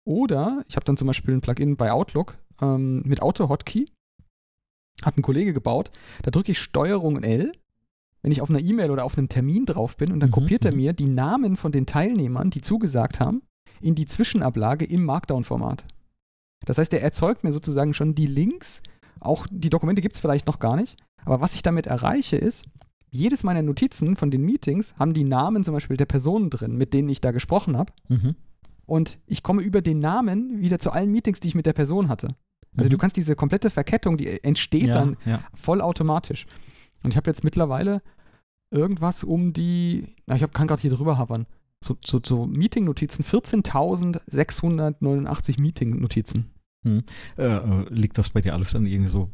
oder 0.05 0.65
ich 0.69 0.77
habe 0.77 0.85
dann 0.85 0.97
zum 0.97 1.07
Beispiel 1.07 1.35
ein 1.35 1.41
Plugin 1.41 1.77
bei 1.77 1.93
Outlook 1.93 2.39
ähm, 2.61 3.03
mit 3.05 3.23
Auto-Hotkey. 3.23 3.87
Hat 5.03 5.17
ein 5.17 5.23
Kollege 5.23 5.53
gebaut. 5.53 5.91
Da 6.23 6.31
drücke 6.31 6.53
ich 6.53 6.59
Steuerung 6.59 7.23
L, 7.23 7.53
wenn 8.23 8.33
ich 8.33 8.41
auf 8.41 8.51
einer 8.51 8.61
E-Mail 8.61 8.91
oder 8.91 9.05
auf 9.05 9.19
einem 9.19 9.29
Termin 9.29 9.67
drauf 9.67 9.97
bin 9.97 10.13
und 10.13 10.21
dann 10.21 10.31
Mhm, 10.31 10.35
kopiert 10.35 10.65
er 10.65 10.73
mhm. 10.73 10.79
mir 10.79 10.93
die 10.93 11.07
Namen 11.07 11.57
von 11.57 11.71
den 11.71 11.87
Teilnehmern, 11.87 12.51
die 12.51 12.63
zugesagt 12.63 13.21
haben, 13.21 13.43
in 13.81 13.94
die 13.94 14.07
Zwischenablage 14.07 14.85
im 14.85 15.05
Markdown-Format. 15.05 15.85
Das 16.65 16.78
heißt, 16.78 16.93
er 16.94 17.03
erzeugt 17.03 17.44
mir 17.44 17.53
sozusagen 17.53 17.94
schon 17.94 18.15
die 18.15 18.27
Links. 18.27 18.82
Auch 19.20 19.47
die 19.51 19.70
Dokumente 19.70 20.03
gibt 20.03 20.15
es 20.15 20.20
vielleicht 20.20 20.47
noch 20.47 20.59
gar 20.59 20.77
nicht. 20.77 20.97
Aber 21.24 21.40
was 21.40 21.55
ich 21.55 21.62
damit 21.62 21.86
erreiche, 21.86 22.36
ist, 22.36 22.65
jedes 23.11 23.43
meiner 23.43 23.62
Notizen 23.62 24.16
von 24.16 24.31
den 24.31 24.43
Meetings 24.43 24.94
haben 24.98 25.15
die 25.15 25.24
Namen 25.24 25.65
zum 25.65 25.74
Beispiel 25.74 25.97
der 25.97 26.07
Personen 26.07 26.51
drin, 26.51 26.77
mit 26.77 26.93
denen 26.93 27.09
ich 27.09 27.20
da 27.20 27.31
gesprochen 27.31 27.77
habe. 27.77 27.93
Mhm. 28.09 28.35
Und 28.85 29.19
ich 29.27 29.43
komme 29.43 29.62
über 29.62 29.81
den 29.81 29.98
Namen 30.01 30.61
wieder 30.61 30.78
zu 30.78 30.90
allen 30.90 31.11
Meetings, 31.11 31.40
die 31.40 31.48
ich 31.48 31.55
mit 31.55 31.66
der 31.66 31.73
Person 31.73 32.09
hatte. 32.09 32.28
Also 32.77 32.89
Mhm. 32.89 32.90
du 32.90 32.98
kannst 32.98 33.16
diese 33.16 33.36
komplette 33.36 33.70
Verkettung, 33.70 34.16
die 34.16 34.43
entsteht 34.44 34.89
ja, 34.89 34.94
dann 34.94 35.16
ja. 35.24 35.40
vollautomatisch. 35.55 36.47
Und 37.03 37.11
ich 37.11 37.16
habe 37.16 37.31
jetzt 37.31 37.43
mittlerweile 37.43 38.03
irgendwas 38.70 39.24
um 39.24 39.53
die, 39.53 40.15
na, 40.27 40.36
ich 40.36 40.43
hab, 40.43 40.53
kann 40.53 40.66
gerade 40.66 40.82
hier 40.82 40.90
drüber 40.90 41.19
havern, 41.19 41.47
so, 41.87 41.97
so, 42.05 42.21
so 42.25 42.47
Meeting-Notizen, 42.47 43.25
14.689 43.25 45.61
Meeting-Notizen. 45.61 46.51
Äh, 46.85 47.03
äh, 47.39 47.85
liegt 47.91 48.17
das 48.19 48.31
bei 48.31 48.41
dir 48.41 48.55
alles 48.55 48.71
dann 48.73 48.87
irgendwie 48.87 49.11
so 49.11 49.31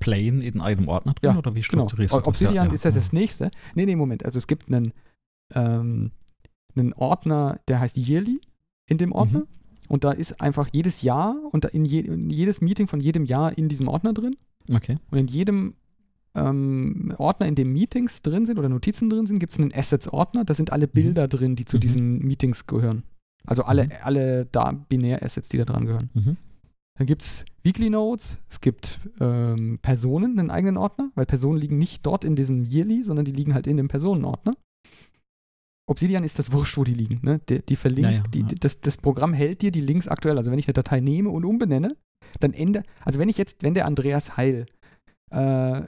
plain 0.00 0.40
in 0.42 0.60
einem 0.60 0.88
Ordner 0.88 1.14
drin 1.14 1.30
Ja, 1.30 1.38
oder 1.38 1.54
wie 1.54 1.60
Genau. 1.60 1.86
strukturierst 1.86 2.14
du 2.14 2.18
das? 2.18 2.26
Obsidian 2.26 2.66
Ja, 2.66 2.72
ist 2.72 2.84
das 2.84 2.94
das 2.94 3.12
nächste. 3.12 3.52
Nee, 3.76 3.86
nee, 3.86 3.94
Moment. 3.94 4.24
Also 4.24 4.38
es 4.38 4.48
gibt 4.48 4.66
einen, 4.68 4.92
ähm, 5.54 6.10
einen 6.74 6.92
Ordner, 6.94 7.60
der 7.68 7.78
heißt 7.78 7.96
Yearly 7.96 8.40
in 8.86 8.98
dem 8.98 9.12
Ordner. 9.12 9.40
Mhm. 9.40 9.46
Und 9.88 10.02
da 10.04 10.10
ist 10.10 10.40
einfach 10.40 10.68
jedes 10.72 11.02
Jahr 11.02 11.36
und 11.52 11.64
in, 11.66 11.84
je, 11.84 12.00
in 12.00 12.30
jedes 12.30 12.60
Meeting 12.60 12.88
von 12.88 13.00
jedem 13.00 13.24
Jahr 13.24 13.56
in 13.56 13.68
diesem 13.68 13.86
Ordner 13.86 14.12
drin. 14.12 14.34
Okay. 14.72 14.98
Und 15.10 15.18
in 15.18 15.28
jedem 15.28 15.74
ähm, 16.34 17.14
Ordner, 17.18 17.46
in 17.46 17.54
dem 17.54 17.72
Meetings 17.72 18.22
drin 18.22 18.46
sind 18.46 18.58
oder 18.58 18.68
Notizen 18.68 19.10
drin 19.10 19.26
sind, 19.26 19.38
gibt 19.38 19.52
es 19.52 19.58
einen 19.58 19.72
Assets-Ordner. 19.74 20.44
Da 20.44 20.54
sind 20.54 20.72
alle 20.72 20.88
Bilder 20.88 21.28
drin, 21.28 21.56
die 21.56 21.64
zu 21.64 21.76
Mhm. 21.76 21.80
diesen 21.80 22.18
Meetings 22.20 22.66
gehören. 22.66 23.02
Also 23.44 23.64
alle, 23.64 23.84
Mhm. 23.84 23.90
alle 24.02 24.46
da 24.46 24.72
Binär-Assets, 24.72 25.48
die 25.48 25.58
da 25.58 25.64
dran 25.64 25.84
gehören. 25.86 26.10
Mhm. 26.14 26.36
Dann 26.98 27.06
gibt 27.06 27.22
es 27.22 27.44
Weekly 27.62 27.90
Notes, 27.90 28.38
es 28.50 28.60
gibt 28.60 29.00
ähm, 29.20 29.78
Personen, 29.82 30.38
einen 30.38 30.50
eigenen 30.50 30.76
Ordner, 30.76 31.10
weil 31.14 31.26
Personen 31.26 31.58
liegen 31.58 31.78
nicht 31.78 32.04
dort 32.06 32.24
in 32.24 32.36
diesem 32.36 32.64
Yearly, 32.64 33.02
sondern 33.02 33.24
die 33.24 33.32
liegen 33.32 33.54
halt 33.54 33.66
in 33.66 33.76
dem 33.78 33.88
Personenordner. 33.88 34.54
Obsidian 35.88 36.22
ist 36.24 36.38
das 36.38 36.52
wurscht, 36.52 36.76
wo 36.76 36.84
die 36.84 36.94
liegen. 36.94 37.20
Ne? 37.22 37.40
Die, 37.48 37.60
die 37.60 37.76
verlinkt, 37.76 38.04
Ja, 38.10 38.16
ja, 38.18 38.22
die, 38.32 38.40
ja. 38.40 38.46
Das, 38.60 38.80
das 38.80 38.96
Programm 38.96 39.32
hält 39.34 39.62
dir 39.62 39.72
die 39.72 39.80
Links 39.80 40.06
aktuell. 40.08 40.38
Also 40.38 40.50
wenn 40.50 40.58
ich 40.58 40.68
eine 40.68 40.74
Datei 40.74 41.00
nehme 41.00 41.30
und 41.30 41.44
umbenenne, 41.44 41.96
dann 42.40 42.52
ändere, 42.52 42.84
also 43.04 43.18
wenn 43.18 43.28
ich 43.28 43.36
jetzt, 43.36 43.62
wenn 43.62 43.74
der 43.74 43.86
Andreas 43.86 44.36
Heil 44.36 44.66
äh, 45.32 45.82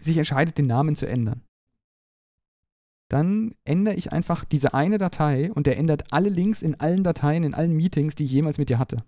sich 0.00 0.16
entscheidet, 0.16 0.58
den 0.58 0.66
Namen 0.66 0.96
zu 0.96 1.06
ändern, 1.06 1.42
dann 3.08 3.54
ändere 3.64 3.94
ich 3.94 4.12
einfach 4.12 4.44
diese 4.44 4.74
eine 4.74 4.98
Datei 4.98 5.52
und 5.52 5.66
der 5.66 5.76
ändert 5.78 6.12
alle 6.12 6.28
Links 6.30 6.62
in 6.62 6.80
allen 6.80 7.04
Dateien, 7.04 7.44
in 7.44 7.54
allen 7.54 7.76
Meetings, 7.76 8.14
die 8.14 8.24
ich 8.24 8.32
jemals 8.32 8.58
mit 8.58 8.70
dir 8.70 8.78
hatte. 8.78 9.04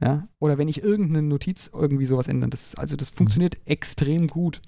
Ja? 0.00 0.28
Oder 0.38 0.58
wenn 0.58 0.68
ich 0.68 0.82
irgendeine 0.82 1.22
Notiz 1.22 1.70
irgendwie 1.72 2.04
sowas 2.04 2.28
ändere. 2.28 2.50
Das 2.50 2.66
ist, 2.66 2.78
also 2.78 2.96
das 2.96 3.10
funktioniert 3.10 3.56
extrem 3.66 4.26
gut. 4.26 4.60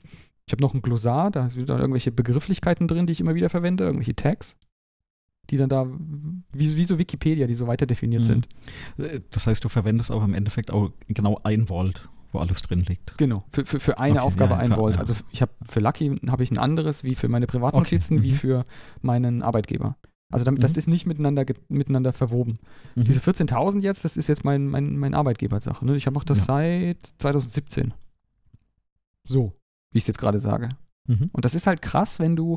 Ich 0.47 0.53
habe 0.53 0.63
noch 0.63 0.75
ein 0.75 0.83
Glossar, 0.83 1.31
da 1.31 1.49
sind 1.49 1.69
dann 1.69 1.79
irgendwelche 1.81 2.11
Begrifflichkeiten 2.11 2.89
drin, 2.89 3.07
die 3.07 3.13
ich 3.13 3.21
immer 3.21 3.35
wieder 3.37 3.51
verwende, 3.51 3.85
irgendwelche 3.85 4.17
Tags, 4.17 4.57
die 5.51 5.57
dann 5.57 5.69
da, 5.69 5.87
wie, 6.53 6.77
wie 6.77 6.85
so 6.85 6.99
Wikipedia, 6.99 7.47
die 7.47 7.55
so 7.55 7.67
weiter 7.69 7.87
definiert 7.87 8.23
Mhm. 8.23 8.27
sind. 8.27 8.49
Äh, 8.99 9.21
Das 9.31 9.47
heißt, 9.47 9.63
du 9.63 9.69
verwendest 9.69 10.11
auch 10.11 10.25
im 10.25 10.35
Endeffekt 10.35 10.73
auch 10.73 10.91
genau 11.09 11.39
ein 11.45 11.69
Volt, 11.69 12.09
wo 12.33 12.39
alles 12.39 12.63
drin 12.63 12.81
liegt. 12.83 13.17
Genau, 13.19 13.45
für, 13.53 13.65
für, 13.65 13.81
für 13.81 13.99
eine 13.99 14.19
Okay, 14.19 14.27
Aufgabe 14.27 14.53
ja, 14.53 14.59
ein 14.59 14.77
Volt. 14.77 14.95
ja. 14.95 15.01
Also 15.01 15.15
ich 15.31 15.43
habe 15.43 15.53
für 15.69 15.81
Lucky 15.81 16.17
habe 16.29 16.43
ich 16.43 16.51
ein 16.51 16.59
anderes 16.59 17.05
wie 17.05 17.15
für 17.15 17.29
meine 17.29 17.47
Privatnotizen, 17.47 18.19
Okay, 18.19 18.27
wie 18.27 18.33
mhm. 18.33 18.37
für 18.37 18.67
meinen 19.03 19.43
Arbeitgeber. 19.43 19.97
Also 20.33 20.45
damit, 20.45 20.63
das 20.63 20.73
Mhm. 20.73 20.79
ist 20.79 20.87
nicht 20.87 21.07
miteinander, 21.07 21.45
miteinander 21.69 22.13
verwoben. 22.13 22.61
Mhm. 22.95 23.05
Diese 23.05 23.19
14.000 23.21 23.81
jetzt, 23.81 24.05
das 24.05 24.17
ist 24.17 24.29
jetzt 24.29 24.45
mein, 24.45 24.67
mein, 24.69 24.97
mein 24.97 25.15
Arbeitgebersache. 25.15 25.85
Ne? 25.85 25.97
Ich 25.97 26.09
mache 26.11 26.25
das 26.25 26.39
Ja. 26.41 26.45
seit 26.45 26.99
2017. 27.19 27.95
So, 29.27 29.53
wie 29.93 29.99
ich 29.99 30.05
es 30.05 30.09
jetzt 30.09 30.19
gerade 30.19 30.41
sage. 30.41 30.69
Mhm. 31.09 31.31
Und 31.33 31.45
das 31.45 31.55
ist 31.55 31.67
halt 31.67 31.83
krass, 31.83 32.19
wenn 32.21 32.37
du 32.37 32.57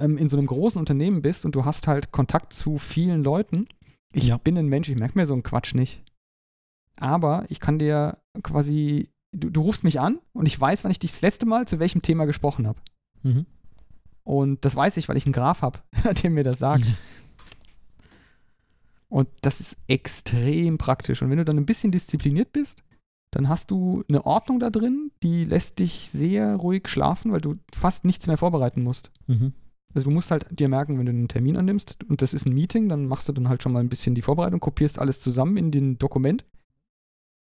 ähm, 0.00 0.16
in 0.18 0.28
so 0.28 0.36
einem 0.36 0.46
großen 0.46 0.78
Unternehmen 0.78 1.22
bist 1.22 1.44
und 1.46 1.54
du 1.54 1.64
hast 1.64 1.86
halt 1.88 2.12
Kontakt 2.12 2.52
zu 2.52 2.78
vielen 2.78 3.22
Leuten. 3.24 3.66
Ich 4.12 4.34
bin 4.38 4.56
ein 4.56 4.68
Mensch, 4.68 4.88
ich 4.88 4.96
merke 4.96 5.18
mir 5.18 5.26
so 5.26 5.34
einen 5.34 5.42
Quatsch 5.42 5.74
nicht. 5.74 6.02
Aber 7.00 7.44
ich 7.48 7.60
kann 7.60 7.78
dir 7.78 8.18
quasi, 8.42 9.08
du, 9.32 9.50
du 9.50 9.60
rufst 9.62 9.84
mich 9.84 10.00
an 10.00 10.18
und 10.32 10.46
ich 10.46 10.60
weiß, 10.60 10.84
wann 10.84 10.90
ich 10.90 10.98
dich 10.98 11.12
das 11.12 11.22
letzte 11.22 11.46
Mal 11.46 11.66
zu 11.66 11.78
welchem 11.78 12.02
Thema 12.02 12.24
gesprochen 12.26 12.66
habe. 12.66 12.80
Mhm. 13.22 13.46
Und 14.24 14.64
das 14.64 14.76
weiß 14.76 14.96
ich, 14.98 15.08
weil 15.08 15.16
ich 15.16 15.26
einen 15.26 15.32
Graph 15.32 15.62
habe, 15.62 15.78
der 16.22 16.30
mir 16.30 16.44
das 16.44 16.58
sagt. 16.58 16.86
Und 19.08 19.26
das 19.40 19.60
ist 19.60 19.78
extrem 19.86 20.76
praktisch. 20.76 21.22
Und 21.22 21.30
wenn 21.30 21.38
du 21.38 21.44
dann 21.46 21.56
ein 21.56 21.64
bisschen 21.64 21.92
diszipliniert 21.92 22.52
bist, 22.52 22.84
dann 23.30 23.48
hast 23.48 23.70
du 23.70 24.04
eine 24.08 24.26
Ordnung 24.26 24.60
da 24.60 24.68
drin, 24.68 25.10
die 25.22 25.44
lässt 25.44 25.78
dich 25.78 26.10
sehr 26.10 26.56
ruhig 26.56 26.88
schlafen, 26.88 27.32
weil 27.32 27.40
du 27.40 27.56
fast 27.74 28.04
nichts 28.04 28.26
mehr 28.26 28.36
vorbereiten 28.36 28.82
musst. 28.82 29.10
Mhm. 29.26 29.54
Also 29.94 30.10
du 30.10 30.14
musst 30.14 30.30
halt 30.30 30.46
dir 30.50 30.68
merken, 30.68 30.98
wenn 30.98 31.06
du 31.06 31.12
einen 31.12 31.28
Termin 31.28 31.56
annimmst 31.56 32.04
und 32.08 32.20
das 32.20 32.34
ist 32.34 32.46
ein 32.46 32.52
Meeting, 32.52 32.88
dann 32.88 33.06
machst 33.06 33.28
du 33.28 33.32
dann 33.32 33.48
halt 33.48 33.62
schon 33.62 33.72
mal 33.72 33.80
ein 33.80 33.88
bisschen 33.88 34.14
die 34.14 34.22
Vorbereitung, 34.22 34.60
kopierst 34.60 34.98
alles 34.98 35.20
zusammen 35.20 35.56
in 35.56 35.70
den 35.70 35.98
Dokument 35.98 36.44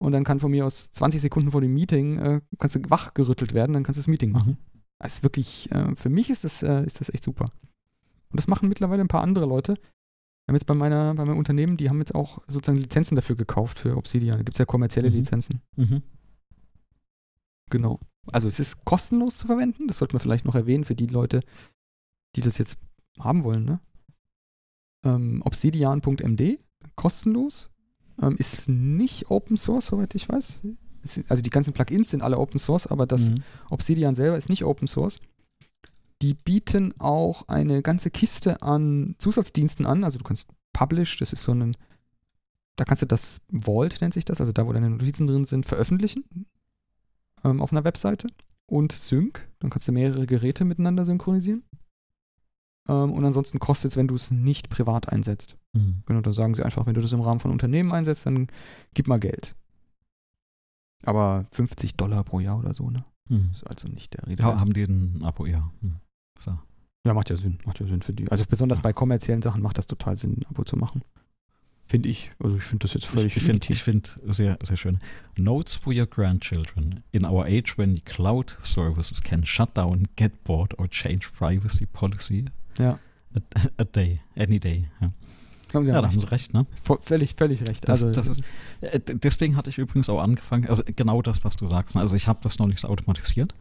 und 0.03 0.13
dann 0.13 0.25
kann 0.25 0.41
von 0.41 0.51
mir 0.51 0.67
aus 0.67 0.93
20 0.93 1.21
Sekunden 1.21 1.53
vor 1.53 1.61
dem 1.61 1.73
Meeting 1.73 2.19
äh, 2.19 2.41
kannst 2.59 2.75
du 2.77 2.91
wachgerüttelt 2.91 3.55
werden, 3.55 3.73
dann 3.73 3.85
kannst 3.85 3.99
du 3.99 4.01
das 4.03 4.09
Meeting 4.09 4.33
machen. 4.33 4.53
Mhm. 4.53 4.57
Das 4.99 5.15
ist 5.15 5.23
wirklich, 5.23 5.71
äh, 5.71 5.95
für 5.95 6.09
mich 6.09 6.29
ist 6.29 6.43
das, 6.45 6.63
äh, 6.63 6.85
ist 6.85 7.01
das 7.01 7.09
echt 7.09 7.23
super. 7.23 7.53
Und 8.31 8.39
das 8.39 8.49
machen 8.49 8.69
mittlerweile 8.69 9.03
ein 9.03 9.09
paar 9.09 9.23
andere 9.23 9.47
Leute. 9.47 9.75
Wir 9.75 10.49
haben 10.49 10.55
jetzt 10.57 10.67
bei 10.67 10.75
meiner, 10.75 11.15
bei 11.15 11.25
meinem 11.25 11.39
Unternehmen, 11.39 11.77
die 11.77 11.89
haben 11.89 12.01
jetzt 12.01 12.15
auch 12.17 12.41
sozusagen 12.49 12.79
Lizenzen 12.79 13.15
dafür 13.15 13.37
gekauft 13.37 13.79
für 13.79 13.97
Obsidian. 13.97 14.39
Da 14.39 14.43
gibt 14.43 14.57
es 14.57 14.59
ja 14.59 14.65
kommerzielle 14.65 15.09
Mhm. 15.09 15.17
Lizenzen. 15.17 15.61
Mhm. 15.77 16.03
Genau. 17.71 18.01
Also 18.33 18.49
es 18.49 18.59
ist 18.59 18.85
kostenlos 18.85 19.39
zu 19.39 19.47
verwenden. 19.47 19.87
Das 19.87 19.99
sollte 19.99 20.15
man 20.15 20.21
vielleicht 20.21 20.45
noch 20.45 20.55
erwähnen 20.57 20.85
für 20.85 20.97
die 20.97 21.07
Leute, 21.07 21.41
die 22.35 22.41
das 22.41 22.59
jetzt 22.59 22.77
haben 23.21 23.45
wollen. 23.45 23.65
Ne? 23.65 23.81
Ähm, 25.05 25.43
Obsidian.md, 25.45 26.59
kostenlos. 26.97 27.72
Ähm, 28.21 28.37
ist 28.37 28.69
nicht 28.69 29.31
Open 29.31 29.57
Source, 29.57 29.87
soweit 29.87 30.15
ich 30.15 30.29
weiß. 30.29 30.61
Es 31.03 31.21
also 31.29 31.43
die 31.43 31.51
ganzen 31.51 31.73
Plugins 31.73 32.11
sind 32.11 32.23
alle 32.23 32.39
Open 32.39 32.59
Source, 32.59 32.87
aber 32.87 33.07
das 33.07 33.31
Mhm. 33.31 33.37
Obsidian 33.71 34.15
selber 34.15 34.37
ist 34.37 34.49
nicht 34.49 34.65
Open 34.65 34.87
Source. 34.87 35.19
Die 36.21 36.35
bieten 36.35 36.95
auch 37.01 37.49
eine 37.49 37.83
ganze 37.83 38.11
Kiste 38.11 38.63
an 38.63 39.17
Zusatzdiensten 39.19 39.87
an. 39.87 40.05
Also 40.05 40.19
du 40.19 40.25
kannst 40.25 40.49
Publish, 40.73 41.19
das 41.19 41.33
ist 41.33 41.43
so 41.43 41.53
ein, 41.53 41.77
da 42.77 42.85
kannst 42.85 43.03
du 43.03 43.07
das 43.07 43.41
Vault, 43.51 44.01
nennt 44.01 44.15
sich 44.15 44.25
das, 44.25 44.41
also 44.41 44.53
da, 44.53 44.67
wo 44.67 44.73
deine 44.73 44.91
Notizen 44.91 45.27
drin 45.27 45.45
sind, 45.45 45.67
veröffentlichen 45.67 46.25
ähm, 47.45 47.61
auf 47.61 47.73
einer 47.73 47.85
Webseite. 47.85 48.29
Und 48.67 48.93
Sync, 48.93 49.47
dann 49.59 49.71
kannst 49.71 49.89
du 49.89 49.93
mehrere 49.93 50.27
Geräte 50.27 50.65
miteinander 50.65 51.05
synchronisieren. 51.05 51.65
Ähm, 52.89 53.13
und 53.13 53.25
ansonsten 53.25 53.59
kostet 53.59 53.91
es, 53.93 53.97
wenn 53.97 54.09
du 54.09 54.15
es 54.15 54.31
nicht 54.31 54.71
privat 54.71 55.09
einsetzt. 55.09 55.57
Mhm. 55.73 56.03
Genau, 56.07 56.21
da 56.21 56.33
sagen 56.33 56.55
sie 56.55 56.65
einfach, 56.65 56.87
wenn 56.87 56.95
du 56.95 57.01
das 57.01 57.13
im 57.13 57.21
Rahmen 57.21 57.41
von 57.41 57.51
Unternehmen 57.51 57.93
einsetzt, 57.93 58.27
dann 58.27 58.49
gib 58.95 59.09
mal 59.09 59.19
Geld. 59.21 59.55
Aber 61.05 61.47
50 61.53 61.97
Dollar 61.97 62.23
pro 62.25 62.41
Jahr 62.41 62.59
oder 62.59 62.75
so, 62.75 62.91
ne? 62.91 63.05
Mhm. 63.29 63.51
Ist 63.53 63.67
also 63.67 63.89
nicht 63.89 64.15
der 64.15 64.27
Rede. 64.27 64.43
Ja, 64.43 64.59
haben 64.61 64.73
die 64.73 64.85
ein 64.85 65.23
Abo, 65.25 65.47
ja. 65.47 65.71
Mhm. 65.81 65.97
So. 66.39 66.59
Ja, 67.05 67.15
macht 67.15 67.31
ja 67.31 67.37
Sinn. 67.37 67.59
Macht 67.65 67.81
ja 67.81 67.87
Sinn 67.87 68.03
für 68.03 68.13
die. 68.13 68.31
Also 68.31 68.45
besonders 68.49 68.81
bei 68.81 68.93
kommerziellen 68.93 69.43
Sachen 69.43 69.63
macht 69.63 69.79
das 69.79 69.87
total 69.87 70.17
Sinn, 70.17 70.37
ein 70.39 70.47
Abo 70.49 70.63
zu 70.65 70.77
machen. 70.77 71.03
Finde 71.87 72.09
ich. 72.09 72.31
Also 72.39 72.57
ich 72.57 72.63
finde 72.63 72.85
das 72.85 72.95
jetzt 72.95 73.07
völlig 73.07 73.37
Ich 73.37 73.43
finde 73.43 73.67
find 73.75 74.17
sehr, 74.25 74.57
sehr 74.63 74.77
schön. 74.77 74.99
Notes 75.37 75.75
for 75.75 75.93
your 75.93 76.07
grandchildren. 76.07 77.03
In 77.11 77.27
our 77.27 77.45
age 77.45 77.77
when 77.77 78.03
cloud 78.05 78.57
services 78.63 79.21
can 79.23 79.45
shut 79.45 79.77
down, 79.77 80.05
get 80.17 80.45
bored 80.45 80.79
or 80.79 80.89
change 80.89 81.31
privacy 81.33 81.87
policy 81.87 82.45
Ja. 82.79 82.99
a, 83.35 83.41
a 83.79 83.85
day, 83.85 84.21
any 84.37 84.61
day. 84.61 84.89
Ja, 85.01 85.11
Haben 85.75 85.85
Sie 85.85 85.91
ja 85.91 86.01
da 86.01 86.09
haben. 86.09 86.21
Sie 86.21 86.27
recht, 86.31 86.55
ne? 86.55 86.67
Vo- 86.85 87.01
Völlig, 87.01 87.35
völlig 87.37 87.61
recht. 87.69 87.89
Das, 87.89 88.05
also, 88.05 88.13
das 88.21 88.29
ist, 88.29 88.43
äh, 88.81 89.01
deswegen 89.01 89.57
hatte 89.57 89.71
ich 89.71 89.79
übrigens 89.79 90.09
auch 90.09 90.21
angefangen, 90.21 90.67
also 90.69 90.83
genau 90.85 91.23
das, 91.23 91.45
was 91.45 91.57
du 91.57 91.67
sagst. 91.67 91.95
ne? 91.95 92.01
Also 92.01 92.17
ich 92.17 92.29
habe 92.29 92.41
das 92.43 92.59
noch 92.59 92.67
nicht 92.67 92.85
automatisiert. 92.85 93.55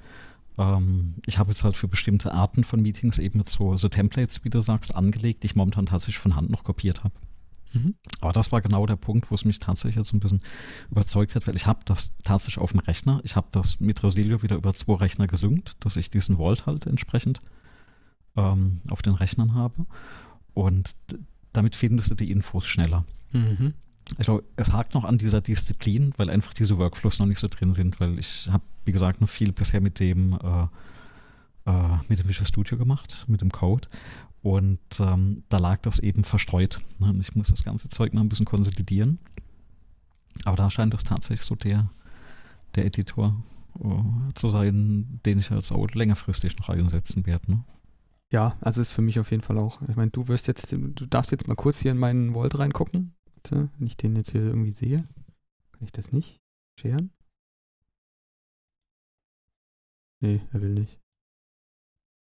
Ähm, 0.58 1.16
ich 1.26 1.40
habe 1.40 1.50
jetzt 1.52 1.64
halt 1.64 1.78
für 1.78 1.88
bestimmte 1.88 2.34
Arten 2.34 2.64
von 2.64 2.82
Meetings 2.82 3.18
eben 3.20 3.42
so, 3.48 3.78
so 3.78 3.88
Templates, 3.90 4.44
wie 4.44 4.50
du 4.50 4.60
sagst, 4.62 4.96
angelegt, 4.96 5.44
die 5.44 5.48
ich 5.48 5.56
momentan 5.56 5.86
tatsächlich 5.86 6.20
von 6.20 6.36
Hand 6.36 6.50
noch 6.50 6.64
kopiert 6.64 7.04
habe. 7.04 7.14
Mhm. 7.74 7.96
Aber 8.20 8.34
das 8.34 8.52
war 8.52 8.60
genau 8.60 8.86
der 8.86 8.98
Punkt, 8.98 9.32
wo 9.32 9.36
es 9.36 9.46
mich 9.46 9.60
tatsächlich 9.60 9.96
jetzt 9.96 10.14
ein 10.14 10.20
bisschen 10.20 10.42
überzeugt 10.90 11.36
hat, 11.36 11.48
weil 11.48 11.56
ich 11.56 11.68
habe 11.68 11.80
das 11.86 12.18
tatsächlich 12.24 12.62
auf 12.62 12.72
dem 12.72 12.80
Rechner. 12.82 13.22
Ich 13.24 13.38
habe 13.38 13.48
das 13.52 13.80
mit 13.80 14.04
Resilio 14.04 14.44
wieder 14.44 14.58
über 14.58 14.74
zwei 14.74 14.96
Rechner 14.96 15.28
gesynkt, 15.28 15.78
dass 15.80 15.96
ich 15.96 16.10
diesen 16.10 16.36
Vault 16.36 16.66
halt 16.66 16.86
entsprechend 16.86 17.40
ähm, 18.36 18.82
auf 18.90 19.02
den 19.02 19.14
Rechnern 19.14 19.54
habe. 19.56 19.86
Und 20.54 20.94
damit 21.54 21.76
findest 21.76 22.12
du 22.12 22.16
die 22.16 22.32
Infos 22.32 22.68
schneller. 22.68 23.06
Mhm. 23.32 23.74
Also 24.18 24.42
es 24.58 24.72
hakt 24.74 24.94
noch 24.94 25.06
an 25.06 25.18
dieser 25.18 25.42
Disziplin, 25.42 26.14
weil 26.18 26.30
einfach 26.30 26.54
diese 26.54 26.78
Workflows 26.78 27.20
noch 27.20 27.28
nicht 27.28 27.40
so 27.40 27.48
drin 27.48 27.72
sind, 27.72 28.00
weil 28.00 28.20
ich 28.20 28.50
habe, 28.52 28.64
wie 28.86 28.92
gesagt, 28.92 29.22
noch 29.22 29.30
viel 29.30 29.52
bisher 29.52 29.80
mit 29.80 30.00
dem 30.00 30.38
äh, 30.44 30.68
äh, 31.66 31.98
mit 32.08 32.20
dem 32.20 32.28
Visual 32.28 32.46
Studio 32.46 32.78
gemacht, 32.78 33.26
mit 33.28 33.42
dem 33.42 33.52
Code. 33.52 33.88
Und 34.42 34.80
ähm, 35.00 35.44
da 35.50 35.58
lag 35.58 35.80
das 35.82 36.00
eben 36.00 36.24
verstreut. 36.24 36.80
Ne? 37.00 37.10
Und 37.10 37.22
Ich 37.22 37.36
muss 37.36 37.50
das 37.50 37.64
ganze 37.64 37.90
Zeug 37.90 38.14
noch 38.14 38.22
ein 38.22 38.30
bisschen 38.30 38.46
konsolidieren. 38.46 39.20
Aber 40.46 40.58
da 40.58 40.70
scheint 40.70 40.94
das 40.94 41.04
tatsächlich 41.04 41.46
so 41.46 41.56
der, 41.56 41.90
der 42.76 42.86
Editor 42.86 43.36
äh, 43.80 44.34
zu 44.34 44.50
sein, 44.50 45.20
den 45.26 45.40
ich 45.40 45.52
als 45.52 45.72
auch 45.72 45.88
längerfristig 45.92 46.58
noch 46.58 46.70
einsetzen 46.70 47.26
werde. 47.28 47.52
Ne? 47.52 47.64
Ja, 48.32 48.56
also 48.62 48.80
ist 48.80 48.92
für 48.92 49.02
mich 49.02 49.20
auf 49.20 49.30
jeden 49.32 49.44
Fall 49.44 49.58
auch. 49.58 49.82
Ich 49.90 49.96
meine, 49.98 50.10
du 50.12 50.28
wirst 50.30 50.48
jetzt, 50.48 50.72
du 50.72 50.88
darfst 51.06 51.32
jetzt 51.32 51.48
mal 51.50 51.56
kurz 51.56 51.80
hier 51.80 51.92
in 51.92 51.98
meinen 51.98 52.34
Vault 52.34 52.58
reingucken. 52.58 53.14
Bitte, 53.36 53.70
wenn 53.78 53.88
ich 53.88 53.98
den 53.98 54.16
jetzt 54.16 54.32
hier 54.32 54.42
irgendwie 54.42 54.72
sehe. 54.72 55.04
Kann 55.74 55.84
ich 55.84 55.92
das 55.92 56.14
nicht 56.14 56.40
scheren? 56.80 57.12
Nee, 60.22 60.42
er 60.54 60.62
will 60.62 60.74
nicht. 60.74 61.00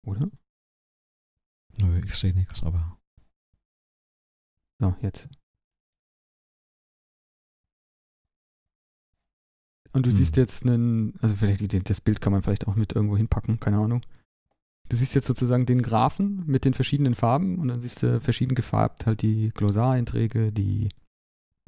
Oder? 0.07 0.27
Nö, 1.83 2.01
ich 2.05 2.15
sehe 2.15 2.35
nichts, 2.35 2.63
aber 2.63 2.99
So, 4.79 4.95
jetzt. 5.01 5.29
Und 9.93 10.05
du 10.05 10.11
Hm. 10.11 10.17
siehst 10.17 10.37
jetzt 10.37 10.65
einen, 10.65 11.19
also 11.21 11.35
vielleicht 11.35 11.89
das 11.89 12.01
Bild 12.03 12.21
kann 12.21 12.33
man 12.33 12.43
vielleicht 12.43 12.69
auch 12.69 12.77
mit 12.77 12.93
irgendwo 12.93 13.17
hinpacken, 13.17 13.59
keine 13.59 13.79
Ahnung. 13.79 14.03
Du 14.89 14.97
siehst 14.97 15.15
jetzt 15.15 15.27
sozusagen 15.27 15.67
den 15.67 15.83
Graphen 15.83 16.45
mit 16.47 16.65
den 16.65 16.75
verschiedenen 16.75 17.15
Farben 17.15 17.59
und 17.59 17.69
dann 17.69 17.81
siehst 17.81 18.03
du 18.03 18.21
verschieden 18.21 18.55
gefärbt 18.55 19.07
halt 19.07 19.23
die 19.23 19.51
Glossareinträge, 19.55 20.53
die 20.53 20.91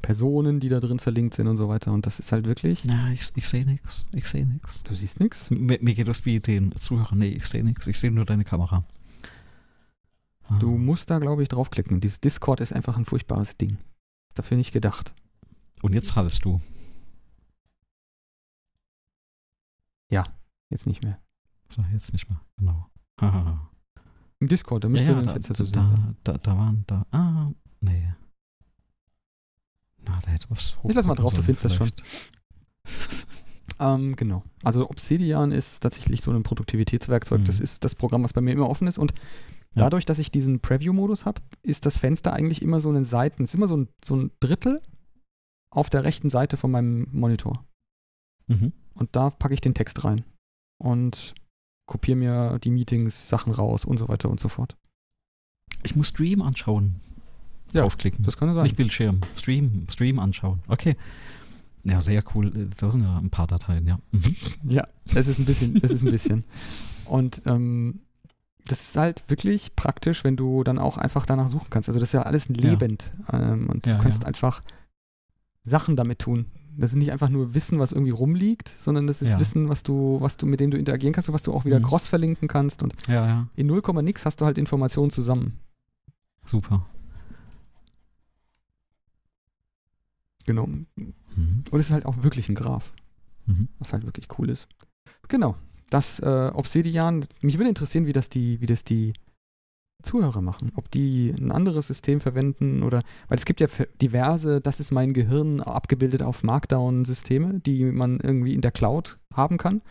Personen, 0.00 0.60
die 0.60 0.68
da 0.68 0.78
drin 0.78 1.00
verlinkt 1.00 1.34
sind 1.34 1.48
und 1.48 1.56
so 1.56 1.68
weiter. 1.68 1.92
Und 1.92 2.06
das 2.06 2.20
ist 2.20 2.30
halt 2.30 2.46
wirklich. 2.46 2.84
na, 2.84 3.12
ich, 3.12 3.32
ich 3.34 3.48
sehe 3.48 3.64
nichts. 3.64 4.08
Ich 4.14 4.28
sehe 4.28 4.46
nichts. 4.46 4.84
Du 4.84 4.94
siehst 4.94 5.18
nichts. 5.18 5.50
Mir, 5.50 5.78
mir 5.80 5.94
geht 5.94 6.06
das 6.06 6.24
wie 6.24 6.38
den 6.38 6.74
Zuhörern. 6.76 7.18
Nee, 7.18 7.30
ich 7.30 7.46
sehe 7.46 7.64
nichts. 7.64 7.86
Ich 7.88 7.98
sehe 7.98 8.12
nur 8.12 8.24
deine 8.24 8.44
Kamera. 8.44 8.84
Ah. 10.44 10.58
Du 10.60 10.78
musst 10.78 11.10
da, 11.10 11.18
glaube 11.18 11.42
ich, 11.42 11.48
draufklicken. 11.48 12.00
Dieses 12.00 12.20
Discord 12.20 12.60
ist 12.60 12.72
einfach 12.72 12.96
ein 12.96 13.04
furchtbares 13.04 13.56
Ding. 13.56 13.78
Ist 14.28 14.38
dafür 14.38 14.56
nicht 14.56 14.72
gedacht. 14.72 15.14
Und 15.82 15.94
jetzt 15.94 16.14
hallst 16.14 16.44
du. 16.44 16.60
Jetzt 20.70 20.86
nicht 20.86 21.02
mehr. 21.02 21.18
So, 21.70 21.82
jetzt 21.92 22.12
nicht 22.12 22.28
mehr. 22.28 22.40
Genau. 22.56 22.90
Haha. 23.20 23.70
Im 24.40 24.48
Discord, 24.48 24.84
da 24.84 24.88
Ja, 24.88 24.92
müsste 24.92 25.10
ja, 25.12 25.18
ein 25.18 25.26
da, 25.26 25.32
Fenster 25.32 25.54
zu 25.54 25.64
sehen 25.64 25.74
sein. 25.74 26.16
da, 26.24 26.32
da, 26.32 26.38
da 26.38 26.56
waren 26.56 26.84
da. 26.86 27.06
Ah, 27.10 27.50
nee. 27.80 28.12
Na, 30.04 30.18
da 30.22 30.30
hätte 30.30 30.46
was. 30.50 30.76
Ich 30.88 30.94
lass 30.94 31.06
mal 31.06 31.14
drauf, 31.14 31.34
du 31.34 31.42
findest 31.42 31.64
das 31.64 31.74
schon. 31.74 31.90
Ähm, 33.80 34.16
genau. 34.16 34.42
Also 34.64 34.88
Obsidian 34.90 35.52
ist 35.52 35.80
tatsächlich 35.80 36.20
so 36.20 36.32
ein 36.32 36.42
Produktivitätswerkzeug. 36.42 37.40
Mhm. 37.40 37.44
Das 37.44 37.60
ist 37.60 37.84
das 37.84 37.94
Programm, 37.94 38.24
was 38.24 38.32
bei 38.32 38.40
mir 38.40 38.52
immer 38.52 38.68
offen 38.68 38.88
ist. 38.88 38.98
Und 38.98 39.12
Ja. 39.74 39.84
dadurch, 39.84 40.04
dass 40.04 40.18
ich 40.18 40.30
diesen 40.32 40.58
Preview-Modus 40.60 41.26
habe, 41.26 41.40
ist 41.62 41.86
das 41.86 41.96
Fenster 41.98 42.32
eigentlich 42.32 42.62
immer 42.62 42.80
so 42.80 42.88
eine 42.88 43.04
Seiten, 43.04 43.44
ist 43.44 43.54
immer 43.54 43.68
so 43.68 43.76
ein, 43.76 43.88
so 44.04 44.16
ein 44.16 44.32
Drittel 44.40 44.82
auf 45.70 45.90
der 45.90 46.02
rechten 46.02 46.30
Seite 46.30 46.56
von 46.56 46.70
meinem 46.72 47.06
Monitor. 47.12 47.64
Mhm. 48.48 48.72
Und 48.94 49.14
da 49.14 49.30
packe 49.30 49.54
ich 49.54 49.60
den 49.60 49.74
Text 49.74 50.02
rein 50.04 50.24
und 50.78 51.34
kopiere 51.88 52.16
mir 52.16 52.58
die 52.62 52.70
Meetings, 52.70 53.28
Sachen 53.28 53.52
raus 53.52 53.84
und 53.84 53.98
so 53.98 54.06
weiter 54.08 54.30
und 54.30 54.38
so 54.38 54.48
fort. 54.48 54.76
Ich 55.82 55.96
muss 55.96 56.08
Stream 56.08 56.40
anschauen. 56.42 56.96
Ja, 57.72 57.82
Draufklicken. 57.82 58.24
Das 58.24 58.36
kann 58.36 58.48
ja 58.48 58.54
sein. 58.54 58.62
Nicht 58.62 58.76
Bildschirm. 58.76 59.20
Stream. 59.36 59.86
Stream 59.90 60.18
anschauen. 60.20 60.60
Okay. 60.68 60.96
Ja, 61.84 62.00
sehr 62.00 62.22
cool. 62.34 62.70
Da 62.78 62.90
sind 62.90 63.02
ja 63.02 63.18
ein 63.18 63.30
paar 63.30 63.46
Dateien, 63.46 63.86
ja. 63.86 63.98
Mhm. 64.12 64.36
Ja, 64.68 64.86
es 65.14 65.26
ist 65.26 65.38
ein 65.38 65.44
bisschen, 65.44 65.76
es 65.82 65.90
ist 65.90 66.02
ein 66.02 66.10
bisschen. 66.10 66.44
Und 67.04 67.42
ähm, 67.46 68.00
das 68.66 68.80
ist 68.88 68.96
halt 68.96 69.24
wirklich 69.28 69.74
praktisch, 69.76 70.24
wenn 70.24 70.36
du 70.36 70.62
dann 70.64 70.78
auch 70.78 70.98
einfach 70.98 71.24
danach 71.26 71.48
suchen 71.48 71.68
kannst. 71.70 71.88
Also 71.88 72.00
das 72.00 72.10
ist 72.10 72.12
ja 72.12 72.22
alles 72.22 72.48
lebend. 72.48 73.12
Ähm, 73.32 73.68
und 73.70 73.86
Ja, 73.86 73.96
du 73.96 74.02
kannst 74.02 74.22
ja. 74.22 74.28
einfach 74.28 74.62
Sachen 75.64 75.96
damit 75.96 76.18
tun. 76.18 76.46
Das 76.80 76.90
ist 76.92 76.96
nicht 76.96 77.10
einfach 77.12 77.28
nur 77.28 77.54
Wissen, 77.54 77.78
was 77.78 77.92
irgendwie 77.92 78.12
rumliegt, 78.12 78.68
sondern 78.78 79.06
das 79.06 79.20
ist 79.20 79.30
Ja. 79.30 79.40
Wissen, 79.40 79.68
was 79.68 79.82
du, 79.82 80.20
was 80.20 80.36
du, 80.36 80.46
mit 80.46 80.60
dem 80.60 80.70
du 80.70 80.78
interagieren 80.78 81.12
kannst 81.12 81.28
und 81.28 81.34
was 81.34 81.42
du 81.42 81.52
auch 81.52 81.64
wieder 81.64 81.80
Mhm. 81.80 81.84
cross 81.84 82.06
verlinken 82.06 82.46
kannst. 82.48 82.82
Und 82.82 82.94
Ja, 83.08 83.26
ja. 83.26 83.48
in 83.56 83.66
0, 83.66 83.82
nix 84.02 84.24
hast 84.24 84.40
du 84.40 84.44
halt 84.44 84.58
Informationen 84.58 85.10
zusammen. 85.10 85.58
Super. 86.44 86.86
Genau. 90.46 90.66
Mhm. 90.66 90.84
Und 91.70 91.78
es 91.80 91.86
ist 91.86 91.92
halt 91.92 92.06
auch 92.06 92.22
wirklich 92.22 92.48
ein 92.48 92.54
Graph. 92.54 92.92
Mhm. 93.46 93.68
was 93.78 93.94
halt 93.94 94.04
wirklich 94.04 94.26
cool 94.38 94.50
ist. 94.50 94.68
Genau. 95.28 95.56
Das 95.88 96.20
äh, 96.20 96.50
Obsidian, 96.52 97.24
mich 97.40 97.56
würde 97.56 97.70
interessieren, 97.70 98.04
wie 98.04 98.12
das 98.12 98.28
die, 98.28 98.60
wie 98.60 98.66
das 98.66 98.84
die 98.84 99.14
Zuhörer 100.02 100.40
machen. 100.42 100.72
Ob 100.76 100.90
die 100.90 101.30
ein 101.30 101.50
anderes 101.50 101.88
System 101.88 102.20
verwenden 102.20 102.82
oder, 102.82 103.02
weil 103.28 103.38
es 103.38 103.44
gibt 103.44 103.60
ja 103.60 103.66
diverse, 104.00 104.60
das 104.60 104.78
ist 104.80 104.92
mein 104.92 105.12
Gehirn 105.12 105.60
abgebildet 105.60 106.22
auf 106.22 106.42
Markdown-Systeme, 106.44 107.60
die 107.60 107.84
man 107.84 108.20
irgendwie 108.20 108.54
in 108.54 108.60
der 108.60 108.70
Cloud 108.70 109.18
haben 109.34 109.58
kann. 109.58 109.82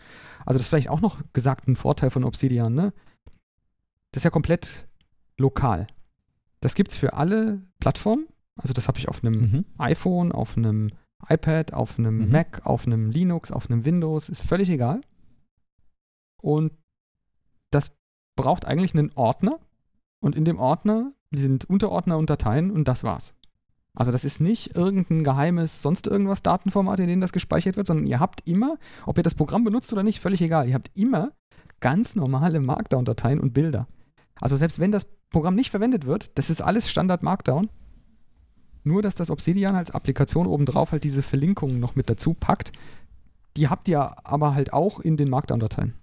Also 0.46 0.54
das 0.56 0.62
ist 0.62 0.68
vielleicht 0.68 0.88
auch 0.88 1.02
noch 1.02 1.20
gesagt 1.34 1.68
ein 1.68 1.76
Vorteil 1.76 2.10
von 2.10 2.24
Obsidian, 2.24 2.74
ne? 2.74 2.92
Das 4.12 4.20
ist 4.20 4.24
ja 4.24 4.30
komplett 4.30 4.88
lokal. 5.36 5.86
Das 6.60 6.74
gibt 6.74 6.90
es 6.90 6.96
für 6.96 7.12
alle 7.12 7.62
Plattformen. 7.78 8.26
Also 8.56 8.72
das 8.72 8.88
habe 8.88 8.98
ich 8.98 9.08
auf 9.08 9.22
einem 9.22 9.34
Mhm. 9.40 9.64
iPhone, 9.76 10.32
auf 10.32 10.56
einem 10.56 10.90
iPad, 11.28 11.74
auf 11.74 11.98
einem 11.98 12.18
Mhm. 12.24 12.30
Mac, 12.32 12.64
auf 12.64 12.86
einem 12.86 13.10
Linux, 13.10 13.52
auf 13.52 13.70
einem 13.70 13.84
Windows, 13.84 14.30
ist 14.30 14.40
völlig 14.40 14.70
egal. 14.70 15.02
Und 16.40 16.72
das 17.70 17.94
braucht 18.36 18.64
eigentlich 18.64 18.94
einen 18.94 19.12
Ordner 19.14 19.60
und 20.20 20.36
in 20.36 20.44
dem 20.44 20.58
Ordner 20.58 21.12
sind 21.30 21.64
Unterordner 21.66 22.18
und 22.18 22.30
Dateien 22.30 22.70
und 22.70 22.88
das 22.88 23.04
war's. 23.04 23.34
Also 23.94 24.12
das 24.12 24.24
ist 24.24 24.40
nicht 24.40 24.76
irgendein 24.76 25.24
geheimes 25.24 25.82
sonst 25.82 26.06
irgendwas 26.06 26.42
Datenformat, 26.42 27.00
in 27.00 27.08
dem 27.08 27.20
das 27.20 27.32
gespeichert 27.32 27.76
wird, 27.76 27.86
sondern 27.86 28.06
ihr 28.06 28.20
habt 28.20 28.46
immer, 28.46 28.78
ob 29.06 29.16
ihr 29.16 29.24
das 29.24 29.34
Programm 29.34 29.64
benutzt 29.64 29.92
oder 29.92 30.04
nicht, 30.04 30.20
völlig 30.20 30.40
egal. 30.40 30.68
Ihr 30.68 30.74
habt 30.74 30.90
immer 30.94 31.32
ganz 31.80 32.14
normale 32.14 32.60
Markdown-Dateien 32.60 33.40
und 33.40 33.54
Bilder. 33.54 33.88
Also 34.40 34.56
selbst 34.56 34.78
wenn 34.78 34.92
das 34.92 35.06
Programm 35.30 35.56
nicht 35.56 35.70
verwendet 35.70 36.06
wird, 36.06 36.38
das 36.38 36.48
ist 36.48 36.60
alles 36.60 36.88
Standard 36.88 37.22
Markdown. 37.22 37.68
Nur, 38.84 39.02
dass 39.02 39.16
das 39.16 39.30
Obsidian 39.30 39.74
als 39.74 39.90
Applikation 39.90 40.46
obendrauf 40.46 40.92
halt 40.92 41.04
diese 41.04 41.22
Verlinkungen 41.22 41.80
noch 41.80 41.96
mit 41.96 42.08
dazu 42.08 42.34
packt. 42.34 42.72
Die 43.56 43.68
habt 43.68 43.88
ihr 43.88 44.26
aber 44.26 44.54
halt 44.54 44.72
auch 44.72 45.00
in 45.00 45.16
den 45.16 45.28
Markdown-Dateien. 45.28 45.94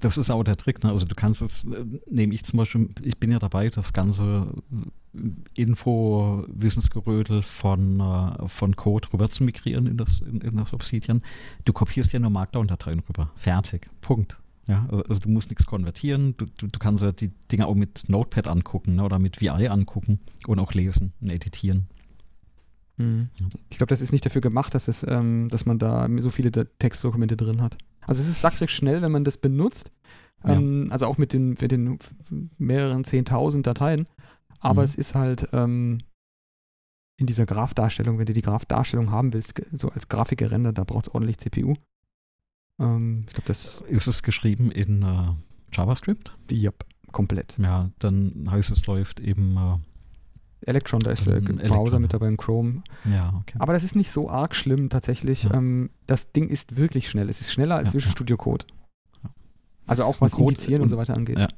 Das 0.00 0.18
ist 0.18 0.30
auch 0.30 0.44
der 0.44 0.56
Trick. 0.56 0.82
Ne? 0.82 0.90
Also 0.90 1.06
du 1.06 1.14
kannst 1.14 1.42
es, 1.42 1.64
äh, 1.64 1.84
nehme 2.08 2.34
ich 2.34 2.44
zum 2.44 2.58
Beispiel, 2.58 2.88
ich 3.02 3.18
bin 3.18 3.30
ja 3.30 3.38
dabei, 3.38 3.68
das 3.70 3.92
ganze 3.92 4.54
äh, 5.14 5.62
Info-Wissensgerödel 5.62 7.42
von, 7.42 8.00
äh, 8.00 8.48
von 8.48 8.76
Code 8.76 9.08
rüber 9.12 9.28
zu 9.30 9.44
migrieren 9.44 9.86
in 9.86 9.96
das, 9.96 10.20
in, 10.20 10.40
in 10.40 10.56
das 10.56 10.72
Obsidian. 10.72 11.22
Du 11.64 11.72
kopierst 11.72 12.12
ja 12.12 12.18
nur 12.18 12.30
Markdown-Dateien 12.30 13.00
rüber. 13.00 13.30
Fertig. 13.34 13.86
Punkt. 14.00 14.38
Ja, 14.66 14.86
also, 14.90 15.02
also 15.04 15.20
du 15.20 15.30
musst 15.30 15.50
nichts 15.50 15.66
konvertieren. 15.66 16.36
Du, 16.36 16.46
du, 16.56 16.66
du 16.66 16.78
kannst 16.78 17.02
ja 17.02 17.12
die 17.12 17.30
Dinge 17.50 17.66
auch 17.66 17.74
mit 17.74 18.04
Notepad 18.08 18.46
angucken 18.48 18.96
ne? 18.96 19.04
oder 19.04 19.18
mit 19.18 19.40
VI 19.40 19.68
angucken 19.68 20.20
und 20.46 20.58
auch 20.58 20.74
lesen 20.74 21.12
und 21.20 21.30
editieren. 21.30 21.88
Ich 23.70 23.78
glaube, 23.78 23.90
das 23.90 24.00
ist 24.00 24.10
nicht 24.10 24.26
dafür 24.26 24.40
gemacht, 24.40 24.74
dass, 24.74 24.88
es, 24.88 25.04
ähm, 25.06 25.48
dass 25.50 25.66
man 25.66 25.78
da 25.78 26.08
so 26.18 26.30
viele 26.30 26.50
Textdokumente 26.50 27.36
drin 27.36 27.62
hat. 27.62 27.78
Also 28.08 28.20
es 28.20 28.28
ist 28.28 28.40
sackrig 28.40 28.70
schnell, 28.70 29.02
wenn 29.02 29.12
man 29.12 29.22
das 29.24 29.36
benutzt. 29.36 29.92
Ja. 30.44 30.54
Ähm, 30.54 30.88
also 30.90 31.06
auch 31.06 31.18
mit 31.18 31.32
den, 31.32 31.50
mit 31.50 31.70
den 31.70 31.98
mehreren 32.58 33.04
10.000 33.04 33.62
Dateien. 33.62 34.06
Aber 34.60 34.80
Mhm. 34.82 34.84
es 34.86 34.94
ist 34.96 35.14
halt 35.14 35.48
ähm, 35.52 35.98
in 37.20 37.26
dieser 37.26 37.46
Graph-Darstellung, 37.46 38.18
wenn 38.18 38.26
du 38.26 38.32
die 38.32 38.42
Graph-Darstellung 38.42 39.10
haben 39.10 39.32
willst, 39.32 39.54
so 39.76 39.90
als 39.90 40.08
Grafik 40.08 40.38
gerendert, 40.38 40.78
da 40.78 40.84
braucht 40.84 41.08
es 41.08 41.14
ordentlich 41.14 41.38
CPU. 41.38 41.74
Ähm, 42.80 43.22
ich 43.26 43.34
glaube, 43.34 43.48
das, 43.48 43.80
Ist 43.88 44.06
es 44.06 44.22
geschrieben 44.22 44.70
in 44.70 45.02
äh, 45.02 45.30
JavaScript? 45.72 46.36
ja, 46.50 46.70
komplett. 47.12 47.56
Ja, 47.58 47.90
dann 47.98 48.46
heißt 48.50 48.70
es 48.70 48.86
läuft 48.86 49.20
eben, 49.20 49.56
äh, 49.56 49.78
Electron, 50.62 51.00
da 51.00 51.10
ist 51.12 51.26
der 51.26 51.36
Ähm, 51.36 51.44
Browser 51.44 51.62
Electron. 51.62 52.02
mit 52.02 52.12
dabei 52.12 52.28
in 52.28 52.36
Chrome. 52.36 52.82
ja, 53.04 53.32
okay. 53.40 53.56
Aber 53.60 53.72
das 53.72 53.84
ist 53.84 53.94
nicht 53.96 54.10
so 54.10 54.28
arg 54.30 54.54
schlimm 54.54 54.88
tatsächlich. 54.90 55.44
Ja. 55.44 55.54
Ähm, 55.54 55.90
das 56.06 56.32
Ding 56.32 56.48
ist 56.48 56.76
wirklich 56.76 57.08
schnell. 57.08 57.28
Es 57.28 57.40
ist 57.40 57.52
schneller 57.52 57.76
als 57.76 57.90
Ja, 57.90 57.94
Visual 57.94 58.08
ja. 58.08 58.12
Studio 58.12 58.36
Code. 58.36 58.64
Also 59.86 60.04
auch 60.04 60.20
was 60.20 60.32
Code- 60.32 60.52
Indizieren 60.54 60.82
und, 60.82 60.86
und- 60.86 60.90
so 60.90 60.96
weiter 60.98 61.14
angeht. 61.14 61.38
ja. 61.38 61.48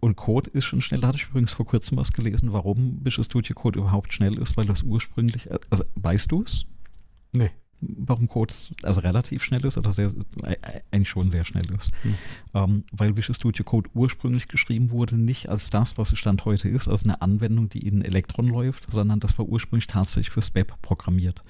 Und 0.00 0.14
Code 0.16 0.50
ist 0.50 0.64
schon 0.66 0.82
schnell. 0.82 1.00
Da 1.00 1.08
hatte 1.08 1.16
ich 1.18 1.28
übrigens 1.28 1.52
vor 1.52 1.66
kurzem 1.66 1.96
was 1.96 2.12
gelesen, 2.12 2.52
warum 2.52 3.00
Visual 3.02 3.24
Studio 3.24 3.54
Code 3.54 3.78
überhaupt 3.80 4.12
schnell 4.12 4.38
ist, 4.38 4.56
weil 4.56 4.66
das 4.66 4.82
ursprünglich, 4.82 5.50
äh, 5.50 5.58
also 5.70 5.84
weißt 5.96 6.30
du 6.30 6.42
es? 6.42 6.66
Nee. 7.32 7.50
Warum 7.80 8.28
Code 8.28 8.54
also 8.82 9.00
relativ 9.00 9.42
schnell 9.42 9.64
ist 9.64 9.76
oder 9.76 9.92
sehr, 9.92 10.12
äh, 10.42 10.56
eigentlich 10.90 11.08
schon 11.08 11.30
sehr 11.30 11.44
schnell 11.44 11.70
ist. 11.74 11.92
Hm. 12.02 12.14
Ähm, 12.54 12.84
weil 12.92 13.16
Visual 13.16 13.34
Studio 13.34 13.64
Code 13.64 13.90
ursprünglich 13.94 14.48
geschrieben 14.48 14.90
wurde, 14.90 15.16
nicht 15.16 15.48
als 15.48 15.70
das, 15.70 15.98
was 15.98 16.12
es 16.12 16.18
Stand 16.18 16.44
heute 16.44 16.68
ist, 16.68 16.88
als 16.88 17.04
eine 17.04 17.20
Anwendung, 17.20 17.68
die 17.68 17.86
in 17.86 18.02
Electron 18.02 18.48
läuft, 18.48 18.90
sondern 18.90 19.20
das 19.20 19.38
war 19.38 19.46
ursprünglich 19.46 19.86
tatsächlich 19.86 20.30
fürs 20.30 20.54
Web 20.54 20.80
programmiert. 20.82 21.44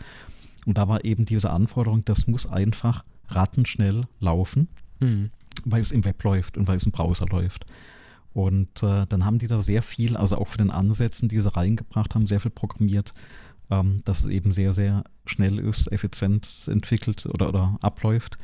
Und 0.66 0.78
da 0.78 0.88
war 0.88 1.04
eben 1.04 1.24
diese 1.24 1.50
Anforderung, 1.50 2.04
das 2.04 2.26
muss 2.26 2.46
einfach 2.46 3.04
rattenschnell 3.28 4.06
laufen 4.20 4.68
Hm. 5.00 5.30
weil 5.64 5.82
es 5.82 5.92
im 5.92 6.04
Web 6.04 6.22
läuft 6.24 6.56
und 6.56 6.68
weil 6.68 6.76
es 6.76 6.86
im 6.86 6.92
Browser 6.92 7.26
läuft. 7.26 7.66
Und 8.32 8.82
äh, 8.82 9.06
dann 9.08 9.24
haben 9.24 9.38
die 9.38 9.46
da 9.46 9.60
sehr 9.60 9.82
viel, 9.82 10.16
also 10.16 10.36
auch 10.36 10.48
für 10.48 10.58
den 10.58 10.70
Ansätzen, 10.70 11.28
die 11.28 11.40
sie 11.40 11.54
reingebracht 11.54 12.14
haben, 12.14 12.26
sehr 12.26 12.40
viel 12.40 12.50
programmiert, 12.50 13.14
ähm, 13.70 14.02
dass 14.04 14.20
es 14.20 14.28
eben 14.28 14.52
sehr, 14.52 14.72
sehr 14.72 15.04
schnell 15.24 15.58
ist, 15.58 15.90
effizient 15.92 16.68
entwickelt 16.68 17.26
oder, 17.26 17.48
oder 17.48 17.78
abläuft. 17.82 18.38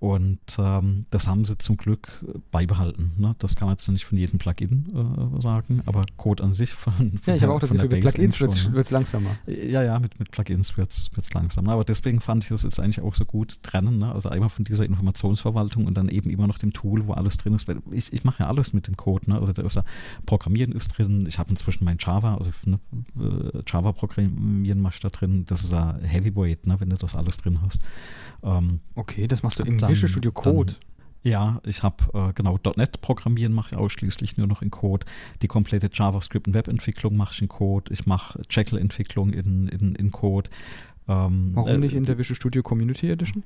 Und 0.00 0.38
ähm, 0.58 1.06
das 1.10 1.26
haben 1.26 1.44
sie 1.44 1.58
zum 1.58 1.76
Glück 1.76 2.24
beibehalten. 2.52 3.12
Ne? 3.18 3.34
Das 3.40 3.56
kann 3.56 3.66
man 3.66 3.74
jetzt 3.74 3.88
nicht 3.88 4.04
von 4.04 4.16
jedem 4.16 4.38
Plugin 4.38 4.94
äh, 4.94 5.40
sagen, 5.40 5.82
aber 5.86 6.04
Code 6.16 6.44
an 6.44 6.54
sich 6.54 6.72
von, 6.72 6.92
von 6.94 7.20
Ja, 7.26 7.34
ich 7.34 7.42
habe 7.42 7.52
auch 7.52 7.58
das 7.58 7.70
Gefühl, 7.70 7.88
mit 7.88 8.00
Plugins 8.02 8.40
wird 8.40 8.56
schon, 8.56 8.72
ne? 8.72 8.78
es 8.78 8.90
langsamer. 8.92 9.30
Ja, 9.46 9.82
ja, 9.82 9.98
mit, 9.98 10.20
mit 10.20 10.30
Plugins 10.30 10.76
wird 10.76 10.92
es 10.92 11.34
langsam. 11.34 11.68
Aber 11.68 11.82
deswegen 11.82 12.20
fand 12.20 12.44
ich 12.44 12.50
das 12.50 12.62
jetzt 12.62 12.78
eigentlich 12.78 13.00
auch 13.00 13.14
so 13.16 13.24
gut 13.24 13.60
trennen. 13.64 13.98
Ne? 13.98 14.12
Also 14.12 14.28
einmal 14.28 14.50
von 14.50 14.64
dieser 14.64 14.84
Informationsverwaltung 14.84 15.86
und 15.86 15.94
dann 15.94 16.08
eben 16.08 16.30
immer 16.30 16.46
noch 16.46 16.58
dem 16.58 16.72
Tool, 16.72 17.08
wo 17.08 17.14
alles 17.14 17.36
drin 17.36 17.54
ist. 17.54 17.66
Weil 17.66 17.78
Ich, 17.90 18.12
ich 18.12 18.22
mache 18.22 18.44
ja 18.44 18.48
alles 18.48 18.72
mit 18.72 18.86
dem 18.86 18.96
Code. 18.96 19.28
Ne? 19.28 19.40
Also 19.40 19.52
da 19.52 19.64
ist 19.64 19.74
ja, 19.74 19.82
Programmieren 20.26 20.70
ist 20.70 20.96
drin. 20.96 21.26
Ich 21.26 21.40
habe 21.40 21.50
inzwischen 21.50 21.84
mein 21.84 21.96
Java, 21.98 22.36
also 22.36 22.50
ne, 22.64 22.78
äh, 23.18 23.62
Java-Programmieren 23.66 24.80
mache 24.80 24.94
ich 24.94 25.00
da 25.00 25.08
drin. 25.08 25.44
Das 25.46 25.64
ist 25.64 25.72
ja 25.72 25.98
Heavyweight, 26.00 26.68
ne? 26.68 26.78
wenn 26.78 26.90
du 26.90 26.96
das 26.96 27.16
alles 27.16 27.38
drin 27.38 27.60
hast. 27.62 27.80
Ähm, 28.42 28.80
Okay, 28.94 29.26
das 29.26 29.42
machst 29.42 29.58
du 29.58 29.64
im 29.64 29.78
Dann- 29.78 29.90
Visual 29.90 30.08
Studio 30.08 30.32
Code. 30.32 30.74
ja, 31.22 31.60
ich 31.66 31.82
habe 31.82 31.96
äh, 32.14 32.32
genau 32.32 32.58
.NET 32.76 33.00
Programmieren 33.00 33.52
mache 33.52 33.70
ich 33.74 33.78
ausschließlich 33.78 34.36
nur 34.36 34.46
noch 34.46 34.62
in 34.62 34.70
Code. 34.70 35.04
Die 35.42 35.48
komplette 35.48 35.90
JavaScript 35.92 36.46
und 36.46 36.54
Webentwicklung 36.54 37.16
mache 37.16 37.32
ich 37.34 37.42
in 37.42 37.48
Code. 37.48 37.92
Ich 37.92 38.06
mache 38.06 38.40
Jekyll 38.50 38.78
Entwicklung 38.78 39.32
in, 39.32 39.68
in, 39.68 39.94
in 39.94 40.10
Code. 40.12 40.48
Ähm, 41.08 41.50
Warum 41.54 41.70
äh, 41.70 41.78
nicht 41.78 41.94
in 41.94 42.04
der 42.04 42.18
Visual 42.18 42.36
Studio 42.36 42.62
Community 42.62 43.10
Edition? 43.10 43.42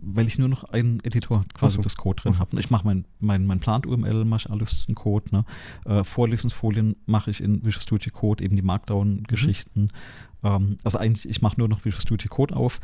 Weil 0.00 0.28
ich 0.28 0.38
nur 0.38 0.48
noch 0.48 0.62
einen 0.64 1.00
Editor 1.00 1.44
quasi 1.54 1.76
so. 1.76 1.82
das 1.82 1.96
Code 1.96 2.22
drin 2.22 2.38
habe. 2.38 2.56
Ich 2.60 2.70
mache 2.70 2.86
mein, 2.86 3.04
mein, 3.18 3.46
mein 3.46 3.58
Plant-UML, 3.58 4.24
mache 4.24 4.42
ich 4.46 4.50
alles 4.50 4.84
in 4.88 4.94
Code. 4.94 5.26
Ne? 5.32 5.44
Äh, 5.86 6.04
Vorlesensfolien 6.04 6.94
mache 7.06 7.32
ich 7.32 7.40
in 7.42 7.64
Visual 7.64 7.82
Studio 7.82 8.12
Code, 8.12 8.44
eben 8.44 8.54
die 8.54 8.62
Markdown-Geschichten. 8.62 9.88
Ähm, 10.42 10.76
also 10.84 10.98
eigentlich, 10.98 11.28
ich 11.28 11.42
mache 11.42 11.58
nur 11.58 11.68
noch 11.68 11.84
Visual 11.84 12.00
Studio 12.00 12.28
Code 12.28 12.56
auf. 12.56 12.80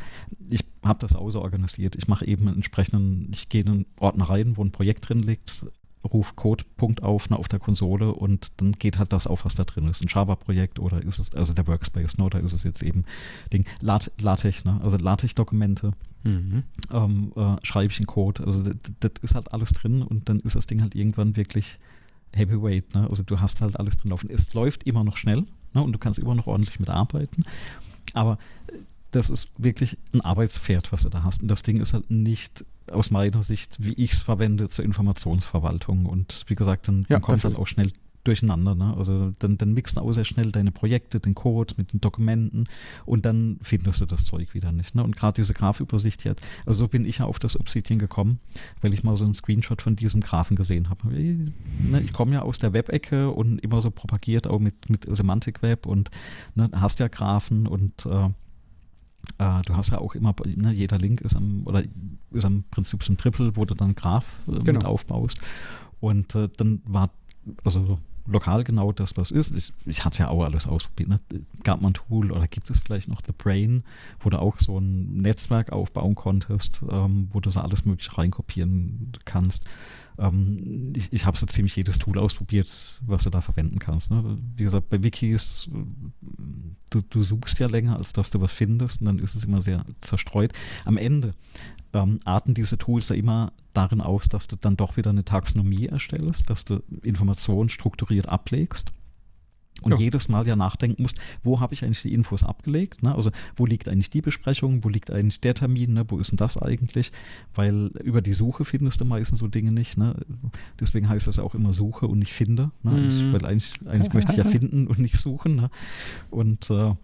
Ich 0.49 0.61
habe 0.83 0.99
das 0.99 1.15
auch 1.15 1.29
so 1.29 1.41
organisiert. 1.41 1.95
Ich 1.95 2.07
mache 2.07 2.25
eben 2.25 2.47
einen 2.47 2.57
entsprechenden, 2.57 3.29
ich 3.33 3.49
gehe 3.49 3.61
in 3.61 3.69
einen 3.69 3.85
Ordner 3.99 4.25
rein, 4.29 4.57
wo 4.57 4.63
ein 4.63 4.71
Projekt 4.71 5.09
drin 5.09 5.19
liegt, 5.19 5.65
rufe 6.03 6.35
Code-Punkt 6.35 7.03
auf 7.03 7.29
ne, 7.29 7.37
auf 7.37 7.47
der 7.47 7.59
Konsole 7.59 8.13
und 8.13 8.51
dann 8.57 8.73
geht 8.73 8.99
halt 8.99 9.11
das 9.11 9.27
auf, 9.27 9.45
was 9.45 9.55
da 9.55 9.63
drin 9.63 9.87
ist. 9.87 10.01
Ein 10.03 10.07
Java-Projekt 10.07 10.79
oder 10.79 11.01
ist 11.01 11.19
es, 11.19 11.33
also 11.33 11.53
der 11.53 11.67
Workspace, 11.67 12.17
ne, 12.17 12.25
oder 12.25 12.39
ist 12.39 12.53
es 12.53 12.63
jetzt 12.63 12.83
eben 12.83 13.05
Ding, 13.51 13.65
Lat 13.81 14.11
LaTeX, 14.19 14.65
ne, 14.65 14.79
also 14.83 14.97
LaTeX-Dokumente 14.97 15.93
Mhm. 16.25 16.63
ähm, 16.91 17.33
äh, 17.35 17.55
schreibe 17.63 17.91
ich 17.91 17.99
in 17.99 18.07
Code. 18.07 18.43
Also 18.43 18.63
das, 18.63 18.75
das 18.99 19.11
ist 19.21 19.35
halt 19.35 19.53
alles 19.53 19.73
drin 19.73 20.01
und 20.01 20.27
dann 20.27 20.39
ist 20.39 20.55
das 20.55 20.65
Ding 20.65 20.81
halt 20.81 20.95
irgendwann 20.95 21.35
wirklich 21.37 21.77
Heavyweight. 22.33 22.95
Ne? 22.95 23.07
Also 23.07 23.21
du 23.21 23.39
hast 23.39 23.61
halt 23.61 23.79
alles 23.79 23.97
drin 23.97 24.09
laufen. 24.09 24.31
Es 24.31 24.51
läuft 24.55 24.85
immer 24.85 25.03
noch 25.03 25.17
schnell 25.17 25.45
ne? 25.75 25.83
und 25.83 25.93
du 25.93 25.99
kannst 25.99 26.19
immer 26.19 26.35
noch 26.35 26.47
ordentlich 26.47 26.79
mitarbeiten. 26.79 27.43
Aber 28.13 28.37
äh, 28.67 28.77
das 29.11 29.29
ist 29.29 29.49
wirklich 29.57 29.97
ein 30.13 30.21
Arbeitspferd, 30.21 30.91
was 30.91 31.03
du 31.03 31.09
da 31.09 31.23
hast. 31.23 31.41
Und 31.41 31.47
das 31.47 31.63
Ding 31.63 31.79
ist 31.79 31.93
halt 31.93 32.09
nicht 32.09 32.65
aus 32.91 33.11
meiner 33.11 33.43
Sicht, 33.43 33.77
wie 33.83 33.93
ich 33.93 34.13
es 34.13 34.21
verwende, 34.21 34.69
zur 34.69 34.85
Informationsverwaltung. 34.85 36.05
Und 36.05 36.43
wie 36.47 36.55
gesagt, 36.55 36.87
dann, 36.87 37.01
Ja, 37.03 37.15
dann 37.15 37.21
kommt 37.21 37.39
es 37.39 37.45
halt 37.45 37.55
auch 37.55 37.67
schnell 37.67 37.91
durcheinander. 38.27 38.75
Ne? 38.75 38.93
Also 38.97 39.33
dann, 39.39 39.57
dann 39.57 39.73
mixen 39.73 39.99
auch 39.99 40.11
sehr 40.11 40.25
schnell 40.25 40.51
deine 40.51 40.71
Projekte, 40.71 41.19
den 41.19 41.35
Code 41.35 41.75
mit 41.77 41.93
den 41.93 42.01
Dokumenten 42.01 42.67
und 43.05 43.25
dann 43.25 43.57
findest 43.61 44.01
du 44.01 44.05
das 44.05 44.25
Zeug 44.25 44.53
wieder 44.53 44.71
nicht. 44.71 44.95
Ne? 44.95 45.03
Und 45.03 45.15
gerade 45.15 45.35
diese 45.35 45.53
Graph-Übersicht 45.53 46.21
hier, 46.23 46.35
also 46.65 46.85
so 46.85 46.87
bin 46.87 47.05
ich 47.05 47.19
ja 47.19 47.25
auf 47.25 47.39
das 47.39 47.59
Obsidian 47.59 47.99
gekommen, 47.99 48.39
weil 48.81 48.93
ich 48.93 49.03
mal 49.03 49.15
so 49.15 49.25
einen 49.25 49.33
Screenshot 49.33 49.81
von 49.81 49.95
diesem 49.95 50.21
Graphen 50.21 50.55
gesehen 50.55 50.89
habe. 50.89 51.07
Ne, 51.07 52.01
Ich 52.03 52.13
komme 52.13 52.33
ja 52.33 52.41
aus 52.41 52.59
der 52.59 52.73
Web-Ecke 52.73 53.29
und 53.31 53.61
immer 53.61 53.81
so 53.81 53.91
propagiert 53.91 54.47
auch 54.47 54.59
mit, 54.59 54.89
mit 54.89 55.05
Semantic 55.15 55.61
Web 55.61 55.85
und 55.85 56.09
ne, 56.55 56.69
hast 56.73 56.99
ja 56.99 57.07
Graphen 57.07 57.67
und 57.67 58.05
äh, 58.05 58.29
äh, 59.39 59.61
du 59.65 59.75
hast 59.75 59.91
ja 59.91 59.97
auch 59.99 60.15
immer, 60.15 60.35
ne, 60.45 60.71
jeder 60.71 60.97
Link 60.97 61.21
ist 61.21 61.35
am, 61.35 61.63
oder 61.65 61.83
ist 62.31 62.45
am 62.45 62.63
Prinzip 62.71 63.03
so 63.03 63.13
ein 63.13 63.17
Triple, 63.17 63.55
wo 63.55 63.65
du 63.65 63.73
dann 63.73 63.95
Graph 63.95 64.25
äh, 64.47 64.51
Genau. 64.63 64.79
mit 64.79 64.85
aufbaust. 64.85 65.39
Und 65.99 66.35
äh, 66.35 66.49
dann 66.57 66.81
war, 66.85 67.09
also 67.63 67.99
lokal 68.25 68.63
genau 68.63 68.91
das, 68.91 69.17
was 69.17 69.31
ist. 69.31 69.55
Ich, 69.55 69.73
ich 69.85 70.05
hatte 70.05 70.19
ja 70.19 70.29
auch 70.29 70.43
alles 70.43 70.67
ausprobiert. 70.67 71.09
Ne? 71.09 71.19
Gab 71.63 71.81
man 71.81 71.91
ein 71.91 71.95
Tool 71.95 72.31
oder 72.31 72.47
gibt 72.47 72.69
es 72.69 72.79
vielleicht 72.79 73.07
noch 73.07 73.21
The 73.25 73.33
Brain, 73.37 73.83
wo 74.19 74.29
du 74.29 74.39
auch 74.39 74.59
so 74.59 74.79
ein 74.79 75.21
Netzwerk 75.21 75.71
aufbauen 75.71 76.15
konntest, 76.15 76.81
ähm, 76.91 77.29
wo 77.31 77.39
du 77.39 77.49
so 77.51 77.59
alles 77.59 77.85
mögliche 77.85 78.17
reinkopieren 78.17 79.11
kannst. 79.25 79.65
Ähm, 80.17 80.93
ich 80.95 81.11
ich 81.13 81.25
habe 81.25 81.37
so 81.37 81.45
ziemlich 81.45 81.75
jedes 81.75 81.97
Tool 81.97 82.17
ausprobiert, 82.17 82.99
was 83.01 83.23
du 83.23 83.29
da 83.29 83.41
verwenden 83.41 83.79
kannst. 83.79 84.11
Ne? 84.11 84.37
Wie 84.55 84.63
gesagt, 84.63 84.89
bei 84.89 85.03
Wikis, 85.03 85.69
du, 86.89 87.01
du 87.01 87.23
suchst 87.23 87.59
ja 87.59 87.67
länger, 87.67 87.97
als 87.97 88.13
dass 88.13 88.31
du 88.31 88.41
was 88.41 88.51
findest 88.51 89.01
und 89.01 89.07
dann 89.07 89.19
ist 89.19 89.35
es 89.35 89.45
immer 89.45 89.61
sehr 89.61 89.85
zerstreut. 90.01 90.53
Am 90.85 90.97
Ende 90.97 91.33
ähm, 91.95 92.19
arten 92.25 92.53
diese 92.53 92.77
Tools 92.77 93.09
ja 93.09 93.15
immer 93.15 93.53
darin 93.73 94.01
aus, 94.01 94.27
dass 94.27 94.47
du 94.47 94.55
dann 94.55 94.77
doch 94.77 94.97
wieder 94.97 95.09
eine 95.09 95.25
Taxonomie 95.25 95.87
erstellst, 95.87 96.49
dass 96.49 96.65
du 96.65 96.83
Informationen 97.03 97.69
strukturiert 97.69 98.29
ablegst. 98.29 98.91
Und 99.81 99.91
Ja. 99.91 99.97
jedes 99.97 100.29
Mal 100.29 100.47
ja 100.47 100.55
nachdenken 100.55 101.01
musst, 101.01 101.17
wo 101.43 101.59
habe 101.59 101.73
ich 101.73 101.83
eigentlich 101.83 102.01
die 102.01 102.13
Infos 102.13 102.43
abgelegt? 102.45 103.03
Ne? 103.03 103.13
Also 103.13 103.31
wo 103.57 103.65
liegt 103.65 103.89
eigentlich 103.89 104.09
die 104.09 104.21
Besprechung, 104.21 104.85
wo 104.85 104.89
liegt 104.89 105.11
eigentlich 105.11 105.41
der 105.41 105.53
Termin, 105.53 105.93
ne? 105.93 106.05
wo 106.07 106.17
ist 106.17 106.31
denn 106.31 106.37
das 106.37 106.57
eigentlich? 106.57 107.11
Weil 107.53 107.87
über 108.01 108.21
die 108.21 108.31
Suche 108.31 108.63
findest 108.63 109.01
du 109.01 109.05
meistens 109.05 109.39
so 109.39 109.47
Dinge 109.47 109.73
nicht. 109.73 109.97
Ne? 109.97 110.15
Deswegen 110.79 111.09
heißt 111.09 111.27
das 111.27 111.39
auch 111.39 111.55
immer 111.55 111.73
Suche 111.73 112.07
und 112.07 112.19
nicht 112.19 112.31
finde. 112.31 112.71
Ne? 112.83 112.91
Mhm. 112.91 112.97
Eigentlich, 112.97 113.33
weil 113.33 113.45
eigentlich, 113.45 113.73
eigentlich 113.85 114.13
möchte 114.13 114.31
ich 114.31 114.37
ja 114.37 114.43
finden 114.49 114.87
und 114.87 114.99
nicht 114.99 115.17
suchen. 115.17 115.57
Ne? 115.57 115.69
Und 116.29 116.69
äh, 116.69 116.95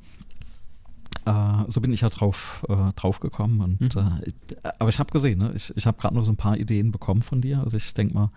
so 1.68 1.82
bin 1.82 1.94
ich 1.94 2.02
ja 2.02 2.10
drauf, 2.10 2.66
äh, 2.68 2.94
drauf 2.94 3.20
gekommen. 3.20 3.62
Und, 3.62 3.96
Mhm. 3.96 4.22
äh, 4.64 4.70
aber 4.80 4.90
ich 4.90 5.00
habe 5.00 5.12
gesehen, 5.12 5.40
ne? 5.40 5.52
ich, 5.56 5.72
ich 5.76 5.86
habe 5.86 6.00
gerade 6.00 6.16
noch 6.16 6.26
so 6.26 6.32
ein 6.32 6.38
paar 6.38 6.58
Ideen 6.58 6.92
bekommen 6.92 7.22
von 7.22 7.42
dir. 7.42 7.60
Also 7.62 7.78
ich 7.78 7.94
denke 7.94 8.14
mal, 8.14 8.32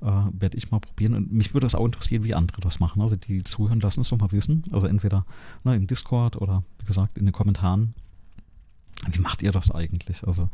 äh, 0.00 0.30
werde 0.32 0.56
ich 0.56 0.70
mal 0.70 0.78
probieren. 0.78 1.14
Und 1.14 1.32
mich 1.32 1.54
würde 1.54 1.64
das 1.64 1.74
auch 1.74 1.84
interessieren, 1.84 2.24
wie 2.24 2.34
andere 2.34 2.60
das 2.60 2.80
machen. 2.80 3.02
Also 3.02 3.16
die 3.16 3.42
zuhören, 3.42 3.80
lassen 3.80 4.00
es 4.02 4.10
doch 4.10 4.18
mal 4.18 4.32
wissen. 4.32 4.64
Also 4.72 4.86
entweder 4.86 5.24
ne, 5.64 5.74
im 5.74 5.86
Discord 5.86 6.36
oder 6.36 6.62
wie 6.78 6.86
gesagt 6.86 7.18
in 7.18 7.24
den 7.24 7.32
Kommentaren. 7.32 7.94
Wie 9.10 9.20
macht 9.20 9.42
ihr 9.42 9.52
das 9.52 9.70
eigentlich? 9.70 10.26
Also, 10.26 10.48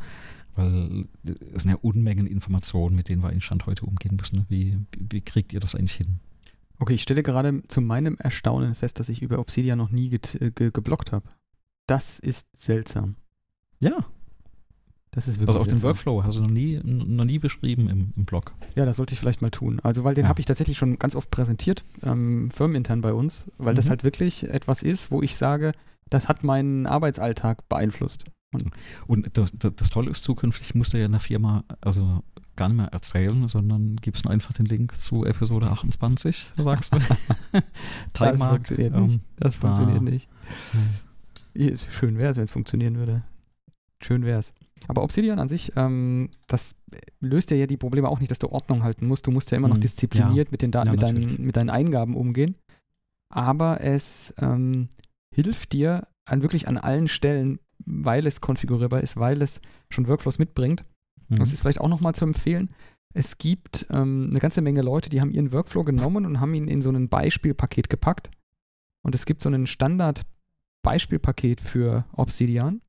weil 0.55 1.05
es 1.53 1.63
sind 1.63 1.71
ja 1.71 1.77
Unmengen 1.81 2.27
Informationen, 2.27 2.95
mit 2.95 3.09
denen 3.09 3.23
wir 3.23 3.31
in 3.31 3.41
Stand 3.41 3.65
heute 3.65 3.85
umgehen 3.85 4.15
müssen. 4.15 4.45
Wie, 4.49 4.77
wie, 4.97 5.21
kriegt 5.21 5.51
ihr 5.51 5.59
das 5.59 5.75
eigentlich 5.75 5.93
hin? 5.95 6.19
Okay, 6.77 6.93
ich 6.93 7.01
stelle 7.01 7.23
gerade 7.23 7.63
zu 7.67 7.81
meinem 7.81 8.17
Erstaunen 8.17 8.75
fest, 8.75 8.99
dass 8.99 9.09
ich 9.09 9.21
über 9.21 9.39
Obsidian 9.39 9.77
noch 9.77 9.89
nie 9.89 10.09
get, 10.09 10.35
äh, 10.41 10.51
ge, 10.51 10.69
geblockt 10.71 11.11
habe. 11.11 11.27
Das 11.87 12.19
ist 12.19 12.47
seltsam. 12.57 13.15
Ja, 13.81 14.05
Das 15.11 15.27
ist 15.27 15.35
wirklich 15.39 15.49
also 15.49 15.59
auf 15.59 15.67
den. 15.67 15.81
Workflow 15.81 16.23
hast 16.23 16.37
du 16.37 16.41
noch 16.41 16.49
nie, 16.49 16.79
noch 16.83 17.23
nie 17.25 17.39
beschrieben 17.39 17.89
im, 17.89 18.13
im 18.17 18.25
Blog. 18.25 18.53
Ja, 18.75 18.85
das 18.85 18.97
sollte 18.97 19.13
ich 19.13 19.19
vielleicht 19.19 19.41
mal 19.41 19.51
tun. 19.51 19.79
Also, 19.81 20.03
weil 20.03 20.13
den 20.15 20.25
Ja. 20.25 20.29
habe 20.29 20.39
ich 20.41 20.45
tatsächlich 20.45 20.77
schon 20.77 20.99
ganz 20.99 21.15
oft 21.15 21.31
präsentiert, 21.31 21.83
ähm, 22.03 22.51
firmenintern 22.51 23.01
bei 23.01 23.13
uns, 23.13 23.45
weil 23.57 23.75
das 23.75 23.85
Mhm. 23.85 23.89
halt 23.91 24.03
wirklich 24.03 24.43
etwas 24.49 24.81
ist, 24.83 25.11
wo 25.11 25.21
ich 25.21 25.37
sage, 25.37 25.71
das 26.09 26.27
hat 26.27 26.43
meinen 26.43 26.85
Arbeitsalltag 26.85 27.67
beeinflusst. 27.69 28.25
Und, 28.53 28.71
und 29.07 29.37
das, 29.37 29.51
das, 29.53 29.73
das, 29.75 29.89
Tolle 29.89 30.09
ist 30.11 30.23
zukünftig, 30.23 30.75
musst 30.75 30.93
du 30.93 30.97
ja 30.97 31.05
in 31.05 31.11
der 31.11 31.21
Firma 31.21 31.63
also 31.81 32.23
gar 32.55 32.67
nicht 32.69 32.77
mehr 32.77 32.87
erzählen, 32.87 33.47
sondern 33.47 33.97
gibst 33.97 34.29
einfach 34.29 34.53
den 34.53 34.65
Link 34.65 34.97
zu 34.99 35.25
Episode 35.25 35.69
28, 35.71 36.53
sagst 36.61 36.93
du. 36.93 36.99
das 38.13 38.37
funktioniert 38.37 38.95
ähm, 38.95 39.07
nicht. 39.07 39.19
Das 39.37 39.59
da, 39.59 39.73
funktioniert 39.73 40.03
nicht. 40.03 40.29
Schön 41.89 42.17
wäre 42.17 42.31
es, 42.31 42.37
wenn 42.37 42.43
es 42.43 42.51
funktionieren 42.51 42.97
würde. 42.97 43.23
Schön 44.01 44.25
wäre 44.25 44.39
es. 44.39 44.53
Aber 44.87 45.03
Obsidian 45.03 45.39
an 45.39 45.47
sich, 45.47 45.71
ähm, 45.75 46.29
das 46.47 46.75
löst 47.19 47.49
ja, 47.49 47.57
ja 47.57 47.65
die 47.65 47.77
Probleme 47.77 48.09
auch 48.09 48.19
nicht, 48.19 48.29
dass 48.29 48.39
du 48.39 48.49
Ordnung 48.49 48.83
halten 48.83 49.07
musst. 49.07 49.25
Du 49.25 49.31
musst 49.31 49.51
ja 49.51 49.57
immer 49.57 49.67
noch 49.67 49.77
mhm. 49.77 49.81
diszipliniert 49.81 50.49
ja. 50.49 50.51
mit, 50.51 50.61
den 50.61 50.71
Daten, 50.71 50.87
ja, 50.87 50.91
mit, 50.91 51.01
deinen, 51.01 51.45
mit 51.45 51.55
deinen 51.55 51.69
Eingaben 51.69 52.15
umgehen. 52.15 52.55
Aber 53.33 53.81
es 53.81 54.33
ähm, 54.39 54.89
hilft 55.33 55.73
dir 55.73 56.07
an 56.29 56.41
wirklich 56.41 56.67
an 56.67 56.77
allen 56.77 57.07
Stellen, 57.07 57.59
weil 57.85 58.25
es 58.27 58.41
konfigurierbar 58.41 59.01
ist, 59.01 59.17
weil 59.17 59.41
es 59.41 59.61
schon 59.89 60.07
Workflows 60.07 60.39
mitbringt. 60.39 60.83
Mhm. 61.29 61.37
Das 61.37 61.53
ist 61.53 61.61
vielleicht 61.61 61.81
auch 61.81 61.89
nochmal 61.89 62.15
zu 62.15 62.25
empfehlen. 62.25 62.69
Es 63.13 63.37
gibt 63.37 63.87
ähm, 63.89 64.27
eine 64.29 64.39
ganze 64.39 64.61
Menge 64.61 64.81
Leute, 64.81 65.09
die 65.09 65.21
haben 65.21 65.31
ihren 65.31 65.53
Workflow 65.53 65.83
genommen 65.83 66.25
und 66.25 66.41
haben 66.41 66.53
ihn 66.53 66.67
in 66.67 66.81
so 66.81 66.89
ein 66.91 67.07
Beispielpaket 67.07 67.89
gepackt. 67.89 68.29
Und 69.05 69.15
es 69.15 69.25
gibt 69.25 69.41
so 69.41 69.49
ein 69.49 69.67
Standard-Beispielpaket 70.85 71.61
für 71.61 72.05
Obsidian 72.13 72.81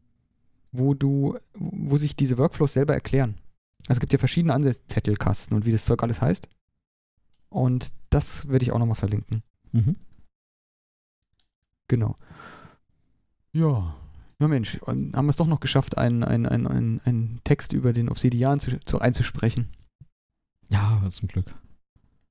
wo 0.79 0.95
du, 0.95 1.39
wo 1.55 1.97
sich 1.97 2.17
diese 2.17 2.37
Workflows 2.39 2.75
selber 2.75 2.93
erklären. 2.93 3.37
Also 3.89 3.99
es 3.99 4.01
gibt 4.01 4.13
ja 4.13 4.19
verschiedene 4.19 4.53
Ansätze, 4.53 4.87
Zettelkasten 4.87 5.57
und 5.57 5.65
wie 5.65 5.73
das 5.73 5.85
Zeug 5.85 6.03
alles 6.03 6.21
heißt. 6.21 6.49
Und 7.49 7.93
das 8.11 8.49
werde 8.49 8.65
ich 8.65 8.73
auch 8.73 8.79
nochmal 8.79 8.97
verlinken. 8.97 9.43
Mhm. 9.73 9.97
Genau. 11.89 12.17
Ja. 13.53 13.97
Ja, 14.39 14.49
Mensch, 14.49 14.79
haben 14.87 15.13
wir 15.13 15.29
es 15.29 15.37
doch 15.37 15.47
noch 15.47 15.61
geschafft, 15.61 15.97
einen, 15.97 16.23
einen, 16.23 16.47
einen, 16.47 17.01
einen, 17.05 17.41
Text 17.45 17.73
über 17.73 17.95
den 17.95 18.11
Obsidian 18.11 18.61
zu, 18.61 18.79
zu 18.81 18.99
einzusprechen. 18.99 19.69
Ja, 20.69 21.03
zum 21.11 21.29
Glück. 21.29 21.55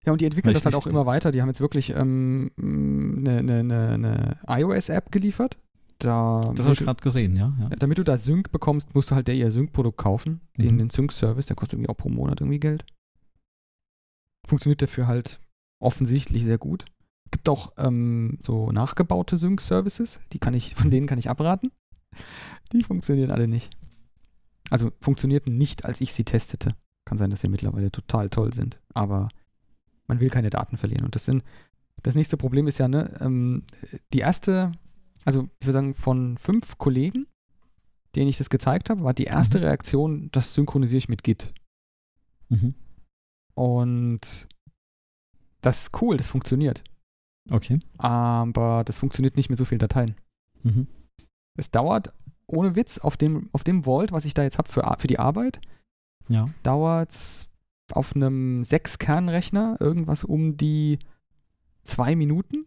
Ja, 0.06 0.12
und 0.12 0.22
die 0.22 0.26
entwickeln 0.26 0.56
Richtig. 0.56 0.64
das 0.64 0.74
halt 0.74 0.84
auch 0.84 0.88
immer 0.88 1.06
weiter. 1.06 1.32
Die 1.32 1.42
haben 1.42 1.50
jetzt 1.50 1.62
wirklich 1.62 1.90
ähm, 1.90 2.52
eine, 2.58 3.40
eine, 3.40 3.90
eine 3.94 4.38
iOS-App 4.48 5.12
geliefert, 5.12 5.58
da. 6.00 6.42
Das 6.56 6.66
habe 6.66 6.74
ich 6.74 6.80
gerade 6.80 7.02
gesehen, 7.02 7.36
ja, 7.36 7.54
ja, 7.60 7.70
Damit 7.70 7.98
du 7.98 8.04
da 8.04 8.18
Sync 8.18 8.52
bekommst, 8.52 8.96
musst 8.96 9.12
du 9.12 9.16
halt 9.16 9.28
der 9.28 9.36
ihr 9.36 9.52
Sync-Produkt 9.52 9.98
kaufen, 9.98 10.42
den, 10.58 10.76
mhm. 10.76 10.78
den 10.80 10.90
Sync-Service, 10.90 11.46
der 11.48 11.56
kostet 11.56 11.78
irgendwie 11.78 11.90
auch 11.90 11.98
pro 11.98 12.10
Monat 12.10 12.42
irgendwie 12.42 12.60
Geld. 12.60 12.86
Funktioniert 14.48 14.82
dafür 14.82 15.08
halt 15.08 15.40
offensichtlich 15.80 16.44
sehr 16.44 16.58
gut. 16.58 16.86
Gibt 17.32 17.50
auch 17.50 17.74
ähm, 17.78 18.38
so 18.42 18.72
nachgebaute 18.72 19.38
Sync-Services, 19.38 20.22
die 20.34 20.40
kann 20.40 20.54
ich, 20.54 20.76
von 20.76 20.92
denen 20.92 21.08
kann 21.08 21.18
ich 21.18 21.30
abraten. 21.30 21.72
Die 22.72 22.84
funktionieren 22.84 23.32
alle 23.32 23.48
nicht. 23.48 23.76
Also 24.70 24.92
funktionierten 25.02 25.58
nicht, 25.58 25.86
als 25.86 26.02
ich 26.02 26.14
sie 26.14 26.24
testete. 26.24 26.72
Kann 27.06 27.18
sein, 27.18 27.30
dass 27.30 27.42
sie 27.42 27.50
mittlerweile 27.50 27.92
total 27.92 28.30
toll 28.30 28.54
sind, 28.54 28.82
aber 28.94 29.30
man 30.08 30.20
will 30.20 30.30
keine 30.30 30.50
Daten 30.50 30.78
verlieren. 30.78 31.06
Und 31.06 31.16
das 31.16 31.26
sind, 31.26 31.44
das 32.04 32.16
nächste 32.16 32.38
Problem 32.38 32.68
ist 32.68 32.78
ja, 32.78 32.88
ne, 32.88 33.16
ähm, 33.20 33.64
die 34.14 34.20
erste 34.20 34.72
also 35.26 35.50
ich 35.60 35.66
würde 35.66 35.74
sagen, 35.74 35.96
von 35.96 36.38
fünf 36.38 36.78
Kollegen, 36.78 37.26
denen 38.16 38.30
ich 38.30 38.38
das 38.38 38.50
gezeigt 38.50 38.90
habe, 38.90 39.04
war 39.04 39.14
die 39.14 39.26
erste 39.26 39.58
mhm. 39.58 39.64
Reaktion, 39.66 40.30
das 40.32 40.54
synchronisiere 40.54 41.00
ich 41.00 41.10
mit 41.10 41.24
Git. 41.24 41.54
Mhm. 42.50 42.76
Und 43.56 44.48
das 45.62 45.82
ist 45.82 46.02
cool, 46.02 46.16
das 46.16 46.28
funktioniert. 46.28 46.84
Okay. 47.50 47.80
Aber 47.98 48.84
das 48.86 49.00
funktioniert 49.00 49.36
nicht 49.36 49.50
mit 49.50 49.58
so 49.58 49.66
vielen 49.66 49.80
Dateien. 49.80 50.16
Mhm. 50.64 50.88
Es 51.58 51.72
dauert, 51.72 52.14
ohne 52.48 52.76
Witz, 52.76 53.00
auf 53.00 53.18
dem, 53.18 53.50
auf 53.52 53.64
dem 53.64 53.84
Vault, 53.84 54.12
was 54.12 54.26
ich 54.26 54.36
da 54.36 54.44
jetzt 54.44 54.58
habe 54.60 54.70
für, 54.70 54.96
für 55.00 55.08
die 55.08 55.20
Arbeit, 55.20 55.60
ja. 56.30 56.50
dauert 56.64 57.12
es 57.12 57.48
auf 57.92 58.16
einem 58.16 58.64
Sechs-Kern-Rechner 58.64 59.78
irgendwas 59.80 60.24
um 60.24 60.58
die 60.58 61.00
zwei 61.84 62.16
Minuten 62.16 62.66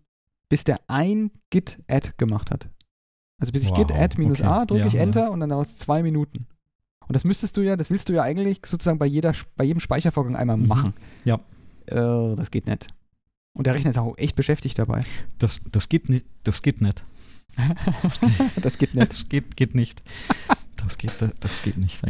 bis 0.49 0.65
der 0.65 0.81
ein 0.89 1.31
Git-Add 1.51 2.12
gemacht 2.16 2.51
hat. 2.51 2.69
Also 3.39 3.53
bis 3.53 3.62
ich 3.62 3.70
wow, 3.70 3.78
Git-Add 3.78 4.19
minus 4.19 4.40
okay. 4.40 4.49
A 4.49 4.65
drücke 4.65 4.82
ja, 4.82 4.86
ich 4.89 4.95
Enter 4.95 5.24
ja. 5.24 5.28
und 5.28 5.40
dann 5.40 5.51
dauert 5.51 5.69
es 5.69 5.77
zwei 5.77 6.03
Minuten. 6.03 6.47
Und 7.07 7.15
das 7.15 7.24
müsstest 7.24 7.57
du 7.57 7.62
ja, 7.62 7.77
das 7.77 7.90
willst 7.90 8.09
du 8.09 8.12
ja 8.12 8.23
eigentlich 8.23 8.61
sozusagen 8.66 8.99
bei, 8.99 9.07
jeder, 9.07 9.32
bei 9.57 9.65
jedem 9.65 9.81
Speichervorgang 9.81 10.36
einmal 10.36 10.57
mhm. 10.57 10.66
machen. 10.66 10.95
Ja. 11.24 11.36
Äh, 11.86 12.35
das 12.35 12.51
geht 12.51 12.66
nicht. 12.66 12.89
Und 13.53 13.66
der 13.66 13.74
Rechner 13.74 13.90
ist 13.90 13.99
auch 13.99 14.16
echt 14.19 14.36
beschäftigt 14.36 14.78
dabei. 14.78 15.03
Das, 15.39 15.61
das 15.70 15.89
geht 15.89 16.09
nicht. 16.09 16.27
Das 16.45 16.62
geht 16.62 16.81
nicht. 16.81 17.05
Das 18.62 18.78
geht 18.78 18.95
nicht. 18.95 19.09
Das 19.11 19.28
geht, 19.28 19.57
geht 19.57 19.74
nicht. 19.74 20.03
Das 20.78 20.96
geht, 20.96 21.12
das 21.40 21.62
geht 21.62 21.76
nicht. 21.76 22.00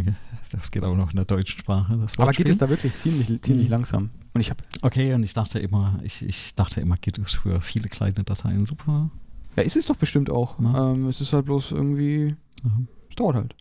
Das 0.52 0.70
geht 0.70 0.84
auch 0.84 0.96
noch 0.96 1.10
in 1.10 1.16
der 1.16 1.24
deutschen 1.24 1.58
Sprache. 1.58 2.06
Aber 2.18 2.32
Git 2.32 2.48
ist 2.48 2.62
da 2.62 2.68
wirklich 2.68 2.96
ziemlich, 2.96 3.42
ziemlich 3.42 3.66
mhm. 3.66 3.72
langsam. 3.72 4.10
Und 4.34 4.40
ich 4.40 4.50
habe. 4.50 4.62
Okay, 4.82 5.14
und 5.14 5.22
ich 5.22 5.34
dachte 5.34 5.58
immer, 5.58 5.98
ich, 6.02 6.22
ich 6.22 6.54
dachte 6.54 6.80
immer, 6.80 6.96
Git 6.96 7.18
ist 7.18 7.34
für 7.34 7.60
viele 7.60 7.88
kleine 7.88 8.24
Dateien 8.24 8.64
super. 8.64 9.10
Ja, 9.56 9.62
ist 9.62 9.76
es 9.76 9.86
doch 9.86 9.96
bestimmt 9.96 10.30
auch. 10.30 10.58
Ähm, 10.58 11.06
es 11.06 11.20
ist 11.20 11.32
halt 11.32 11.46
bloß 11.46 11.72
irgendwie. 11.72 12.36
Aha. 12.64 12.82
Es 13.10 13.16
dauert 13.16 13.36
halt. 13.36 13.56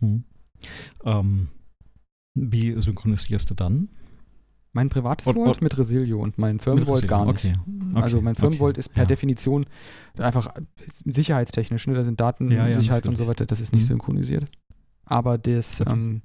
Mhm. 0.00 0.24
Ähm, 1.04 1.48
wie 2.34 2.80
synchronisierst 2.80 3.50
du 3.50 3.54
dann? 3.54 3.88
Mein 4.74 4.88
privates 4.88 5.26
und, 5.26 5.34
Vault 5.34 5.60
mit 5.60 5.76
Resilio 5.76 6.18
und 6.20 6.38
mein 6.38 6.58
Firmenvault 6.58 7.06
gar 7.06 7.26
nicht. 7.26 7.44
Okay. 7.44 7.54
Okay. 7.92 8.02
Also 8.02 8.22
mein 8.22 8.34
Firmenvault 8.34 8.74
okay. 8.74 8.80
ist 8.80 8.88
per 8.88 9.02
ja. 9.02 9.06
Definition 9.06 9.66
einfach 10.16 10.48
sicherheitstechnisch, 11.04 11.86
ne? 11.86 11.94
da 11.94 12.02
sind 12.02 12.20
Datensicherheit 12.20 12.86
ja, 12.86 12.96
ja, 12.96 13.08
und 13.08 13.16
so 13.16 13.26
weiter, 13.26 13.44
das 13.44 13.60
ist 13.60 13.74
nicht 13.74 13.82
mhm. 13.82 13.88
synchronisiert. 13.88 14.44
Aber 15.04 15.36
das, 15.36 15.80
ähm, 15.86 16.22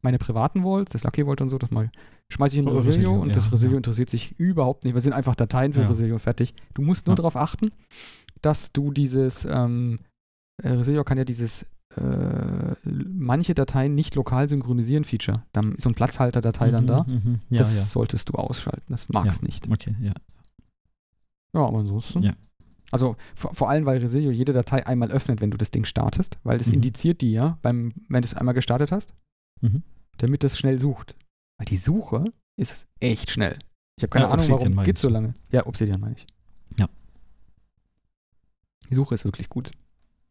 meine 0.00 0.18
privaten 0.18 0.62
Vaults, 0.62 0.92
das 0.92 1.02
Lucky 1.02 1.24
Vault 1.24 1.40
und 1.40 1.48
so, 1.48 1.58
das 1.58 1.72
mal 1.72 1.90
schmeiße 2.30 2.54
ich 2.56 2.60
in 2.60 2.68
oh, 2.68 2.72
Resilio, 2.72 2.88
Resilio 2.90 3.22
und 3.22 3.34
das 3.34 3.52
Resilio 3.52 3.76
interessiert 3.76 4.10
sich 4.10 4.38
überhaupt 4.38 4.84
nicht. 4.84 4.94
Wir 4.94 5.00
sind 5.00 5.12
einfach 5.12 5.34
Dateien 5.34 5.72
für 5.72 5.88
Resilio 5.88 6.18
fertig. 6.18 6.54
Du 6.74 6.82
musst 6.82 7.06
nur 7.06 7.16
darauf 7.16 7.36
achten, 7.36 7.72
dass 8.42 8.72
du 8.72 8.92
dieses, 8.92 9.44
ähm, 9.44 10.00
äh, 10.62 10.70
Resilio 10.70 11.04
kann 11.04 11.18
ja 11.18 11.24
dieses 11.24 11.66
manche 12.84 13.54
Dateien 13.54 13.94
nicht 13.94 14.14
lokal 14.14 14.48
synchronisieren 14.48 15.04
Feature. 15.04 15.42
Dann 15.52 15.74
ist 15.74 15.82
so 15.82 15.90
ein 15.90 15.94
Platzhalter-Datei 15.94 16.68
mhm, 16.68 16.72
dann 16.72 16.86
da. 16.86 17.02
Mhm, 17.04 17.40
ja, 17.50 17.58
das 17.58 17.76
ja. 17.76 17.84
solltest 17.84 18.28
du 18.28 18.34
ausschalten. 18.34 18.86
Das 18.88 19.08
magst 19.08 19.42
ja, 19.42 19.46
nicht. 19.46 19.68
Okay, 19.70 19.94
ja. 20.00 20.12
Ja, 21.54 21.66
aber 21.66 21.78
ansonsten. 21.78 22.22
Ja. 22.22 22.32
Also 22.90 23.16
vor, 23.34 23.54
vor, 23.54 23.68
allem, 23.68 23.84
weil 23.86 23.98
Resilio 23.98 24.30
jede 24.30 24.52
Datei 24.52 24.86
einmal 24.86 25.10
öffnet, 25.10 25.40
wenn 25.40 25.50
du 25.50 25.58
das 25.58 25.70
Ding 25.70 25.84
startest, 25.84 26.38
weil 26.42 26.58
das 26.58 26.68
mhm. 26.68 26.74
indiziert 26.74 27.20
die 27.20 27.32
ja, 27.32 27.58
beim, 27.62 27.92
wenn 28.08 28.22
du 28.22 28.26
es 28.26 28.34
einmal 28.34 28.54
gestartet 28.54 28.92
hast, 28.92 29.14
mhm. 29.60 29.82
damit 30.18 30.42
das 30.42 30.58
schnell 30.58 30.78
sucht. 30.78 31.14
Weil 31.58 31.66
die 31.66 31.76
Suche 31.76 32.24
ist 32.56 32.86
echt 33.00 33.30
schnell. 33.30 33.58
Ich 33.96 34.04
habe 34.04 34.10
keine 34.10 34.26
Ahnung, 34.26 34.38
Obsidian 34.38 34.72
warum 34.74 34.84
geht 34.84 34.98
so 34.98 35.08
lange. 35.08 35.34
Ja, 35.50 35.66
Obsidian 35.66 36.00
meine 36.00 36.14
ich. 36.14 36.26
Ja. 36.78 36.88
Die 38.88 38.94
Suche 38.94 39.14
ist 39.14 39.24
wirklich 39.24 39.48
gut. 39.48 39.70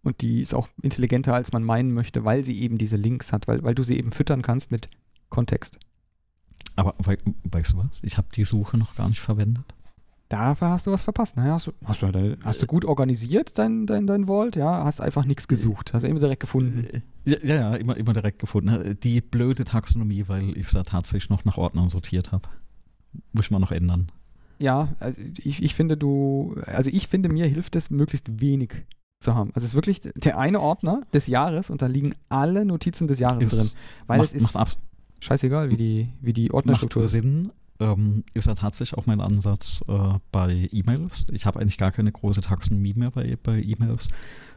Und 0.03 0.21
die 0.21 0.41
ist 0.41 0.53
auch 0.53 0.67
intelligenter, 0.81 1.33
als 1.33 1.51
man 1.51 1.63
meinen 1.63 1.93
möchte, 1.93 2.23
weil 2.23 2.43
sie 2.43 2.61
eben 2.61 2.77
diese 2.77 2.95
Links 2.95 3.33
hat, 3.33 3.47
weil, 3.47 3.63
weil 3.63 3.75
du 3.75 3.83
sie 3.83 3.97
eben 3.97 4.11
füttern 4.11 4.41
kannst 4.41 4.71
mit 4.71 4.89
Kontext. 5.29 5.79
Aber 6.75 6.95
we 6.99 7.17
weißt 7.43 7.73
du 7.73 7.77
was? 7.77 7.99
Ich 8.03 8.17
habe 8.17 8.27
die 8.33 8.45
Suche 8.45 8.77
noch 8.77 8.95
gar 8.95 9.09
nicht 9.09 9.19
verwendet. 9.19 9.65
Dafür 10.29 10.69
hast 10.69 10.85
du 10.85 10.91
was 10.91 11.03
verpasst. 11.03 11.37
Naja, 11.37 11.53
hast 11.53 11.67
du, 11.67 11.71
hast 11.85 12.01
du, 12.01 12.37
hast 12.43 12.61
du 12.61 12.65
gut 12.67 12.83
organisiert, 12.83 13.57
dein, 13.57 13.85
dein, 13.85 14.07
dein 14.07 14.25
Vault? 14.25 14.57
Ja, 14.57 14.83
hast 14.83 14.99
einfach 14.99 15.25
nichts 15.25 15.47
gesucht. 15.47 15.93
Hast 15.93 16.03
du 16.03 16.07
immer 16.07 16.19
direkt 16.19 16.41
gefunden. 16.41 16.85
Äh, 17.25 17.37
ja, 17.43 17.55
ja, 17.55 17.75
immer, 17.75 17.95
immer 17.95 18.13
direkt 18.13 18.39
gefunden. 18.39 18.97
Die 19.03 19.21
blöde 19.21 19.63
Taxonomie, 19.63 20.25
weil 20.27 20.57
ich 20.57 20.67
es 20.67 20.73
da 20.73 20.83
tatsächlich 20.83 21.29
noch 21.29 21.45
nach 21.45 21.57
Ordnern 21.57 21.87
sortiert 21.87 22.33
habe. 22.33 22.49
Muss 23.31 23.45
ich 23.45 23.51
mal 23.51 23.59
noch 23.59 23.71
ändern. 23.71 24.11
Ja, 24.59 24.89
also 24.99 25.21
ich, 25.37 25.63
ich 25.63 25.75
finde, 25.75 25.95
du, 25.95 26.55
also 26.65 26.89
ich 26.91 27.07
finde, 27.07 27.29
mir 27.29 27.45
hilft 27.45 27.75
es, 27.75 27.89
möglichst 27.89 28.41
wenig 28.41 28.85
zu 29.19 29.35
haben. 29.35 29.51
Also 29.53 29.65
es 29.65 29.71
ist 29.71 29.75
wirklich 29.75 30.01
der 30.01 30.37
eine 30.37 30.59
Ordner 30.61 31.01
des 31.13 31.27
Jahres 31.27 31.69
und 31.69 31.81
da 31.81 31.87
liegen 31.87 32.13
alle 32.29 32.65
Notizen 32.65 33.07
des 33.07 33.19
Jahres 33.19 33.45
ist, 33.45 33.57
drin. 33.57 33.71
Weil 34.07 34.19
macht, 34.19 34.33
es 34.33 34.43
ist 34.43 34.79
scheißegal, 35.19 35.69
wie 35.69 35.77
die, 35.77 36.09
wie 36.21 36.33
die 36.33 36.51
Ordnerstruktur 36.51 37.03
macht 37.03 37.11
Sinn, 37.11 37.51
ähm, 37.79 38.23
ist 38.33 38.47
ja 38.47 38.55
tatsächlich 38.55 38.97
auch 38.97 39.05
mein 39.05 39.21
Ansatz 39.21 39.83
äh, 39.87 40.19
bei 40.31 40.69
E-Mails. 40.71 41.27
Ich 41.31 41.45
habe 41.45 41.59
eigentlich 41.59 41.77
gar 41.77 41.91
keine 41.91 42.11
große 42.11 42.41
Taxonomie 42.41 42.93
mehr 42.93 43.11
bei, 43.11 43.37
bei 43.41 43.61
E-Mails, 43.61 44.09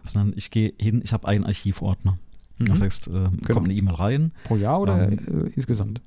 sondern 0.05 0.35
ich 0.37 0.51
gehe 0.51 0.73
hin, 0.79 1.01
ich 1.05 1.13
habe 1.13 1.29
einen 1.29 1.45
Archivordner. 1.45 2.19
Mhm. 2.59 2.67
Das 2.67 2.81
heißt, 2.83 3.09
äh, 3.09 3.11
genau. 3.11 3.55
kommt 3.55 3.67
eine 3.67 3.75
E-Mail 3.75 3.95
rein. 3.95 4.33
Pro 4.45 4.57
Jahr 4.57 4.81
oder 4.81 5.11
ähm, 5.11 5.19
äh, 5.19 5.51
insgesamt? 5.55 6.01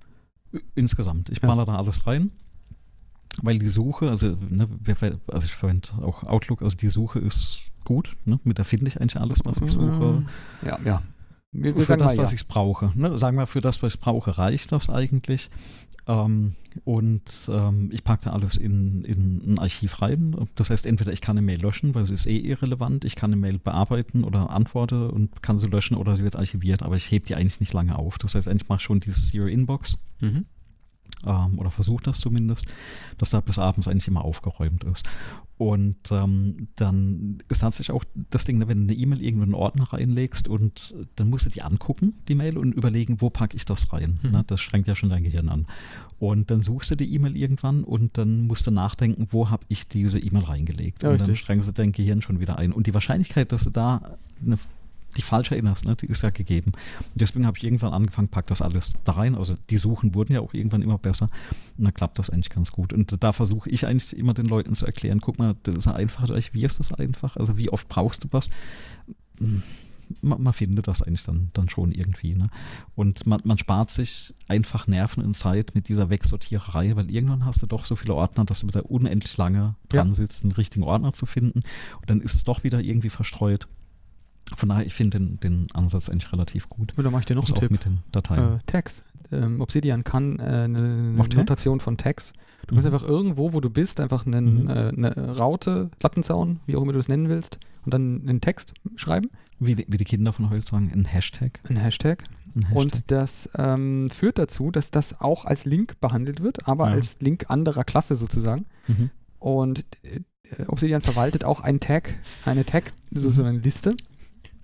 Insgesamt. 0.76 1.30
Ich 1.30 1.42
baller 1.42 1.66
ja. 1.68 1.74
da 1.74 1.76
alles 1.78 2.06
rein 2.06 2.32
weil 3.42 3.58
die 3.58 3.68
Suche, 3.70 4.10
also, 4.10 4.38
ne, 4.50 4.68
also 5.28 5.46
ich 5.46 5.54
verwende 5.54 5.90
auch 6.02 6.24
Outlook, 6.24 6.62
also 6.62 6.78
die 6.78 6.90
Suche 6.90 7.20
ist 7.20 7.60
gut. 7.84 8.16
Ne? 8.26 8.40
Mit 8.44 8.58
der 8.58 8.66
finde 8.66 8.88
ich 8.88 9.00
eigentlich 9.00 9.22
alles, 9.22 9.40
was 9.44 9.62
ich 9.62 9.72
suche. 9.72 10.24
Ja, 10.66 10.78
ja. 10.84 11.02
Wir, 11.52 11.76
wir 11.76 11.86
für 11.86 11.98
das, 11.98 12.18
was 12.18 12.32
ja. 12.32 12.36
ich 12.36 12.48
brauche. 12.48 12.92
Ne? 12.96 13.18
Sagen 13.18 13.38
wir, 13.38 13.46
für 13.46 13.62
das, 13.62 13.84
was 13.84 13.94
ich 13.94 14.00
brauche, 14.00 14.38
reicht 14.38 14.72
das 14.72 14.90
eigentlich. 14.90 15.52
Ähm, 16.08 16.56
und 16.84 17.50
ähm, 17.50 17.90
ich 17.94 18.04
packe 18.04 18.26
da 18.26 18.32
alles 18.32 18.58
in, 18.58 19.04
in 19.06 19.54
ein 19.54 19.60
Archiv 19.60 20.02
rein. 20.02 20.36
Das 20.56 20.70
heißt, 20.70 20.86
entweder 20.86 21.14
ich 21.14 21.22
kann 21.22 21.38
eine 21.38 21.46
Mail 21.46 21.62
löschen, 21.62 21.96
weil 21.96 22.06
sie 22.06 22.16
ist 22.16 22.26
eh 22.26 22.38
irrelevant, 22.38 23.06
ich 23.06 23.16
kann 23.16 23.32
eine 23.32 23.40
Mail 23.40 23.60
bearbeiten 23.60 24.24
oder 24.24 24.50
antworte 24.50 25.12
und 25.12 25.42
kann 25.44 25.60
sie 25.60 25.68
löschen 25.68 25.96
oder 25.96 26.16
sie 26.16 26.24
wird 26.24 26.36
archiviert, 26.36 26.84
aber 26.84 26.96
ich 26.96 27.10
hebe 27.10 27.26
die 27.26 27.36
eigentlich 27.36 27.60
nicht 27.60 27.74
lange 27.74 27.98
auf. 27.98 28.18
Das 28.18 28.36
heißt, 28.36 28.48
ich 28.48 28.68
mache 28.68 28.82
schon 28.82 29.00
dieses 29.00 29.30
Zero 29.30 29.46
Inbox. 29.46 30.00
Mhm 30.20 30.46
ähm, 31.26 31.60
oder 31.60 31.72
versucht 31.72 32.08
das 32.08 32.20
zumindest, 32.20 32.66
dass 33.18 33.30
da 33.30 33.42
bis 33.42 33.60
abends 33.60 33.88
eigentlich 33.88 34.08
immer 34.08 34.24
aufgeräumt 34.24 34.84
ist. 34.84 35.08
Und 35.58 36.12
ähm, 36.12 36.68
dann 36.76 37.38
ist 37.48 37.60
tatsächlich 37.60 37.96
auch 37.96 38.04
das 38.32 38.44
Ding, 38.44 38.60
wenn 38.68 38.88
du 38.88 38.94
eine 38.94 38.94
E-Mail 38.94 39.22
irgendwo 39.22 39.44
in 39.44 39.50
einen 39.50 39.62
Ordner 39.62 39.94
reinlegst 39.94 40.48
und 40.48 40.96
dann 41.16 41.30
musst 41.30 41.46
du 41.46 41.50
die 41.50 41.62
angucken, 41.62 42.16
die 42.28 42.36
Mail, 42.36 42.58
und 42.58 42.74
überlegen, 42.74 43.22
wo 43.22 43.30
packe 43.30 43.56
ich 43.56 43.64
das 43.64 43.94
rein. 43.94 44.20
Mhm. 44.24 44.32
Ne? 44.32 44.44
Das 44.48 44.62
strengt 44.62 44.88
ja 44.88 44.96
schon 44.96 45.10
dein 45.10 45.24
Gehirn 45.24 45.50
an. 45.50 45.68
Und 46.20 46.52
dann 46.52 46.64
suchst 46.64 46.92
du 46.92 46.96
die 46.96 47.14
E-Mail 47.14 47.38
irgendwann 47.38 47.84
und 47.84 48.18
dann 48.18 48.48
musst 48.48 48.68
du 48.68 48.72
nachdenken, 48.72 49.28
wo 49.30 49.50
habe 49.50 49.64
ich 49.70 49.88
diese 49.88 50.20
E-Mail 50.20 50.44
reingelegt. 50.44 51.04
Ja, 51.04 51.12
und 51.12 51.22
dann 51.22 51.36
strengst 51.36 51.70
du 51.70 51.74
dein 51.74 51.92
Gehirn 51.92 52.22
schon 52.22 52.40
wieder 52.40 52.58
ein. 52.58 52.74
Und 52.74 52.88
die 52.88 52.94
Wahrscheinlichkeit, 52.94 53.52
dass 53.52 53.64
du 53.64 53.70
da 53.70 54.18
eine 54.46 54.58
dich 55.14 55.26
falsch 55.26 55.52
erinnerst, 55.52 55.86
ne? 55.86 55.96
die 55.96 56.08
ist 56.08 56.24
ja 56.24 56.30
gegeben. 56.30 56.72
Und 56.74 57.22
deswegen 57.22 57.46
habe 57.46 57.58
ich 57.58 57.64
irgendwann 57.64 57.94
angefangen, 57.94 58.28
pack 58.28 58.48
das 58.48 58.62
alles 58.62 58.94
da 59.06 59.14
rein. 59.14 59.36
Also 59.36 59.56
die 59.70 59.78
Suchen 59.78 60.16
wurden 60.16 60.34
ja 60.34 60.42
auch 60.42 60.54
irgendwann 60.54 60.82
immer 60.82 60.98
besser. 60.98 61.30
Und 61.78 61.86
dann 61.86 61.94
klappt 61.94 62.20
das 62.20 62.30
eigentlich 62.30 62.50
ganz 62.50 62.72
gut. 62.72 62.94
Und 62.94 63.24
da 63.24 63.32
versuche 63.32 63.70
ich 63.70 63.88
eigentlich 63.88 64.16
immer 64.18 64.34
den 64.34 64.46
Leuten 64.46 64.76
zu 64.76 64.86
erklären, 64.86 65.22
guck 65.22 65.40
mal, 65.40 65.56
das 65.64 65.76
ist 65.76 65.88
einfach, 65.88 66.30
wie 66.30 66.64
ist 66.64 66.80
das 66.80 66.94
einfach? 66.94 67.38
Also 67.38 67.58
wie 67.58 67.70
oft 67.70 67.88
brauchst 67.88 68.24
du 68.24 68.28
was? 68.32 68.50
Man, 70.22 70.44
man, 70.44 70.54
findet 70.54 70.88
das 70.88 71.02
eigentlich 71.02 71.24
dann, 71.24 71.50
dann 71.54 71.70
schon 71.70 71.92
irgendwie. 71.92 72.36
Ne? 72.36 72.48
Und 72.94 73.26
man, 73.26 73.42
man, 73.46 73.58
spart 73.58 73.90
sich 73.90 74.34
einfach 74.48 74.86
Nerven 74.86 75.24
und 75.24 75.36
Zeit 75.36 75.74
mit 75.74 75.88
dieser 75.88 76.10
Wegsortiererei, 76.10 76.96
weil 76.96 77.10
irgendwann 77.10 77.46
hast 77.46 77.64
du 77.64 77.66
doch 77.66 77.86
so 77.86 77.96
viele 77.96 78.14
Ordner, 78.14 78.46
dass 78.46 78.60
du 78.60 78.68
wieder 78.68 78.90
unendlich 78.92 79.36
lange 79.38 79.76
dran 79.90 80.10
ja. 80.10 80.14
sitzt, 80.14 80.44
einen 80.44 80.52
richtigen 80.52 80.84
Ordner 80.84 81.14
zu 81.14 81.26
finden. 81.26 81.62
Und 82.00 82.10
dann 82.10 82.22
ist 82.22 82.36
es 82.36 82.44
doch 82.44 82.64
wieder 82.64 82.82
irgendwie 82.82 83.10
verstreut. 83.10 83.68
Von 84.56 84.70
daher, 84.70 84.86
ich 84.86 84.94
finde 84.94 85.20
den, 85.20 85.40
den 85.40 85.68
Ansatz 85.74 86.10
eigentlich 86.10 86.32
relativ 86.32 86.70
gut. 86.70 86.94
Und 86.98 87.04
da 87.04 87.12
mache 87.12 87.22
ich 87.22 87.26
dir 87.26 87.36
noch 87.36 87.48
einen 87.48 87.56
Tipp. 87.56 87.72
mit 87.72 87.86
den 87.86 88.00
Dateien. 88.12 88.58
Äh, 88.58 88.60
Tags. 88.66 89.04
Ähm, 89.32 89.62
Obsidian 89.62 90.04
kann 90.04 90.40
äh, 90.40 90.44
eine 90.44 90.80
Macht 91.16 91.36
Notation 91.36 91.80
von 91.80 91.98
Tags. 91.98 92.34
Du 92.68 92.76
mhm. 92.76 92.82
kannst 92.82 92.94
einfach 92.94 93.08
irgendwo, 93.08 93.54
wo 93.54 93.62
du 93.62 93.70
bist, 93.70 94.00
einfach 94.00 94.26
einen, 94.26 94.64
mhm. 94.64 94.70
äh, 94.70 94.74
eine 94.90 95.36
Raute, 95.38 95.90
Lattenzaun, 96.02 96.60
wie 96.66 96.76
auch 96.76 96.82
immer 96.82 96.94
du 96.94 97.00
es 97.00 97.08
nennen 97.08 97.30
willst, 97.30 97.58
und 97.86 97.94
dann 97.94 98.22
einen 98.22 98.42
Text 98.42 98.74
schreiben. 98.96 99.30
Wie 99.60 99.76
die, 99.76 99.86
wie 99.88 99.98
die 99.98 100.06
Kinder 100.06 100.34
von 100.34 100.50
heute 100.50 100.66
sagen, 100.66 100.92
ein 100.94 101.06
Hashtag. 101.06 101.60
Ein 101.70 101.78
Hashtag. 101.78 102.24
Ein 102.56 102.64
Hashtag. 102.64 102.78
Und 102.78 103.12
das 103.12 103.50
ähm, 103.58 104.10
führt 104.12 104.38
dazu, 104.38 104.72
dass 104.72 104.92
das 104.92 105.20
auch 105.22 105.46
als 105.46 105.66
Link 105.66 106.00
behandelt 106.00 106.42
wird, 106.42 106.68
aber 106.68 106.88
ja. 106.88 106.94
als 106.94 107.20
Link 107.20 107.50
anderer 107.50 107.84
Klasse 107.84 108.16
sozusagen. 108.16 108.66
Mhm. 108.88 109.10
Und 109.40 109.86
äh, 110.04 110.20
Obsidian 110.68 111.02
verwaltet 111.02 111.44
auch 111.44 111.62
einen 111.62 111.80
Tag, 111.80 112.16
eine 112.46 112.66
Tag, 112.66 112.94
so, 113.12 113.30
so 113.30 113.44
eine 113.44 113.58
Liste 113.58 113.96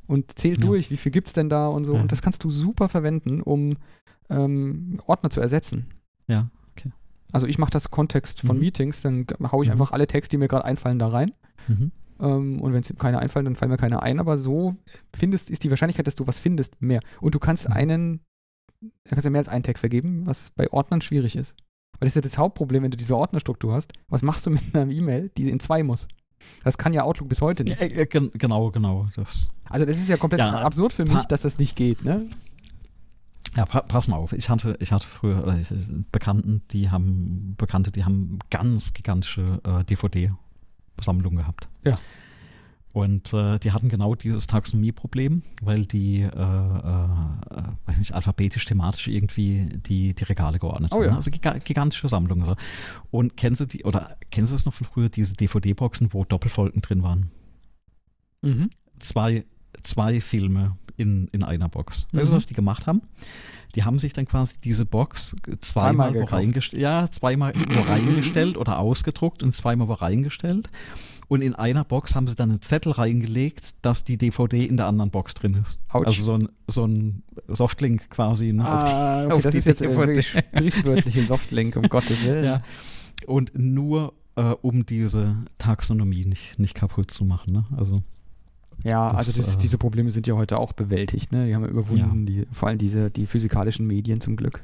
und 0.09 0.39
zählt 0.39 0.59
ja. 0.59 0.65
durch, 0.65 0.89
wie 0.89 0.97
viel 0.97 1.11
gibt 1.11 1.27
es 1.27 1.33
denn 1.33 1.49
da 1.49 1.67
und 1.67 1.85
so. 1.85 1.93
Ja. 1.93 2.01
Und 2.01 2.11
das 2.11 2.23
kannst 2.23 2.43
du 2.43 2.49
super 2.49 2.89
verwenden, 2.89 3.41
um 3.41 3.77
ähm, 4.29 4.99
Ordner 5.05 5.29
zu 5.29 5.39
ersetzen. 5.39 5.85
Ja, 6.27 6.49
okay. 6.71 6.91
Also 7.31 7.45
ich 7.45 7.59
mache 7.59 7.69
das 7.69 7.91
Kontext 7.91 8.41
von 8.41 8.55
mhm. 8.55 8.63
Meetings, 8.63 9.01
dann 9.01 9.27
haue 9.51 9.63
ich 9.63 9.69
mhm. 9.69 9.73
einfach 9.73 9.91
alle 9.91 10.07
Texte, 10.07 10.31
die 10.31 10.37
mir 10.37 10.47
gerade 10.47 10.65
einfallen, 10.65 10.97
da 10.97 11.09
rein. 11.09 11.31
Mhm. 11.67 11.91
Ähm, 12.19 12.59
und 12.59 12.73
wenn 12.73 12.81
es 12.81 12.91
keine 12.97 13.19
einfallen, 13.19 13.45
dann 13.45 13.55
fallen 13.55 13.69
mir 13.69 13.77
keine 13.77 14.01
ein. 14.01 14.19
Aber 14.19 14.39
so 14.39 14.75
findest, 15.15 15.51
ist 15.51 15.63
die 15.63 15.69
Wahrscheinlichkeit, 15.69 16.07
dass 16.07 16.15
du 16.15 16.25
was 16.25 16.39
findest, 16.39 16.81
mehr. 16.81 17.01
Und 17.21 17.35
du 17.35 17.39
kannst 17.39 17.69
mhm. 17.69 17.75
einen, 17.75 18.19
du 18.81 19.09
kannst 19.09 19.25
ja 19.25 19.29
mehr 19.29 19.39
als 19.39 19.49
einen 19.49 19.63
Tag 19.63 19.77
vergeben, 19.77 20.25
was 20.25 20.49
bei 20.55 20.71
Ordnern 20.73 21.01
schwierig 21.01 21.35
ist. 21.35 21.55
Weil 21.99 22.07
das 22.07 22.09
ist 22.09 22.15
ja 22.15 22.21
das 22.21 22.37
Hauptproblem, 22.39 22.81
wenn 22.81 22.91
du 22.91 22.97
diese 22.97 23.15
Ordnerstruktur 23.15 23.73
hast. 23.73 23.93
Was 24.07 24.23
machst 24.23 24.47
du 24.47 24.49
mit 24.49 24.63
einer 24.73 24.91
E-Mail, 24.91 25.29
die 25.37 25.51
in 25.51 25.59
zwei 25.59 25.83
muss? 25.83 26.07
Das 26.63 26.77
kann 26.77 26.93
ja 26.93 27.03
Outlook 27.03 27.29
bis 27.29 27.41
heute 27.41 27.63
nicht. 27.63 27.79
Ja, 27.79 27.87
äh, 27.87 28.05
genau, 28.05 28.71
genau. 28.71 29.07
Das. 29.15 29.51
Also 29.69 29.85
das 29.85 29.97
ist 29.97 30.09
ja 30.09 30.17
komplett 30.17 30.39
ja, 30.39 30.61
absurd 30.61 30.93
für 30.93 31.05
mich, 31.05 31.23
dass 31.25 31.41
das 31.41 31.57
nicht 31.57 31.75
geht, 31.75 32.03
ne? 32.03 32.27
Ja, 33.55 33.65
pa 33.65 33.81
pass 33.81 34.07
mal 34.07 34.17
auf. 34.17 34.33
Ich 34.33 34.49
hatte, 34.49 34.77
ich 34.79 34.91
hatte 34.91 35.07
früher 35.07 35.47
äh, 35.47 35.63
Bekannten, 36.11 36.61
die 36.71 36.91
haben 36.91 37.55
Bekannte, 37.57 37.91
die 37.91 38.05
haben 38.05 38.39
ganz 38.51 38.93
gigantische 38.93 39.59
äh, 39.63 39.83
DVD-Sammlungen 39.83 41.37
gehabt. 41.37 41.67
Ja. 41.83 41.97
Und 42.93 43.33
äh, 43.33 43.59
die 43.59 43.71
hatten 43.71 43.87
genau 43.87 44.15
dieses 44.15 44.47
Taxonomie-Problem, 44.47 45.43
weil 45.61 45.85
die, 45.85 46.21
äh, 46.21 46.27
äh, 46.27 47.07
weiß 47.85 47.99
nicht, 47.99 48.13
alphabetisch, 48.13 48.65
thematisch 48.65 49.07
irgendwie 49.07 49.69
die, 49.85 50.15
die 50.15 50.23
Regale 50.23 50.57
geordnet 50.57 50.91
oh, 50.91 50.97
haben. 50.97 51.05
Ja. 51.05 51.15
Also 51.15 51.29
gigantische 51.29 52.09
Sammlungen. 52.09 52.45
So. 52.45 52.55
Und 53.11 53.37
kennst 53.37 53.61
du 53.61 53.65
die, 53.65 53.83
oder 53.83 54.17
kennst 54.31 54.51
du 54.51 54.55
das 54.55 54.65
noch 54.65 54.73
von 54.73 54.87
früher, 54.87 55.09
diese 55.09 55.35
DVD-Boxen, 55.35 56.13
wo 56.13 56.25
Doppelfolgen 56.25 56.81
drin 56.81 57.03
waren? 57.03 57.29
Mhm. 58.41 58.69
Zwei, 58.97 59.45
zwei 59.83 60.19
Filme 60.19 60.75
in, 60.97 61.27
in 61.27 61.43
einer 61.43 61.69
Box. 61.69 62.07
Mhm. 62.11 62.17
Weißt 62.17 62.29
du, 62.29 62.33
was 62.33 62.47
die 62.47 62.55
gemacht 62.55 62.87
haben? 62.87 63.01
Die 63.75 63.83
haben 63.83 63.99
sich 63.99 64.13
dann 64.13 64.25
quasi 64.25 64.55
diese 64.63 64.85
Box 64.85 65.35
zweimal, 65.61 66.09
zweimal 66.09 66.15
wo 66.15 66.23
reingestellt, 66.25 66.81
ja, 66.81 67.07
zweimal 67.11 67.53
wo 67.55 67.81
reingestellt 67.81 68.57
oder 68.57 68.79
ausgedruckt 68.79 69.43
und 69.43 69.55
zweimal 69.55 69.87
wo 69.87 69.93
reingestellt. 69.93 70.69
Und 71.29 71.41
in 71.41 71.53
einer 71.53 71.85
Box 71.85 72.15
haben 72.15 72.27
sie 72.27 72.35
dann 72.35 72.49
einen 72.49 72.61
Zettel 72.61 72.91
reingelegt, 72.91 73.85
dass 73.85 74.03
die 74.03 74.17
DVD 74.17 74.65
in 74.65 74.77
der 74.77 74.87
anderen 74.87 75.11
Box 75.11 75.35
drin 75.35 75.53
ist. 75.63 75.79
Ouch. 75.89 76.05
Also 76.07 76.23
so 76.23 76.33
ein, 76.33 76.49
so 76.67 76.85
ein 76.85 77.21
Softlink 77.47 78.09
quasi. 78.09 78.51
Ne, 78.51 78.65
ah, 78.65 79.25
okay, 79.25 79.33
auf 79.33 79.43
das 79.43 79.53
ist 79.53 79.65
jetzt 79.65 79.81
DVD. 79.81 80.23
sprichwörtlich 80.23 81.15
ein 81.15 81.27
Softlink, 81.27 81.75
um 81.75 81.83
Gottes 81.89 82.25
Willen. 82.25 82.45
Ja. 82.45 82.61
Und 83.27 83.51
nur 83.53 84.13
äh, 84.37 84.55
um 84.61 84.87
diese 84.87 85.35
Taxonomie 85.59 86.25
nicht, 86.25 86.57
nicht 86.57 86.73
kaputt 86.73 87.11
zu 87.11 87.25
machen. 87.25 87.53
Ne? 87.53 87.65
Also 87.77 88.01
ja, 88.83 89.09
das, 89.09 89.17
also 89.17 89.39
das, 89.39 89.55
äh, 89.55 89.59
diese 89.59 89.77
Probleme 89.77 90.09
sind 90.09 90.25
ja 90.25 90.35
heute 90.35 90.57
auch 90.57 90.73
bewältigt. 90.73 91.31
Ne? 91.31 91.45
Die 91.45 91.53
haben 91.53 91.61
wir 91.61 91.69
überwunden, 91.69 92.25
ja. 92.27 92.33
die, 92.33 92.47
vor 92.51 92.69
allem 92.69 92.79
diese, 92.79 93.11
die 93.11 93.27
physikalischen 93.27 93.85
Medien 93.85 94.19
zum 94.19 94.35
Glück 94.35 94.63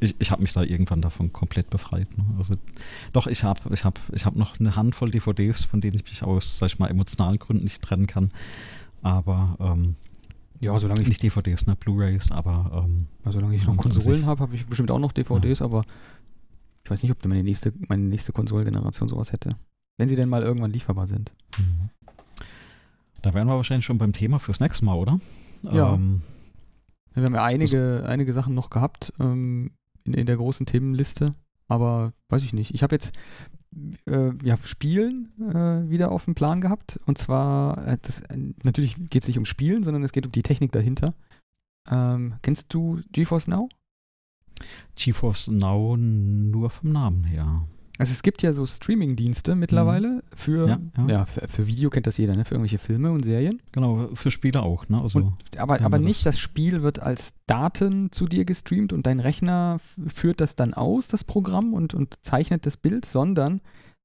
ich, 0.00 0.14
ich 0.18 0.30
habe 0.30 0.42
mich 0.42 0.52
da 0.52 0.62
irgendwann 0.62 1.00
davon 1.00 1.32
komplett 1.32 1.70
befreit. 1.70 2.16
Ne? 2.16 2.24
Also, 2.38 2.54
doch, 3.12 3.26
ich 3.26 3.44
habe 3.44 3.60
ich 3.72 3.84
hab, 3.84 3.98
ich 4.12 4.24
hab 4.24 4.36
noch 4.36 4.58
eine 4.58 4.76
Handvoll 4.76 5.10
DVDs, 5.10 5.64
von 5.64 5.80
denen 5.80 5.96
ich 5.96 6.04
mich 6.04 6.22
aus, 6.22 6.58
sag 6.58 6.66
ich 6.68 6.78
mal, 6.78 6.88
emotionalen 6.88 7.38
Gründen 7.38 7.64
nicht 7.64 7.82
trennen 7.82 8.06
kann. 8.06 8.30
Aber 9.02 9.56
ähm, 9.60 9.96
ja, 10.60 10.78
solange 10.78 11.02
ich 11.02 11.08
nicht 11.08 11.22
DVDs, 11.22 11.66
ne, 11.66 11.76
Blu-rays, 11.76 12.30
aber 12.30 12.84
ähm, 12.84 13.06
solange 13.30 13.54
ich 13.54 13.66
noch 13.66 13.76
Konsolen 13.76 14.26
habe, 14.26 14.40
habe 14.40 14.54
ich 14.54 14.66
bestimmt 14.66 14.90
auch 14.90 14.98
noch 14.98 15.12
DVDs, 15.12 15.58
ja. 15.58 15.66
aber 15.66 15.84
ich 16.84 16.90
weiß 16.90 17.02
nicht, 17.02 17.12
ob 17.12 17.24
meine 17.26 17.42
nächste, 17.42 17.72
meine 17.88 18.04
nächste 18.04 18.32
Konsolengeneration 18.32 19.08
sowas 19.08 19.32
hätte. 19.32 19.56
Wenn 19.96 20.08
sie 20.08 20.16
denn 20.16 20.28
mal 20.28 20.42
irgendwann 20.42 20.72
lieferbar 20.72 21.06
sind. 21.06 21.32
Mhm. 21.58 21.90
Da 23.22 23.32
wären 23.32 23.46
wir 23.48 23.56
wahrscheinlich 23.56 23.86
schon 23.86 23.98
beim 23.98 24.12
Thema 24.12 24.38
fürs 24.38 24.60
nächste 24.60 24.84
Mal, 24.84 24.96
oder? 24.96 25.20
Ja. 25.62 25.94
Ähm, 25.94 26.22
wir 27.14 27.24
haben 27.24 27.34
ja 27.34 27.44
einige, 27.44 28.04
einige 28.06 28.32
Sachen 28.32 28.54
noch 28.54 28.70
gehabt 28.70 29.12
ähm, 29.20 29.72
in, 30.04 30.14
in 30.14 30.26
der 30.26 30.36
großen 30.36 30.66
Themenliste, 30.66 31.32
aber 31.68 32.12
weiß 32.28 32.42
ich 32.42 32.52
nicht. 32.52 32.74
Ich 32.74 32.82
habe 32.82 32.94
jetzt 32.94 33.12
äh, 34.06 34.32
ja, 34.42 34.56
Spielen 34.62 35.32
äh, 35.38 35.88
wieder 35.90 36.12
auf 36.12 36.24
dem 36.24 36.34
Plan 36.34 36.60
gehabt. 36.60 37.00
Und 37.06 37.18
zwar, 37.18 37.86
äh, 37.86 37.98
das, 38.00 38.22
natürlich 38.62 38.96
geht 39.10 39.22
es 39.22 39.28
nicht 39.28 39.38
um 39.38 39.44
Spielen, 39.44 39.84
sondern 39.84 40.04
es 40.04 40.12
geht 40.12 40.26
um 40.26 40.32
die 40.32 40.42
Technik 40.42 40.72
dahinter. 40.72 41.14
Ähm, 41.90 42.34
kennst 42.42 42.72
du 42.72 43.00
GeForce 43.12 43.48
Now? 43.48 43.68
GeForce 44.96 45.48
Now 45.48 45.96
nur 45.96 46.70
vom 46.70 46.92
Namen 46.92 47.24
her. 47.24 47.66
Also 47.96 48.12
es 48.12 48.22
gibt 48.22 48.42
ja 48.42 48.52
so 48.52 48.66
Streaming-Dienste 48.66 49.54
mittlerweile 49.54 50.08
mhm. 50.08 50.22
für, 50.34 50.68
ja, 50.68 50.78
ja. 50.96 51.06
ja 51.08 51.26
für, 51.26 51.46
für, 51.46 51.66
Video 51.68 51.90
kennt 51.90 52.08
das 52.08 52.16
jeder, 52.16 52.34
ne? 52.34 52.44
für 52.44 52.54
irgendwelche 52.54 52.78
Filme 52.78 53.12
und 53.12 53.24
Serien. 53.24 53.58
Genau, 53.70 54.08
für 54.14 54.32
Spiele 54.32 54.62
auch. 54.62 54.88
Ne? 54.88 55.00
Also, 55.00 55.20
und, 55.20 55.58
aber 55.58 55.80
aber 55.80 55.98
nicht, 55.98 56.26
das. 56.26 56.34
das 56.34 56.40
Spiel 56.40 56.82
wird 56.82 56.98
als 56.98 57.34
Daten 57.46 58.10
zu 58.10 58.26
dir 58.26 58.44
gestreamt 58.44 58.92
und 58.92 59.06
dein 59.06 59.20
Rechner 59.20 59.78
führt 60.08 60.40
das 60.40 60.56
dann 60.56 60.74
aus, 60.74 61.06
das 61.06 61.22
Programm, 61.22 61.72
und, 61.72 61.94
und 61.94 62.14
zeichnet 62.22 62.66
das 62.66 62.76
Bild, 62.76 63.04
sondern 63.04 63.60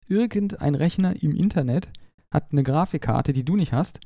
irgendein 0.07 0.75
Rechner 0.75 1.21
im 1.21 1.35
Internet 1.35 1.89
hat 2.31 2.51
eine 2.51 2.63
Grafikkarte, 2.63 3.33
die 3.33 3.43
du 3.43 3.55
nicht 3.55 3.73
hast, 3.73 3.99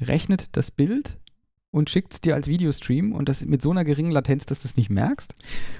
rechnet 0.00 0.56
das 0.56 0.70
Bild 0.70 1.18
und 1.70 1.90
schickt 1.90 2.12
es 2.14 2.20
dir 2.20 2.34
als 2.34 2.48
Videostream 2.48 3.12
und 3.12 3.28
das 3.28 3.44
mit 3.44 3.62
so 3.62 3.70
einer 3.70 3.84
geringen 3.84 4.10
Latenz, 4.10 4.46
dass 4.46 4.62
du 4.62 4.68
es 4.68 4.76
nicht 4.76 4.90
merkst. 4.90 5.34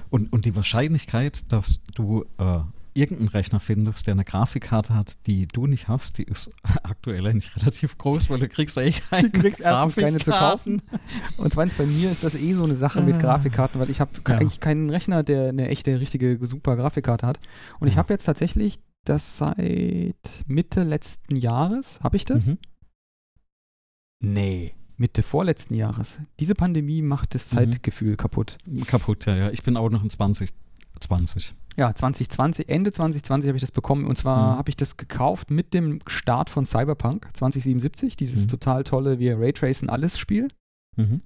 Und, 0.09 0.31
und 0.33 0.45
die 0.45 0.55
Wahrscheinlichkeit, 0.55 1.51
dass 1.51 1.81
du 1.95 2.25
äh, 2.37 2.59
irgendeinen 2.97 3.29
Rechner 3.29 3.59
findest, 3.59 4.07
der 4.07 4.13
eine 4.13 4.25
Grafikkarte 4.25 4.93
hat, 4.95 5.25
die 5.27 5.47
du 5.47 5.67
nicht 5.67 5.87
hast, 5.87 6.17
die 6.17 6.23
ist 6.23 6.51
aktuell 6.83 7.25
eigentlich 7.27 7.55
relativ 7.55 7.97
groß, 7.97 8.29
weil 8.29 8.39
du 8.39 8.49
kriegst 8.49 8.77
eh 8.77 8.91
keine 8.91 9.29
Du 9.29 9.39
kriegst 9.39 9.61
erstens 9.61 9.95
keine 9.95 10.19
zu 10.19 10.31
kaufen 10.31 10.81
und 11.37 11.53
zweitens 11.53 11.75
bei 11.75 11.85
mir 11.85 12.11
ist 12.11 12.23
das 12.23 12.35
eh 12.35 12.53
so 12.53 12.63
eine 12.63 12.75
Sache 12.75 13.01
mit 13.01 13.15
ah. 13.15 13.19
Grafikkarten, 13.19 13.79
weil 13.79 13.89
ich 13.89 14.01
habe 14.01 14.11
ja. 14.27 14.35
eigentlich 14.35 14.59
keinen 14.59 14.89
Rechner, 14.89 15.23
der 15.23 15.49
eine 15.49 15.69
echte, 15.69 15.99
richtige, 15.99 16.37
super 16.41 16.75
Grafikkarte 16.75 17.27
hat 17.27 17.39
und 17.79 17.87
ja. 17.87 17.93
ich 17.93 17.97
habe 17.97 18.13
jetzt 18.13 18.25
tatsächlich 18.25 18.79
das 19.05 19.37
seit 19.37 20.15
Mitte 20.47 20.83
letzten 20.83 21.35
Jahres, 21.35 21.99
habe 22.01 22.17
ich 22.17 22.25
das? 22.25 22.47
Mhm. 22.47 22.57
Nee. 24.19 24.73
Mitte 24.97 25.21
vorletzten 25.21 25.75
Jahres. 25.75 26.21
Diese 26.39 26.55
Pandemie 26.55 27.03
macht 27.03 27.35
das. 27.35 27.49
Zeitgefühl 27.49 28.11
mhm. 28.11 28.17
kaputt. 28.17 28.57
Kaputt, 28.87 29.25
ja, 29.27 29.35
ja. 29.35 29.49
Ich 29.51 29.61
bin 29.61 29.77
auch 29.77 29.89
noch 29.89 30.03
in 30.03 30.09
20 30.09 30.49
20. 30.99 31.53
Ja, 31.75 31.93
2020, 31.93 32.69
Ende 32.69 32.91
2020 32.91 33.49
habe 33.49 33.57
ich 33.57 33.61
das 33.61 33.71
bekommen. 33.71 34.05
Und 34.05 34.17
zwar 34.17 34.53
Mhm. 34.53 34.57
habe 34.57 34.69
ich 34.69 34.75
das 34.75 34.97
gekauft 34.97 35.51
mit 35.51 35.73
dem 35.73 35.99
Start 36.07 36.49
von 36.49 36.65
Cyberpunk 36.65 37.27
2077, 37.33 38.15
dieses 38.15 38.45
Mhm. 38.45 38.49
total 38.49 38.83
tolle, 38.83 39.19
wir 39.19 39.39
Raytracen 39.39 39.89
alles 39.89 40.17
Spiel, 40.17 40.47
Mhm. 40.95 41.21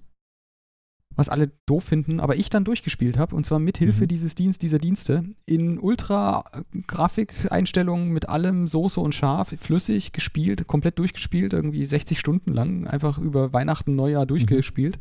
was 1.15 1.29
alle 1.29 1.51
doof 1.65 1.85
finden, 1.85 2.19
aber 2.19 2.35
ich 2.35 2.49
dann 2.49 2.65
durchgespielt 2.65 3.17
habe. 3.17 3.35
Und 3.35 3.45
zwar 3.45 3.59
mit 3.59 3.77
Hilfe 3.77 4.03
Mhm. 4.03 4.07
dieses 4.09 4.35
Dienst, 4.35 4.61
dieser 4.61 4.79
Dienste 4.79 5.23
in 5.45 5.79
Ultra-Grafikeinstellungen 5.79 8.09
mit 8.11 8.27
allem 8.29 8.67
Soße 8.67 8.99
und 8.99 9.15
Scharf, 9.15 9.53
flüssig 9.59 10.11
gespielt, 10.11 10.67
komplett 10.67 10.99
durchgespielt, 10.99 11.53
irgendwie 11.53 11.85
60 11.85 12.19
Stunden 12.19 12.51
lang, 12.53 12.87
einfach 12.87 13.17
über 13.17 13.53
Weihnachten, 13.53 13.95
Neujahr 13.95 14.25
durchgespielt. 14.25 14.99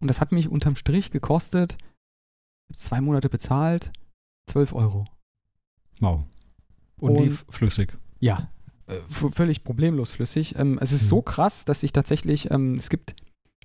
Und 0.00 0.08
das 0.08 0.20
hat 0.20 0.32
mich 0.32 0.48
unterm 0.48 0.76
Strich 0.76 1.10
gekostet, 1.10 1.78
zwei 2.74 3.00
Monate 3.00 3.28
bezahlt, 3.28 3.92
12 4.50 4.72
Euro. 4.74 5.04
Wow. 6.00 6.24
Und, 6.98 7.16
Und- 7.16 7.22
lief 7.24 7.44
flüssig. 7.48 7.96
Ja, 8.20 8.50
äh, 8.86 8.96
völlig 9.10 9.64
problemlos 9.64 10.10
flüssig. 10.10 10.56
Ähm, 10.58 10.78
es 10.80 10.92
ist 10.92 11.04
Mhm. 11.04 11.08
so 11.08 11.22
krass, 11.22 11.64
dass 11.64 11.82
ich 11.82 11.92
tatsächlich, 11.92 12.50
ähm, 12.50 12.74
es 12.74 12.88
gibt 12.90 13.14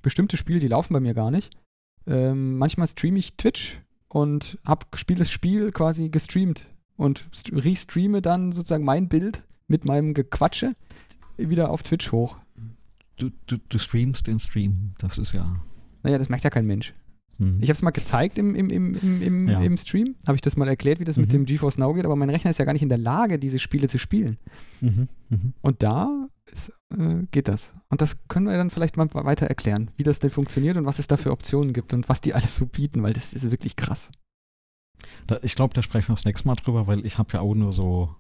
bestimmte 0.02 0.38
Spiele, 0.38 0.60
die 0.60 0.68
laufen 0.68 0.94
bei 0.94 1.00
mir 1.00 1.14
gar 1.14 1.32
nicht. 1.32 1.52
Ähm, 2.08 2.58
manchmal 2.58 2.88
streame 2.88 3.20
ich 3.20 3.36
Twitch 3.36 3.80
und 4.08 4.58
habe 4.66 4.86
das 5.16 5.30
Spiel 5.32 5.72
quasi 5.72 6.10
gestreamt 6.10 6.68
und 6.98 7.30
st- 7.34 7.64
restreame 7.64 8.22
dann 8.22 8.52
sozusagen 8.52 8.84
mein 8.86 9.08
Bild 9.10 9.44
mit 9.68 9.86
meinem 9.86 10.14
Gequatsche 10.14 10.76
wieder 11.38 11.70
auf 11.70 11.84
Twitch 11.84 12.12
hoch. 12.12 12.38
Du, 13.18 13.30
du, 13.48 13.58
du 13.58 13.78
streamst 13.78 14.28
den 14.28 14.40
Stream. 14.40 14.94
Das 15.00 15.18
ist 15.18 15.34
ja. 15.34 15.62
Naja, 16.04 16.18
das 16.18 16.30
merkt 16.30 16.44
ja 16.46 16.50
kein 16.50 16.66
Mensch. 16.66 16.94
Mhm. 17.40 17.58
Ich 17.62 17.70
habe 17.70 17.74
es 17.74 17.82
mal 17.82 17.90
gezeigt 17.92 18.38
im, 18.38 18.54
im, 18.54 18.70
im, 18.70 19.22
im, 19.22 19.48
Ja. 19.48 19.62
im 19.62 19.78
Stream, 19.78 20.16
habe 20.28 20.36
ich 20.36 20.42
das 20.42 20.56
mal 20.58 20.68
erklärt, 20.68 21.00
wie 21.00 21.06
das 21.06 21.18
mit 21.18 21.28
Mhm. 21.30 21.32
dem 21.32 21.46
GeForce 21.46 21.78
Now 21.80 21.94
geht, 21.94 22.06
aber 22.06 22.16
mein 22.16 22.30
Rechner 22.30 22.52
ist 22.52 22.58
ja 22.60 22.66
gar 22.66 22.74
nicht 22.74 22.82
in 22.84 22.90
der 22.90 22.98
Lage, 22.98 23.40
diese 23.40 23.58
Spiele 23.60 23.88
zu 23.88 23.98
spielen. 23.98 24.38
Mhm. 24.82 25.08
Mhm. 25.30 25.54
Und 25.62 25.82
da 25.82 26.28
ist, 26.54 26.72
äh, 26.98 27.24
geht 27.32 27.48
das. 27.48 27.74
Und 27.90 28.02
das 28.02 28.16
können 28.28 28.46
wir 28.48 28.58
dann 28.58 28.70
vielleicht 28.70 28.98
mal 28.98 29.08
weiter 29.14 29.48
erklären, 29.48 29.90
wie 29.98 30.04
das 30.04 30.20
denn 30.20 30.30
funktioniert 30.30 30.78
und 30.78 30.86
was 30.86 31.00
es 31.00 31.08
da 31.08 31.18
für 31.18 31.32
Optionen 31.32 31.74
gibt 31.74 31.94
und 31.94 32.10
was 32.10 32.22
die 32.22 32.34
alles 32.34 32.56
so 32.56 32.66
bieten, 32.66 33.02
weil 33.04 33.14
das 33.14 33.34
ist 33.34 33.50
wirklich 33.52 33.76
krass. 33.76 34.12
Da, 35.28 35.40
ich 35.42 35.56
glaube, 35.56 35.74
da 35.74 35.82
sprechen 35.82 36.10
wir 36.10 36.16
das 36.16 36.26
nächste 36.26 36.48
Mal 36.48 36.56
drüber, 36.56 36.88
weil 36.88 37.06
ich 37.06 37.18
habe 37.18 37.30
ja 37.34 37.40
auch 37.42 37.56
nur 37.56 37.72
so 37.72 38.16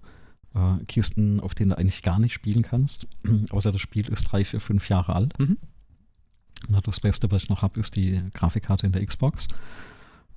äh, 0.55 0.83
Kisten, 0.87 1.39
auf 1.39 1.53
denen 1.55 1.71
du 1.71 1.77
eigentlich 1.77 2.03
gar 2.03 2.19
nicht 2.19 2.33
spielen 2.33 2.61
kannst. 2.63 3.07
Außer 3.51 3.71
das 3.71 3.81
Spiel 3.81 4.07
ist 4.09 4.23
drei, 4.31 4.45
vier, 4.45 4.59
fünf 4.61 4.87
Jahre 4.89 5.13
alt. 5.15 5.37
Mhm. 5.39 5.57
Na, 6.67 6.81
das 6.81 6.99
Beste, 6.99 7.31
was 7.31 7.43
ich 7.43 7.49
noch 7.49 7.61
habe, 7.61 7.79
ist 7.79 7.95
die 7.95 8.21
Grafikkarte 8.33 8.85
in 8.85 8.91
der 8.91 9.05
Xbox. 9.05 9.47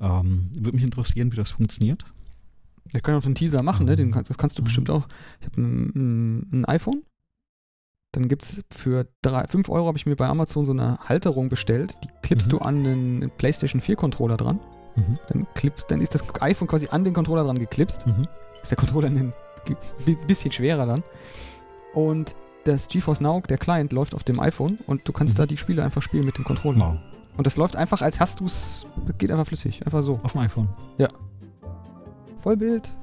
Ähm, 0.00 0.50
Würde 0.54 0.72
mich 0.76 0.84
interessieren, 0.84 1.32
wie 1.32 1.36
das 1.36 1.50
funktioniert. 1.50 2.04
Wir 2.90 3.00
können 3.00 3.18
auch 3.18 3.24
einen 3.24 3.34
Teaser 3.34 3.62
machen, 3.62 3.86
ne? 3.86 3.96
Den, 3.96 4.10
kannst- 4.12 4.30
das 4.30 4.38
kannst 4.38 4.58
du 4.58 4.62
bestimmt 4.62 4.90
auch. 4.90 5.06
Ich 5.40 5.46
habe 5.46 5.60
ein, 5.60 6.48
ein, 6.52 6.64
iPhone. 6.66 7.02
Dann 8.12 8.28
gibt 8.28 8.42
es 8.42 8.62
für 8.70 9.06
5 9.24 9.68
Euro 9.70 9.86
habe 9.86 9.96
ich 9.96 10.04
mir 10.04 10.16
bei 10.16 10.26
Amazon 10.26 10.64
so 10.64 10.72
eine 10.72 10.98
Halterung 11.08 11.48
bestellt. 11.48 11.96
Die 12.04 12.08
klippst 12.22 12.48
Mhm. 12.48 12.50
du 12.50 12.58
an 12.58 12.84
den 12.84 13.30
PlayStation 13.38 13.80
4 13.80 13.96
Controller 13.96 14.36
dran. 14.36 14.60
Mhm. 14.96 15.18
Dann, 15.28 15.46
klippst, 15.54 15.90
dann 15.90 16.00
ist 16.02 16.14
das 16.14 16.22
iPhone 16.42 16.68
quasi 16.68 16.88
an 16.88 17.04
den 17.04 17.14
Controller 17.14 17.44
dran 17.44 17.58
geklipst. 17.58 18.06
Mhm. 18.06 18.28
ist 18.62 18.70
der 18.70 18.76
Controller 18.78 19.08
ein 19.08 19.32
bi- 20.04 20.16
bisschen 20.26 20.52
schwerer 20.52 20.84
dann. 20.86 21.02
Und 21.94 22.36
das 22.64 22.88
GeForce 22.88 23.20
Now, 23.20 23.42
der 23.48 23.58
Client, 23.58 23.92
läuft 23.92 24.14
auf 24.14 24.24
dem 24.24 24.40
iPhone 24.40 24.78
und 24.86 25.06
du 25.08 25.12
kannst 25.12 25.34
Mhm. 25.34 25.38
da 25.38 25.46
die 25.46 25.56
Spiele 25.56 25.82
einfach 25.84 26.02
spielen 26.02 26.24
mit 26.24 26.38
dem 26.38 26.44
Controller. 26.44 26.78
Wow. 26.78 26.96
Und 27.36 27.46
das 27.46 27.56
läuft 27.56 27.76
einfach, 27.76 28.02
als 28.02 28.20
hast 28.20 28.40
du 28.40 28.44
es, 28.44 28.86
geht 29.18 29.30
einfach 29.30 29.46
flüssig, 29.46 29.84
einfach 29.86 30.02
so. 30.02 30.20
Auf 30.22 30.32
dem 30.32 30.42
iPhone. 30.42 30.68
Vollbild 32.40 32.94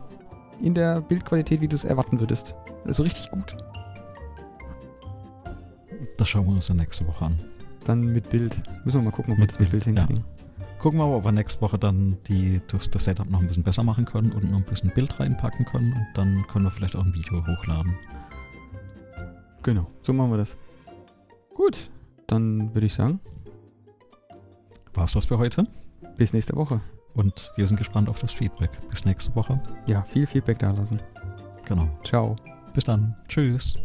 in 0.61 0.73
der 0.73 1.01
Bildqualität, 1.01 1.61
wie 1.61 1.67
du 1.67 1.75
es 1.75 1.83
erwarten 1.85 2.19
würdest. 2.19 2.53
Also 2.85 3.03
richtig 3.03 3.31
gut. 3.31 3.55
Das 6.17 6.27
schauen 6.29 6.45
wir 6.45 6.53
uns 6.53 6.67
dann 6.67 6.77
nächste 6.77 7.07
Woche 7.07 7.25
an. 7.25 7.39
Dann 7.85 8.01
mit 8.01 8.29
Bild. 8.29 8.61
Müssen 8.83 8.99
wir 8.99 9.05
mal 9.05 9.11
gucken, 9.11 9.33
ob 9.33 9.39
wir 9.39 9.47
das 9.47 9.59
mit 9.59 9.71
Bild 9.71 9.85
Bild, 9.85 9.95
ja. 9.97 10.05
hinkriegen. 10.05 10.25
Gucken 10.79 10.99
wir 10.99 11.07
mal, 11.07 11.15
ob 11.15 11.23
wir 11.23 11.31
nächste 11.31 11.61
Woche 11.61 11.77
dann 11.79 12.17
die, 12.27 12.61
das, 12.67 12.89
das 12.91 13.05
Setup 13.05 13.29
noch 13.29 13.39
ein 13.41 13.47
bisschen 13.47 13.63
besser 13.63 13.83
machen 13.83 14.05
können 14.05 14.31
und 14.31 14.49
noch 14.51 14.57
ein 14.59 14.65
bisschen 14.65 14.91
Bild 14.91 15.19
reinpacken 15.19 15.65
können. 15.65 15.93
Und 15.93 16.07
dann 16.13 16.45
können 16.47 16.65
wir 16.65 16.71
vielleicht 16.71 16.95
auch 16.95 17.03
ein 17.05 17.13
Video 17.13 17.45
hochladen. 17.45 17.95
Genau, 19.63 19.87
so 20.01 20.13
machen 20.13 20.31
wir 20.31 20.37
das. 20.37 20.57
Gut, 21.53 21.89
dann 22.27 22.73
würde 22.73 22.87
ich 22.87 22.93
sagen, 22.93 23.19
War 24.93 25.05
es 25.05 25.13
das 25.13 25.25
für 25.25 25.37
heute? 25.37 25.65
bis 26.17 26.33
nächste 26.33 26.55
Woche. 26.55 26.81
Und 27.13 27.51
wir 27.55 27.67
sind 27.67 27.77
gespannt 27.77 28.07
auf 28.09 28.19
das 28.19 28.33
Feedback. 28.33 28.71
Bis 28.89 29.05
nächste 29.05 29.35
Woche. 29.35 29.59
Ja, 29.87 30.03
viel 30.03 30.27
Feedback 30.27 30.59
da 30.59 30.71
lassen. 30.71 30.99
Genau. 31.65 31.87
Ciao. 32.03 32.35
Bis 32.73 32.83
dann. 32.85 33.15
Tschüss. 33.27 33.75